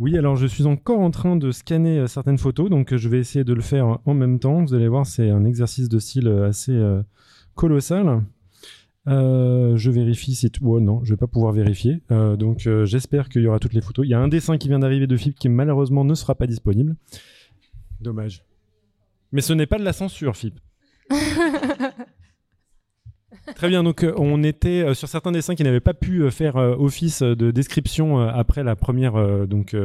Oui, 0.00 0.16
alors 0.16 0.34
je 0.34 0.46
suis 0.46 0.64
encore 0.64 1.00
en 1.00 1.10
train 1.10 1.36
de 1.36 1.50
scanner 1.50 1.98
euh, 1.98 2.06
certaines 2.06 2.38
photos, 2.38 2.70
donc 2.70 2.94
euh, 2.94 2.96
je 2.96 3.06
vais 3.10 3.18
essayer 3.18 3.44
de 3.44 3.52
le 3.52 3.60
faire 3.60 3.98
en 4.06 4.14
même 4.14 4.38
temps. 4.38 4.64
Vous 4.64 4.72
allez 4.72 4.88
voir, 4.88 5.04
c'est 5.04 5.28
un 5.28 5.44
exercice 5.44 5.90
de 5.90 5.98
style 5.98 6.26
euh, 6.26 6.48
assez 6.48 6.72
colossal. 7.54 8.22
je 9.06 9.90
vérifie 9.90 10.34
si 10.34 10.50
tout. 10.50 10.66
Oh, 10.66 10.80
non, 10.80 11.04
je 11.04 11.12
vais 11.12 11.18
pas 11.18 11.26
pouvoir 11.26 11.52
vérifier. 11.52 12.00
donc 12.08 12.66
j'espère 12.84 13.28
qu'il 13.28 13.42
y 13.42 13.46
aura 13.46 13.58
toutes 13.58 13.74
les 13.74 13.82
photos. 13.82 14.06
Il 14.06 14.10
y 14.10 14.14
a 14.14 14.20
un 14.20 14.28
dessin 14.28 14.56
qui 14.56 14.68
vient 14.68 14.78
d'arriver 14.78 15.06
de 15.06 15.16
FIP 15.16 15.38
qui 15.38 15.50
malheureusement 15.50 16.04
ne 16.04 16.14
sera 16.14 16.34
pas 16.34 16.46
disponible. 16.46 16.96
Dommage. 18.00 18.42
Mais 19.32 19.42
ce 19.42 19.52
n'est 19.52 19.66
pas 19.66 19.78
de 19.78 19.84
la 19.84 19.92
censure, 19.92 20.34
FIP. 20.34 20.58
Très 23.54 23.68
bien, 23.68 23.82
donc 23.82 24.04
euh, 24.04 24.12
on 24.16 24.42
était 24.42 24.82
euh, 24.82 24.94
sur 24.94 25.08
certains 25.08 25.32
dessins 25.32 25.54
qui 25.54 25.64
n'avaient 25.64 25.80
pas 25.80 25.94
pu 25.94 26.22
euh, 26.22 26.30
faire 26.30 26.56
office 26.56 27.22
de 27.22 27.50
description 27.50 28.18
après 28.20 28.62
la 28.62 28.76
première 28.76 29.46
donc 29.46 29.76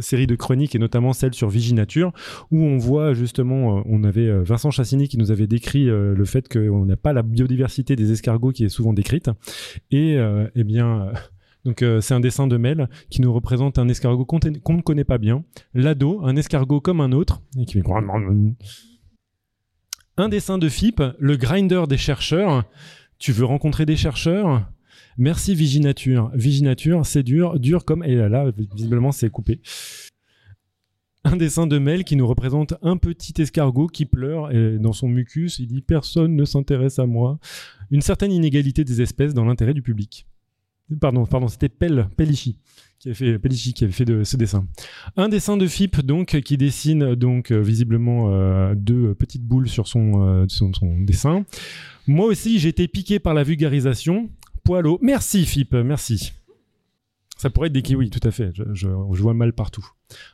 série 0.00 0.26
de 0.26 0.34
chroniques 0.34 0.74
et 0.74 0.78
notamment 0.78 1.12
celle 1.12 1.34
sur 1.34 1.48
Viginature 1.48 2.12
où 2.50 2.62
on 2.62 2.78
voit 2.78 3.14
justement 3.14 3.82
on 3.86 4.04
avait 4.04 4.30
Vincent 4.42 4.70
Chassini 4.70 5.08
qui 5.08 5.18
nous 5.18 5.30
avait 5.30 5.46
décrit 5.46 5.84
le 5.86 6.24
fait 6.24 6.48
qu'on 6.52 6.84
n'a 6.84 6.96
pas 6.96 7.12
la 7.12 7.22
biodiversité 7.22 7.96
des 7.96 8.12
escargots 8.12 8.52
qui 8.52 8.64
est 8.64 8.68
souvent 8.68 8.92
décrite. 8.92 9.30
Et 9.90 10.16
eh 10.54 10.64
bien 10.64 11.12
donc 11.64 11.84
c'est 12.00 12.14
un 12.14 12.20
dessin 12.20 12.46
de 12.46 12.56
Mel 12.56 12.88
qui 13.10 13.20
nous 13.20 13.32
représente 13.32 13.78
un 13.78 13.88
escargot 13.88 14.24
qu'on 14.24 14.38
ne 14.38 14.82
connaît 14.82 15.04
pas 15.04 15.18
bien, 15.18 15.44
l'ado, 15.74 16.20
un 16.24 16.36
escargot 16.36 16.80
comme 16.80 17.00
un 17.00 17.12
autre 17.12 17.42
et 17.58 17.64
qui 17.64 17.74
fait 17.74 17.82
un 20.16 20.28
dessin 20.28 20.58
de 20.58 20.68
FIP, 20.68 21.02
le 21.18 21.36
grinder 21.36 21.84
des 21.88 21.98
chercheurs. 21.98 22.64
Tu 23.18 23.32
veux 23.32 23.44
rencontrer 23.44 23.86
des 23.86 23.96
chercheurs? 23.96 24.66
Merci 25.18 25.54
Viginature. 25.54 26.30
Viginature, 26.34 27.04
c'est 27.06 27.22
dur, 27.22 27.58
dur 27.58 27.84
comme... 27.84 28.04
Et 28.04 28.14
là, 28.14 28.28
là 28.28 28.50
visiblement, 28.74 29.12
c'est 29.12 29.30
coupé. 29.30 29.60
Un 31.24 31.36
dessin 31.36 31.66
de 31.66 31.78
Mel 31.78 32.04
qui 32.04 32.16
nous 32.16 32.26
représente 32.26 32.74
un 32.82 32.96
petit 32.96 33.34
escargot 33.40 33.88
qui 33.88 34.06
pleure 34.06 34.52
et 34.52 34.78
dans 34.78 34.92
son 34.92 35.08
mucus, 35.08 35.58
il 35.58 35.66
dit 35.66 35.82
Personne 35.82 36.36
ne 36.36 36.44
s'intéresse 36.44 36.98
à 36.98 37.06
moi. 37.06 37.38
Une 37.90 38.02
certaine 38.02 38.30
inégalité 38.30 38.84
des 38.84 39.02
espèces 39.02 39.34
dans 39.34 39.44
l'intérêt 39.44 39.74
du 39.74 39.82
public. 39.82 40.26
pardon, 41.00 41.26
pardon, 41.26 41.48
c'était 41.48 41.68
Pel, 41.68 42.08
Pellicci 42.16 42.60
qui 42.98 43.84
avait 43.84 43.92
fait 43.92 44.24
ce 44.24 44.36
dessin. 44.36 44.66
Un 45.16 45.28
dessin 45.28 45.56
de 45.56 45.66
Phip 45.66 46.00
donc 46.00 46.40
qui 46.40 46.56
dessine 46.56 47.14
donc 47.14 47.50
euh, 47.50 47.60
visiblement 47.60 48.32
euh, 48.32 48.74
deux 48.74 49.14
petites 49.14 49.44
boules 49.44 49.68
sur 49.68 49.86
son, 49.86 50.22
euh, 50.26 50.46
son, 50.48 50.70
dessin. 51.00 51.44
Moi 52.06 52.26
aussi 52.26 52.58
j'ai 52.58 52.68
été 52.68 52.88
piqué 52.88 53.18
par 53.18 53.34
la 53.34 53.42
vulgarisation. 53.42 54.30
Poilot, 54.64 54.98
merci 55.02 55.44
Phip, 55.46 55.74
merci. 55.74 56.32
Ça 57.36 57.50
pourrait 57.50 57.66
être 57.66 57.74
des 57.74 57.82
kiwis, 57.82 58.10
tout 58.10 58.26
à 58.26 58.30
fait. 58.30 58.52
Je, 58.72 58.88
vois 58.88 59.34
mal 59.34 59.52
partout. 59.52 59.86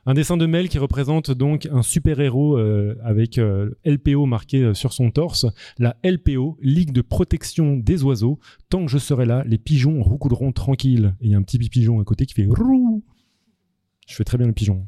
Un 0.04 0.14
dessin 0.14 0.36
de 0.36 0.46
Mel 0.46 0.68
qui 0.68 0.78
représente 0.78 1.30
donc 1.30 1.66
un 1.70 1.82
super-héros 1.82 2.58
euh, 2.58 2.96
avec 3.02 3.38
euh, 3.38 3.70
LPO 3.84 4.26
marqué 4.26 4.62
euh, 4.62 4.74
sur 4.74 4.92
son 4.92 5.10
torse. 5.10 5.46
La 5.78 5.96
LPO, 6.04 6.58
Ligue 6.60 6.92
de 6.92 7.02
protection 7.02 7.76
des 7.76 8.02
oiseaux. 8.02 8.38
Tant 8.68 8.84
que 8.84 8.90
je 8.90 8.98
serai 8.98 9.24
là, 9.24 9.44
les 9.46 9.58
pigeons 9.58 10.02
roucouleront 10.02 10.52
tranquilles. 10.52 11.14
Et 11.20 11.26
il 11.26 11.30
y 11.30 11.34
a 11.34 11.38
un 11.38 11.42
petit 11.42 11.58
pigeon 11.58 12.00
à 12.00 12.04
côté 12.04 12.26
qui 12.26 12.34
fait 12.34 12.46
rou. 12.46 13.02
Je 14.06 14.14
fais 14.14 14.24
très 14.24 14.36
bien 14.36 14.46
le 14.46 14.52
pigeon. 14.52 14.86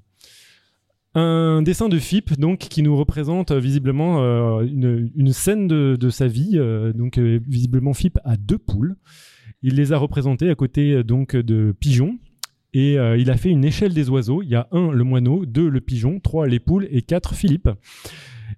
Un 1.15 1.63
dessin 1.63 1.89
de 1.89 1.99
Phip, 1.99 2.39
donc, 2.41 2.59
qui 2.59 2.83
nous 2.83 2.97
représente 2.97 3.53
visiblement 3.53 4.61
une, 4.63 5.33
scène 5.33 5.69
de, 5.69 6.11
sa 6.11 6.27
vie. 6.27 6.59
Donc, 6.93 7.19
visiblement, 7.19 7.95
Phip 7.95 8.19
a 8.25 8.37
deux 8.37 8.59
poules. 8.59 8.97
Il 9.63 9.77
les 9.77 9.93
a 9.93 9.97
représentés 9.97 10.51
à 10.51 10.57
côté 10.57 11.05
donc 11.05 11.37
de 11.37 11.73
pigeons. 11.79 12.19
Et 12.75 12.99
euh, 12.99 13.17
il 13.17 13.31
a 13.31 13.37
fait 13.37 13.51
une 13.51 13.65
échelle 13.65 13.95
des 13.95 14.11
oiseaux. 14.11 14.43
Il 14.43 14.49
y 14.49 14.57
a 14.57 14.67
un, 14.73 14.91
le 14.91 15.05
moineau, 15.05 15.47
deux, 15.47 15.69
le 15.69 15.81
pigeon, 15.81 16.19
trois, 16.19 16.49
les 16.49 16.59
poules 16.59 16.89
et 16.91 17.03
quatre, 17.03 17.35
Philippe. 17.35 17.71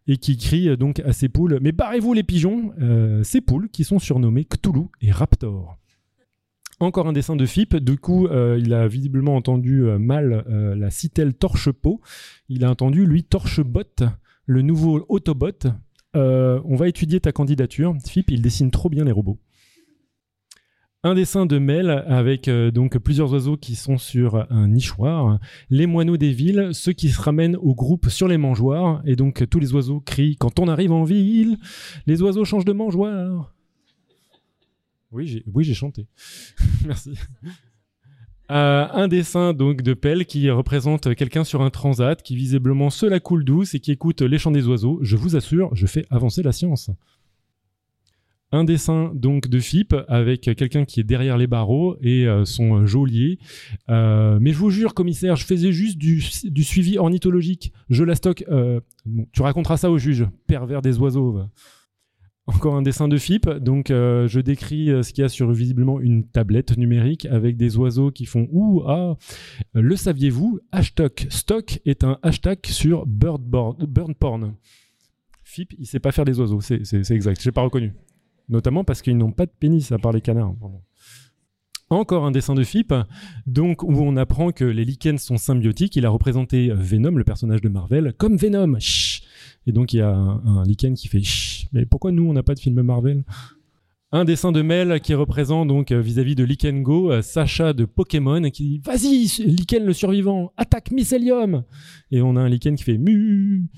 Et 0.09 0.17
qui 0.17 0.37
crie 0.37 0.75
donc 0.77 1.01
à 1.01 1.13
ses 1.13 1.29
poules 1.29 1.59
Mais 1.61 1.73
barrez-vous 1.73 2.13
les 2.15 2.23
pigeons 2.23 2.73
euh, 2.81 3.23
Ces 3.23 3.41
poules 3.41 3.69
qui 3.69 3.85
sont 3.85 3.99
surnommées 3.99 4.45
Cthulhu 4.45 4.87
et 5.03 5.13
Raptor. 5.13 5.77
Encore 6.81 7.07
un 7.07 7.13
dessin 7.13 7.37
de 7.37 7.45
Phip. 7.45 7.77
Du 7.77 7.99
coup, 7.99 8.27
euh, 8.27 8.59
il 8.59 8.73
a 8.73 8.89
visiblement 8.89 9.37
entendu 9.37 9.83
mal 9.99 10.45
la 10.49 10.91
citelle 10.91 11.35
Torche-Peau. 11.35 12.01
Il 12.49 12.65
a 12.65 12.71
entendu, 12.71 13.05
lui, 13.05 13.23
Torche-Bot, 13.23 14.03
le 14.47 14.63
nouveau 14.63 15.05
Autobot. 15.11 15.67
on 16.15 16.77
va 16.77 16.89
étudier 16.89 17.21
ta 17.21 17.33
candidature. 17.33 17.95
Phip, 18.07 18.31
il 18.31 18.41
dessine 18.41 18.71
trop 18.71 18.89
bien 18.89 19.05
les 19.05 19.13
robots 19.13 19.39
un 21.03 21.15
dessin 21.15 21.47
de 21.47 21.59
Mel 21.59 21.91
avec 22.09 22.49
euh, 22.49 22.71
donc 22.71 22.99
plusieurs 22.99 23.33
oiseaux 23.33 23.57
qui 23.57 23.77
sont 23.77 23.99
sur 23.99 24.47
un 24.51 24.69
nichoir, 24.69 25.39
les 25.71 25.87
moineaux 25.87 26.17
des 26.17 26.33
villes, 26.33 26.71
ceux 26.73 26.93
qui 26.93 27.11
se 27.11 27.21
ramènent 27.21 27.57
au 27.57 27.75
groupe 27.75 28.09
sur 28.09 28.29
les 28.29 28.39
mangeoires, 28.39 29.03
et 29.05 29.15
donc 29.15 29.49
tous 29.49 29.61
les 29.61 29.73
oiseaux 29.73 30.01
crient 30.01 30.37
quand 30.37 30.59
on 30.59 30.69
arrive 30.69 30.93
en 30.93 31.05
ville, 31.05 31.59
les 32.07 32.23
oiseaux 32.23 32.45
changent 32.45 32.65
de 32.65 32.73
mangeoire. 32.73 33.55
Oui, 35.13 35.43
j'ai 35.61 35.75
chanté. 35.75 36.07
Merci. 36.85 37.13
Euh, 38.51 38.87
un 38.93 39.09
dessin 39.09 39.55
donc 39.55 39.83
de 39.83 39.95
Pelle 39.95 40.25
qui 40.25 40.51
représente 40.51 41.15
quelqu'un 41.15 41.43
sur 41.43 41.63
un 41.63 41.71
transat 41.71 42.23
qui 42.23 42.37
visiblement 42.37 42.91
se 42.91 43.07
la 43.07 43.19
coule 43.19 43.45
douce 43.45 43.75
et 43.75 43.81
qui 43.81 43.91
écoute 43.91 44.23
les 44.23 44.39
chants 44.39 44.53
des 44.53 44.69
oiseaux. 44.69 44.99
Je 45.03 45.17
vous 45.17 45.35
assure, 45.37 45.75
je 45.75 45.87
fais 45.87 46.05
avancer 46.11 46.43
la 46.43 46.53
science 46.53 46.91
un 48.53 48.65
dessin 48.65 49.11
donc 49.15 49.49
de 49.49 49.59
Phip 49.59 49.95
avec 50.09 50.43
quelqu'un 50.43 50.85
qui 50.85 51.01
est 51.01 51.05
derrière 51.05 51.37
les 51.37 51.47
barreaux 51.47 51.97
et 52.01 52.27
euh, 52.27 52.45
son 52.45 52.87
geôlier. 52.87 53.39
Euh, 53.89 54.39
mais 54.41 54.53
je 54.53 54.59
vous 54.59 54.71
jure, 54.71 54.95
commissaire, 54.95 55.37
je 55.37 55.45
faisais 55.45 55.73
juste 55.73 55.99
du, 55.99 56.21
suivi 56.21 56.99
ornithologique. 56.99 57.73
Je 57.89 58.05
la 58.05 58.15
stocke. 58.15 58.45
Euh, 58.49 58.81
tu 59.33 59.43
raconteras 59.43 59.77
ça 59.77 59.91
au 59.91 59.99
juge, 59.99 60.27
pervers 60.47 60.83
des 60.83 60.99
oiseaux. 60.99 61.41
Encore 62.47 62.77
un 62.77 62.83
dessin 62.83 63.09
de 63.09 63.19
Phip. 63.19 63.49
Donc, 63.49 63.89
je 63.89 64.41
décris 64.41 64.87
ce 65.03 65.13
qu'il 65.13 65.23
y 65.23 65.25
a 65.25 65.29
sur 65.29 65.51
visiblement 65.51 66.01
une 66.01 66.25
tablette 66.29 66.77
numérique 66.77 67.27
avec 67.27 67.57
des 67.57 67.77
oiseaux 67.77 68.13
qui 68.13 68.25
font 68.25 68.49
ouh 68.53 68.83
ah. 68.87 69.17
Le 69.75 69.97
saviez-vous? 69.97 70.61
Hashtag 70.71 71.27
stock 71.29 71.81
est 71.85 72.05
un 72.05 72.19
hashtag 72.23 72.65
sur 72.67 73.05
bird, 73.07 73.43
bird 73.43 74.15
porn. 74.15 74.55
Phip, 75.43 75.75
il 75.77 75.87
sait 75.87 75.99
pas 75.99 76.13
faire 76.13 76.25
des 76.25 76.39
oiseaux. 76.39 76.61
C'est 76.61 77.11
exact. 77.11 77.41
J'ai 77.43 77.53
pas 77.53 77.63
reconnu 77.63 77.93
notamment 78.49 78.85
parce 78.85 79.03
qu'ils 79.03 79.17
n'ont 79.17 79.33
pas 79.33 79.47
de 79.47 79.53
pénis 79.59 79.93
à 79.93 79.99
part 79.99 80.13
les 80.13 80.21
canards. 80.21 80.55
Encore 81.89 82.25
un 82.25 82.33
dessin 82.33 82.55
de 82.55 82.65
Phip, 82.65 82.93
donc 83.47 83.85
où 83.85 83.93
on 83.93 84.17
apprend 84.17 84.51
que 84.51 84.65
les 84.65 84.85
lichens 84.85 85.19
sont 85.19 85.39
symbiotiques. 85.39 85.95
Il 85.95 86.05
a 86.05 86.11
représenté 86.11 86.71
Venom, 86.75 87.13
le 87.13 87.23
personnage 87.23 87.61
de 87.61 87.69
Marvel, 87.69 88.13
comme 88.19 88.37
Venom. 88.37 88.77
Et 89.69 89.73
donc 89.73 89.93
il 89.93 89.99
y 89.99 90.01
a 90.01 90.11
un, 90.11 90.65
lichen 90.65 90.95
qui 90.95 91.09
fait 91.09 91.23
Chut 91.23 91.69
mais 91.73 91.85
pourquoi 91.85 92.13
nous 92.13 92.25
on 92.25 92.33
n'a 92.33 92.43
pas 92.43 92.55
de 92.55 92.61
film 92.61 92.81
Marvel? 92.83 93.25
Un 94.13 94.25
dessin 94.25 94.53
de 94.53 94.63
Mel 94.63 95.01
qui 95.01 95.15
représente 95.15 95.69
donc 95.69 95.93
vis-à-vis 95.93 96.37
de 96.37 96.45
Lichen 96.45 96.83
Go, 96.83 97.11
euh, 97.11 97.23
Sacha 97.23 97.73
de 97.73 97.85
Pokémon 97.85 98.51
qui 98.51 98.63
dit 98.63 98.81
Vas-y, 98.85 99.27
Lichen 99.45 99.85
le 99.85 99.93
survivant, 99.93 100.53
attaque 100.57 100.91
Mycelium 100.93 101.65
Et 102.11 102.23
on 102.23 102.37
a 102.37 102.41
un 102.41 102.49
Lichen 102.49 102.77
qui 102.77 102.85
fait 102.85 102.99
Mu 102.99 103.69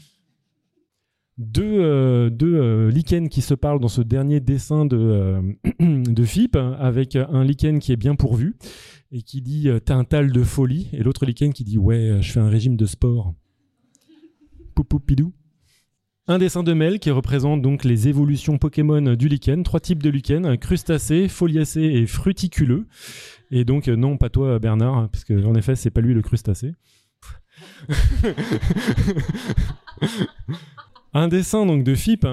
deux, 1.39 1.80
euh, 1.80 2.30
euh, 2.43 2.91
lichens 2.91 3.28
qui 3.28 3.43
se 3.43 3.55
parlent 3.55 3.78
dans 3.80 3.89
ce 3.89 4.03
dernier 4.03 4.41
dessin 4.41 4.84
de, 4.84 4.97
euh, 4.99 6.24
FIP, 6.24 6.57
avec 6.57 7.14
un 7.16 7.45
lichen 7.45 7.78
qui 7.78 7.93
est 7.93 7.97
bien 7.97 8.16
pourvu 8.16 8.57
et 9.12 9.22
qui 9.22 9.41
dit 9.41 9.68
T'as 9.84 9.95
un 9.95 10.05
tal 10.05 10.32
de 10.32 10.43
folie, 10.43 10.89
et 10.93 11.03
l'autre 11.03 11.24
lichen 11.24 11.53
qui 11.53 11.64
dit 11.64 11.78
Ouais, 11.78 12.18
je 12.20 12.32
fais 12.32 12.41
un 12.41 12.49
régime 12.49 12.76
de 12.76 12.86
sport. 12.86 13.34
Poupou 14.74 14.99
pidou. 14.99 15.32
Un 16.26 16.39
dessin 16.39 16.62
de 16.62 16.74
Mel 16.74 16.99
qui 16.99 17.11
représente 17.11 17.62
donc 17.62 17.84
les 17.84 18.09
évolutions 18.09 18.59
Pokémon 18.59 19.14
du 19.14 19.28
lichen, 19.28 19.62
trois 19.62 19.80
types 19.80 20.03
de 20.03 20.11
lichen, 20.11 20.59
crustacé, 20.59 21.26
foliacé 21.28 21.80
et 21.80 22.07
fruticuleux. 22.07 22.86
Et 23.51 23.64
donc, 23.64 23.89
non, 23.89 24.18
pas 24.18 24.28
toi, 24.28 24.59
Bernard, 24.59 25.09
parce 25.11 25.24
que 25.24 25.43
en 25.43 25.55
effet, 25.55 25.74
c'est 25.74 25.91
pas 25.91 26.03
lui 26.03 26.12
le 26.12 26.20
crustacé. 26.20 26.72
un 31.14 31.28
dessin 31.28 31.66
donc 31.66 31.84
de 31.84 31.94
FIP 31.94 32.26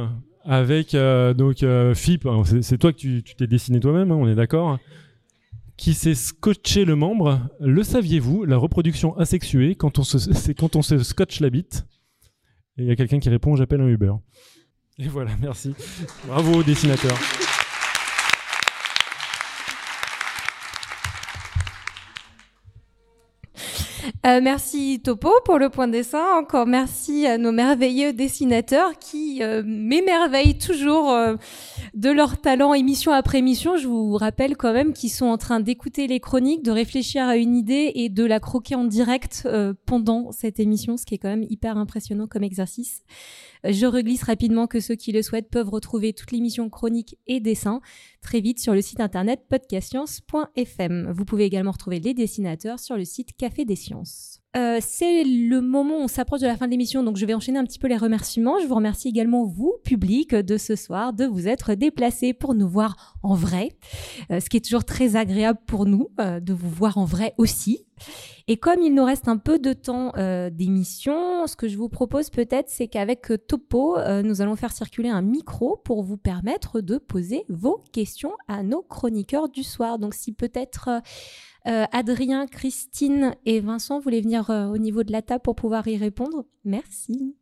avec 0.43 0.93
euh, 0.93 1.33
donc 1.33 1.63
euh, 1.63 1.95
FIP, 1.95 2.27
c'est 2.61 2.77
toi 2.77 2.93
que 2.93 2.97
tu 2.97 3.23
t'es 3.35 3.47
dessiné 3.47 3.79
toi-même, 3.79 4.11
hein, 4.11 4.15
on 4.15 4.27
est 4.27 4.35
d'accord 4.35 4.77
qui 5.77 5.93
s'est 5.93 6.15
scotché 6.15 6.85
le 6.85 6.95
membre. 6.95 7.39
Le 7.59 7.83
saviez-vous 7.83 8.45
La 8.45 8.57
reproduction 8.57 9.17
asexuée, 9.17 9.75
quand 9.75 9.99
on 9.99 10.03
se, 10.03 10.17
c'est 10.33 10.53
quand 10.53 10.75
on 10.75 10.81
se 10.81 10.97
scotche 10.99 11.39
la 11.39 11.49
bite? 11.49 11.85
Et 12.77 12.83
il 12.83 12.87
y 12.87 12.91
a 12.91 12.95
quelqu'un 12.95 13.19
qui 13.19 13.29
répond 13.29 13.55
J'appelle 13.55 13.81
un 13.81 13.87
Uber. 13.87 14.13
Et 14.97 15.07
voilà, 15.07 15.31
merci. 15.41 15.73
Bravo, 16.27 16.63
dessinateur. 16.63 17.17
Euh, 24.25 24.39
merci 24.41 25.01
Topo 25.03 25.31
pour 25.45 25.57
le 25.57 25.69
point 25.69 25.87
de 25.87 25.93
dessin. 25.93 26.23
Encore 26.37 26.67
merci 26.67 27.25
à 27.27 27.37
nos 27.37 27.51
merveilleux 27.51 28.13
dessinateurs 28.13 28.97
qui 28.99 29.41
euh, 29.41 29.63
m'émerveillent 29.65 30.57
toujours 30.57 31.11
euh, 31.11 31.35
de 31.93 32.09
leur 32.09 32.39
talent 32.39 32.73
émission 32.73 33.11
après 33.11 33.39
émission. 33.39 33.77
Je 33.77 33.87
vous 33.87 34.15
rappelle 34.15 34.57
quand 34.57 34.73
même 34.73 34.93
qu'ils 34.93 35.09
sont 35.09 35.25
en 35.25 35.37
train 35.37 35.59
d'écouter 35.59 36.07
les 36.07 36.19
chroniques, 36.19 36.63
de 36.63 36.71
réfléchir 36.71 37.23
à 37.23 37.37
une 37.37 37.55
idée 37.55 37.91
et 37.95 38.09
de 38.09 38.23
la 38.25 38.39
croquer 38.39 38.75
en 38.75 38.85
direct 38.85 39.43
euh, 39.45 39.73
pendant 39.85 40.31
cette 40.31 40.59
émission, 40.59 40.97
ce 40.97 41.05
qui 41.05 41.15
est 41.15 41.17
quand 41.17 41.29
même 41.29 41.45
hyper 41.49 41.77
impressionnant 41.77 42.27
comme 42.27 42.43
exercice. 42.43 43.03
Je 43.63 43.85
reglisse 43.85 44.23
rapidement 44.23 44.67
que 44.67 44.79
ceux 44.79 44.95
qui 44.95 45.11
le 45.11 45.21
souhaitent 45.21 45.49
peuvent 45.49 45.69
retrouver 45.69 46.13
toute 46.13 46.31
l'émission 46.31 46.69
chronique 46.69 47.17
et 47.27 47.39
dessin 47.39 47.81
très 48.21 48.39
vite 48.39 48.59
sur 48.59 48.73
le 48.73 48.81
site 48.81 48.99
internet 48.99 49.41
podcastscience.fm. 49.49 51.11
Vous 51.11 51.25
pouvez 51.25 51.45
également 51.45 51.71
retrouver 51.71 51.99
les 51.99 52.13
dessinateurs 52.13 52.79
sur 52.79 52.97
le 52.97 53.05
site 53.05 53.35
Café 53.37 53.65
des 53.65 53.75
Sciences. 53.75 54.41
Euh, 54.55 54.77
c'est 54.79 55.23
le 55.25 55.59
moment 55.59 55.97
où 55.97 56.03
on 56.03 56.07
s'approche 56.07 56.39
de 56.39 56.47
la 56.47 56.55
fin 56.55 56.65
de 56.65 56.71
l'émission, 56.71 57.03
donc 57.03 57.17
je 57.17 57.25
vais 57.25 57.33
enchaîner 57.33 57.59
un 57.59 57.65
petit 57.65 57.79
peu 57.79 57.87
les 57.87 57.97
remerciements. 57.97 58.57
Je 58.61 58.67
vous 58.67 58.75
remercie 58.75 59.09
également, 59.09 59.43
vous, 59.43 59.75
public, 59.83 60.33
de 60.33 60.57
ce 60.57 60.75
soir, 60.75 61.11
de 61.11 61.25
vous 61.25 61.47
être 61.47 61.73
déplacés 61.73 62.33
pour 62.33 62.55
nous 62.55 62.67
voir 62.67 63.17
en 63.21 63.35
vrai, 63.35 63.73
euh, 64.31 64.39
ce 64.39 64.49
qui 64.49 64.57
est 64.57 64.65
toujours 64.65 64.85
très 64.85 65.17
agréable 65.17 65.59
pour 65.67 65.85
nous, 65.85 66.09
euh, 66.21 66.39
de 66.39 66.53
vous 66.53 66.69
voir 66.69 66.97
en 66.97 67.05
vrai 67.05 67.33
aussi. 67.37 67.85
Et 68.47 68.57
comme 68.57 68.81
il 68.81 68.93
nous 68.93 69.03
reste 69.03 69.27
un 69.27 69.37
peu 69.37 69.57
de 69.57 69.73
temps 69.73 70.11
d'émission, 70.51 71.47
ce 71.47 71.55
que 71.55 71.69
je 71.69 71.77
vous 71.77 71.87
propose 71.87 72.29
peut-être, 72.29 72.69
c'est 72.69 72.87
qu'avec 72.87 73.31
Topo, 73.47 73.97
nous 74.21 74.41
allons 74.41 74.57
faire 74.57 74.73
circuler 74.73 75.07
un 75.07 75.21
micro 75.21 75.81
pour 75.83 76.03
vous 76.03 76.17
permettre 76.17 76.81
de 76.81 76.97
poser 76.97 77.45
vos 77.47 77.81
questions 77.93 78.33
à 78.49 78.63
nos 78.63 78.81
chroniqueurs 78.81 79.47
du 79.47 79.63
soir. 79.63 79.97
Donc 79.97 80.13
si 80.13 80.33
peut-être 80.33 81.01
euh, 81.67 81.85
Adrien, 81.91 82.47
Christine 82.47 83.35
et 83.45 83.59
Vincent 83.59 83.99
voulaient 83.99 84.21
venir 84.21 84.49
au 84.49 84.77
niveau 84.77 85.03
de 85.03 85.11
la 85.11 85.21
table 85.21 85.41
pour 85.41 85.55
pouvoir 85.55 85.87
y 85.87 85.97
répondre, 85.97 86.45
merci. 86.63 87.35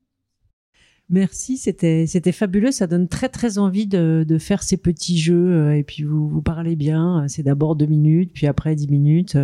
Merci, 1.09 1.57
c'était 1.57 2.31
fabuleux. 2.31 2.71
Ça 2.71 2.87
donne 2.87 3.07
très 3.07 3.29
très 3.29 3.57
envie 3.57 3.85
de, 3.85 4.25
de 4.27 4.37
faire 4.37 4.63
ces 4.63 4.77
petits 4.77 5.17
jeux. 5.17 5.51
Euh, 5.51 5.77
et 5.77 5.83
puis 5.83 6.03
vous 6.03 6.27
vous 6.27 6.41
parlez 6.41 6.75
bien. 6.75 7.25
C'est 7.27 7.43
d'abord 7.43 7.75
deux 7.75 7.85
minutes, 7.85 8.31
puis 8.33 8.47
après 8.47 8.73
dix 8.73 8.87
minutes. 8.87 9.37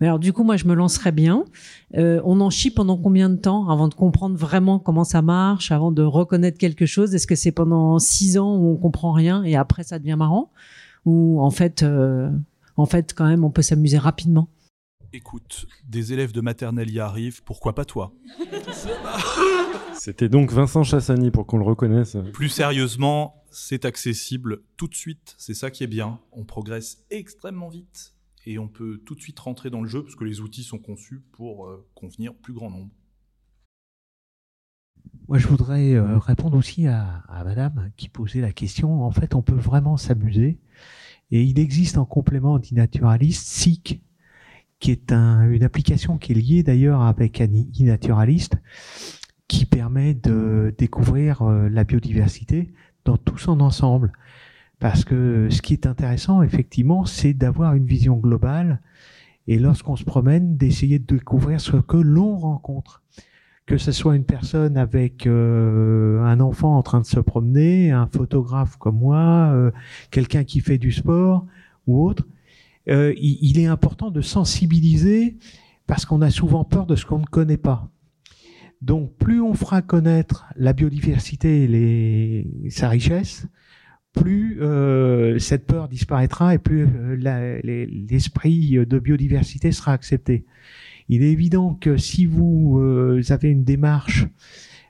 Mais 0.00 0.08
alors 0.08 0.18
du 0.18 0.32
coup, 0.32 0.42
moi 0.42 0.56
je 0.56 0.66
me 0.66 0.74
lancerai 0.74 1.12
bien. 1.12 1.44
Euh, 1.96 2.20
on 2.24 2.40
en 2.40 2.50
chie 2.50 2.70
pendant 2.70 2.98
combien 2.98 3.30
de 3.30 3.36
temps 3.36 3.70
avant 3.70 3.88
de 3.88 3.94
comprendre 3.94 4.36
vraiment 4.36 4.78
comment 4.78 5.04
ça 5.04 5.22
marche, 5.22 5.72
avant 5.72 5.92
de 5.92 6.02
reconnaître 6.02 6.58
quelque 6.58 6.84
chose? 6.84 7.14
Est-ce 7.14 7.26
que 7.26 7.36
c'est 7.36 7.52
pendant 7.52 7.98
six 7.98 8.36
ans 8.36 8.56
où 8.56 8.72
on 8.72 8.76
comprend 8.76 9.12
rien 9.12 9.44
et 9.44 9.56
après 9.56 9.84
ça 9.84 9.98
devient 9.98 10.16
marrant? 10.18 10.50
Ou 11.06 11.40
en 11.40 11.50
fait, 11.50 11.84
euh, 11.84 12.28
en 12.78 12.86
fait, 12.86 13.14
quand 13.14 13.26
même, 13.26 13.44
on 13.44 13.50
peut 13.50 13.62
s'amuser 13.62 13.98
rapidement. 13.98 14.48
Écoute, 15.12 15.66
des 15.86 16.12
élèves 16.12 16.32
de 16.32 16.40
maternelle 16.40 16.90
y 16.90 17.00
arrivent, 17.00 17.42
pourquoi 17.42 17.74
pas 17.74 17.84
toi? 17.84 18.12
C'était 19.94 20.28
donc 20.28 20.52
Vincent 20.52 20.84
Chassani 20.84 21.30
pour 21.30 21.46
qu'on 21.46 21.58
le 21.58 21.64
reconnaisse. 21.64 22.16
Plus 22.32 22.50
sérieusement, 22.50 23.42
c'est 23.50 23.84
accessible 23.84 24.62
tout 24.76 24.86
de 24.86 24.94
suite, 24.94 25.34
c'est 25.38 25.54
ça 25.54 25.70
qui 25.70 25.82
est 25.82 25.88
bien. 25.88 26.20
On 26.32 26.44
progresse 26.44 27.04
extrêmement 27.10 27.68
vite 27.68 28.14
et 28.46 28.58
on 28.58 28.68
peut 28.68 29.00
tout 29.04 29.14
de 29.14 29.20
suite 29.20 29.38
rentrer 29.38 29.70
dans 29.70 29.80
le 29.80 29.88
jeu 29.88 30.02
parce 30.02 30.14
que 30.14 30.24
les 30.24 30.40
outils 30.40 30.62
sont 30.62 30.78
conçus 30.78 31.22
pour 31.32 31.66
euh, 31.66 31.86
convenir 31.94 32.32
au 32.32 32.34
plus 32.36 32.52
grand 32.52 32.70
nombre. 32.70 32.90
Moi, 35.28 35.38
je 35.38 35.46
voudrais 35.46 35.94
euh, 35.94 36.18
répondre 36.18 36.56
aussi 36.56 36.86
à, 36.86 37.24
Madame 37.44 37.90
qui 37.96 38.08
posait 38.08 38.40
la 38.40 38.52
question. 38.52 39.04
En 39.04 39.10
fait, 39.10 39.34
on 39.34 39.42
peut 39.42 39.54
vraiment 39.54 39.96
s'amuser. 39.96 40.58
Et 41.30 41.42
il 41.42 41.58
existe 41.58 41.98
en 41.98 42.04
complément 42.04 42.58
d'e-naturalist 42.58 43.46
SIC, 43.46 44.00
qui 44.80 44.90
est 44.90 45.12
une 45.12 45.62
application 45.62 46.18
qui 46.18 46.32
est 46.32 46.34
liée 46.34 46.62
d'ailleurs 46.62 47.02
avec 47.02 47.40
un 47.40 47.48
e-naturalist, 47.48 48.56
qui 49.48 49.66
permet 49.66 50.14
de 50.14 50.74
découvrir 50.76 51.42
euh, 51.42 51.68
la 51.70 51.84
biodiversité 51.84 52.70
dans 53.04 53.16
tout 53.16 53.38
son 53.38 53.60
ensemble. 53.60 54.12
Parce 54.78 55.04
que 55.04 55.48
ce 55.50 55.62
qui 55.62 55.72
est 55.72 55.86
intéressant, 55.86 56.42
effectivement, 56.42 57.04
c'est 57.06 57.32
d'avoir 57.32 57.74
une 57.74 57.86
vision 57.86 58.16
globale 58.16 58.80
et 59.48 59.58
lorsqu'on 59.58 59.96
se 59.96 60.04
promène, 60.04 60.56
d'essayer 60.56 60.98
de 60.98 61.16
découvrir 61.16 61.60
ce 61.60 61.78
que 61.78 61.96
l'on 61.96 62.36
rencontre 62.36 63.02
que 63.68 63.76
ce 63.76 63.92
soit 63.92 64.16
une 64.16 64.24
personne 64.24 64.78
avec 64.78 65.26
euh, 65.26 66.22
un 66.22 66.40
enfant 66.40 66.78
en 66.78 66.82
train 66.82 67.02
de 67.02 67.06
se 67.06 67.20
promener, 67.20 67.90
un 67.90 68.06
photographe 68.06 68.76
comme 68.78 68.96
moi, 68.96 69.52
euh, 69.52 69.70
quelqu'un 70.10 70.42
qui 70.42 70.60
fait 70.60 70.78
du 70.78 70.90
sport 70.90 71.46
ou 71.86 72.02
autre, 72.02 72.26
euh, 72.88 73.12
il, 73.18 73.60
est 73.60 73.66
important 73.66 74.10
de 74.10 74.22
sensibiliser 74.22 75.36
parce 75.86 76.06
qu'on 76.06 76.22
a 76.22 76.30
souvent 76.30 76.64
peur 76.64 76.86
de 76.86 76.96
ce 76.96 77.04
qu'on 77.04 77.18
ne 77.18 77.26
connaît 77.26 77.58
pas. 77.58 77.90
Donc 78.80 79.12
plus 79.18 79.42
on 79.42 79.52
fera 79.52 79.82
connaître 79.82 80.46
la 80.56 80.72
biodiversité 80.72 81.64
et 81.64 81.68
les, 81.68 82.70
sa 82.70 82.88
richesse, 82.88 83.46
plus 84.14 84.60
cette 85.38 85.66
peur 85.66 85.88
disparaîtra 85.88 86.54
et 86.54 86.58
plus 86.58 86.88
l'esprit 87.62 88.78
de 88.86 88.98
biodiversité 88.98 89.72
sera 89.72 89.92
accepté. 89.92 90.46
Il 91.08 91.22
est 91.22 91.32
évident 91.32 91.74
que 91.80 91.96
si 91.96 92.26
vous 92.26 92.78
euh, 92.78 93.22
avez 93.30 93.50
une 93.50 93.64
démarche 93.64 94.26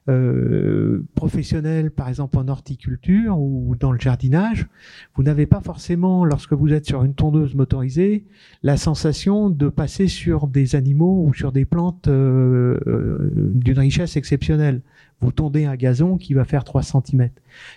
euh, 0.09 1.05
professionnelle, 1.15 1.90
par 1.90 2.09
exemple 2.09 2.39
en 2.39 2.49
horticulture 2.49 3.39
ou 3.39 3.77
dans 3.78 3.93
le 3.93 3.99
jardinage, 3.99 4.66
vous 5.15 5.23
n'avez 5.23 5.45
pas 5.45 5.61
forcément, 5.61 6.24
lorsque 6.24 6.55
vous 6.55 6.73
êtes 6.73 6.86
sur 6.86 7.05
une 7.05 7.12
tondeuse 7.12 7.55
motorisée, 7.55 8.24
la 8.62 8.78
sensation 8.78 9.51
de 9.51 9.69
passer 9.69 10.09
sur 10.09 10.47
des 10.47 10.77
animaux 10.77 11.24
ou 11.27 11.35
sur 11.35 11.53
des 11.53 11.66
plantes 11.66 12.09
euh, 12.09 13.51
d'une 13.55 13.78
richesse 13.78 14.16
exceptionnelle. 14.16 14.81
Vous 15.20 15.31
tondez 15.31 15.66
un 15.66 15.77
gazon 15.77 16.16
qui 16.16 16.32
va 16.32 16.47
faire 16.47 16.65
3 16.65 16.82
cm. 16.82 17.28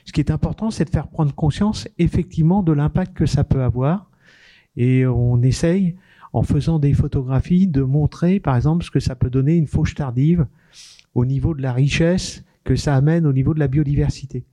Ce 0.05 0.13
qui 0.13 0.21
est 0.21 0.31
important, 0.31 0.71
c'est 0.71 0.85
de 0.85 0.89
faire 0.89 1.07
prendre 1.07 1.35
conscience 1.35 1.89
effectivement 1.99 2.63
de 2.63 2.71
l'impact 2.71 3.13
que 3.13 3.25
ça 3.25 3.43
peut 3.43 3.61
avoir. 3.61 4.09
Et 4.77 5.05
on 5.05 5.41
essaye 5.41 5.95
en 6.33 6.43
faisant 6.43 6.79
des 6.79 6.93
photographies, 6.93 7.67
de 7.67 7.81
montrer, 7.81 8.39
par 8.39 8.55
exemple, 8.55 8.83
ce 8.85 8.91
que 8.91 8.99
ça 8.99 9.15
peut 9.15 9.29
donner 9.29 9.55
une 9.55 9.67
fauche 9.67 9.95
tardive 9.95 10.45
au 11.13 11.25
niveau 11.25 11.53
de 11.53 11.61
la 11.61 11.73
richesse 11.73 12.43
que 12.63 12.75
ça 12.75 12.95
amène 12.95 13.25
au 13.25 13.33
niveau 13.33 13.53
de 13.53 13.59
la 13.59 13.67
biodiversité. 13.67 14.45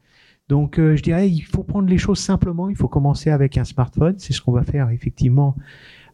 Donc, 0.49 0.79
euh, 0.79 0.97
je 0.97 1.03
dirais, 1.03 1.31
il 1.31 1.43
faut 1.43 1.63
prendre 1.63 1.89
les 1.89 1.99
choses 1.99 2.19
simplement. 2.19 2.71
Il 2.71 2.77
faut 2.77 2.89
commencer 2.89 3.31
avec 3.31 3.59
un 3.59 3.65
smartphone. 3.65 4.15
C'est 4.19 4.33
ce 4.33 4.41
qu'on 4.41 4.53
va 4.53 4.65
faire 4.65 4.91
effectivement 4.91 5.57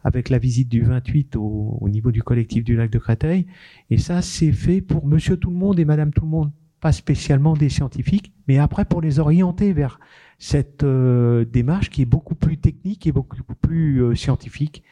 avec 0.03 0.29
la 0.29 0.37
visite 0.37 0.69
du 0.69 0.81
28 0.83 1.35
au, 1.37 1.77
au, 1.81 1.89
niveau 1.89 2.11
du 2.11 2.21
collectif 2.21 2.63
du 2.63 2.75
lac 2.75 2.91
de 2.91 2.99
Créteil. 2.99 3.47
Et 3.89 3.97
ça, 3.97 4.21
c'est 4.21 4.51
fait 4.51 4.81
pour 4.81 5.07
Monsieur 5.07 5.37
Tout 5.37 5.49
le 5.49 5.55
Monde 5.55 5.79
et 5.79 5.85
Madame 5.85 6.11
Tout 6.11 6.25
le 6.25 6.31
Monde, 6.31 6.51
pas 6.81 6.91
spécialement 6.91 7.55
des 7.55 7.69
scientifiques, 7.69 8.33
mais 8.47 8.59
après 8.59 8.85
pour 8.85 9.01
les 9.01 9.19
orienter 9.19 9.73
vers 9.73 9.99
cette 10.37 10.83
euh, 10.83 11.45
démarche 11.45 11.89
qui 11.89 12.01
est 12.01 12.05
beaucoup 12.05 12.35
plus 12.35 12.57
technique 12.57 13.07
et 13.07 13.11
beaucoup 13.11 13.37
plus 13.61 14.03
euh, 14.03 14.15
scientifique 14.15 14.83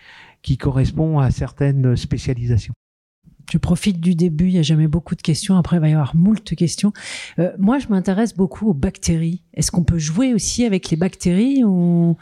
qui 0.44 0.58
correspond 0.58 1.20
à 1.20 1.32
certaines 1.32 1.96
spécialisations. 1.96 2.74
Je 3.52 3.58
profite 3.58 4.00
du 4.00 4.16
début, 4.16 4.48
il 4.48 4.54
n'y 4.54 4.60
a 4.60 4.64
jamais 4.64 4.88
beaucoup 4.88 5.16
de 5.16 5.22
questions, 5.22 5.58
après 5.58 5.78
il 5.78 5.80
va 5.80 5.90
y 5.90 5.94
avoir 5.94 6.16
moult 6.16 6.56
questions. 6.56 6.94
Euh, 7.40 7.52
moi, 7.60 7.80
je 7.80 7.88
m'intéresse 7.88 8.36
beaucoup 8.36 8.70
aux 8.70 8.74
bactéries. 8.74 9.44
Est-ce 9.54 9.70
qu'on 9.72 9.84
peut 9.84 9.98
jouer 9.98 10.34
aussi 10.34 10.64
avec 10.66 10.90
les 10.90 10.98
bactéries 10.98 11.64
ou, 11.64 12.18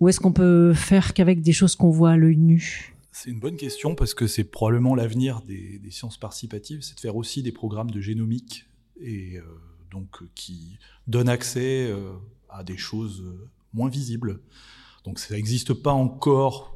ou 0.00 0.08
est-ce 0.08 0.20
qu'on 0.20 0.32
peut 0.32 0.74
faire 0.74 1.14
qu'avec 1.14 1.40
des 1.40 1.52
choses 1.52 1.76
qu'on 1.76 1.90
voit 1.90 2.10
à 2.10 2.16
l'œil 2.16 2.36
nu? 2.36 2.94
C'est 3.10 3.30
une 3.30 3.40
bonne 3.40 3.56
question 3.56 3.94
parce 3.94 4.12
que 4.12 4.26
c'est 4.26 4.44
probablement 4.44 4.94
l'avenir 4.94 5.40
des, 5.40 5.78
des, 5.78 5.90
sciences 5.90 6.18
participatives, 6.18 6.82
c'est 6.82 6.94
de 6.94 7.00
faire 7.00 7.16
aussi 7.16 7.42
des 7.42 7.52
programmes 7.52 7.90
de 7.90 8.00
génomique 8.00 8.66
et 9.00 9.38
euh, 9.38 9.42
donc 9.90 10.18
qui 10.34 10.78
donnent 11.06 11.30
accès 11.30 11.86
euh, 11.88 12.12
à 12.50 12.62
des 12.62 12.76
choses 12.76 13.24
moins 13.72 13.88
visibles. 13.88 14.40
Donc 15.04 15.18
ça 15.18 15.34
n'existe 15.34 15.72
pas 15.72 15.92
encore 15.92 16.75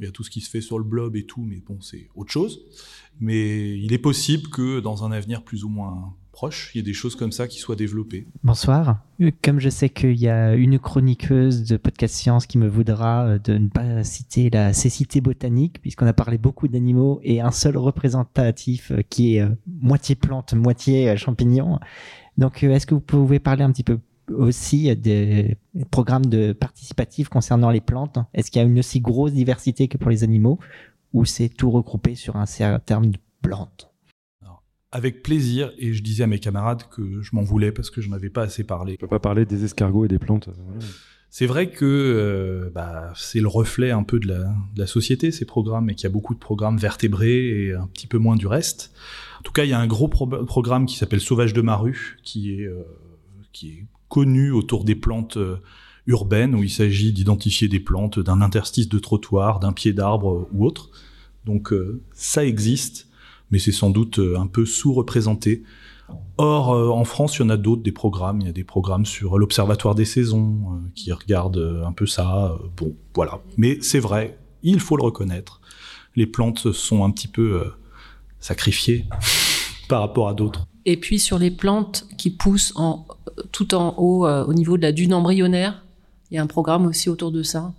il 0.00 0.06
y 0.06 0.08
a 0.08 0.12
tout 0.12 0.24
ce 0.24 0.30
qui 0.30 0.40
se 0.40 0.48
fait 0.48 0.60
sur 0.60 0.78
le 0.78 0.84
blob 0.84 1.14
et 1.14 1.24
tout, 1.24 1.42
mais 1.42 1.62
bon, 1.66 1.78
c'est 1.80 2.08
autre 2.14 2.32
chose. 2.32 2.62
Mais 3.20 3.78
il 3.78 3.92
est 3.92 3.98
possible 3.98 4.48
que 4.48 4.80
dans 4.80 5.04
un 5.04 5.12
avenir 5.12 5.42
plus 5.42 5.64
ou 5.64 5.68
moins 5.68 6.14
proche, 6.32 6.70
il 6.72 6.78
y 6.78 6.80
ait 6.80 6.84
des 6.84 6.94
choses 6.94 7.16
comme 7.16 7.32
ça 7.32 7.46
qui 7.46 7.58
soient 7.58 7.76
développées. 7.76 8.26
Bonsoir. 8.42 9.04
Comme 9.42 9.60
je 9.60 9.68
sais 9.68 9.90
qu'il 9.90 10.16
y 10.16 10.28
a 10.28 10.54
une 10.54 10.78
chroniqueuse 10.78 11.64
de 11.64 11.76
Podcast 11.76 12.14
Science 12.14 12.46
qui 12.46 12.56
me 12.56 12.66
voudra 12.66 13.26
euh, 13.26 13.38
de 13.38 13.58
ne 13.58 13.68
pas 13.68 14.02
citer 14.04 14.48
la 14.48 14.72
cécité 14.72 15.20
botanique, 15.20 15.82
puisqu'on 15.82 16.06
a 16.06 16.14
parlé 16.14 16.38
beaucoup 16.38 16.66
d'animaux 16.66 17.20
et 17.22 17.42
un 17.42 17.50
seul 17.50 17.76
représentatif 17.76 18.92
euh, 18.92 19.02
qui 19.10 19.36
est 19.36 19.42
euh, 19.42 19.50
moitié 19.66 20.14
plante, 20.14 20.54
moitié 20.54 21.14
champignon. 21.18 21.78
Donc, 22.38 22.62
est-ce 22.62 22.86
que 22.86 22.94
vous 22.94 23.00
pouvez 23.00 23.38
parler 23.38 23.64
un 23.64 23.70
petit 23.70 23.84
peu 23.84 23.98
aussi 24.30 24.94
des 24.96 25.56
programmes 25.90 26.26
de 26.26 26.52
participatifs 26.52 27.28
concernant 27.28 27.70
les 27.70 27.80
plantes 27.80 28.18
Est-ce 28.34 28.50
qu'il 28.50 28.60
y 28.60 28.64
a 28.64 28.68
une 28.68 28.78
aussi 28.78 29.00
grosse 29.00 29.32
diversité 29.32 29.88
que 29.88 29.98
pour 29.98 30.10
les 30.10 30.24
animaux 30.24 30.58
ou 31.12 31.24
c'est 31.24 31.48
tout 31.48 31.70
regroupé 31.70 32.14
sur 32.14 32.36
un 32.36 32.46
certain 32.46 33.00
de 33.00 33.18
plantes 33.42 33.90
avec 34.92 35.22
plaisir, 35.22 35.72
et 35.78 35.92
je 35.92 36.02
disais 36.02 36.24
à 36.24 36.26
mes 36.26 36.40
camarades 36.40 36.82
que 36.90 37.22
je 37.22 37.30
m'en 37.32 37.42
voulais 37.42 37.70
parce 37.70 37.90
que 37.90 38.00
je 38.00 38.08
n'avais 38.08 38.30
pas 38.30 38.42
assez 38.42 38.64
parlé. 38.64 38.94
Je 38.94 38.98
peux 38.98 39.06
pas 39.06 39.20
parler 39.20 39.44
des 39.44 39.64
escargots 39.64 40.04
et 40.04 40.08
des 40.08 40.18
plantes. 40.18 40.48
C'est 41.32 41.46
vrai 41.46 41.70
que 41.70 41.84
euh, 41.84 42.70
bah, 42.74 43.12
c'est 43.14 43.38
le 43.38 43.46
reflet 43.46 43.92
un 43.92 44.02
peu 44.02 44.18
de 44.18 44.26
la, 44.26 44.38
de 44.74 44.80
la 44.80 44.88
société, 44.88 45.30
ces 45.30 45.44
programmes, 45.44 45.88
et 45.90 45.94
qu'il 45.94 46.04
y 46.04 46.06
a 46.08 46.12
beaucoup 46.12 46.34
de 46.34 46.40
programmes 46.40 46.76
vertébrés 46.76 47.66
et 47.66 47.72
un 47.72 47.86
petit 47.86 48.08
peu 48.08 48.18
moins 48.18 48.34
du 48.34 48.48
reste. 48.48 48.92
En 49.38 49.42
tout 49.42 49.52
cas, 49.52 49.62
il 49.62 49.70
y 49.70 49.72
a 49.72 49.78
un 49.78 49.86
gros 49.86 50.08
programme 50.08 50.86
qui 50.86 50.96
s'appelle 50.96 51.20
Sauvage 51.20 51.54
de 51.54 51.60
Maru, 51.60 52.18
qui 52.24 52.54
est, 52.54 52.66
euh, 52.66 52.82
qui 53.52 53.68
est 53.68 53.86
connu 54.10 54.50
autour 54.50 54.84
des 54.84 54.96
plantes 54.96 55.38
euh, 55.38 55.56
urbaines, 56.06 56.54
où 56.54 56.62
il 56.62 56.68
s'agit 56.68 57.14
d'identifier 57.14 57.68
des 57.68 57.80
plantes 57.80 58.18
d'un 58.18 58.42
interstice 58.42 58.90
de 58.90 58.98
trottoir, 58.98 59.60
d'un 59.60 59.72
pied 59.72 59.94
d'arbre 59.94 60.32
euh, 60.32 60.48
ou 60.52 60.66
autre. 60.66 60.90
Donc 61.46 61.72
euh, 61.72 62.02
ça 62.12 62.44
existe, 62.44 63.08
mais 63.50 63.58
c'est 63.58 63.72
sans 63.72 63.88
doute 63.88 64.20
un 64.36 64.46
peu 64.46 64.66
sous-représenté. 64.66 65.62
Or, 66.38 66.70
en 66.70 67.04
France, 67.04 67.36
il 67.36 67.42
y 67.42 67.44
en 67.44 67.50
a 67.50 67.56
d'autres, 67.56 67.82
des 67.82 67.92
programmes. 67.92 68.40
Il 68.40 68.46
y 68.46 68.50
a 68.50 68.52
des 68.52 68.64
programmes 68.64 69.06
sur 69.06 69.38
l'Observatoire 69.38 69.94
des 69.94 70.04
saisons 70.04 70.80
qui 70.96 71.12
regardent 71.12 71.82
un 71.86 71.92
peu 71.92 72.06
ça. 72.06 72.58
bon, 72.76 72.96
voilà. 73.14 73.40
Mais 73.56 73.78
c'est 73.80 74.00
vrai, 74.00 74.36
il 74.64 74.80
faut 74.80 74.96
le 74.96 75.04
reconnaître. 75.04 75.60
Les 76.16 76.26
plantes 76.26 76.72
sont 76.72 77.04
un 77.04 77.12
petit 77.12 77.28
peu 77.28 77.62
sacrifiées 78.40 79.06
par 79.88 80.00
rapport 80.00 80.28
à 80.28 80.34
d'autres. 80.34 80.66
Et 80.90 80.96
puis 80.96 81.20
sur 81.20 81.38
les 81.38 81.52
plantes 81.52 82.08
qui 82.18 82.30
poussent 82.30 82.72
en, 82.74 83.06
tout 83.52 83.76
en 83.76 83.94
haut, 83.96 84.26
euh, 84.26 84.44
au 84.44 84.54
niveau 84.54 84.76
de 84.76 84.82
la 84.82 84.90
dune 84.90 85.14
embryonnaire, 85.14 85.84
il 86.30 86.34
y 86.34 86.38
a 86.38 86.42
un 86.42 86.48
programme 86.48 86.84
aussi 86.84 87.08
autour 87.08 87.30
de 87.30 87.44
ça, 87.44 87.72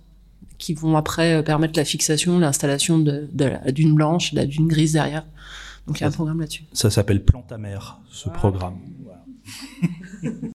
qui 0.56 0.72
vont 0.72 0.96
après 0.96 1.34
euh, 1.34 1.42
permettre 1.42 1.78
la 1.78 1.84
fixation, 1.84 2.38
l'installation 2.38 2.98
de, 2.98 3.28
la 3.36 3.70
dune 3.70 3.94
blanche, 3.94 4.32
de 4.32 4.38
la 4.38 4.46
dune 4.46 4.66
grise 4.66 4.94
derrière. 4.94 5.26
Donc 5.86 5.98
il 5.98 6.00
y 6.00 6.04
a 6.04 6.06
un 6.06 6.12
programme 6.12 6.40
là-dessus. 6.40 6.64
Ça 6.72 6.88
s'appelle 6.88 7.22
Plante 7.22 7.52
Mère, 7.52 7.98
ce 8.10 8.30
programme. 8.30 8.78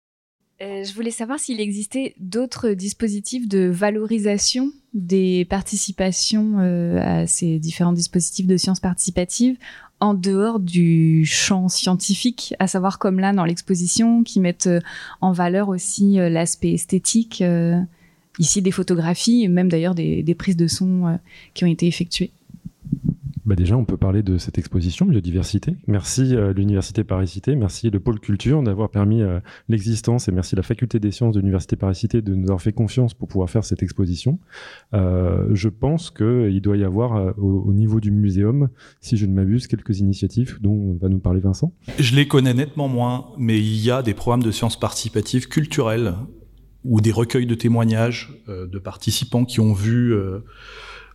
Euh, 0.59 0.83
je 0.83 0.91
voulais 0.95 1.11
savoir 1.11 1.37
s'il 1.37 1.61
existait 1.61 2.15
d'autres 2.17 2.71
dispositifs 2.71 3.47
de 3.47 3.67
valorisation 3.67 4.71
des 4.97 5.45
participations 5.45 6.57
à 6.99 7.27
ces 7.27 7.59
différents 7.59 7.93
dispositifs 7.93 8.47
de 8.47 8.57
sciences 8.57 8.79
participatives 8.79 9.57
en 9.99 10.13
dehors 10.13 10.59
du 10.59 11.25
champ 11.25 11.69
scientifique, 11.69 12.53
à 12.59 12.67
savoir 12.67 12.99
comme 12.99 13.19
là 13.19 13.33
dans 13.33 13.45
l'exposition, 13.45 14.23
qui 14.23 14.39
mettent 14.39 14.67
euh, 14.67 14.79
en 15.21 15.31
valeur 15.31 15.69
aussi 15.69 16.19
euh, 16.19 16.29
l'aspect 16.29 16.73
esthétique, 16.73 17.41
euh, 17.41 17.79
ici 18.37 18.61
des 18.61 18.71
photographies 18.71 19.43
et 19.43 19.47
même 19.47 19.69
d'ailleurs 19.69 19.95
des, 19.95 20.35
prises 20.37 20.57
de 20.57 20.67
son 20.67 21.17
qui 21.55 21.63
ont 21.63 21.67
été 21.67 21.87
effectuées. 21.87 22.29
Bah 23.47 23.55
déjà, 23.55 23.77
on 23.77 23.85
peut 23.85 23.95
parler 23.95 24.23
de 24.23 24.37
cette 24.37 24.57
exposition 24.57 25.05
biodiversité. 25.05 25.73
Merci 25.87 26.35
euh, 26.35 26.51
l'Université 26.51 27.05
Paris-Cité, 27.05 27.55
merci 27.55 27.89
le 27.89 28.01
pôle 28.01 28.19
culture 28.19 28.61
d'avoir 28.61 28.89
permis 28.89 29.21
euh, 29.21 29.39
l'existence 29.69 30.27
et 30.27 30.33
merci 30.33 30.57
la 30.57 30.63
faculté 30.63 30.99
des 30.99 31.11
sciences 31.11 31.33
de 31.33 31.39
l'Université 31.39 31.77
Paris-Cité 31.77 32.21
de 32.21 32.35
nous 32.35 32.43
avoir 32.43 32.61
fait 32.61 32.73
confiance 32.73 33.13
pour 33.13 33.29
pouvoir 33.29 33.49
faire 33.49 33.63
cette 33.63 33.81
exposition. 33.81 34.37
Euh, 34.93 35.47
je 35.53 35.69
pense 35.69 36.11
qu'il 36.11 36.59
doit 36.61 36.75
y 36.75 36.83
avoir 36.83 37.15
euh, 37.15 37.31
au, 37.37 37.63
au, 37.69 37.71
niveau 37.71 38.01
du 38.01 38.11
muséum, 38.11 38.67
si 38.99 39.15
je 39.15 39.25
ne 39.25 39.33
m'abuse, 39.33 39.67
quelques 39.67 40.01
initiatives 40.01 40.57
dont 40.59 40.97
va 41.01 41.07
nous 41.07 41.19
parler 41.19 41.39
Vincent. 41.39 41.71
Je 41.99 42.17
les 42.17 42.27
connais 42.27 42.53
nettement 42.53 42.89
moins, 42.89 43.27
mais 43.37 43.57
il 43.59 43.77
y 43.81 43.91
a 43.91 44.03
des 44.03 44.13
programmes 44.13 44.43
de 44.43 44.51
sciences 44.51 44.77
participatives 44.77 45.47
culturelles 45.47 46.15
ou 46.83 46.99
des 46.99 47.13
recueils 47.13 47.47
de 47.47 47.55
témoignages 47.55 48.43
de 48.47 48.79
participants 48.79 49.45
qui 49.45 49.61
ont 49.61 49.73
vu 49.73 50.13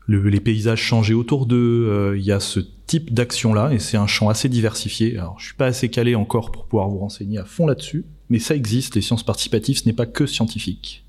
le, 0.07 0.29
les 0.29 0.41
paysages 0.41 0.81
changer 0.81 1.15
autour 1.15 1.47
d'eux. 1.47 1.89
Euh, 1.89 2.19
il 2.19 2.25
y 2.25 2.33
a 2.33 2.41
ce 2.41 2.61
type 2.87 3.13
d'action-là 3.13 3.73
et 3.73 3.79
c'est 3.79 3.97
un 3.97 4.07
champ 4.07 4.29
assez 4.29 4.49
diversifié. 4.49 5.19
Alors, 5.19 5.39
je 5.39 5.47
suis 5.47 5.55
pas 5.55 5.67
assez 5.67 5.89
calé 5.89 6.15
encore 6.15 6.51
pour 6.51 6.67
pouvoir 6.67 6.89
vous 6.89 6.99
renseigner 6.99 7.39
à 7.39 7.45
fond 7.45 7.67
là-dessus, 7.67 8.05
mais 8.29 8.39
ça 8.39 8.55
existe. 8.55 8.95
Les 8.95 9.03
sciences 9.03 9.25
participatives, 9.25 9.79
ce 9.79 9.87
n'est 9.87 9.95
pas 9.95 10.07
que 10.07 10.27
scientifique. 10.27 11.05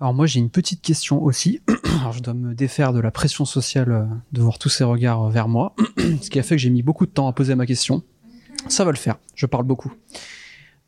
Alors 0.00 0.12
moi 0.12 0.26
j'ai 0.26 0.40
une 0.40 0.50
petite 0.50 0.82
question 0.82 1.22
aussi. 1.22 1.60
Alors 2.00 2.12
je 2.12 2.20
dois 2.20 2.34
me 2.34 2.54
défaire 2.54 2.92
de 2.92 3.00
la 3.00 3.10
pression 3.10 3.44
sociale 3.44 3.92
euh, 3.92 4.04
de 4.32 4.42
voir 4.42 4.58
tous 4.58 4.68
ces 4.68 4.84
regards 4.84 5.30
vers 5.30 5.48
moi, 5.48 5.74
ce 6.20 6.30
qui 6.30 6.38
a 6.38 6.42
fait 6.42 6.56
que 6.56 6.60
j'ai 6.60 6.70
mis 6.70 6.82
beaucoup 6.82 7.06
de 7.06 7.12
temps 7.12 7.28
à 7.28 7.32
poser 7.32 7.54
ma 7.54 7.64
question. 7.64 8.02
Ça 8.68 8.84
va 8.84 8.90
le 8.90 8.96
faire, 8.96 9.16
je 9.34 9.46
parle 9.46 9.64
beaucoup. 9.64 9.92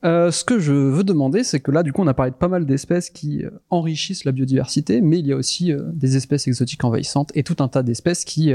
Euh, 0.07 0.31
ce 0.31 0.45
que 0.45 0.61
je 0.61 0.73
veux 0.73 1.03
demander, 1.03 1.43
c'est 1.43 1.59
que 1.59 1.73
là, 1.73 1.83
du 1.83 1.93
coup, 1.93 2.01
on 2.03 2.07
a 2.07 2.15
parlé 2.15 2.31
de 2.31 2.37
pas 2.37 2.47
mal 2.47 2.65
d'espèces 2.65 3.11
qui 3.11 3.45
euh, 3.45 3.51
enrichissent 3.71 4.25
la 4.25 4.31
biodiversité, 4.31 5.01
mais 5.01 5.19
il 5.19 5.27
y 5.27 5.33
a 5.33 5.37
aussi 5.37 5.73
euh, 5.73 5.83
des 5.93 6.17
espèces 6.17 6.47
exotiques 6.47 6.85
envahissantes 6.85 7.33
et 7.35 7.43
tout 7.43 7.57
un 7.59 7.67
tas 7.67 7.83
d'espèces 7.83 8.25
qui 8.25 8.53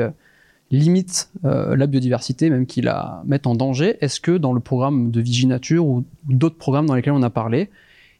limitent 0.70 1.30
la 1.44 1.86
biodiversité, 1.86 2.50
même 2.50 2.66
qui 2.66 2.82
la 2.82 3.22
mettent 3.26 3.48
en 3.48 3.56
danger. 3.56 3.98
Est-ce 4.00 4.22
que 4.22 4.38
dans 4.38 4.54
le 4.54 4.62
programme 4.62 5.12
de 5.12 5.20
Viginature 5.20 5.86
ou 5.86 6.06
d'autres 6.30 6.56
programmes 6.56 6.86
dans 6.86 6.96
lesquels 6.96 7.14
on 7.14 7.24
a 7.24 7.30
parlé, 7.30 7.70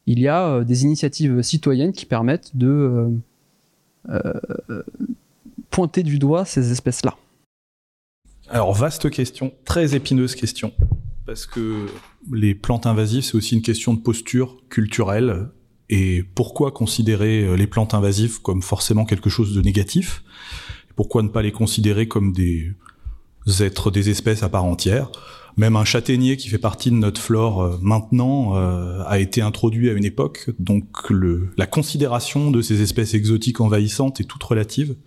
il 0.06 0.20
y 0.20 0.28
a 0.28 0.62
des 0.66 0.84
initiatives 0.84 1.42
citoyennes 1.42 1.94
qui 1.94 2.06
permettent 2.06 2.56
de 2.58 3.10
pointer 5.70 6.04
du 6.04 6.20
doigt 6.20 6.44
ces 6.44 6.74
espèces-là? 6.74 7.16
Alors, 8.50 8.74
vaste 8.74 9.10
question, 9.10 9.54
très 9.64 9.96
épineuse 9.96 10.36
question, 10.36 10.74
parce 11.32 11.46
que 11.46 11.86
les 12.34 12.54
plantes 12.54 12.86
invasives, 12.86 13.24
c'est 13.24 13.36
aussi 13.36 13.56
une 13.56 13.62
question 13.62 13.94
de 13.94 14.02
posture 14.02 14.58
culturelle. 14.68 15.48
Et 15.90 16.26
pourquoi 16.36 16.72
considérer 16.72 17.46
euh, 17.46 17.56
les 17.56 17.68
plantes 17.68 17.94
invasives 17.94 18.42
comme 18.42 18.62
forcément 18.62 19.06
quelque 19.06 19.30
chose 19.30 19.56
de 19.56 19.62
négatif? 19.62 20.26
Pourquoi 20.98 21.24
ne 21.24 21.30
pas 21.30 21.42
les 21.42 21.54
considérer 21.54 22.06
comme 22.10 22.34
des 22.34 22.74
êtres, 23.62 23.92
des 23.92 24.10
espèces 24.10 24.44
à 24.44 24.50
part 24.50 24.66
entière? 24.66 25.10
Même 25.56 25.78
un 25.78 25.86
châtaignier 25.86 26.36
qui 26.36 26.50
fait 26.50 26.58
partie 26.58 26.92
de 26.92 26.98
notre 26.98 27.22
flore 27.22 27.62
euh, 27.62 27.78
maintenant 27.82 28.58
euh, 28.58 29.02
a 29.06 29.18
été 29.20 29.42
introduit 29.42 29.90
à 29.90 29.94
une 29.94 30.04
époque, 30.04 30.50
donc 30.60 30.84
la 31.56 31.66
considération 31.66 32.52
de 32.52 32.62
ces 32.62 32.82
espèces 32.82 33.14
exotiques 33.14 33.62
envahissantes 33.62 34.20
est 34.20 34.26
toute 34.26 34.44
relative. 34.44 34.98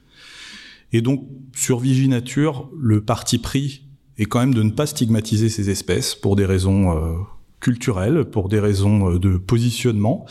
Et 0.94 1.02
donc, 1.02 1.28
sur 1.54 1.80
Viginature, 1.80 2.70
le 2.80 3.04
parti 3.04 3.36
pris 3.36 3.83
et 4.18 4.26
quand 4.26 4.40
même 4.40 4.54
de 4.54 4.62
ne 4.62 4.70
pas 4.70 4.86
stigmatiser 4.86 5.48
ces 5.48 5.70
espèces 5.70 6.14
pour 6.14 6.36
des 6.36 6.46
raisons 6.46 6.96
euh, 6.96 7.16
culturelles, 7.60 8.24
pour 8.24 8.48
des 8.48 8.60
raisons 8.60 9.12
euh, 9.12 9.18
de 9.18 9.36
positionnement, 9.36 10.26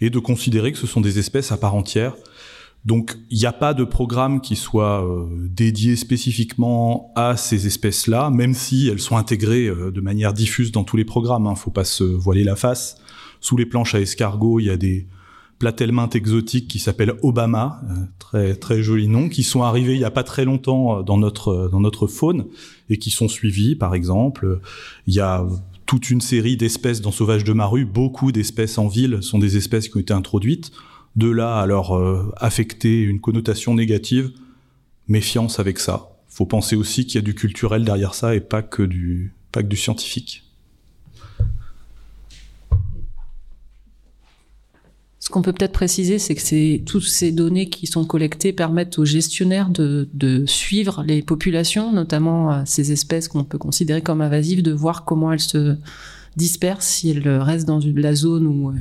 et 0.00 0.10
de 0.10 0.18
considérer 0.18 0.72
que 0.72 0.78
ce 0.78 0.86
sont 0.86 1.00
des 1.00 1.18
espèces 1.18 1.52
à 1.52 1.56
part 1.56 1.74
entière. 1.74 2.14
Donc 2.84 3.16
il 3.30 3.38
n'y 3.38 3.46
a 3.46 3.52
pas 3.52 3.74
de 3.74 3.84
programme 3.84 4.40
qui 4.40 4.56
soit 4.56 5.04
euh, 5.04 5.26
dédié 5.50 5.96
spécifiquement 5.96 7.12
à 7.16 7.36
ces 7.36 7.66
espèces-là, 7.66 8.30
même 8.30 8.54
si 8.54 8.88
elles 8.88 9.00
sont 9.00 9.16
intégrées 9.16 9.66
de 9.68 10.00
manière 10.00 10.32
diffuse 10.32 10.72
dans 10.72 10.84
tous 10.84 10.96
les 10.96 11.04
programmes. 11.04 11.46
Hein, 11.46 11.54
faut 11.54 11.70
pas 11.70 11.84
se 11.84 12.04
voiler 12.04 12.44
la 12.44 12.56
face. 12.56 12.96
Sous 13.40 13.56
les 13.56 13.66
planches 13.66 13.94
à 13.94 14.00
escargot, 14.00 14.58
il 14.58 14.66
y 14.66 14.70
a 14.70 14.76
des 14.76 15.06
platelmintes 15.58 16.14
exotiques 16.14 16.68
qui 16.68 16.78
s'appellent 16.78 17.14
Obama, 17.22 17.80
euh, 17.90 17.94
très 18.18 18.54
très 18.54 18.82
joli 18.82 19.08
nom, 19.08 19.28
qui 19.28 19.42
sont 19.42 19.62
arrivés 19.62 19.94
il 19.94 20.00
y 20.00 20.04
a 20.04 20.10
pas 20.10 20.22
très 20.22 20.44
longtemps 20.44 20.98
euh, 20.98 21.02
dans 21.02 21.18
notre 21.18 21.48
euh, 21.48 21.68
dans 21.68 21.80
notre 21.80 22.06
faune 22.06 22.46
et 22.88 22.98
qui 22.98 23.10
sont 23.10 23.28
suivis. 23.28 23.74
Par 23.74 23.94
exemple, 23.94 24.60
il 25.06 25.14
y 25.14 25.20
a 25.20 25.46
toute 25.86 26.10
une 26.10 26.20
série 26.20 26.56
d'espèces 26.56 27.00
dans 27.00 27.10
Sauvage 27.10 27.44
de 27.44 27.52
Maru. 27.52 27.84
Beaucoup 27.84 28.32
d'espèces 28.32 28.78
en 28.78 28.88
ville 28.88 29.18
sont 29.22 29.38
des 29.38 29.56
espèces 29.56 29.88
qui 29.88 29.96
ont 29.96 30.00
été 30.00 30.14
introduites. 30.14 30.70
De 31.16 31.28
là 31.28 31.58
à 31.58 31.66
leur 31.66 31.92
affecter 32.36 33.00
une 33.00 33.18
connotation 33.18 33.74
négative, 33.74 34.30
méfiance 35.08 35.58
avec 35.58 35.80
ça. 35.80 36.10
Faut 36.28 36.46
penser 36.46 36.76
aussi 36.76 37.06
qu'il 37.06 37.16
y 37.16 37.18
a 37.18 37.22
du 37.22 37.34
culturel 37.34 37.84
derrière 37.84 38.14
ça 38.14 38.36
et 38.36 38.40
pas 38.40 38.62
que 38.62 38.82
du 38.82 39.34
pas 39.50 39.62
que 39.62 39.68
du 39.68 39.76
scientifique. 39.76 40.47
Ce 45.28 45.30
qu'on 45.30 45.42
peut 45.42 45.52
peut-être 45.52 45.72
préciser, 45.72 46.18
c'est 46.18 46.34
que 46.34 46.78
toutes 46.84 47.02
ces 47.02 47.32
données 47.32 47.68
qui 47.68 47.86
sont 47.86 48.06
collectées 48.06 48.54
permettent 48.54 48.98
aux 48.98 49.04
gestionnaires 49.04 49.68
de, 49.68 50.44
suivre 50.46 51.04
les 51.06 51.20
populations, 51.20 51.92
notamment 51.92 52.50
euh, 52.50 52.62
ces 52.64 52.92
espèces 52.92 53.28
qu'on 53.28 53.44
peut 53.44 53.58
considérer 53.58 54.00
comme 54.00 54.22
invasives, 54.22 54.62
de 54.62 54.72
voir 54.72 55.04
comment 55.04 55.30
elles 55.30 55.40
se 55.40 55.76
dispersent, 56.36 56.86
si 56.86 57.10
elles 57.10 57.28
restent 57.28 57.68
dans 57.68 57.78
la 57.94 58.14
zone 58.14 58.46
où 58.46 58.70
euh, 58.70 58.72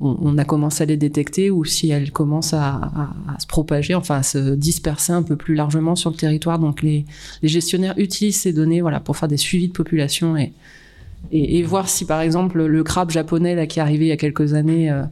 on, 0.00 0.36
a 0.36 0.44
commencé 0.44 0.82
à 0.82 0.86
les 0.86 0.96
détecter 0.96 1.48
ou 1.48 1.64
si 1.64 1.90
elles 1.90 2.10
commencent 2.10 2.54
à, 2.54 3.14
se 3.38 3.46
propager, 3.46 3.94
enfin 3.94 4.16
à 4.16 4.22
se 4.24 4.56
disperser 4.56 5.12
un 5.12 5.22
peu 5.22 5.36
plus 5.36 5.54
largement 5.54 5.94
sur 5.94 6.10
le 6.10 6.16
territoire. 6.16 6.58
Donc 6.58 6.82
les, 6.82 7.04
gestionnaires 7.44 7.94
utilisent 7.98 8.40
ces 8.40 8.52
données 8.52 8.80
voilà, 8.80 8.98
pour 8.98 9.16
faire 9.16 9.28
des 9.28 9.36
suivis 9.36 9.68
de 9.68 9.74
population 9.74 10.36
et, 10.36 11.62
voir 11.62 11.88
si 11.88 12.04
par 12.04 12.20
exemple 12.20 12.64
le 12.64 12.82
crabe 12.82 13.10
japonais 13.10 13.54
là, 13.54 13.68
qui 13.68 13.78
est 13.78 13.82
arrivé 13.82 14.06
il 14.06 14.08
y 14.08 14.12
a 14.12 14.16
quelques 14.16 14.54
années 14.54 14.90
euh, 14.90 15.04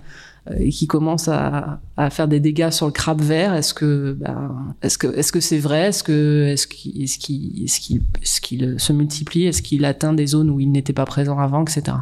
et 0.58 0.70
qui 0.70 0.86
commence 0.86 1.28
à, 1.28 1.80
faire 2.10 2.28
des 2.28 2.40
dégâts 2.40 2.70
sur 2.70 2.86
le 2.86 2.92
crabe 2.92 3.20
vert. 3.20 3.54
Est-ce 3.54 3.74
que, 3.74 4.16
ben, 4.18 4.74
est-ce 4.82 4.98
que, 4.98 5.08
est-ce 5.16 5.32
que 5.32 5.40
c'est 5.40 5.58
vrai? 5.58 5.88
Est-ce 5.88 6.02
que, 6.04 6.46
est-ce 6.48 6.66
qu'il, 6.66 7.02
est-ce 7.02 7.18
qu'il, 7.18 7.64
est-ce 7.64 7.80
qu'il, 7.80 8.02
qu'il 8.42 8.80
se 8.80 8.92
multiplie? 8.92 9.46
Est-ce 9.46 9.62
qu'il 9.62 9.84
atteint 9.84 10.12
des 10.12 10.26
zones 10.26 10.50
où 10.50 10.60
il 10.60 10.70
n'était 10.70 10.92
pas 10.92 11.04
présent 11.04 11.38
avant, 11.38 11.62
etc. 11.62 11.96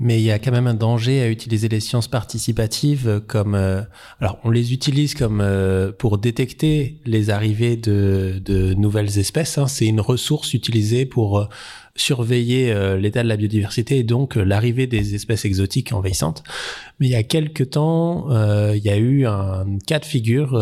Mais 0.00 0.20
il 0.20 0.24
y 0.24 0.30
a 0.30 0.38
quand 0.38 0.52
même 0.52 0.68
un 0.68 0.74
danger 0.74 1.22
à 1.22 1.28
utiliser 1.28 1.68
les 1.68 1.80
sciences 1.80 2.06
participatives 2.06 3.20
comme, 3.26 3.56
euh, 3.56 3.82
alors 4.20 4.38
on 4.44 4.50
les 4.50 4.72
utilise 4.72 5.14
comme 5.14 5.40
euh, 5.40 5.90
pour 5.90 6.18
détecter 6.18 7.00
les 7.04 7.30
arrivées 7.30 7.76
de, 7.76 8.74
nouvelles 8.74 9.18
espèces. 9.18 9.58
Hein. 9.58 9.66
C'est 9.66 9.86
une 9.86 10.00
ressource 10.00 10.54
utilisée 10.54 11.04
pour 11.04 11.38
euh, 11.38 11.46
surveiller 12.00 12.72
euh, 12.72 12.96
l'état 12.96 13.22
de 13.22 13.28
la 13.28 13.36
biodiversité 13.36 13.98
et 13.98 14.02
donc 14.02 14.36
euh, 14.36 14.44
l'arrivée 14.44 14.86
des 14.86 15.14
espèces 15.14 15.44
exotiques 15.44 15.92
envahissantes. 15.92 16.42
Mais 16.98 17.06
il 17.06 17.10
y 17.10 17.16
a 17.16 17.22
quelques 17.22 17.70
temps, 17.70 18.30
euh, 18.30 18.76
il 18.76 18.82
y 18.82 18.90
a 18.90 18.96
eu 18.96 19.26
un 19.26 19.66
cas 19.86 19.98
de 19.98 20.04
figure 20.04 20.58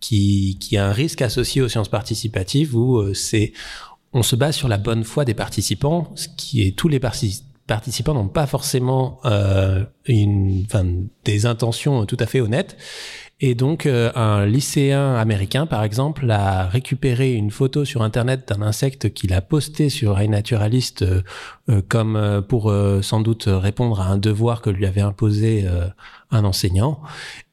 qui, 0.00 0.58
qui 0.60 0.76
a 0.76 0.86
un 0.86 0.92
risque 0.92 1.22
associé 1.22 1.62
aux 1.62 1.68
sciences 1.68 1.88
participatives 1.88 2.76
où 2.76 3.14
c'est 3.14 3.52
on 4.12 4.22
se 4.22 4.36
base 4.36 4.56
sur 4.56 4.68
la 4.68 4.78
bonne 4.78 5.04
foi 5.04 5.24
des 5.24 5.34
participants, 5.34 6.10
ce 6.14 6.28
qui 6.36 6.62
est 6.62 6.76
tous 6.76 6.88
les 6.88 7.00
participants 7.00 7.46
participants 7.66 8.14
n'ont 8.14 8.28
pas 8.28 8.46
forcément 8.46 9.18
euh, 9.24 9.84
une, 10.06 10.66
des 11.24 11.46
intentions 11.46 12.06
tout 12.06 12.16
à 12.20 12.26
fait 12.26 12.40
honnêtes. 12.40 12.76
Et 13.38 13.54
donc, 13.54 13.84
euh, 13.84 14.10
un 14.14 14.46
lycéen 14.46 15.14
américain, 15.14 15.66
par 15.66 15.84
exemple, 15.84 16.30
a 16.30 16.68
récupéré 16.68 17.34
une 17.34 17.50
photo 17.50 17.84
sur 17.84 18.00
Internet 18.00 18.48
d'un 18.48 18.62
insecte 18.62 19.12
qu'il 19.12 19.34
a 19.34 19.42
posté 19.42 19.90
sur 19.90 20.18
iNaturalist 20.22 21.02
euh, 21.02 21.20
euh, 21.68 21.82
comme 21.86 22.42
pour 22.48 22.72
sans 23.02 23.20
doute 23.20 23.44
répondre 23.48 24.00
à 24.00 24.06
un 24.06 24.16
devoir 24.16 24.62
que 24.62 24.70
lui 24.70 24.86
avait 24.86 25.02
imposé 25.02 25.66
un 26.30 26.44
enseignant. 26.44 27.00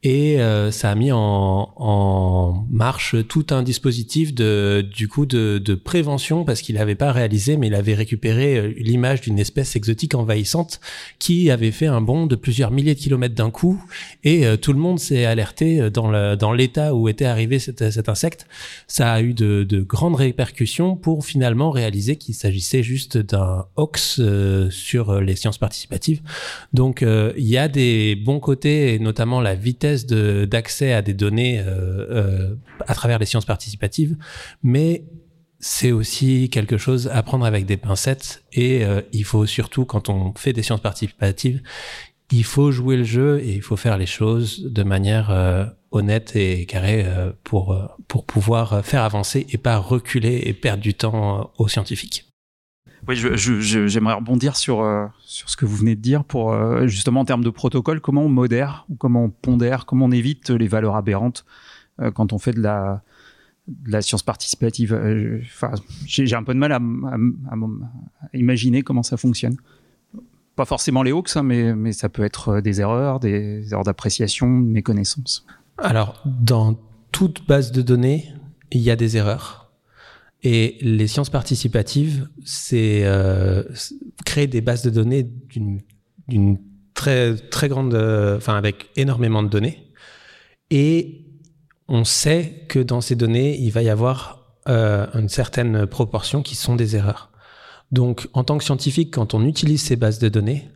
Et 0.04 0.38
ça 0.72 0.92
a 0.92 0.96
mis 0.96 1.12
en, 1.12 1.74
en, 1.76 2.66
marche 2.70 3.16
tout 3.28 3.48
un 3.52 3.64
dispositif 3.64 4.34
de, 4.34 4.82
du 4.82 5.08
coup, 5.08 5.26
de, 5.26 5.62
de 5.64 5.76
prévention 5.76 6.44
parce 6.44 6.62
qu'il 6.62 6.76
n'avait 6.76 6.96
pas 6.96 7.12
réalisé, 7.12 7.56
mais 7.58 7.68
il 7.68 7.76
avait 7.76 7.94
récupéré 7.94 8.74
l'image 8.78 9.22
d'une 9.22 9.40
espèce 9.40 9.76
exotique 9.76 10.16
envahissante 10.16 10.82
qui 11.20 11.50
avait 11.52 11.72
fait 11.72 11.88
un 11.88 12.02
bond 12.02 12.26
de 12.26 12.36
plusieurs 12.36 12.72
milliers 12.72 12.96
de 12.96 13.00
kilomètres 13.00 13.36
d'un 13.36 13.50
coup. 13.50 13.82
Et 14.24 14.46
tout 14.62 14.74
le 14.74 14.80
monde 14.80 15.00
s'est 15.00 15.26
alerté 15.26 15.90
dans 15.90 16.10
le, 16.10 16.36
dans 16.36 16.52
l'état 16.52 16.94
où 16.94 17.08
était 17.08 17.26
arrivé 17.26 17.60
cet, 17.60 17.92
cet 17.92 18.10
insecte. 18.10 18.48
Ça 18.88 19.14
a 19.14 19.22
eu 19.22 19.34
de, 19.34 19.64
de 19.64 19.82
grandes 19.82 20.16
répercussions 20.16 20.96
pour 20.96 21.26
finalement 21.26 21.72
réaliser 21.72 22.16
qu'il 22.16 22.36
s'agissait 22.36 22.84
juste 22.84 23.18
d'un 23.18 23.66
hoax 23.76 24.20
euh, 24.20 24.70
sur 24.70 25.20
les 25.20 25.36
sciences 25.36 25.58
participatives. 25.58 26.22
Donc, 26.74 27.04
euh, 27.04 27.34
il 27.38 27.48
y 27.48 27.58
a 27.58 27.68
des 27.68 28.16
bons 28.16 28.40
côtés 28.40 28.94
et 28.94 29.00
notamment 29.00 29.42
la 29.42 29.56
vitesse 29.56 29.93
d'accès 29.96 30.94
à 30.94 31.02
des 31.02 31.14
données 31.14 31.60
euh, 31.60 31.66
euh, 31.68 32.56
à 32.88 32.94
travers 32.94 33.20
les 33.20 33.26
sciences 33.26 33.46
participatives, 33.46 34.16
mais 34.62 35.04
c'est 35.60 35.92
aussi 35.92 36.50
quelque 36.50 36.78
chose 36.78 37.08
à 37.08 37.24
prendre 37.24 37.46
avec 37.46 37.66
des 37.66 37.78
pincettes 37.78 38.44
et 38.52 38.84
euh, 38.84 39.02
il 39.14 39.24
faut 39.24 39.46
surtout, 39.46 39.86
quand 39.86 40.10
on 40.10 40.34
fait 40.36 40.54
des 40.54 40.64
sciences 40.64 40.82
participatives, 40.82 41.62
il 42.32 42.44
faut 42.44 42.72
jouer 42.72 42.98
le 42.98 43.04
jeu 43.04 43.40
et 43.44 43.54
il 43.54 43.62
faut 43.62 43.78
faire 43.78 43.98
les 43.98 44.06
choses 44.08 44.64
de 44.64 44.84
manière 44.84 45.76
honnête 45.92 46.36
et 46.36 46.66
carrée 46.66 47.06
pour, 47.44 47.78
pour 48.08 48.26
pouvoir 48.26 48.84
faire 48.84 49.04
avancer 49.04 49.46
et 49.52 49.60
pas 49.60 49.78
reculer 49.78 50.42
et 50.46 50.54
perdre 50.54 50.82
du 50.82 50.96
temps 50.96 51.52
aux 51.60 51.68
scientifiques. 51.68 52.33
Oui, 53.08 53.16
j'aimerais 53.16 53.38
je, 53.38 53.60
je, 53.60 54.16
rebondir 54.16 54.56
sur, 54.56 55.10
sur 55.20 55.50
ce 55.50 55.58
que 55.58 55.66
vous 55.66 55.76
venez 55.76 55.96
de 55.96 56.02
dire 56.02 56.24
pour 56.24 56.56
justement 56.88 57.22
en 57.22 57.26
termes 57.26 57.44
de 57.44 57.50
protocole, 57.50 58.00
comment 58.00 58.24
on 58.24 58.30
modère 58.30 58.86
ou 58.90 58.96
comment 58.96 59.26
on 59.26 59.30
pondère, 59.30 59.86
comment 59.86 60.06
on 60.06 60.12
évite 60.12 60.50
les 60.50 60.68
valeurs 60.68 60.96
aberrantes 60.96 61.46
quand 62.16 62.34
on 62.34 62.40
fait 62.40 62.54
de 62.54 62.62
la, 62.62 63.04
de 63.68 63.92
la 63.92 64.02
science 64.02 64.24
participative. 64.24 64.94
Enfin, 65.44 65.72
j'ai 66.06 66.36
un 66.36 66.44
peu 66.44 66.54
de 66.54 66.60
mal 66.60 66.72
à, 66.72 66.78
à, 66.78 67.56
à 67.56 68.38
imaginer 68.38 68.84
comment 68.84 69.04
ça 69.04 69.18
fonctionne 69.18 69.58
pas 70.56 70.66
forcément 70.66 71.04
les 71.04 71.12
hawks, 71.12 71.36
hein, 71.36 71.44
mais, 71.44 71.74
mais 71.76 71.94
ça 71.94 72.10
peut 72.10 72.24
être 72.24 72.50
euh, 72.50 72.62
des 72.62 72.82
erreurs, 72.82 73.20
des 73.20 73.72
erreurs 73.72 73.84
d'appréciation, 73.84 74.48
méconnaissance. 74.48 75.46
Alors, 75.78 76.22
dans 76.26 76.78
toute 77.12 77.48
base 77.48 77.72
de 77.72 77.82
données, 77.82 78.32
il 78.72 78.82
y 78.82 78.92
a 78.92 78.96
des 78.96 79.18
erreurs. 79.18 79.63
Et 80.44 80.78
les 80.82 81.08
sciences 81.08 81.30
participatives, 81.30 82.28
c'est 82.44 83.04
euh, 83.06 83.64
créer 84.26 84.48
des 84.48 84.62
bases 84.62 84.84
de 84.84 84.90
données 84.90 85.24
d'une 86.28 86.60
très 86.94 87.36
très 87.36 87.70
grande, 87.70 87.94
euh, 87.94 88.38
enfin 88.38 88.56
avec 88.56 88.90
énormément 88.98 89.42
de 89.42 89.48
données. 89.48 89.92
Et 90.70 91.26
on 91.88 92.04
sait 92.04 92.66
que 92.68 92.80
dans 92.80 93.00
ces 93.00 93.16
données, 93.16 93.58
il 93.60 93.72
va 93.72 93.84
y 93.84 93.90
avoir 93.90 94.58
euh, 94.68 95.08
une 95.14 95.30
certaine 95.30 95.86
proportion 95.86 96.42
qui 96.42 96.56
sont 96.56 96.76
des 96.76 96.96
erreurs. 96.96 97.32
Donc, 97.92 98.28
en 98.34 98.44
tant 98.44 98.58
que 98.58 98.64
scientifique, 98.64 99.14
quand 99.14 99.34
on 99.34 99.46
utilise 99.46 99.82
ces 99.82 99.96
bases 99.96 100.20
de 100.20 100.28
données, 100.28 100.70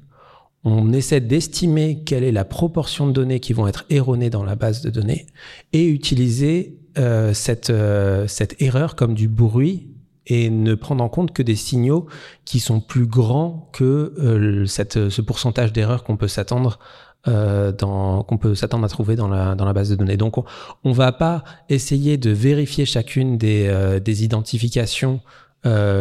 on 0.63 0.93
essaie 0.93 1.21
d'estimer 1.21 2.03
quelle 2.03 2.23
est 2.23 2.31
la 2.31 2.45
proportion 2.45 3.07
de 3.07 3.11
données 3.11 3.39
qui 3.39 3.53
vont 3.53 3.67
être 3.67 3.85
erronées 3.89 4.29
dans 4.29 4.43
la 4.43 4.55
base 4.55 4.81
de 4.81 4.89
données 4.89 5.27
et 5.73 5.85
utiliser 5.87 6.79
euh, 6.97 7.33
cette, 7.33 7.69
euh, 7.69 8.27
cette 8.27 8.61
erreur 8.61 8.95
comme 8.95 9.13
du 9.13 9.27
bruit 9.27 9.89
et 10.25 10.49
ne 10.49 10.73
prendre 10.73 11.03
en 11.03 11.09
compte 11.09 11.31
que 11.31 11.43
des 11.43 11.55
signaux 11.55 12.07
qui 12.43 12.59
sont 12.59 12.79
plus 12.79 13.05
grands 13.05 13.69
que 13.71 14.13
euh, 14.17 14.65
cette, 14.65 15.09
ce 15.09 15.21
pourcentage 15.21 15.73
d'erreurs 15.73 16.03
qu'on 16.03 16.17
peut 16.17 16.27
s'attendre 16.27 16.79
qu'on 17.25 18.37
peut 18.39 18.55
s'attendre 18.55 18.85
à 18.85 18.87
trouver 18.87 19.17
dans 19.17 19.27
la, 19.27 19.53
dans 19.55 19.65
la 19.65 19.73
base 19.73 19.89
de 19.89 19.95
données. 19.95 20.15
Donc 20.15 20.37
on, 20.37 20.45
on 20.85 20.93
va 20.93 21.11
pas 21.11 21.43
essayer 21.67 22.15
de 22.15 22.29
vérifier 22.29 22.85
chacune 22.85 23.37
des, 23.37 23.99
des 24.01 24.23
identifications 24.23 25.19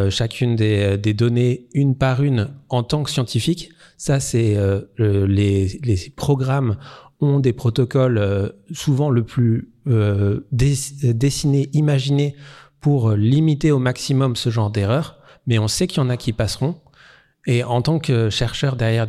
chacune 0.09 0.55
des, 0.55 0.97
des, 0.97 1.13
données 1.13 1.67
une 1.73 1.97
par 1.97 2.23
une 2.23 2.51
en 2.69 2.81
tant 2.81 3.03
que 3.03 3.11
scientifique. 3.11 3.71
Ça, 3.97 4.21
c'est 4.21 4.55
les, 4.97 5.79
les, 5.83 6.13
programmes 6.15 6.77
ont 7.19 7.39
des 7.39 7.53
protocoles 7.53 8.17
euh, 8.17 8.49
souvent 8.71 9.09
le 9.09 9.23
plus 9.23 9.71
euh, 9.87 10.41
dessinés, 10.51 11.69
imaginés 11.73 12.35
pour 12.79 13.11
limiter 13.11 13.71
au 13.71 13.79
maximum 13.79 14.35
ce 14.35 14.49
genre 14.49 14.69
d'erreurs. 14.69 15.17
Mais 15.47 15.59
on 15.59 15.67
sait 15.67 15.87
qu'il 15.87 15.97
y 15.97 16.05
en 16.05 16.09
a 16.09 16.17
qui 16.17 16.33
passeront. 16.33 16.75
Et 17.47 17.63
en 17.63 17.81
tant 17.81 17.99
que 17.99 18.29
chercheur 18.29 18.75
derrière 18.75 19.07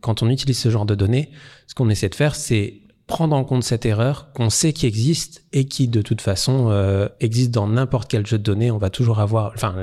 quand 0.00 0.22
on 0.22 0.30
utilise 0.30 0.58
ce 0.58 0.70
genre 0.70 0.86
de 0.86 0.94
données, 0.94 1.30
ce 1.66 1.74
qu'on 1.74 1.90
essaie 1.90 2.08
de 2.08 2.14
faire, 2.14 2.36
c'est 2.36 2.82
prendre 3.08 3.34
en 3.34 3.42
compte 3.42 3.64
cette 3.64 3.84
erreur 3.84 4.32
qu'on 4.32 4.50
sait 4.50 4.72
qui 4.72 4.86
existe 4.86 5.44
et 5.52 5.64
qui 5.64 5.88
de 5.88 6.02
toute 6.02 6.20
façon 6.20 6.68
euh, 6.70 7.08
existe 7.20 7.50
dans 7.50 7.66
n'importe 7.66 8.08
quel 8.08 8.24
jeu 8.26 8.38
de 8.38 8.44
données. 8.44 8.70
On 8.70 8.78
va 8.78 8.90
toujours 8.90 9.18
avoir, 9.18 9.52
enfin, 9.54 9.74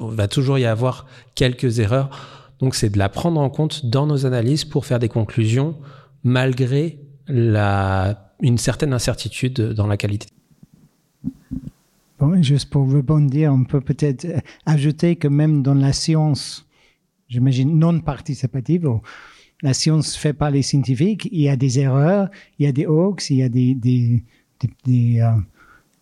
on 0.00 0.08
va 0.08 0.26
toujours 0.26 0.58
y 0.58 0.64
avoir 0.64 1.06
quelques 1.36 1.78
erreurs. 1.78 2.10
Donc 2.58 2.74
c'est 2.74 2.90
de 2.90 2.98
la 2.98 3.08
prendre 3.08 3.40
en 3.40 3.50
compte 3.50 3.86
dans 3.86 4.06
nos 4.06 4.26
analyses 4.26 4.64
pour 4.64 4.86
faire 4.86 4.98
des 4.98 5.08
conclusions 5.08 5.76
malgré 6.24 6.98
la, 7.26 8.34
une 8.40 8.58
certaine 8.58 8.92
incertitude 8.92 9.60
dans 9.72 9.86
la 9.86 9.96
qualité. 9.96 10.28
Bon, 12.18 12.40
juste 12.42 12.70
pour 12.70 12.90
rebondir, 12.90 13.52
on 13.52 13.64
peut 13.64 13.80
peut-être 13.80 14.26
ajouter 14.66 15.16
que 15.16 15.28
même 15.28 15.62
dans 15.62 15.74
la 15.74 15.92
science, 15.92 16.68
j'imagine 17.28 17.78
non 17.78 18.00
participative, 18.00 18.88
la 19.62 19.74
science 19.74 20.16
fait 20.16 20.32
par 20.32 20.50
les 20.50 20.62
scientifiques, 20.62 21.28
il 21.32 21.40
y 21.40 21.48
a 21.48 21.56
des 21.56 21.78
erreurs, 21.78 22.30
il 22.58 22.66
y 22.66 22.68
a 22.68 22.72
des 22.72 22.86
hoax, 22.86 23.30
il 23.30 23.36
y 23.38 23.42
a 23.42 23.48
des, 23.48 23.74
des, 23.74 25.20
euh, 25.20 25.32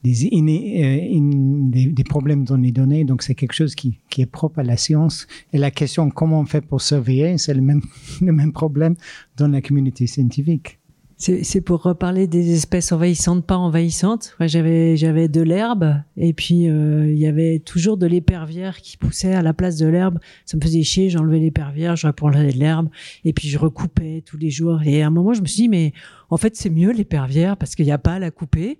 des, 0.03 0.29
in, 0.33 1.71
des, 1.71 2.05
problèmes 2.05 2.45
dans 2.45 2.57
les 2.57 2.73
données. 2.73 3.05
Donc, 3.05 3.23
c'est 3.23 3.35
quelque 3.35 3.53
chose 3.53 3.75
qui, 3.75 3.99
qui, 4.09 4.23
est 4.23 4.27
propre 4.27 4.61
à 4.61 4.63
la 4.63 4.77
science. 4.77 5.27
Et 5.53 5.59
la 5.59 5.71
question 5.71 6.11
comment 6.11 6.41
on 6.41 6.47
fait 6.47 6.63
pour 6.63 6.81
surveiller, 6.81 7.37
c'est 7.39 7.55
le 7.55 7.63
même, 7.63 7.83
le 8.21 8.33
même 8.33 8.53
problème 8.53 8.95
dans 9.37 9.49
la 9.49 9.61
communauté 9.61 10.07
scientifique. 10.07 10.81
C'est 11.21 11.61
pour 11.61 11.83
reparler 11.83 12.27
des 12.27 12.55
espèces 12.55 12.93
envahissantes, 12.93 13.45
pas 13.45 13.59
envahissantes. 13.59 14.35
J'avais 14.41 14.97
j'avais 14.97 15.29
de 15.29 15.43
l'herbe 15.43 16.03
et 16.17 16.33
puis 16.33 16.67
euh, 16.67 17.13
il 17.13 17.19
y 17.19 17.27
avait 17.27 17.59
toujours 17.59 17.99
de 17.99 18.07
l'épervière 18.07 18.81
qui 18.81 18.97
poussait 18.97 19.35
à 19.35 19.43
la 19.43 19.53
place 19.53 19.77
de 19.77 19.87
l'herbe. 19.87 20.19
Ça 20.47 20.57
me 20.57 20.63
faisait 20.63 20.83
chier. 20.83 21.11
J'enlevais 21.11 21.39
l'épervière, 21.39 21.95
je 21.95 22.07
répondais 22.07 22.51
de 22.51 22.59
l'herbe 22.59 22.89
et 23.27 23.35
puis 23.35 23.49
je 23.49 23.59
recoupais 23.59 24.23
tous 24.25 24.39
les 24.39 24.49
jours. 24.49 24.81
Et 24.83 25.03
à 25.03 25.09
un 25.09 25.11
moment, 25.11 25.35
je 25.35 25.43
me 25.43 25.47
suis 25.47 25.65
dit 25.65 25.69
mais 25.69 25.93
en 26.31 26.39
fait 26.39 26.57
c'est 26.57 26.71
mieux 26.71 26.91
l'épervière 26.91 27.59
parce 27.59 27.75
qu'il 27.75 27.85
n'y 27.85 27.93
a 27.93 27.99
pas 27.99 28.15
à 28.15 28.19
la 28.19 28.31
couper. 28.31 28.79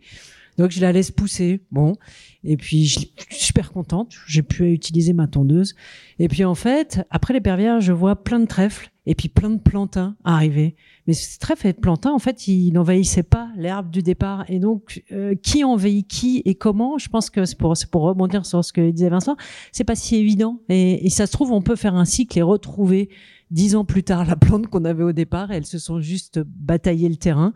Donc 0.61 0.73
je 0.73 0.81
la 0.83 0.93
laisse 0.93 1.11
pousser. 1.11 1.63
Bon. 1.71 1.97
Et 2.45 2.59
puis 2.59 2.85
je 2.85 2.99
suis 2.99 3.13
super 3.31 3.73
contente. 3.73 4.13
J'ai 4.27 4.43
pu 4.43 4.71
utiliser 4.71 5.15
ma 5.15 5.27
tondeuse. 5.27 5.75
Et 6.19 6.29
puis 6.29 6.45
en 6.45 6.55
fait, 6.55 7.01
après 7.09 7.33
l'épervière, 7.33 7.81
je 7.81 7.93
vois 7.93 8.23
plein 8.23 8.41
de 8.41 8.45
trèfles 8.45 8.91
et 9.07 9.15
puis 9.15 9.31
plein 9.31 9.49
de 9.49 9.59
plantains 9.59 10.17
arriver. 10.23 10.77
Mais 11.07 11.15
ce 11.15 11.39
trèfle 11.39 11.67
et 11.67 11.73
plantain, 11.73 12.13
en 12.13 12.19
fait, 12.19 12.47
il 12.47 12.73
n'envahissait 12.73 13.23
pas 13.23 13.49
l'herbe 13.57 13.91
du 13.91 14.03
départ. 14.03 14.45
Et 14.49 14.59
donc, 14.59 15.03
euh, 15.13 15.35
qui 15.35 15.65
envahit 15.65 16.07
qui 16.07 16.43
et 16.45 16.55
comment 16.55 16.99
Je 16.99 17.09
pense 17.09 17.31
que 17.31 17.47
c'est 17.47 17.57
pour, 17.57 17.73
pour 17.91 18.03
rebondir 18.03 18.45
sur 18.45 18.63
ce 18.63 18.75
que 18.75 18.91
disait 18.91 19.09
Vincent, 19.09 19.37
c'est 19.73 19.85
pas 19.85 19.97
si 19.97 20.17
évident. 20.17 20.61
Et, 20.69 21.07
et, 21.07 21.09
ça 21.09 21.27
se 21.27 21.33
trouve, 21.33 21.53
on 21.53 21.63
peut 21.63 21.75
faire 21.75 21.95
un 21.95 22.05
cycle 22.05 22.39
et 22.39 22.43
retrouver 22.43 23.09
dix 23.51 23.77
ans 23.77 23.87
plus 23.87 24.05
tard 24.05 24.27
la 24.27 24.37
plante 24.37 24.67
qu'on 24.67 24.85
avait 24.85 25.05
au 25.05 25.13
départ. 25.13 25.53
Et 25.53 25.57
elles 25.57 25.65
se 25.65 25.79
sont 25.79 26.01
juste 26.01 26.39
bataillées 26.45 27.09
le 27.09 27.17
terrain. 27.17 27.55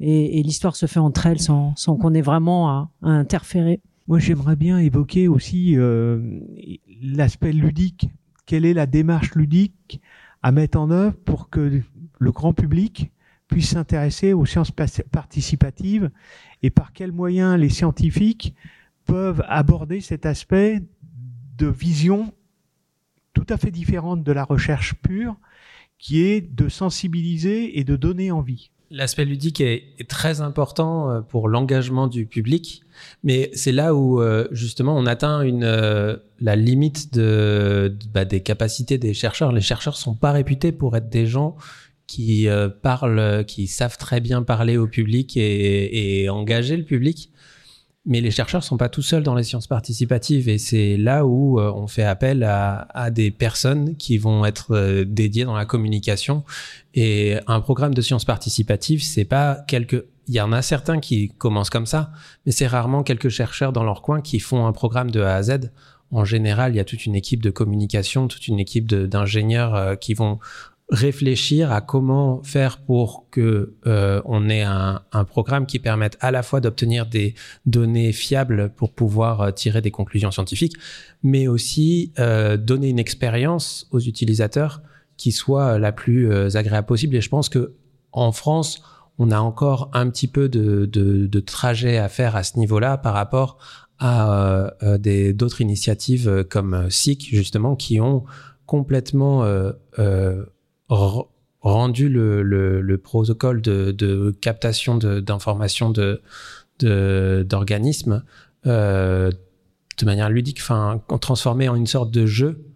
Et, 0.00 0.42
l'histoire 0.42 0.76
se 0.76 0.86
fait 0.86 1.00
entre 1.00 1.26
elles 1.26 1.40
sans, 1.40 1.74
qu'on 1.86 2.14
ait 2.14 2.22
vraiment 2.22 2.68
à, 2.68 2.90
à, 3.02 3.08
interférer. 3.08 3.80
Moi, 4.08 4.18
j'aimerais 4.18 4.56
bien 4.56 4.78
évoquer 4.78 5.26
aussi 5.26 5.76
euh, 5.76 6.40
l'aspect 7.02 7.52
ludique. 7.52 8.08
Quelle 8.44 8.64
est 8.64 8.74
la 8.74 8.86
démarche 8.86 9.34
ludique 9.34 10.00
à 10.42 10.52
mettre 10.52 10.78
en 10.78 10.90
œuvre 10.90 11.16
pour 11.24 11.50
que 11.50 11.82
le 12.18 12.32
grand 12.32 12.52
public 12.52 13.10
puisse 13.48 13.70
s'intéresser 13.70 14.32
aux 14.32 14.44
sciences 14.44 14.72
participatives 15.10 16.10
et 16.62 16.70
par 16.70 16.92
quels 16.92 17.12
moyens 17.12 17.58
les 17.58 17.68
scientifiques 17.68 18.54
peuvent 19.04 19.42
aborder 19.48 20.00
cet 20.00 20.26
aspect 20.26 20.82
de 21.56 21.66
vision 21.66 22.32
tout 23.32 23.46
à 23.50 23.58
fait 23.58 23.70
différente 23.70 24.22
de 24.24 24.32
la 24.32 24.44
recherche 24.44 24.94
pure, 24.94 25.36
qui 25.98 26.22
est 26.22 26.40
de 26.40 26.68
sensibiliser 26.68 27.78
et 27.78 27.84
de 27.84 27.94
donner 27.94 28.30
envie. 28.30 28.70
L'aspect 28.90 29.24
ludique 29.24 29.60
est, 29.60 30.06
très 30.08 30.40
important 30.40 31.10
euh, 31.10 31.20
pour 31.20 31.48
l'engagement 31.48 32.06
du 32.06 32.24
public, 32.24 32.82
mais 33.24 33.50
c'est 33.52 33.72
là 33.72 33.96
où 33.96 34.20
euh, 34.20 34.46
justement 34.52 34.96
on 34.96 35.06
atteint 35.06 35.42
une, 35.42 35.64
euh, 35.64 36.16
la 36.40 36.54
limite 36.54 37.12
de, 37.12 37.96
bah, 38.14 38.24
des 38.24 38.40
capacités 38.40 38.96
des 38.96 39.12
chercheurs. 39.12 39.50
Les 39.50 39.60
chercheurs 39.60 39.96
sont 39.96 40.14
pas 40.14 40.30
réputés 40.30 40.70
pour 40.70 40.96
être 40.96 41.08
des 41.08 41.26
gens 41.26 41.56
qui 42.06 42.46
parlent, 42.82 43.44
qui 43.46 43.66
savent 43.66 43.98
très 43.98 44.20
bien 44.20 44.44
parler 44.44 44.76
au 44.76 44.86
public 44.86 45.36
et, 45.36 46.22
et 46.22 46.28
engager 46.28 46.76
le 46.76 46.84
public. 46.84 47.32
Mais 48.06 48.20
les 48.20 48.30
chercheurs 48.30 48.62
sont 48.62 48.76
pas 48.76 48.88
tout 48.88 49.02
seuls 49.02 49.24
dans 49.24 49.34
les 49.34 49.42
sciences 49.42 49.66
participatives 49.66 50.48
et 50.48 50.58
c'est 50.58 50.96
là 50.96 51.26
où 51.26 51.58
euh, 51.58 51.72
on 51.74 51.88
fait 51.88 52.04
appel 52.04 52.44
à, 52.44 52.86
à, 52.94 53.10
des 53.10 53.32
personnes 53.32 53.96
qui 53.96 54.16
vont 54.16 54.44
être 54.44 54.76
euh, 54.76 55.04
dédiées 55.04 55.44
dans 55.44 55.56
la 55.56 55.64
communication. 55.64 56.44
Et 56.94 57.36
un 57.48 57.60
programme 57.60 57.94
de 57.94 58.00
sciences 58.00 58.24
participatives, 58.24 59.02
c'est 59.02 59.24
pas 59.24 59.58
quelques 59.66 60.04
il 60.28 60.34
y 60.34 60.40
en 60.40 60.52
a 60.52 60.62
certains 60.62 60.98
qui 60.98 61.28
commencent 61.38 61.70
comme 61.70 61.86
ça, 61.86 62.10
mais 62.44 62.52
c'est 62.52 62.66
rarement 62.66 63.02
quelques 63.02 63.28
chercheurs 63.28 63.72
dans 63.72 63.84
leur 63.84 64.02
coin 64.02 64.20
qui 64.20 64.40
font 64.40 64.66
un 64.66 64.72
programme 64.72 65.10
de 65.10 65.20
A 65.20 65.36
à 65.36 65.42
Z. 65.42 65.70
En 66.12 66.24
général, 66.24 66.72
il 66.72 66.76
y 66.76 66.80
a 66.80 66.84
toute 66.84 67.06
une 67.06 67.14
équipe 67.14 67.42
de 67.42 67.50
communication, 67.50 68.28
toute 68.28 68.48
une 68.48 68.58
équipe 68.58 68.86
d'ingénieurs 68.86 69.74
euh, 69.74 69.94
qui 69.96 70.14
vont 70.14 70.38
réfléchir 70.88 71.72
à 71.72 71.80
comment 71.80 72.42
faire 72.44 72.78
pour 72.78 73.26
que 73.30 73.74
euh, 73.86 74.22
on 74.24 74.48
ait 74.48 74.62
un, 74.62 75.02
un, 75.12 75.24
programme 75.24 75.66
qui 75.66 75.80
permette 75.80 76.16
à 76.20 76.30
la 76.30 76.44
fois 76.44 76.60
d'obtenir 76.60 77.06
des 77.06 77.34
données 77.64 78.12
fiables 78.12 78.70
pour 78.76 78.92
pouvoir 78.92 79.40
euh, 79.40 79.50
tirer 79.50 79.80
des 79.80 79.90
conclusions 79.90 80.30
scientifiques, 80.30 80.76
mais 81.24 81.48
aussi 81.48 82.12
euh, 82.20 82.56
donner 82.56 82.88
une 82.88 83.00
expérience 83.00 83.88
aux 83.90 83.98
utilisateurs 83.98 84.80
qui 85.16 85.32
soit 85.32 85.78
la 85.78 85.90
plus 85.90 86.30
euh, 86.30 86.56
agréable 86.56 86.86
possible. 86.86 87.16
Et 87.16 87.20
je 87.20 87.30
pense 87.30 87.48
que 87.48 87.72
en 88.12 88.30
France, 88.30 88.80
on 89.18 89.32
a 89.32 89.40
encore 89.40 89.90
un 89.92 90.08
petit 90.08 90.28
peu 90.28 90.48
de, 90.48 90.86
de, 90.86 91.26
de 91.26 91.40
trajet 91.40 91.98
à 91.98 92.08
faire 92.08 92.36
à 92.36 92.44
ce 92.44 92.58
niveau-là 92.58 92.96
par 92.96 93.14
rapport 93.14 93.58
à 93.98 94.72
euh, 94.84 94.98
des 94.98 95.32
d'autres 95.32 95.62
initiatives 95.62 96.44
comme 96.48 96.90
SIC 96.90 97.28
justement 97.30 97.76
qui 97.76 97.98
ont 98.00 98.24
complètement 98.66 99.44
rendu 100.88 102.08
le, 102.08 102.42
le, 102.42 102.80
le 102.80 102.98
protocole 102.98 103.60
de, 103.60 104.30
captation 104.40 104.96
d'informations 104.96 105.92
d'organismes 106.80 108.22
euh, 108.66 109.30
de 109.98 110.04
manière 110.04 110.28
ludique, 110.28 110.58
enfin, 110.60 111.00
transformé 111.20 111.68
en 111.68 111.74
une 111.74 111.86
sorte 111.86 112.10
de 112.10 112.26
jeu. 112.26 112.66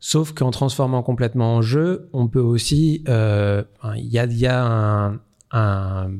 Sauf 0.00 0.32
qu'en 0.32 0.50
transformant 0.50 1.02
complètement 1.02 1.54
en 1.56 1.62
jeu, 1.62 2.08
on 2.12 2.26
peut 2.26 2.40
aussi, 2.40 3.04
euh, 3.08 3.62
il 3.96 4.08
y 4.08 4.46
a, 4.46 5.12
un, 5.52 6.10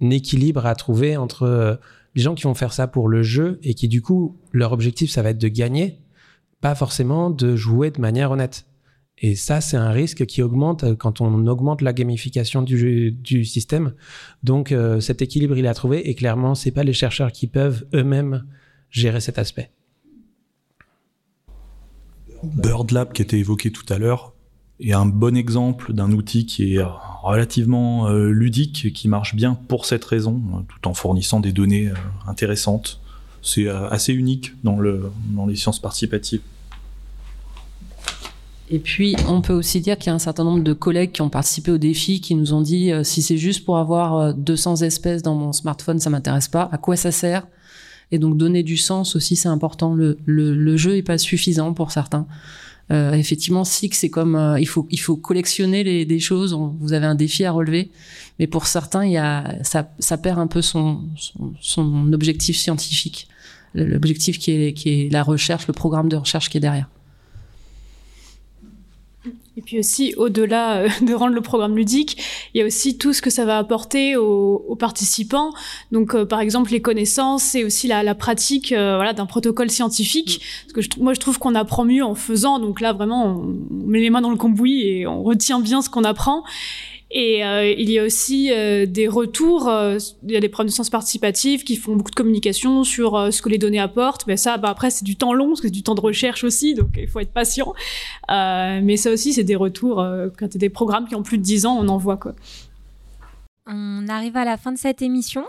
équilibre 0.00 0.66
à 0.66 0.74
trouver 0.74 1.16
entre 1.16 1.42
euh, 1.42 1.76
les 2.14 2.22
gens 2.22 2.34
qui 2.34 2.44
vont 2.44 2.54
faire 2.54 2.72
ça 2.72 2.86
pour 2.86 3.08
le 3.08 3.22
jeu 3.22 3.58
et 3.62 3.74
qui 3.74 3.88
du 3.88 4.02
coup 4.02 4.36
leur 4.52 4.72
objectif 4.72 5.10
ça 5.10 5.22
va 5.22 5.30
être 5.30 5.38
de 5.38 5.48
gagner, 5.48 5.98
pas 6.60 6.74
forcément 6.74 7.30
de 7.30 7.54
jouer 7.54 7.90
de 7.90 8.00
manière 8.00 8.30
honnête. 8.30 8.64
Et 9.18 9.34
ça, 9.34 9.60
c'est 9.60 9.76
un 9.76 9.90
risque 9.90 10.26
qui 10.26 10.42
augmente 10.42 10.84
euh, 10.84 10.94
quand 10.94 11.20
on 11.20 11.46
augmente 11.46 11.80
la 11.80 11.92
gamification 11.92 12.62
du, 12.62 13.44
système. 13.44 13.94
Donc, 14.42 14.72
euh, 14.72 15.00
cet 15.00 15.22
équilibre, 15.22 15.56
il 15.56 15.66
à 15.66 15.74
trouver. 15.74 16.08
Et 16.08 16.14
clairement, 16.14 16.54
c'est 16.54 16.70
pas 16.70 16.84
les 16.84 16.92
chercheurs 16.92 17.32
qui 17.32 17.46
peuvent 17.46 17.86
eux-mêmes 17.94 18.44
gérer 18.90 19.20
cet 19.20 19.38
aspect. 19.38 19.70
BirdLab, 22.42 23.12
qui 23.12 23.22
était 23.22 23.38
évoqué 23.38 23.70
tout 23.70 23.90
à 23.90 23.98
l'heure, 23.98 24.34
est 24.80 24.92
un 24.92 25.06
bon 25.06 25.34
exemple 25.34 25.94
d'un 25.94 26.12
outil 26.12 26.44
qui 26.44 26.74
est 26.74 26.84
relativement 27.22 28.08
euh, 28.08 28.28
ludique, 28.28 28.92
qui 28.92 29.08
marche 29.08 29.34
bien 29.34 29.54
pour 29.54 29.86
cette 29.86 30.04
raison, 30.04 30.42
tout 30.68 30.86
en 30.86 30.92
fournissant 30.92 31.40
des 31.40 31.52
données 31.52 31.90
intéressantes. 32.26 33.00
C'est 33.40 33.68
assez 33.68 34.12
unique 34.12 34.52
dans 34.64 34.76
les 35.46 35.56
sciences 35.56 35.80
participatives. 35.80 36.42
Et 38.68 38.80
puis, 38.80 39.14
on 39.28 39.40
peut 39.42 39.52
aussi 39.52 39.80
dire 39.80 39.96
qu'il 39.96 40.08
y 40.08 40.10
a 40.10 40.14
un 40.14 40.18
certain 40.18 40.42
nombre 40.42 40.64
de 40.64 40.72
collègues 40.72 41.12
qui 41.12 41.22
ont 41.22 41.28
participé 41.28 41.70
au 41.70 41.78
défi, 41.78 42.20
qui 42.20 42.34
nous 42.34 42.52
ont 42.52 42.62
dit 42.62 42.90
euh, 42.90 43.04
si 43.04 43.22
c'est 43.22 43.36
juste 43.36 43.64
pour 43.64 43.78
avoir 43.78 44.34
200 44.34 44.82
euh, 44.82 44.86
espèces 44.86 45.22
dans 45.22 45.36
mon 45.36 45.52
smartphone, 45.52 46.00
ça 46.00 46.10
m'intéresse 46.10 46.48
pas. 46.48 46.68
À 46.72 46.78
quoi 46.78 46.96
ça 46.96 47.12
sert? 47.12 47.46
Et 48.12 48.18
donc, 48.18 48.36
donner 48.36 48.62
du 48.62 48.76
sens 48.76 49.16
aussi, 49.16 49.36
c'est 49.36 49.48
important. 49.48 49.94
Le, 49.94 50.18
le, 50.26 50.54
le, 50.54 50.76
jeu 50.76 50.96
est 50.96 51.02
pas 51.02 51.18
suffisant 51.18 51.72
pour 51.74 51.90
certains. 51.90 52.26
Euh, 52.92 53.12
effectivement, 53.14 53.64
SIC, 53.64 53.94
c'est 53.94 54.10
comme 54.10 54.36
euh, 54.36 54.60
il 54.60 54.66
faut 54.66 54.86
il 54.90 55.00
faut 55.00 55.16
collectionner 55.16 55.82
les, 55.82 56.04
des 56.04 56.20
choses. 56.20 56.54
vous 56.54 56.92
avez 56.92 57.06
un 57.06 57.16
défi 57.16 57.44
à 57.44 57.50
relever, 57.50 57.90
mais 58.38 58.46
pour 58.46 58.66
certains, 58.68 59.04
il 59.04 59.12
y 59.12 59.16
a 59.16 59.56
ça, 59.64 59.90
ça 59.98 60.18
perd 60.18 60.38
un 60.38 60.46
peu 60.46 60.62
son, 60.62 61.00
son, 61.16 61.52
son 61.60 62.12
objectif 62.12 62.56
scientifique, 62.56 63.26
l'objectif 63.74 64.38
qui 64.38 64.52
est 64.52 64.72
qui 64.72 64.90
est 64.90 65.12
la 65.12 65.24
recherche, 65.24 65.66
le 65.66 65.72
programme 65.72 66.08
de 66.08 66.16
recherche 66.16 66.48
qui 66.48 66.58
est 66.58 66.60
derrière. 66.60 66.88
Et 69.58 69.62
puis 69.62 69.78
aussi, 69.78 70.12
au-delà 70.16 70.82
euh, 70.82 70.88
de 71.02 71.14
rendre 71.14 71.34
le 71.34 71.40
programme 71.40 71.76
ludique, 71.76 72.22
il 72.52 72.58
y 72.58 72.62
a 72.62 72.66
aussi 72.66 72.98
tout 72.98 73.12
ce 73.12 73.22
que 73.22 73.30
ça 73.30 73.46
va 73.46 73.56
apporter 73.58 74.16
aux, 74.16 74.64
aux 74.68 74.76
participants. 74.76 75.52
Donc, 75.92 76.14
euh, 76.14 76.26
par 76.26 76.40
exemple, 76.40 76.70
les 76.70 76.82
connaissances 76.82 77.54
et 77.54 77.64
aussi 77.64 77.88
la, 77.88 78.02
la 78.02 78.14
pratique 78.14 78.72
euh, 78.72 78.96
voilà, 78.96 79.14
d'un 79.14 79.26
protocole 79.26 79.70
scientifique. 79.70 80.42
Parce 80.62 80.72
que 80.74 80.82
je, 80.82 80.88
moi, 81.00 81.14
je 81.14 81.20
trouve 81.20 81.38
qu'on 81.38 81.54
apprend 81.54 81.84
mieux 81.84 82.04
en 82.04 82.14
faisant. 82.14 82.58
Donc 82.58 82.82
là, 82.82 82.92
vraiment, 82.92 83.24
on, 83.24 83.56
on 83.70 83.86
met 83.86 84.00
les 84.00 84.10
mains 84.10 84.20
dans 84.20 84.30
le 84.30 84.36
cambouis 84.36 84.82
et 84.82 85.06
on 85.06 85.22
retient 85.22 85.60
bien 85.60 85.80
ce 85.80 85.88
qu'on 85.88 86.04
apprend. 86.04 86.44
Et 87.10 87.44
euh, 87.44 87.70
il 87.70 87.88
y 87.88 88.00
a 88.00 88.04
aussi 88.04 88.50
euh, 88.50 88.84
des 88.84 89.06
retours, 89.06 89.68
euh, 89.68 89.98
il 90.24 90.32
y 90.32 90.36
a 90.36 90.40
des 90.40 90.48
programmes 90.48 90.66
de 90.66 90.72
sciences 90.72 90.90
participatives 90.90 91.62
qui 91.62 91.76
font 91.76 91.94
beaucoup 91.94 92.10
de 92.10 92.16
communication 92.16 92.82
sur 92.82 93.32
ce 93.32 93.40
que 93.42 93.48
les 93.48 93.58
données 93.58 93.78
apportent. 93.78 94.26
Mais 94.26 94.36
ça, 94.36 94.56
bah, 94.56 94.70
après, 94.70 94.90
c'est 94.90 95.04
du 95.04 95.14
temps 95.14 95.32
long, 95.32 95.48
parce 95.48 95.60
que 95.60 95.68
c'est 95.68 95.72
du 95.72 95.84
temps 95.84 95.94
de 95.94 96.00
recherche 96.00 96.42
aussi, 96.42 96.74
donc 96.74 96.88
il 96.96 97.06
faut 97.06 97.20
être 97.20 97.32
patient. 97.32 97.74
mais 98.28 98.96
ça 98.96 99.12
aussi, 99.12 99.32
c'est 99.32 99.44
des 99.44 99.56
retours, 99.56 100.04
quand 100.36 100.46
il 100.46 100.54
y 100.54 100.56
a 100.56 100.58
des 100.58 100.70
programmes 100.70 101.06
qui 101.06 101.14
ont 101.14 101.22
plus 101.22 101.38
de 101.38 101.42
10 101.42 101.66
ans, 101.66 101.78
on 101.78 101.88
en 101.88 101.96
voit 101.96 102.16
quoi. 102.16 102.34
On 103.68 104.06
arrive 104.08 104.36
à 104.36 104.44
la 104.44 104.56
fin 104.56 104.72
de 104.72 104.78
cette 104.78 105.02
émission. 105.02 105.44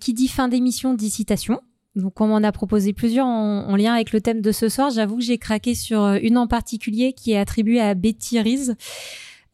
qui 0.00 0.14
dit 0.14 0.28
fin 0.28 0.48
d'émission 0.48 0.94
dit 0.94 1.10
citation. 1.10 1.60
Donc 1.94 2.20
on 2.22 2.28
m'en 2.28 2.42
a 2.42 2.52
proposé 2.52 2.94
plusieurs 2.94 3.26
en, 3.26 3.68
en, 3.68 3.76
lien 3.76 3.92
avec 3.92 4.12
le 4.12 4.20
thème 4.20 4.40
de 4.40 4.50
ce 4.50 4.68
soir. 4.68 4.90
J'avoue 4.90 5.16
que 5.16 5.22
j'ai 5.22 5.36
craqué 5.36 5.74
sur 5.74 6.06
une 6.22 6.38
en 6.38 6.46
particulier 6.46 7.12
qui 7.12 7.32
est 7.32 7.38
attribuée 7.38 7.80
à 7.80 7.94
Betty 7.94 8.40
Rees. 8.40 8.74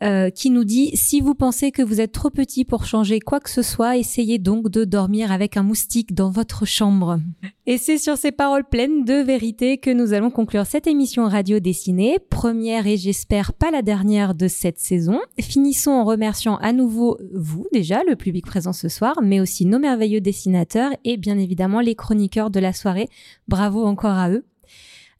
Euh, 0.05 0.31
qui 0.31 0.51
nous 0.51 0.63
dit 0.63 0.93
si 0.95 1.21
vous 1.21 1.35
pensez 1.35 1.73
que 1.73 1.83
vous 1.83 2.01
êtes 2.01 2.13
trop 2.13 2.31
petit 2.31 2.65
pour 2.65 2.87
changer 2.87 3.19
quoi 3.19 3.41
que 3.41 3.51
ce 3.51 3.63
soit, 3.63 3.97
essayez 3.97 4.39
donc 4.39 4.69
de 4.69 4.85
dormir 4.85 5.33
avec 5.33 5.57
un 5.57 5.65
moustique 5.65 6.15
dans 6.15 6.31
votre 6.31 6.65
chambre. 6.65 7.19
Et 7.67 7.79
c'est 7.79 7.99
sur 7.99 8.17
ces 8.17 8.31
paroles 8.31 8.63
pleines 8.63 9.05
de 9.05 9.15
vérité 9.15 9.77
que 9.77 9.91
nous 9.91 10.13
allons 10.13 10.31
conclure 10.31 10.67
cette 10.67 10.87
émission 10.87 11.27
radio 11.27 11.59
dessinée, 11.59 12.19
première 12.31 12.87
et 12.87 12.97
j'espère 12.97 13.53
pas 13.53 13.73
la 13.73 13.83
dernière 13.83 14.37
de 14.37 14.47
cette 14.47 14.79
saison. 14.79 15.19
Finissons 15.41 15.91
en 15.91 16.05
remerciant 16.05 16.59
à 16.59 16.73
nouveau 16.73 17.19
vous 17.35 17.67
déjà, 17.73 18.05
le 18.09 18.15
public 18.15 18.47
présent 18.47 18.73
ce 18.73 18.89
soir, 18.89 19.19
mais 19.21 19.41
aussi 19.41 19.67
nos 19.67 19.81
merveilleux 19.81 20.21
dessinateurs 20.21 20.93
et 21.05 21.17
bien 21.17 21.39
évidemment 21.39 21.81
les 21.81 21.97
chroniqueurs 21.97 22.51
de 22.51 22.61
la 22.61 22.73
soirée. 22.73 23.09
Bravo 23.49 23.85
encore 23.85 24.17
à 24.17 24.31
eux. 24.31 24.45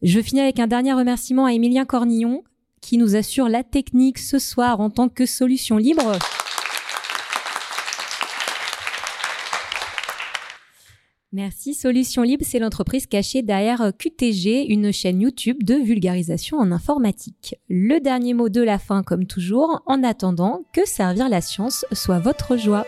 Je 0.01 0.21
finis 0.21 0.39
avec 0.39 0.59
un 0.59 0.67
dernier 0.67 0.93
remerciement 0.93 1.45
à 1.45 1.51
Emilien 1.51 1.83
Cornillon, 1.83 2.43
qui 2.81 2.97
nous 2.97 3.15
assure 3.15 3.49
la 3.49 3.63
technique 3.63 4.17
ce 4.17 4.39
soir 4.39 4.79
en 4.79 4.89
tant 4.89 5.09
que 5.09 5.25
solution 5.25 5.77
libre. 5.77 6.17
Merci. 11.31 11.75
Solution 11.75 12.23
Libre, 12.23 12.43
c'est 12.43 12.57
l'entreprise 12.57 13.05
cachée 13.05 13.43
derrière 13.43 13.91
QTG, 13.95 14.65
une 14.67 14.91
chaîne 14.91 15.21
YouTube 15.21 15.61
de 15.63 15.75
vulgarisation 15.75 16.57
en 16.57 16.71
informatique. 16.71 17.55
Le 17.69 17.99
dernier 17.99 18.33
mot 18.33 18.49
de 18.49 18.61
la 18.61 18.79
fin, 18.79 19.03
comme 19.03 19.27
toujours, 19.27 19.83
en 19.85 20.03
attendant 20.03 20.63
que 20.73 20.87
servir 20.87 21.29
la 21.29 21.41
science 21.41 21.85
soit 21.93 22.17
votre 22.17 22.57
joie. 22.57 22.85